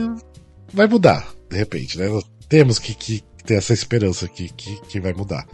vai 0.73 0.87
mudar, 0.87 1.29
de 1.51 1.57
repente, 1.59 1.99
né, 1.99 2.07
temos 2.49 2.79
que, 2.79 2.95
que 2.95 3.23
ter 3.45 3.55
essa 3.55 3.75
esperança 3.75 4.27
que, 4.27 4.49
que, 4.49 4.81
que 4.87 5.01
vai 5.01 5.13
mudar. 5.13 5.47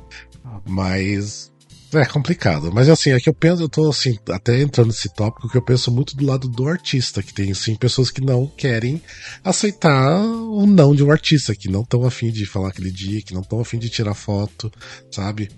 Mas 0.66 1.51
é 1.94 2.06
complicado, 2.06 2.70
mas 2.72 2.88
assim, 2.88 3.10
é 3.10 3.20
que 3.20 3.28
eu 3.28 3.34
penso, 3.34 3.62
eu 3.62 3.68
tô 3.68 3.90
assim, 3.90 4.18
até 4.30 4.60
entrando 4.60 4.88
nesse 4.88 5.12
tópico 5.12 5.48
que 5.48 5.56
eu 5.56 5.62
penso 5.62 5.90
muito 5.90 6.16
do 6.16 6.24
lado 6.24 6.48
do 6.48 6.66
artista, 6.66 7.22
que 7.22 7.34
tem 7.34 7.50
assim 7.50 7.74
pessoas 7.74 8.10
que 8.10 8.20
não 8.20 8.46
querem 8.46 9.02
aceitar 9.44 10.20
o 10.22 10.66
não 10.66 10.94
de 10.94 11.04
um 11.04 11.10
artista, 11.10 11.54
que 11.54 11.68
não 11.68 11.82
estão 11.82 12.04
afim 12.04 12.30
de 12.30 12.46
falar 12.46 12.68
aquele 12.68 12.90
dia, 12.90 13.20
que 13.22 13.34
não 13.34 13.42
estão 13.42 13.60
afim 13.60 13.78
de 13.78 13.88
tirar 13.88 14.14
foto, 14.14 14.72
sabe? 15.10 15.50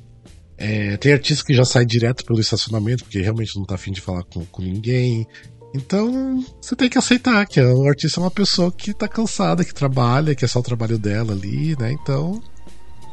É, 0.57 0.97
tem 0.97 1.13
artistas 1.13 1.43
que 1.43 1.55
já 1.55 1.65
saem 1.65 1.87
direto 1.87 2.25
pelo 2.25 2.41
estacionamento, 2.41 3.05
porque 3.05 3.21
realmente 3.21 3.57
não 3.57 3.65
tá 3.65 3.75
afim 3.75 3.93
de 3.93 4.01
falar 4.01 4.23
com, 4.25 4.45
com 4.47 4.63
ninguém. 4.63 5.27
Então, 5.75 6.45
você 6.61 6.77
tem 6.77 6.89
que 6.89 6.99
aceitar 6.99 7.45
que 7.47 7.61
o 7.61 7.89
artista 7.89 8.21
é 8.21 8.23
uma 8.23 8.31
pessoa 8.31 8.71
que 8.71 8.95
tá 8.95 9.09
cansada, 9.09 9.65
que 9.65 9.75
trabalha, 9.75 10.35
que 10.35 10.45
é 10.45 10.49
só 10.49 10.61
o 10.61 10.63
trabalho 10.63 10.99
dela 10.99 11.33
ali, 11.33 11.77
né? 11.77 11.93
Então, 11.93 12.41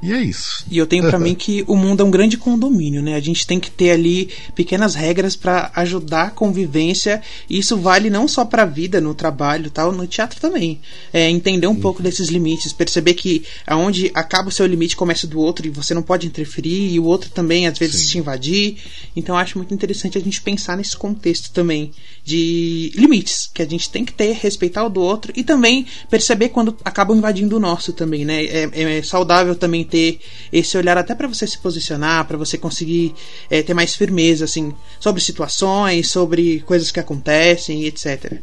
e 0.02 0.12
é 0.12 0.20
isso. 0.20 0.66
E 0.70 0.78
eu 0.78 0.88
tenho 0.88 1.04
para 1.04 1.20
mim 1.20 1.36
que 1.36 1.64
o 1.68 1.76
mundo 1.76 2.02
é 2.02 2.04
um 2.04 2.10
grande 2.10 2.36
condomínio, 2.36 3.04
né? 3.04 3.16
A 3.16 3.20
gente 3.20 3.45
tem 3.45 3.60
que 3.60 3.70
ter 3.70 3.91
ali 3.91 4.30
pequenas 4.56 4.95
regras 4.95 5.36
para 5.36 5.72
ajudar 5.76 6.24
a 6.24 6.32
convivência. 6.32 7.22
E 7.47 7.60
isso 7.60 7.78
vale 7.78 8.10
não 8.10 8.28
só 8.28 8.43
para 8.43 8.64
a 8.64 8.66
vida, 8.66 8.99
no 8.99 9.14
trabalho, 9.14 9.70
tal, 9.70 9.91
no 9.91 10.08
teatro 10.08 10.39
também. 10.39 10.82
É 11.14 11.30
entender 11.30 11.68
um 11.68 11.76
Sim. 11.76 11.82
pouco 11.82 12.02
desses 12.02 12.30
limites, 12.30 12.74
perceber 12.74 13.14
que 13.14 13.43
aonde 13.68 14.10
acaba 14.16 14.49
o 14.49 14.52
seu 14.52 14.66
limite 14.66 14.95
começa 14.95 15.28
do 15.28 15.39
outro 15.39 15.68
e 15.68 15.70
você 15.70 15.93
não 15.93 16.02
pode 16.02 16.26
interferir 16.26 16.91
e 16.91 16.99
o 16.99 17.06
outro 17.06 17.30
também 17.30 17.68
às 17.68 17.78
vezes 17.78 18.02
Sim. 18.02 18.08
te 18.08 18.18
invadir. 18.18 18.78
Então 19.16 19.38
acho 19.38 19.58
muito 19.60 19.74
interessante 19.74 20.18
a 20.18 20.22
gente 20.22 20.41
pensar 20.41 20.78
nesse 20.78 20.97
contexto 20.97 21.52
também 21.52 21.91
de 22.24 22.91
limites 22.95 23.49
que 23.54 23.62
a 23.62 23.68
gente 23.68 23.89
tem 23.89 24.04
que 24.04 24.14
ter, 24.14 24.34
respeitar 24.34 24.84
o 24.84 24.89
do 24.89 25.02
outro 25.02 25.32
e 25.36 25.43
também 25.43 25.86
perceber 26.10 26.49
quando 26.49 26.76
acabam 26.84 27.18
invadindo 27.18 27.58
o 27.58 27.60
nosso 27.60 27.93
também, 27.93 28.26
né? 28.26 28.45
É, 28.45 28.97
é 28.97 29.04
saudável 29.04 29.56
também 29.56 29.84
ter 29.92 30.20
esse 30.52 30.78
olhar 30.78 30.98
até 30.98 31.14
para 31.14 31.28
você 31.28 31.46
se 31.46 31.58
posicionar, 31.58 32.26
para 32.26 32.38
você 32.38 32.58
conseguir 32.58 33.14
é, 33.50 33.62
ter 33.62 33.74
mais 33.74 33.96
firmeza, 33.96 34.46
assim, 34.46 34.74
sobre 35.00 35.22
situações, 35.22 36.10
sobre 36.10 36.62
coisas 36.62 36.89
que 36.92 37.00
acontecem, 37.00 37.86
etc. 37.86 38.42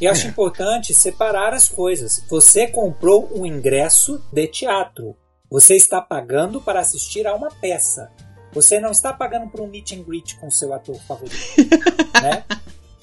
E 0.00 0.06
acho 0.06 0.26
é. 0.26 0.30
importante 0.30 0.94
separar 0.94 1.52
as 1.52 1.68
coisas. 1.68 2.22
Você 2.28 2.66
comprou 2.66 3.30
um 3.34 3.44
ingresso 3.44 4.22
de 4.32 4.46
teatro. 4.46 5.16
Você 5.50 5.76
está 5.76 6.00
pagando 6.00 6.60
para 6.60 6.80
assistir 6.80 7.26
a 7.26 7.34
uma 7.34 7.50
peça. 7.50 8.10
Você 8.52 8.80
não 8.80 8.90
está 8.90 9.12
pagando 9.12 9.50
por 9.50 9.60
um 9.60 9.66
meet 9.66 9.92
and 9.92 10.02
greet 10.02 10.36
com 10.36 10.50
seu 10.50 10.72
ator 10.72 10.96
favorito. 11.06 11.36
né? 12.22 12.44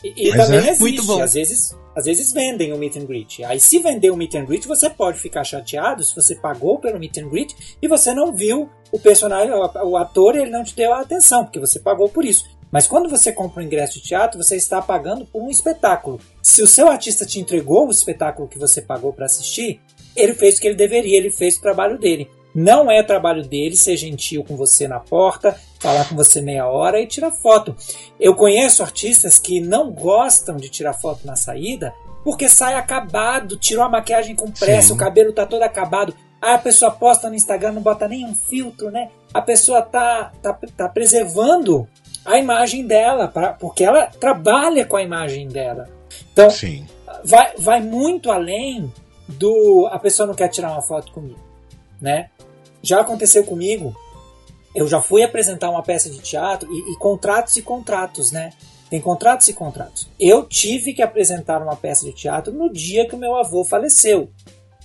E, 0.03 0.29
e 0.29 0.31
também 0.31 0.67
é, 0.67 0.71
existe. 0.71 1.21
Às 1.21 1.33
vezes, 1.33 1.75
às 1.95 2.05
vezes 2.05 2.31
vendem 2.31 2.73
o 2.73 2.77
meet 2.77 2.97
and 2.97 3.05
greet. 3.05 3.43
Aí, 3.43 3.59
se 3.59 3.79
vender 3.79 4.09
o 4.09 4.17
meet 4.17 4.35
and 4.35 4.45
greet, 4.45 4.67
você 4.67 4.89
pode 4.89 5.19
ficar 5.19 5.43
chateado 5.43 6.03
se 6.03 6.15
você 6.15 6.35
pagou 6.35 6.79
pelo 6.79 6.99
meet 6.99 7.17
and 7.17 7.29
greet 7.29 7.55
e 7.81 7.87
você 7.87 8.13
não 8.13 8.33
viu 8.33 8.69
o 8.91 8.99
personagem, 8.99 9.51
o 9.51 9.97
ator, 9.97 10.35
ele 10.35 10.49
não 10.49 10.63
te 10.63 10.75
deu 10.75 10.93
a 10.93 11.01
atenção, 11.01 11.43
porque 11.43 11.59
você 11.59 11.79
pagou 11.79 12.09
por 12.09 12.25
isso. 12.25 12.45
Mas 12.71 12.87
quando 12.87 13.09
você 13.09 13.31
compra 13.31 13.61
um 13.61 13.65
ingresso 13.65 13.95
de 13.95 14.07
teatro, 14.07 14.41
você 14.41 14.55
está 14.55 14.81
pagando 14.81 15.25
por 15.25 15.41
um 15.41 15.49
espetáculo. 15.49 16.19
Se 16.41 16.61
o 16.61 16.67
seu 16.67 16.87
artista 16.87 17.25
te 17.25 17.39
entregou 17.39 17.87
o 17.87 17.91
espetáculo 17.91 18.47
que 18.47 18.59
você 18.59 18.81
pagou 18.81 19.11
para 19.11 19.25
assistir, 19.25 19.81
ele 20.15 20.33
fez 20.33 20.57
o 20.57 20.61
que 20.61 20.67
ele 20.67 20.75
deveria, 20.75 21.17
ele 21.17 21.31
fez 21.31 21.57
o 21.57 21.61
trabalho 21.61 21.97
dele. 21.97 22.29
Não 22.53 22.89
é 22.89 23.01
trabalho 23.03 23.43
dele 23.43 23.75
ser 23.75 23.97
gentil 23.97 24.43
com 24.43 24.55
você 24.55 24.87
na 24.87 24.99
porta, 24.99 25.59
falar 25.79 26.07
com 26.07 26.15
você 26.15 26.41
meia 26.41 26.67
hora 26.67 26.99
e 26.99 27.07
tirar 27.07 27.31
foto. 27.31 27.75
Eu 28.19 28.35
conheço 28.35 28.83
artistas 28.83 29.39
que 29.39 29.59
não 29.59 29.91
gostam 29.91 30.57
de 30.57 30.69
tirar 30.69 30.93
foto 30.93 31.25
na 31.25 31.35
saída 31.35 31.93
porque 32.23 32.49
sai 32.49 32.75
acabado, 32.75 33.57
tirou 33.57 33.83
a 33.83 33.89
maquiagem 33.89 34.35
com 34.35 34.51
pressa, 34.51 34.89
Sim. 34.89 34.93
o 34.93 34.97
cabelo 34.97 35.33
tá 35.33 35.45
todo 35.45 35.63
acabado. 35.63 36.13
Aí 36.41 36.53
a 36.53 36.59
pessoa 36.59 36.91
posta 36.91 37.29
no 37.29 37.35
Instagram, 37.35 37.73
não 37.73 37.81
bota 37.81 38.07
nenhum 38.07 38.33
filtro, 38.33 38.91
né? 38.91 39.09
A 39.33 39.41
pessoa 39.41 39.81
tá, 39.81 40.31
tá, 40.41 40.57
tá 40.75 40.89
preservando 40.89 41.87
a 42.25 42.37
imagem 42.37 42.85
dela, 42.85 43.27
pra, 43.27 43.53
porque 43.53 43.83
ela 43.83 44.07
trabalha 44.07 44.85
com 44.85 44.95
a 44.95 45.03
imagem 45.03 45.47
dela. 45.47 45.89
Então, 46.31 46.49
Sim. 46.49 46.85
Vai, 47.23 47.53
vai 47.57 47.81
muito 47.81 48.31
além 48.31 48.91
do 49.27 49.87
a 49.91 49.99
pessoa 49.99 50.27
não 50.27 50.33
quer 50.33 50.47
tirar 50.47 50.71
uma 50.71 50.81
foto 50.81 51.11
comigo, 51.11 51.39
né? 52.01 52.29
Já 52.81 53.01
aconteceu 53.01 53.43
comigo. 53.43 53.95
Eu 54.73 54.87
já 54.87 55.01
fui 55.01 55.23
apresentar 55.23 55.69
uma 55.69 55.83
peça 55.83 56.09
de 56.09 56.19
teatro 56.19 56.71
e, 56.71 56.93
e 56.93 56.97
contratos 56.97 57.57
e 57.57 57.61
contratos, 57.61 58.31
né? 58.31 58.51
Tem 58.89 58.99
contratos 58.99 59.47
e 59.47 59.53
contratos. 59.53 60.09
Eu 60.19 60.43
tive 60.43 60.93
que 60.93 61.01
apresentar 61.01 61.61
uma 61.61 61.75
peça 61.75 62.05
de 62.05 62.13
teatro 62.13 62.51
no 62.51 62.71
dia 62.71 63.07
que 63.07 63.15
o 63.15 63.19
meu 63.19 63.35
avô 63.35 63.63
faleceu. 63.63 64.29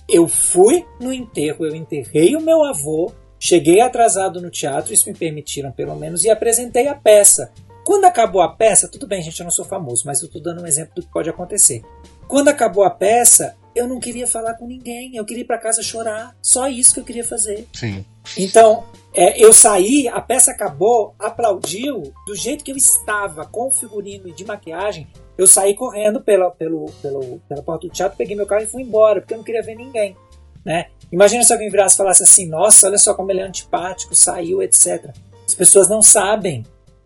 Eu 0.07 0.27
fui 0.27 0.85
no 0.99 1.11
enterro, 1.11 1.65
eu 1.65 1.75
enterrei 1.75 2.35
o 2.35 2.41
meu 2.41 2.63
avô, 2.63 3.11
cheguei 3.39 3.81
atrasado 3.81 4.39
no 4.39 4.51
teatro, 4.51 4.93
isso 4.93 5.09
me 5.09 5.15
permitiram 5.15 5.71
pelo 5.71 5.95
menos, 5.95 6.23
e 6.23 6.29
apresentei 6.29 6.87
a 6.87 6.93
peça. 6.93 7.51
Quando 7.83 8.05
acabou 8.05 8.41
a 8.41 8.49
peça, 8.49 8.87
tudo 8.87 9.07
bem, 9.07 9.21
gente, 9.21 9.39
eu 9.39 9.43
não 9.43 9.51
sou 9.51 9.65
famoso, 9.65 10.03
mas 10.05 10.21
eu 10.21 10.27
estou 10.27 10.41
dando 10.41 10.61
um 10.61 10.67
exemplo 10.67 10.93
do 10.95 11.01
que 11.01 11.11
pode 11.11 11.29
acontecer. 11.29 11.83
Quando 12.27 12.49
acabou 12.49 12.83
a 12.83 12.89
peça, 12.89 13.55
eu 13.75 13.87
não 13.87 13.99
queria 13.99 14.25
falar 14.25 14.53
com 14.53 14.67
ninguém, 14.67 15.15
eu 15.15 15.25
queria 15.25 15.41
ir 15.41 15.45
para 15.45 15.57
casa 15.57 15.83
chorar. 15.83 16.35
Só 16.41 16.67
isso 16.67 16.93
que 16.93 16.99
eu 16.99 17.03
queria 17.03 17.25
fazer. 17.25 17.67
Sim. 17.73 18.05
Então, 18.37 18.85
é, 19.13 19.43
eu 19.43 19.53
saí, 19.53 20.07
a 20.07 20.21
peça 20.21 20.51
acabou, 20.51 21.13
aplaudiu 21.19 22.13
do 22.25 22.35
jeito 22.35 22.63
que 22.63 22.71
eu 22.71 22.77
estava, 22.77 23.45
com 23.45 23.67
o 23.67 23.71
figurino 23.71 24.27
e 24.27 24.31
de 24.31 24.45
maquiagem. 24.45 25.07
Eu 25.37 25.45
saí 25.45 25.73
correndo 25.73 26.21
pela, 26.21 26.49
pelo, 26.51 26.85
pelo, 27.01 27.39
pela 27.47 27.61
porta 27.61 27.87
do 27.87 27.93
teatro, 27.93 28.17
peguei 28.17 28.35
meu 28.35 28.45
carro 28.45 28.63
e 28.63 28.67
fui 28.67 28.81
embora, 28.81 29.19
porque 29.19 29.33
eu 29.33 29.37
não 29.37 29.43
queria 29.43 29.61
ver 29.61 29.75
ninguém. 29.75 30.15
Né? 30.63 30.87
Imagina 31.11 31.43
se 31.43 31.53
alguém 31.53 31.69
virasse 31.69 31.95
e 31.95 31.97
falasse 31.97 32.23
assim: 32.23 32.47
Nossa, 32.47 32.87
olha 32.87 32.97
só 32.97 33.13
como 33.13 33.31
ele 33.31 33.41
é 33.41 33.43
antipático, 33.43 34.15
saiu, 34.15 34.61
etc. 34.61 35.13
As 35.47 35.53
pessoas 35.53 35.87
não 35.87 36.01
sabem 36.01 36.65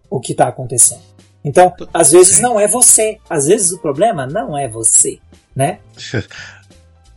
o 0.10 0.20
que 0.20 0.32
está 0.32 0.48
acontecendo. 0.48 1.02
Então, 1.44 1.74
às 1.94 2.12
vezes 2.12 2.40
não 2.40 2.60
é 2.60 2.68
você. 2.68 3.20
Às 3.30 3.48
vezes 3.48 3.72
o 3.72 3.80
problema 3.80 4.26
não 4.26 4.58
é 4.58 4.68
você, 4.68 5.20
né? 5.56 5.80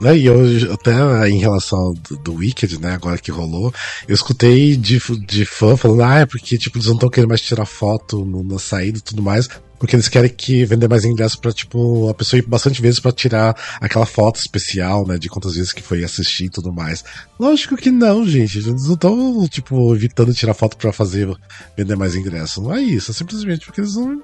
Né, 0.03 0.19
e 0.19 0.27
eu 0.27 0.37
até 0.73 1.29
em 1.29 1.39
relação 1.39 1.95
do, 1.95 2.17
do 2.17 2.35
Wicked, 2.35 2.81
né, 2.81 2.91
agora 2.93 3.19
que 3.19 3.31
rolou, 3.31 3.73
eu 4.09 4.15
escutei 4.17 4.77
de, 4.77 4.99
de 5.25 5.45
fã 5.45 5.77
falando, 5.77 6.03
ah, 6.03 6.19
é 6.19 6.27
porque 6.27 6.59
tipo, 6.59 6.77
eles 6.77 6.89
não 6.89 6.95
estão 6.95 7.09
querendo 7.09 7.29
mais 7.29 7.41
tirar 7.41 7.65
foto 7.67 8.25
no, 8.25 8.43
na 8.43 8.59
saída 8.59 8.99
e 8.99 9.01
tudo 9.01 9.23
mais, 9.23 9.49
porque 9.83 9.95
eles 9.95 10.09
querem 10.09 10.31
que 10.31 10.65
vender 10.65 10.89
mais 10.89 11.05
ingressos 11.05 11.37
pra, 11.37 11.53
tipo, 11.53 12.09
a 12.09 12.15
pessoa 12.15 12.39
ir 12.39 12.47
bastante 12.47 12.81
vezes 12.81 12.99
para 13.01 13.11
tirar 13.11 13.57
aquela 13.81 14.07
foto 14.07 14.41
especial, 14.41 15.07
né, 15.07 15.19
de 15.19 15.29
quantas 15.29 15.55
vezes 15.55 15.73
que 15.73 15.83
foi 15.83 16.05
assistir 16.05 16.45
e 16.45 16.51
tudo 16.51 16.73
mais. 16.73 17.05
Lógico 17.39 17.77
que 17.77 17.91
não, 17.91 18.25
gente. 18.25 18.59
Eles 18.59 18.85
não 18.87 18.95
estão, 18.95 19.49
tipo, 19.49 19.93
evitando 19.93 20.33
tirar 20.33 20.55
foto 20.55 20.77
para 20.77 20.93
fazer 20.93 21.29
vender 21.77 21.97
mais 21.97 22.15
ingressos. 22.15 22.63
Não 22.63 22.73
é 22.73 22.81
isso, 22.81 23.11
é 23.11 23.15
simplesmente 23.15 23.67
porque 23.67 23.81
eles 23.81 23.97
não 23.97 24.23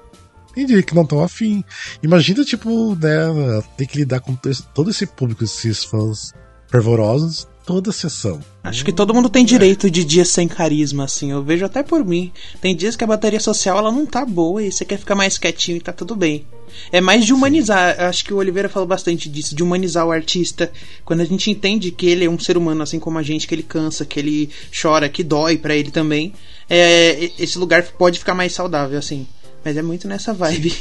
Entendi 0.51 0.81
que 0.83 0.95
não 0.95 1.03
estão 1.03 1.23
afim. 1.23 1.63
Imagina, 2.01 2.43
tipo, 2.43 2.95
né, 2.95 3.61
ter 3.77 3.87
que 3.87 3.97
lidar 3.97 4.19
com 4.19 4.35
todo 4.73 4.89
esse 4.89 5.05
público, 5.05 5.43
esses 5.43 5.83
fãs 5.83 6.33
fervorosos, 6.69 7.47
toda 7.65 7.91
a 7.91 7.93
sessão. 7.93 8.39
Acho 8.63 8.83
que 8.83 8.91
todo 8.91 9.13
mundo 9.13 9.29
tem 9.29 9.45
direito 9.45 9.89
de 9.91 10.03
dias 10.03 10.29
sem 10.29 10.47
carisma, 10.47 11.05
assim. 11.05 11.31
Eu 11.31 11.43
vejo 11.43 11.65
até 11.65 11.83
por 11.83 12.03
mim. 12.03 12.31
Tem 12.61 12.75
dias 12.75 12.95
que 12.95 13.03
a 13.03 13.07
bateria 13.07 13.39
social 13.39 13.77
ela 13.77 13.91
não 13.91 14.05
tá 14.05 14.25
boa 14.25 14.63
e 14.63 14.71
você 14.71 14.83
quer 14.83 14.97
ficar 14.97 15.15
mais 15.15 15.37
quietinho 15.37 15.77
e 15.77 15.81
tá 15.81 15.93
tudo 15.93 16.15
bem. 16.15 16.45
É 16.91 16.99
mais 16.99 17.25
de 17.25 17.33
humanizar. 17.33 17.95
Sim. 17.95 18.01
Acho 18.01 18.25
que 18.25 18.33
o 18.33 18.37
Oliveira 18.37 18.69
falou 18.69 18.87
bastante 18.87 19.29
disso, 19.29 19.55
de 19.55 19.63
humanizar 19.63 20.05
o 20.05 20.11
artista. 20.11 20.71
Quando 21.05 21.21
a 21.21 21.25
gente 21.25 21.49
entende 21.49 21.91
que 21.91 22.07
ele 22.07 22.25
é 22.25 22.29
um 22.29 22.39
ser 22.39 22.57
humano, 22.57 22.81
assim 22.81 22.99
como 22.99 23.17
a 23.17 23.23
gente, 23.23 23.47
que 23.47 23.53
ele 23.53 23.63
cansa, 23.63 24.05
que 24.05 24.19
ele 24.19 24.49
chora, 24.79 25.09
que 25.09 25.23
dói 25.23 25.57
para 25.57 25.75
ele 25.75 25.91
também. 25.91 26.33
É, 26.67 27.31
esse 27.37 27.57
lugar 27.57 27.83
pode 27.83 28.19
ficar 28.19 28.33
mais 28.33 28.53
saudável, 28.53 28.97
assim. 28.97 29.27
Mas 29.63 29.77
é 29.77 29.81
muito 29.81 30.07
nessa 30.07 30.33
vibe. 30.33 30.73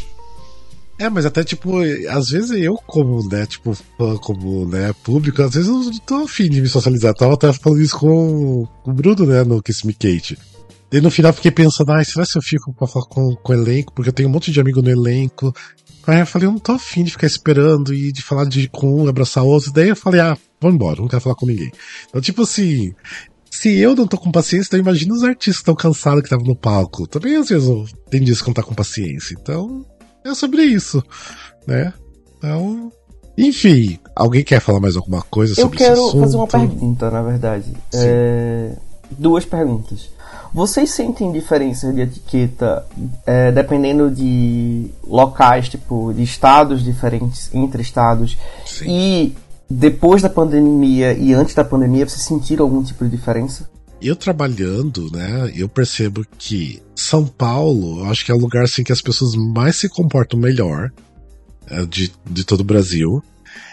É, 0.99 1.09
mas 1.09 1.25
até, 1.25 1.45
tipo, 1.45 1.79
às 2.11 2.31
vezes 2.31 2.51
eu, 2.51 2.75
como, 2.75 3.27
né, 3.29 3.47
tipo, 3.47 3.77
como, 4.21 4.67
né, 4.67 4.93
público, 5.05 5.41
às 5.43 5.55
vezes 5.55 5.69
eu 5.69 5.75
não 5.75 5.99
tô 5.99 6.25
afim 6.25 6.51
de 6.51 6.61
me 6.61 6.67
socializar. 6.69 7.15
Tava 7.15 7.35
até 7.35 7.53
falando 7.53 7.81
isso 7.81 7.97
com, 7.97 8.67
com 8.83 8.91
o 8.91 8.95
Bruno, 8.95 9.25
né, 9.25 9.45
no 9.45 9.63
Kiss 9.63 9.87
Me 9.87 9.95
Kate. 9.95 10.37
E 10.91 11.01
no 11.01 11.11
final 11.11 11.33
fiquei 11.33 11.53
pensando, 11.53 11.93
ai, 11.93 12.05
será 12.05 12.27
que 12.27 12.37
eu 12.37 12.43
fico 12.43 12.73
pra 12.73 12.89
falar 12.89 13.07
com, 13.07 13.37
com 13.37 13.53
o 13.53 13.55
elenco? 13.55 13.93
Porque 13.93 14.09
eu 14.09 14.13
tenho 14.13 14.29
um 14.29 14.33
monte 14.33 14.51
de 14.51 14.61
amigo 14.61 14.83
no 14.83 14.91
elenco. 14.91 15.55
Aí 16.07 16.21
eu 16.21 16.27
falei, 16.27 16.49
eu 16.49 16.53
não 16.53 16.59
tô 16.59 16.73
afim 16.73 17.05
de 17.05 17.11
ficar 17.11 17.27
esperando 17.27 17.93
e 17.93 18.11
de 18.11 18.23
falar 18.23 18.47
de 18.47 18.67
com 18.69 19.03
um, 19.03 19.09
abraçar 19.09 19.45
outro. 19.45 19.71
Daí 19.71 19.91
eu 19.91 19.97
falei, 19.97 20.21
ah, 20.21 20.37
vamos 20.59 20.77
embora, 20.77 21.01
não 21.01 21.07
quero 21.07 21.21
falar 21.21 21.35
com 21.37 21.45
ninguém. 21.45 21.71
Então, 22.09 22.21
tipo 22.21 22.43
assim, 22.43 22.95
se 23.61 23.77
eu 23.77 23.93
não 23.97 24.07
tô 24.07 24.17
com 24.17 24.31
paciência, 24.31 24.69
então 24.69 24.79
imagina 24.79 25.13
os 25.13 25.25
artistas 25.25 25.57
estão 25.57 25.75
cansados 25.75 26.21
que 26.21 26.27
estavam 26.27 26.47
no 26.47 26.55
palco. 26.55 27.09
Também 27.09 27.35
às 27.35 27.49
vezes 27.49 27.93
tem 28.09 28.23
dias 28.23 28.41
que 28.41 28.47
não 28.47 28.55
tá 28.55 28.63
com 28.63 28.73
paciência. 28.73 29.35
Então, 29.35 29.85
é 30.25 30.33
sobre 30.33 30.63
isso, 30.63 31.03
né? 31.67 31.93
Então, 32.37 32.93
enfim, 33.37 33.99
alguém 34.15 34.45
quer 34.45 34.61
falar 34.61 34.79
mais 34.79 34.95
alguma 34.95 35.23
coisa 35.23 35.57
sobre 35.57 35.75
isso? 35.75 35.85
Eu 35.85 35.89
quero 35.89 36.21
fazer 36.21 36.37
uma 36.37 36.47
pergunta, 36.47 37.11
na 37.11 37.21
verdade. 37.21 37.73
É... 37.95 38.77
Duas 39.11 39.45
perguntas. 39.45 40.09
Vocês 40.55 40.91
sentem 40.91 41.33
diferença 41.33 41.93
de 41.93 42.03
etiqueta 42.03 42.87
é, 43.27 43.51
dependendo 43.51 44.09
de 44.09 44.89
locais, 45.05 45.69
tipo, 45.69 46.15
de 46.15 46.23
estados 46.23 46.85
diferentes, 46.85 47.53
entre 47.53 47.83
estados? 47.83 48.39
Sim. 48.65 48.87
E 48.89 49.37
depois 49.71 50.23
da 50.23 50.31
pandemia 50.31 51.13
e 51.13 51.35
antes 51.35 51.55
da 51.55 51.65
pandemia, 51.65 52.09
você 52.09 52.19
sentiram 52.19 52.65
algum 52.65 52.83
tipo 52.83 53.05
de 53.05 53.11
diferença? 53.11 53.69
Eu 54.01 54.15
trabalhando, 54.15 55.11
né, 55.11 55.53
eu 55.57 55.69
percebo 55.69 56.25
que 56.39 56.81
São 56.95 57.27
Paulo, 57.27 58.01
eu 58.01 58.05
acho 58.07 58.25
que 58.25 58.31
é 58.31 58.35
o 58.35 58.39
lugar 58.39 58.65
assim 58.65 58.85
que 58.85 58.93
as 58.93 59.03
pessoas 59.03 59.35
mais 59.35 59.77
se 59.77 59.89
comportam 59.89 60.39
melhor 60.39 60.91
é, 61.67 61.85
de, 61.85 62.13
de 62.25 62.45
todo 62.45 62.61
o 62.61 62.65
Brasil. 62.65 63.23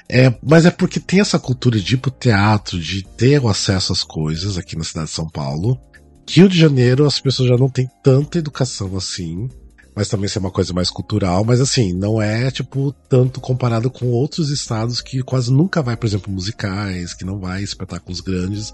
É, 0.10 0.34
mas 0.44 0.66
é 0.66 0.72
porque 0.72 1.00
tem 1.00 1.20
essa 1.20 1.40
cultura 1.40 1.80
de 1.80 1.96
ir 1.96 1.98
pro 1.98 2.12
teatro, 2.12 2.80
de 2.80 3.04
ter 3.04 3.42
o 3.42 3.48
acesso 3.48 3.92
às 3.94 4.04
coisas 4.04 4.58
aqui 4.58 4.76
na 4.76 4.84
cidade 4.84 5.08
de 5.08 5.16
São 5.16 5.28
Paulo. 5.28 5.80
Rio 6.28 6.50
de 6.50 6.58
Janeiro, 6.58 7.06
as 7.06 7.20
pessoas 7.20 7.50
já 7.50 7.58
não 7.58 7.70
têm 7.70 7.90
tanta 8.04 8.38
educação 8.38 8.96
assim. 8.98 9.50
Mas 9.96 10.10
também 10.10 10.28
ser 10.28 10.40
uma 10.40 10.52
coisa 10.52 10.74
mais 10.74 10.90
cultural, 10.90 11.46
mas 11.46 11.62
assim, 11.62 11.94
não 11.94 12.22
é, 12.22 12.52
tipo, 12.52 12.94
tanto 13.08 13.40
comparado 13.40 13.90
com 13.90 14.08
outros 14.08 14.50
estados 14.50 15.00
que 15.00 15.24
quase 15.24 15.52
nunca 15.52 15.82
vai, 15.82 15.96
por 15.96 16.06
exemplo, 16.06 16.32
musicais, 16.32 17.14
que 17.14 17.24
não 17.24 17.40
vai 17.40 17.64
espetáculos 17.64 18.20
grandes. 18.20 18.74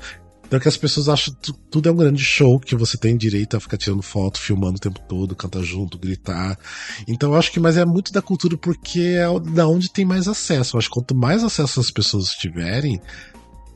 Então 0.52 0.60
que 0.60 0.68
as 0.68 0.76
pessoas 0.76 1.08
acham 1.08 1.34
que 1.42 1.54
tudo 1.70 1.88
é 1.88 1.92
um 1.94 1.96
grande 1.96 2.22
show, 2.22 2.60
que 2.60 2.76
você 2.76 2.98
tem 2.98 3.16
direito 3.16 3.56
a 3.56 3.60
ficar 3.60 3.78
tirando 3.78 4.02
foto, 4.02 4.38
filmando 4.38 4.76
o 4.76 4.82
tempo 4.82 5.00
todo, 5.08 5.34
cantar 5.34 5.64
junto, 5.64 5.98
gritar. 5.98 6.60
Então 7.08 7.32
eu 7.32 7.40
acho 7.40 7.54
que, 7.54 7.60
mas 7.60 7.78
é 7.78 7.86
muito 7.86 8.12
da 8.12 8.22
cultura 8.22 8.58
porque 8.58 9.00
é 9.00 9.40
da 9.52 9.66
onde 9.66 9.90
tem 9.90 10.04
mais 10.04 10.28
acesso. 10.28 10.76
Eu 10.76 10.80
acho 10.80 10.90
que 10.90 10.94
quanto 10.94 11.16
mais 11.16 11.42
acesso 11.42 11.80
as 11.80 11.90
pessoas 11.90 12.32
tiverem, 12.32 13.00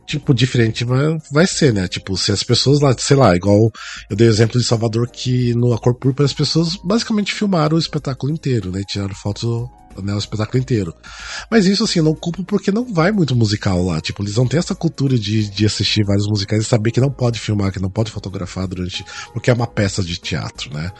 tipo, 0.05 0.33
diferente 0.33 0.83
vai, 0.83 1.17
vai 1.31 1.47
ser, 1.47 1.73
né? 1.73 1.87
Tipo, 1.87 2.17
se 2.17 2.31
as 2.31 2.43
pessoas 2.43 2.79
lá, 2.79 2.95
sei 2.97 3.17
lá, 3.17 3.35
igual 3.35 3.71
eu 4.09 4.15
dei 4.15 4.27
o 4.27 4.29
exemplo 4.29 4.59
de 4.59 4.65
Salvador 4.65 5.09
que 5.09 5.53
no 5.55 5.73
A 5.73 5.79
Cor 5.79 5.95
Púrpura 5.95 6.25
as 6.25 6.33
pessoas 6.33 6.75
basicamente 6.83 7.33
filmaram 7.33 7.75
o 7.75 7.79
espetáculo 7.79 8.31
inteiro, 8.31 8.71
né? 8.71 8.83
Tiraram 8.87 9.15
fotos 9.15 9.43
né, 10.01 10.13
o 10.13 10.17
espetáculo 10.17 10.59
inteiro. 10.59 10.93
Mas 11.49 11.65
isso, 11.65 11.83
assim, 11.83 11.99
eu 11.99 12.05
não 12.05 12.15
culpo 12.15 12.43
porque 12.43 12.71
não 12.71 12.91
vai 12.93 13.11
muito 13.11 13.35
musical 13.35 13.83
lá. 13.83 14.01
Tipo, 14.01 14.23
eles 14.23 14.35
não 14.35 14.47
têm 14.47 14.59
essa 14.59 14.75
cultura 14.75 15.17
de, 15.17 15.49
de 15.49 15.65
assistir 15.65 16.03
vários 16.03 16.27
musicais 16.27 16.63
e 16.63 16.65
saber 16.65 16.91
que 16.91 16.99
não 16.99 17.11
pode 17.11 17.39
filmar, 17.39 17.71
que 17.71 17.79
não 17.79 17.89
pode 17.89 18.11
fotografar 18.11 18.67
durante. 18.67 19.05
porque 19.33 19.49
é 19.49 19.53
uma 19.53 19.67
peça 19.67 20.03
de 20.03 20.17
teatro, 20.17 20.73
né? 20.73 20.91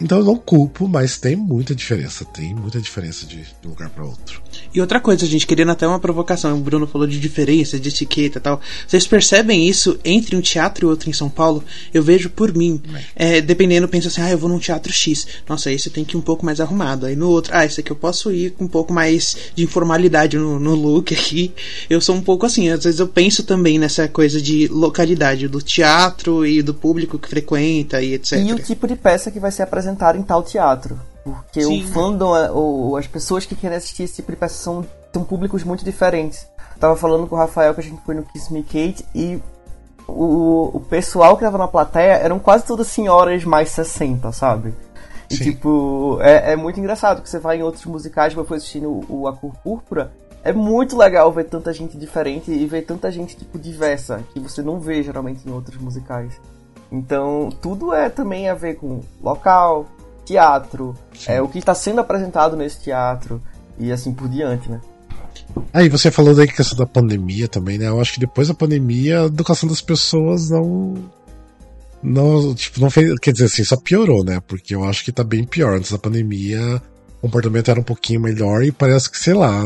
Então 0.00 0.18
eu 0.18 0.24
não 0.24 0.36
culpo, 0.36 0.88
mas 0.88 1.18
tem 1.18 1.36
muita 1.36 1.74
diferença. 1.74 2.24
Tem 2.24 2.54
muita 2.54 2.80
diferença 2.80 3.26
de, 3.26 3.36
de 3.36 3.66
um 3.66 3.70
lugar 3.70 3.90
para 3.90 4.04
outro. 4.04 4.42
E 4.74 4.80
outra 4.80 5.00
coisa, 5.00 5.24
gente, 5.26 5.46
querendo 5.46 5.70
até 5.70 5.86
uma 5.86 6.00
provocação, 6.00 6.56
o 6.56 6.60
Bruno 6.60 6.86
falou 6.86 7.06
de 7.06 7.20
diferença, 7.20 7.78
de 7.78 7.88
etiqueta 7.88 8.38
e 8.38 8.40
tal. 8.40 8.60
Vocês 8.86 9.06
percebem 9.06 9.68
isso 9.68 9.98
entre 10.04 10.36
um 10.36 10.40
teatro 10.40 10.86
e 10.86 10.88
outro 10.88 11.08
em 11.08 11.12
São 11.12 11.28
Paulo? 11.28 11.62
Eu 11.92 12.02
vejo 12.02 12.30
por 12.30 12.54
mim. 12.54 12.82
É, 13.14 13.40
dependendo, 13.40 13.86
penso 13.86 14.08
assim, 14.08 14.22
ah, 14.22 14.30
eu 14.30 14.38
vou 14.38 14.48
num 14.48 14.58
teatro 14.58 14.92
X. 14.92 15.26
Nossa, 15.48 15.70
esse 15.70 15.90
tem 15.90 16.04
que 16.04 16.16
ir 16.16 16.18
um 16.18 16.22
pouco 16.22 16.44
mais 16.44 16.60
arrumado. 16.60 17.06
Aí 17.06 17.14
no 17.14 17.28
outro, 17.28 17.52
ah, 17.54 17.64
esse 17.64 17.80
aqui 17.80 17.92
eu 17.92 17.96
posso 17.96 18.32
ir 18.32 18.52
com 18.52 18.64
um 18.64 18.68
pouco 18.68 18.92
mais 18.92 19.36
de 19.54 19.62
informalidade 19.64 20.36
no, 20.36 20.58
no 20.58 20.74
look 20.74 21.14
aqui. 21.14 21.52
Eu 21.88 22.00
sou 22.00 22.16
um 22.16 22.22
pouco 22.22 22.46
assim, 22.46 22.68
às 22.70 22.84
vezes 22.84 22.98
eu 22.98 23.08
penso 23.08 23.42
também 23.42 23.78
nessa 23.78 24.08
coisa 24.08 24.40
de 24.40 24.68
localidade 24.68 25.48
do 25.48 25.60
teatro 25.60 26.46
e 26.46 26.62
do 26.62 26.74
público 26.74 27.18
que 27.18 27.28
frequenta 27.28 28.02
e 28.02 28.14
etc. 28.14 28.32
E 28.38 28.52
o 28.52 28.58
tipo 28.58 28.88
de 28.88 28.96
peça 28.96 29.30
que 29.30 29.38
vai 29.38 29.50
ser 29.50 29.62
apresentada 29.62 29.91
em 30.14 30.22
tal 30.22 30.42
teatro. 30.42 30.98
Porque 31.24 31.62
Sim. 31.62 31.84
o 31.84 31.88
fandom, 31.88 32.36
é, 32.36 32.50
ou 32.50 32.96
as 32.96 33.06
pessoas 33.06 33.46
que 33.46 33.54
querem 33.54 33.76
assistir 33.76 34.04
esse 34.04 34.16
tipo 34.16 34.32
de 34.32 34.36
peça 34.36 34.54
são, 34.54 34.84
são 35.12 35.24
públicos 35.24 35.62
muito 35.62 35.84
diferentes. 35.84 36.46
tava 36.80 36.96
falando 36.96 37.26
com 37.26 37.36
o 37.36 37.38
Rafael 37.38 37.74
que 37.74 37.80
a 37.80 37.84
gente 37.84 38.02
foi 38.04 38.14
no 38.14 38.24
Kiss 38.24 38.52
Me 38.52 38.62
Kate 38.62 39.04
e 39.14 39.40
o, 40.08 40.76
o 40.76 40.80
pessoal 40.80 41.36
que 41.36 41.44
tava 41.44 41.58
na 41.58 41.68
plateia 41.68 42.14
eram 42.14 42.38
quase 42.38 42.64
todas 42.64 42.88
senhoras 42.88 43.44
mais 43.44 43.70
60, 43.70 44.32
sabe? 44.32 44.74
E 45.30 45.36
Sim. 45.36 45.44
tipo, 45.44 46.18
é, 46.20 46.52
é 46.52 46.56
muito 46.56 46.78
engraçado 46.78 47.22
que 47.22 47.28
você 47.28 47.38
vai 47.38 47.58
em 47.58 47.62
outros 47.62 47.86
musicais, 47.86 48.34
depois 48.34 48.62
assistindo 48.62 48.90
o, 48.90 49.22
o 49.22 49.28
A 49.28 49.32
Cor 49.34 49.54
Púrpura, 49.62 50.12
é 50.44 50.52
muito 50.52 50.96
legal 50.96 51.30
ver 51.32 51.44
tanta 51.44 51.72
gente 51.72 51.96
diferente 51.96 52.50
e 52.50 52.66
ver 52.66 52.82
tanta 52.82 53.10
gente, 53.10 53.36
tipo, 53.36 53.58
diversa, 53.58 54.22
que 54.32 54.40
você 54.40 54.60
não 54.60 54.80
vê 54.80 55.02
geralmente 55.02 55.48
em 55.48 55.52
outros 55.52 55.80
musicais. 55.80 56.32
Então, 56.92 57.48
tudo 57.62 57.94
é 57.94 58.10
também 58.10 58.50
a 58.50 58.54
ver 58.54 58.74
com 58.74 59.00
local, 59.22 59.86
teatro, 60.26 60.94
é 61.26 61.40
o 61.40 61.48
que 61.48 61.58
está 61.58 61.74
sendo 61.74 62.02
apresentado 62.02 62.54
nesse 62.54 62.82
teatro 62.82 63.42
e 63.78 63.90
assim 63.90 64.12
por 64.12 64.28
diante, 64.28 64.70
né? 64.70 64.78
Aí 65.72 65.88
você 65.88 66.10
falou 66.10 66.34
da 66.34 66.46
questão 66.46 66.76
da 66.76 66.86
pandemia 66.86 67.48
também, 67.48 67.78
né? 67.78 67.88
Eu 67.88 67.98
acho 67.98 68.12
que 68.12 68.20
depois 68.20 68.48
da 68.48 68.54
pandemia 68.54 69.22
a 69.22 69.24
educação 69.24 69.68
das 69.68 69.80
pessoas 69.80 70.50
não 70.50 70.94
não, 72.02 72.54
tipo, 72.54 72.80
não 72.80 72.90
fez, 72.90 73.18
quer 73.20 73.32
dizer 73.32 73.46
assim, 73.46 73.64
só 73.64 73.76
piorou, 73.76 74.22
né? 74.22 74.40
Porque 74.46 74.74
eu 74.74 74.84
acho 74.84 75.02
que 75.04 75.12
tá 75.12 75.24
bem 75.24 75.44
pior. 75.44 75.76
Antes 75.76 75.92
da 75.92 75.98
pandemia, 75.98 76.82
o 77.18 77.20
comportamento 77.22 77.70
era 77.70 77.80
um 77.80 77.84
pouquinho 77.84 78.20
melhor 78.20 78.62
e 78.62 78.72
parece 78.72 79.10
que, 79.10 79.18
sei 79.18 79.34
lá, 79.34 79.64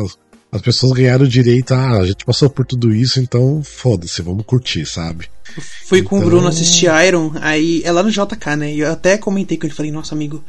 as 0.51 0.63
pessoas 0.63 0.93
ganharam 0.93 1.25
o 1.25 1.29
direito, 1.29 1.75
ah, 1.75 1.99
a 1.99 2.07
gente 2.07 2.25
passou 2.25 2.49
por 2.49 2.65
tudo 2.65 2.95
isso, 2.95 3.21
então 3.21 3.63
foda-se, 3.63 4.23
vamos 4.23 4.45
curtir, 4.47 4.87
sabe? 4.87 5.29
Fui 5.87 5.99
então... 5.99 6.11
com 6.11 6.17
o 6.17 6.19
então 6.19 6.31
Bruno 6.31 6.49
assistir 6.49 6.89
Iron, 7.07 7.33
aí 7.41 7.83
é 7.85 7.93
lá 7.93 8.03
no 8.03 8.11
JK, 8.11 8.57
né? 8.57 8.73
E 8.73 8.81
eu 8.81 8.91
até 8.91 9.19
comentei 9.19 9.57
com 9.57 9.67
ele, 9.67 9.75
falei, 9.75 9.93
nossa 9.93 10.15
amigo, 10.15 10.43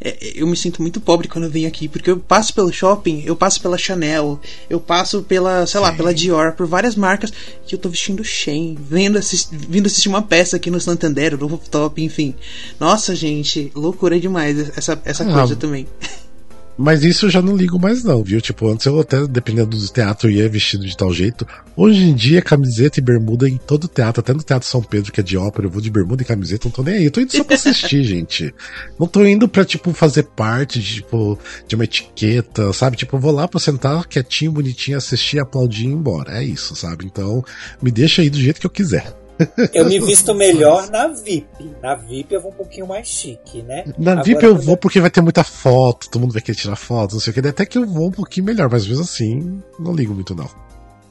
é, 0.00 0.32
eu 0.34 0.46
me 0.46 0.56
sinto 0.56 0.82
muito 0.82 1.00
pobre 1.00 1.28
quando 1.28 1.44
eu 1.44 1.50
venho 1.50 1.68
aqui, 1.68 1.88
porque 1.88 2.10
eu 2.10 2.18
passo 2.18 2.52
pelo 2.52 2.72
shopping, 2.72 3.22
eu 3.24 3.36
passo 3.36 3.60
pela 3.60 3.78
Chanel, 3.78 4.40
eu 4.68 4.80
passo 4.80 5.22
pela, 5.22 5.66
sei 5.66 5.80
lá, 5.80 5.90
Sim. 5.90 5.96
pela 5.96 6.14
Dior, 6.14 6.52
por 6.52 6.66
várias 6.66 6.96
marcas 6.96 7.32
que 7.66 7.74
eu 7.74 7.78
tô 7.78 7.88
vestindo 7.88 8.24
Shein, 8.24 8.76
vendo 8.78 9.18
assist, 9.18 9.50
vindo 9.56 9.86
assistir 9.86 10.08
uma 10.08 10.22
peça 10.22 10.56
aqui 10.56 10.70
no 10.70 10.80
Santander, 10.80 11.38
no 11.38 11.46
rooftop, 11.46 12.02
enfim. 12.02 12.34
Nossa, 12.78 13.14
gente, 13.14 13.70
loucura 13.74 14.18
demais 14.18 14.76
essa, 14.76 15.00
essa 15.04 15.24
ah, 15.24 15.32
coisa 15.32 15.56
também. 15.56 15.86
Mas 16.76 17.04
isso 17.04 17.26
eu 17.26 17.30
já 17.30 17.40
não 17.40 17.56
ligo 17.56 17.78
mais 17.78 18.02
não, 18.02 18.22
viu? 18.22 18.40
Tipo, 18.40 18.68
antes 18.68 18.84
eu 18.86 18.98
até, 18.98 19.26
dependendo 19.26 19.76
do 19.76 19.88
teatro, 19.88 20.28
ia 20.28 20.48
vestido 20.48 20.84
de 20.84 20.96
tal 20.96 21.12
jeito. 21.12 21.46
Hoje 21.76 22.02
em 22.02 22.14
dia, 22.14 22.42
camiseta 22.42 22.98
e 22.98 23.02
bermuda 23.02 23.48
em 23.48 23.56
todo 23.56 23.86
teatro, 23.86 24.20
até 24.20 24.32
no 24.32 24.42
Teatro 24.42 24.68
São 24.68 24.82
Pedro, 24.82 25.12
que 25.12 25.20
é 25.20 25.22
de 25.22 25.36
ópera, 25.36 25.66
eu 25.66 25.70
vou 25.70 25.80
de 25.80 25.90
bermuda 25.90 26.22
e 26.22 26.26
camiseta, 26.26 26.66
não 26.66 26.72
tô 26.72 26.82
nem 26.82 26.96
aí. 26.96 27.04
Eu 27.04 27.10
tô 27.10 27.20
indo 27.20 27.34
só 27.34 27.44
pra 27.44 27.54
assistir, 27.54 28.02
gente. 28.04 28.52
Não 28.98 29.06
tô 29.06 29.24
indo 29.24 29.48
pra, 29.48 29.64
tipo, 29.64 29.92
fazer 29.92 30.24
parte 30.24 30.80
de, 30.80 30.94
tipo, 30.96 31.38
de 31.68 31.76
uma 31.76 31.84
etiqueta, 31.84 32.72
sabe? 32.72 32.96
Tipo, 32.96 33.16
eu 33.16 33.20
vou 33.20 33.32
lá 33.32 33.46
pra 33.46 33.60
sentar 33.60 34.06
quietinho, 34.06 34.52
bonitinho, 34.52 34.98
assistir, 34.98 35.38
aplaudir 35.38 35.84
e 35.84 35.90
ir 35.90 35.92
embora. 35.92 36.38
É 36.38 36.44
isso, 36.44 36.74
sabe? 36.74 37.04
Então, 37.04 37.44
me 37.80 37.90
deixa 37.90 38.20
aí 38.20 38.28
do 38.28 38.38
jeito 38.38 38.60
que 38.60 38.66
eu 38.66 38.70
quiser. 38.70 39.23
Eu 39.72 39.86
me 39.86 39.98
visto 40.00 40.34
melhor 40.34 40.88
na 40.90 41.08
VIP. 41.08 41.74
Na 41.82 41.94
VIP 41.94 42.34
eu 42.34 42.40
vou 42.40 42.52
um 42.52 42.54
pouquinho 42.54 42.86
mais 42.86 43.08
chique, 43.08 43.62
né? 43.62 43.84
Na 43.98 44.12
Agora, 44.12 44.24
VIP 44.24 44.44
eu 44.44 44.56
vou 44.56 44.76
porque 44.76 45.00
vai 45.00 45.10
ter 45.10 45.20
muita 45.20 45.42
foto, 45.42 46.08
todo 46.08 46.22
mundo 46.22 46.32
vai 46.32 46.42
querer 46.42 46.56
tirar 46.56 46.76
foto, 46.76 47.14
não 47.14 47.20
sei 47.20 47.30
o 47.30 47.34
que. 47.34 47.46
Até 47.46 47.66
que 47.66 47.78
eu 47.78 47.86
vou 47.86 48.08
um 48.08 48.12
pouquinho 48.12 48.46
melhor, 48.46 48.70
mas 48.70 48.86
mesmo 48.86 49.02
assim, 49.02 49.62
não 49.78 49.92
ligo 49.92 50.14
muito 50.14 50.34
não. 50.34 50.48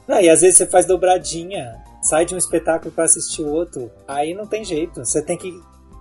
Ah, 0.08 0.22
e 0.22 0.28
às 0.28 0.40
vezes 0.40 0.56
você 0.56 0.66
faz 0.66 0.86
dobradinha, 0.86 1.76
sai 2.02 2.24
de 2.24 2.34
um 2.34 2.38
espetáculo 2.38 2.90
para 2.92 3.04
assistir 3.04 3.42
outro, 3.42 3.90
aí 4.06 4.34
não 4.34 4.46
tem 4.46 4.64
jeito. 4.64 5.04
Você 5.04 5.22
tem 5.22 5.36
que 5.36 5.52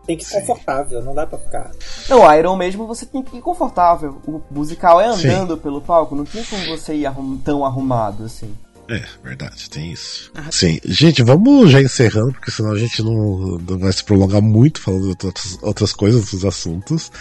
tem 0.05 0.17
que 0.17 0.23
ir 0.25 0.29
confortável, 0.29 1.01
não 1.01 1.15
dá 1.15 1.25
pra 1.25 1.39
ficar. 1.39 1.71
Não, 2.09 2.33
Iron 2.35 2.57
mesmo 2.57 2.85
você 2.85 3.05
tem 3.05 3.23
que 3.23 3.37
ir 3.37 3.41
confortável. 3.41 4.21
O 4.27 4.41
musical 4.51 4.99
é 4.99 5.05
andando 5.05 5.55
Sim. 5.55 5.61
pelo 5.61 5.81
palco, 5.81 6.15
não 6.15 6.25
tinha 6.25 6.43
como 6.45 6.65
você 6.67 6.93
ir 6.93 7.05
arrum 7.05 7.37
tão 7.37 7.65
arrumado 7.65 8.25
assim. 8.25 8.53
É, 8.89 9.01
verdade, 9.23 9.69
tem 9.69 9.91
isso. 9.91 10.31
Ah, 10.35 10.51
Sim, 10.51 10.79
gente, 10.85 11.23
vamos 11.23 11.71
já 11.71 11.81
encerrando, 11.81 12.33
porque 12.33 12.51
senão 12.51 12.71
a 12.71 12.77
gente 12.77 13.01
não, 13.01 13.57
não 13.57 13.79
vai 13.79 13.93
se 13.93 14.03
prolongar 14.03 14.41
muito 14.41 14.81
falando 14.81 15.15
de 15.15 15.25
outras, 15.25 15.57
outras 15.61 15.93
coisas, 15.93 16.21
outros 16.21 16.45
assuntos. 16.45 17.11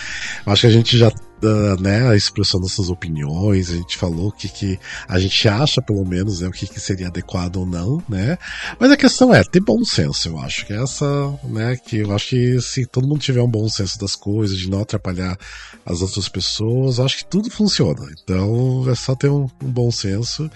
Acho 0.44 0.62
que 0.62 0.66
a 0.66 0.70
gente 0.70 0.98
já 0.98 1.10
uh, 1.44 1.80
né, 1.80 2.16
expressando 2.16 2.62
nossas 2.62 2.88
opiniões, 2.88 3.70
a 3.70 3.74
gente 3.74 3.96
falou 3.96 4.28
o 4.28 4.32
que, 4.32 4.48
que 4.48 4.78
a 5.08 5.18
gente 5.18 5.48
acha, 5.48 5.82
pelo 5.82 6.04
menos, 6.04 6.40
né, 6.40 6.48
o 6.48 6.52
que, 6.52 6.66
que 6.66 6.80
seria 6.80 7.08
adequado 7.08 7.56
ou 7.56 7.66
não, 7.66 8.02
né? 8.08 8.38
Mas 8.78 8.90
a 8.90 8.96
questão 8.96 9.34
é 9.34 9.42
ter 9.42 9.60
bom 9.60 9.84
senso, 9.84 10.28
eu 10.28 10.38
acho 10.38 10.66
que 10.66 10.72
é 10.72 10.82
essa, 10.82 11.06
né, 11.44 11.76
que 11.76 11.98
eu 11.98 12.12
acho 12.12 12.30
que 12.30 12.60
se 12.60 12.86
todo 12.86 13.06
mundo 13.06 13.20
tiver 13.20 13.42
um 13.42 13.50
bom 13.50 13.68
senso 13.68 13.98
das 13.98 14.14
coisas, 14.14 14.56
de 14.56 14.70
não 14.70 14.80
atrapalhar 14.80 15.36
as 15.84 16.00
outras 16.00 16.28
pessoas, 16.28 17.00
acho 17.00 17.18
que 17.18 17.26
tudo 17.26 17.50
funciona. 17.50 18.06
Então 18.22 18.88
é 18.88 18.94
só 18.94 19.14
ter 19.14 19.28
um, 19.28 19.48
um 19.62 19.70
bom 19.70 19.90
senso 19.90 20.50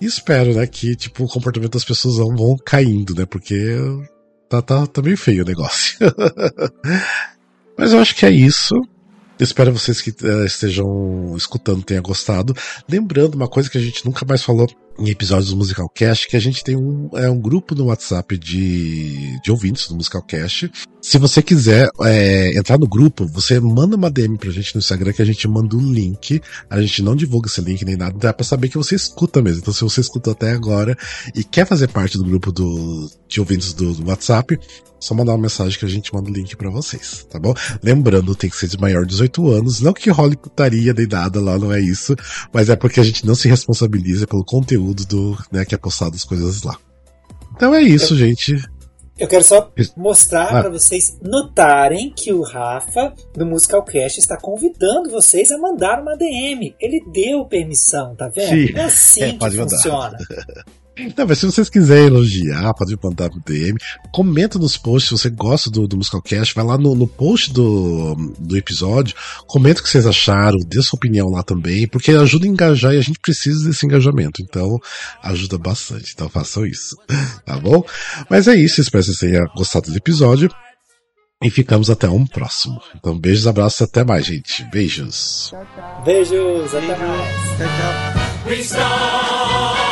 e 0.00 0.06
espero, 0.06 0.54
né, 0.54 0.66
que 0.66 0.96
tipo 0.96 1.24
o 1.24 1.28
comportamento 1.28 1.72
das 1.72 1.84
pessoas 1.84 2.16
vão, 2.16 2.36
vão 2.36 2.56
caindo, 2.64 3.14
né? 3.14 3.24
Porque 3.24 3.76
tá, 4.48 4.60
tá, 4.60 4.86
tá 4.86 5.02
meio 5.02 5.16
feio 5.16 5.44
o 5.44 5.46
negócio. 5.46 5.98
Mas 7.78 7.92
eu 7.92 8.00
acho 8.00 8.14
que 8.14 8.26
é 8.26 8.30
isso. 8.30 8.74
Espero 9.38 9.72
vocês 9.72 10.00
que 10.00 10.10
uh, 10.24 10.44
estejam 10.44 11.34
escutando 11.36 11.82
tenham 11.82 12.02
gostado. 12.02 12.54
Lembrando 12.88 13.34
uma 13.34 13.48
coisa 13.48 13.68
que 13.68 13.78
a 13.78 13.80
gente 13.80 14.04
nunca 14.04 14.24
mais 14.26 14.42
falou 14.42 14.68
em 14.98 15.08
episódios 15.08 15.50
do 15.50 15.56
Musicalcast, 15.56 16.28
que 16.28 16.36
a 16.36 16.40
gente 16.40 16.62
tem 16.62 16.76
um, 16.76 17.08
é, 17.14 17.28
um 17.30 17.40
grupo 17.40 17.74
no 17.74 17.86
WhatsApp 17.86 18.36
de, 18.38 19.40
de 19.40 19.50
ouvintes 19.50 19.88
do 19.88 19.96
Musicalcast. 19.96 20.70
Se 21.00 21.18
você 21.18 21.42
quiser 21.42 21.90
é, 22.02 22.56
entrar 22.56 22.78
no 22.78 22.86
grupo, 22.86 23.26
você 23.26 23.58
manda 23.58 23.96
uma 23.96 24.10
DM 24.10 24.38
pra 24.38 24.50
gente 24.50 24.74
no 24.74 24.78
Instagram 24.78 25.12
que 25.12 25.22
a 25.22 25.24
gente 25.24 25.48
manda 25.48 25.76
um 25.76 25.92
link. 25.92 26.40
A 26.70 26.80
gente 26.80 27.02
não 27.02 27.16
divulga 27.16 27.48
esse 27.48 27.60
link 27.60 27.84
nem 27.84 27.96
nada, 27.96 28.16
dá 28.16 28.32
pra 28.32 28.44
saber 28.44 28.68
que 28.68 28.78
você 28.78 28.94
escuta 28.94 29.42
mesmo. 29.42 29.60
Então, 29.60 29.74
se 29.74 29.82
você 29.82 30.00
escutou 30.00 30.32
até 30.32 30.52
agora 30.52 30.96
e 31.34 31.42
quer 31.42 31.66
fazer 31.66 31.88
parte 31.88 32.16
do 32.16 32.24
grupo 32.24 32.52
do, 32.52 33.10
de 33.28 33.40
ouvintes 33.40 33.72
do, 33.72 33.94
do 33.94 34.08
WhatsApp, 34.08 34.58
só 35.00 35.14
mandar 35.14 35.32
uma 35.32 35.42
mensagem 35.42 35.76
que 35.76 35.84
a 35.84 35.88
gente 35.88 36.14
manda 36.14 36.30
o 36.30 36.32
link 36.32 36.54
para 36.56 36.70
vocês, 36.70 37.26
tá 37.28 37.38
bom? 37.38 37.52
Lembrando, 37.82 38.36
tem 38.36 38.48
que 38.48 38.56
ser 38.56 38.68
de 38.68 38.78
maior 38.78 39.02
de 39.02 39.08
18 39.08 39.50
anos, 39.50 39.80
não 39.80 39.92
que 39.92 40.08
role 40.10 40.36
putaria 40.36 40.94
nem 40.94 41.08
nada 41.08 41.40
lá, 41.40 41.58
não 41.58 41.72
é 41.72 41.80
isso, 41.80 42.14
mas 42.52 42.68
é 42.68 42.76
porque 42.76 43.00
a 43.00 43.02
gente 43.02 43.26
não 43.26 43.34
se 43.34 43.48
responsabiliza 43.48 44.28
pelo 44.28 44.44
conteúdo 44.44 44.81
do, 45.06 45.38
né, 45.50 45.64
que 45.64 45.74
é 45.74 45.78
postado 45.78 46.16
as 46.16 46.24
coisas 46.24 46.62
lá. 46.62 46.76
Então 47.54 47.74
é 47.74 47.82
isso, 47.82 48.14
eu, 48.14 48.18
gente. 48.18 48.56
Eu 49.18 49.28
quero 49.28 49.44
só 49.44 49.70
mostrar 49.96 50.46
ah. 50.46 50.60
para 50.62 50.70
vocês 50.70 51.18
notarem 51.22 52.10
que 52.10 52.32
o 52.32 52.42
Rafa 52.42 53.12
do 53.34 53.46
Musicalcast 53.46 54.18
está 54.18 54.36
convidando 54.36 55.10
vocês 55.10 55.52
a 55.52 55.58
mandar 55.58 56.00
uma 56.00 56.16
DM. 56.16 56.74
Ele 56.80 57.04
deu 57.12 57.44
permissão, 57.44 58.16
tá 58.16 58.28
vendo? 58.28 58.48
Sim. 58.48 58.74
É 58.74 58.84
assim 58.84 59.22
é, 59.22 59.32
que 59.34 59.50
funciona. 59.56 60.18
Não, 61.16 61.26
mas 61.26 61.38
se 61.38 61.46
vocês 61.46 61.70
quiserem 61.70 62.06
elogiar, 62.06 62.74
pode 62.74 62.96
mandar 63.02 63.30
pro 63.30 63.40
DM. 63.40 63.78
Comenta 64.12 64.58
nos 64.58 64.76
posts 64.76 65.08
se 65.08 65.22
você 65.22 65.30
gosta 65.30 65.70
do, 65.70 65.88
do 65.88 65.96
Musicalcast. 65.96 66.54
Vai 66.54 66.64
lá 66.64 66.76
no, 66.76 66.94
no 66.94 67.06
post 67.06 67.52
do, 67.52 68.14
do 68.38 68.56
episódio, 68.56 69.16
comenta 69.46 69.80
o 69.80 69.82
que 69.82 69.88
vocês 69.88 70.06
acharam, 70.06 70.58
dê 70.66 70.82
sua 70.82 70.98
opinião 70.98 71.30
lá 71.30 71.42
também, 71.42 71.88
porque 71.88 72.10
ajuda 72.10 72.46
a 72.46 72.48
engajar 72.48 72.94
e 72.94 72.98
a 72.98 73.02
gente 73.02 73.18
precisa 73.20 73.68
desse 73.68 73.86
engajamento. 73.86 74.42
Então, 74.42 74.78
ajuda 75.22 75.56
bastante. 75.56 76.12
Então 76.14 76.28
façam 76.28 76.66
isso. 76.66 76.96
Tá 77.44 77.58
bom? 77.58 77.82
Mas 78.30 78.46
é 78.46 78.54
isso, 78.54 78.80
espero 78.80 79.02
que 79.02 79.12
vocês 79.12 79.18
tenham 79.18 79.46
gostado 79.56 79.90
do 79.90 79.96
episódio. 79.96 80.48
E 81.42 81.50
ficamos 81.50 81.90
até 81.90 82.08
um 82.08 82.24
próximo. 82.24 82.80
Então, 82.94 83.18
beijos, 83.18 83.48
abraços 83.48 83.80
e 83.80 83.84
até 83.84 84.04
mais, 84.04 84.24
gente. 84.24 84.64
Beijos. 84.70 85.52
Beijos, 86.04 86.72
até 86.72 86.96
mais. 86.96 87.34
Tchau, 88.46 88.78
tchau. 88.78 89.91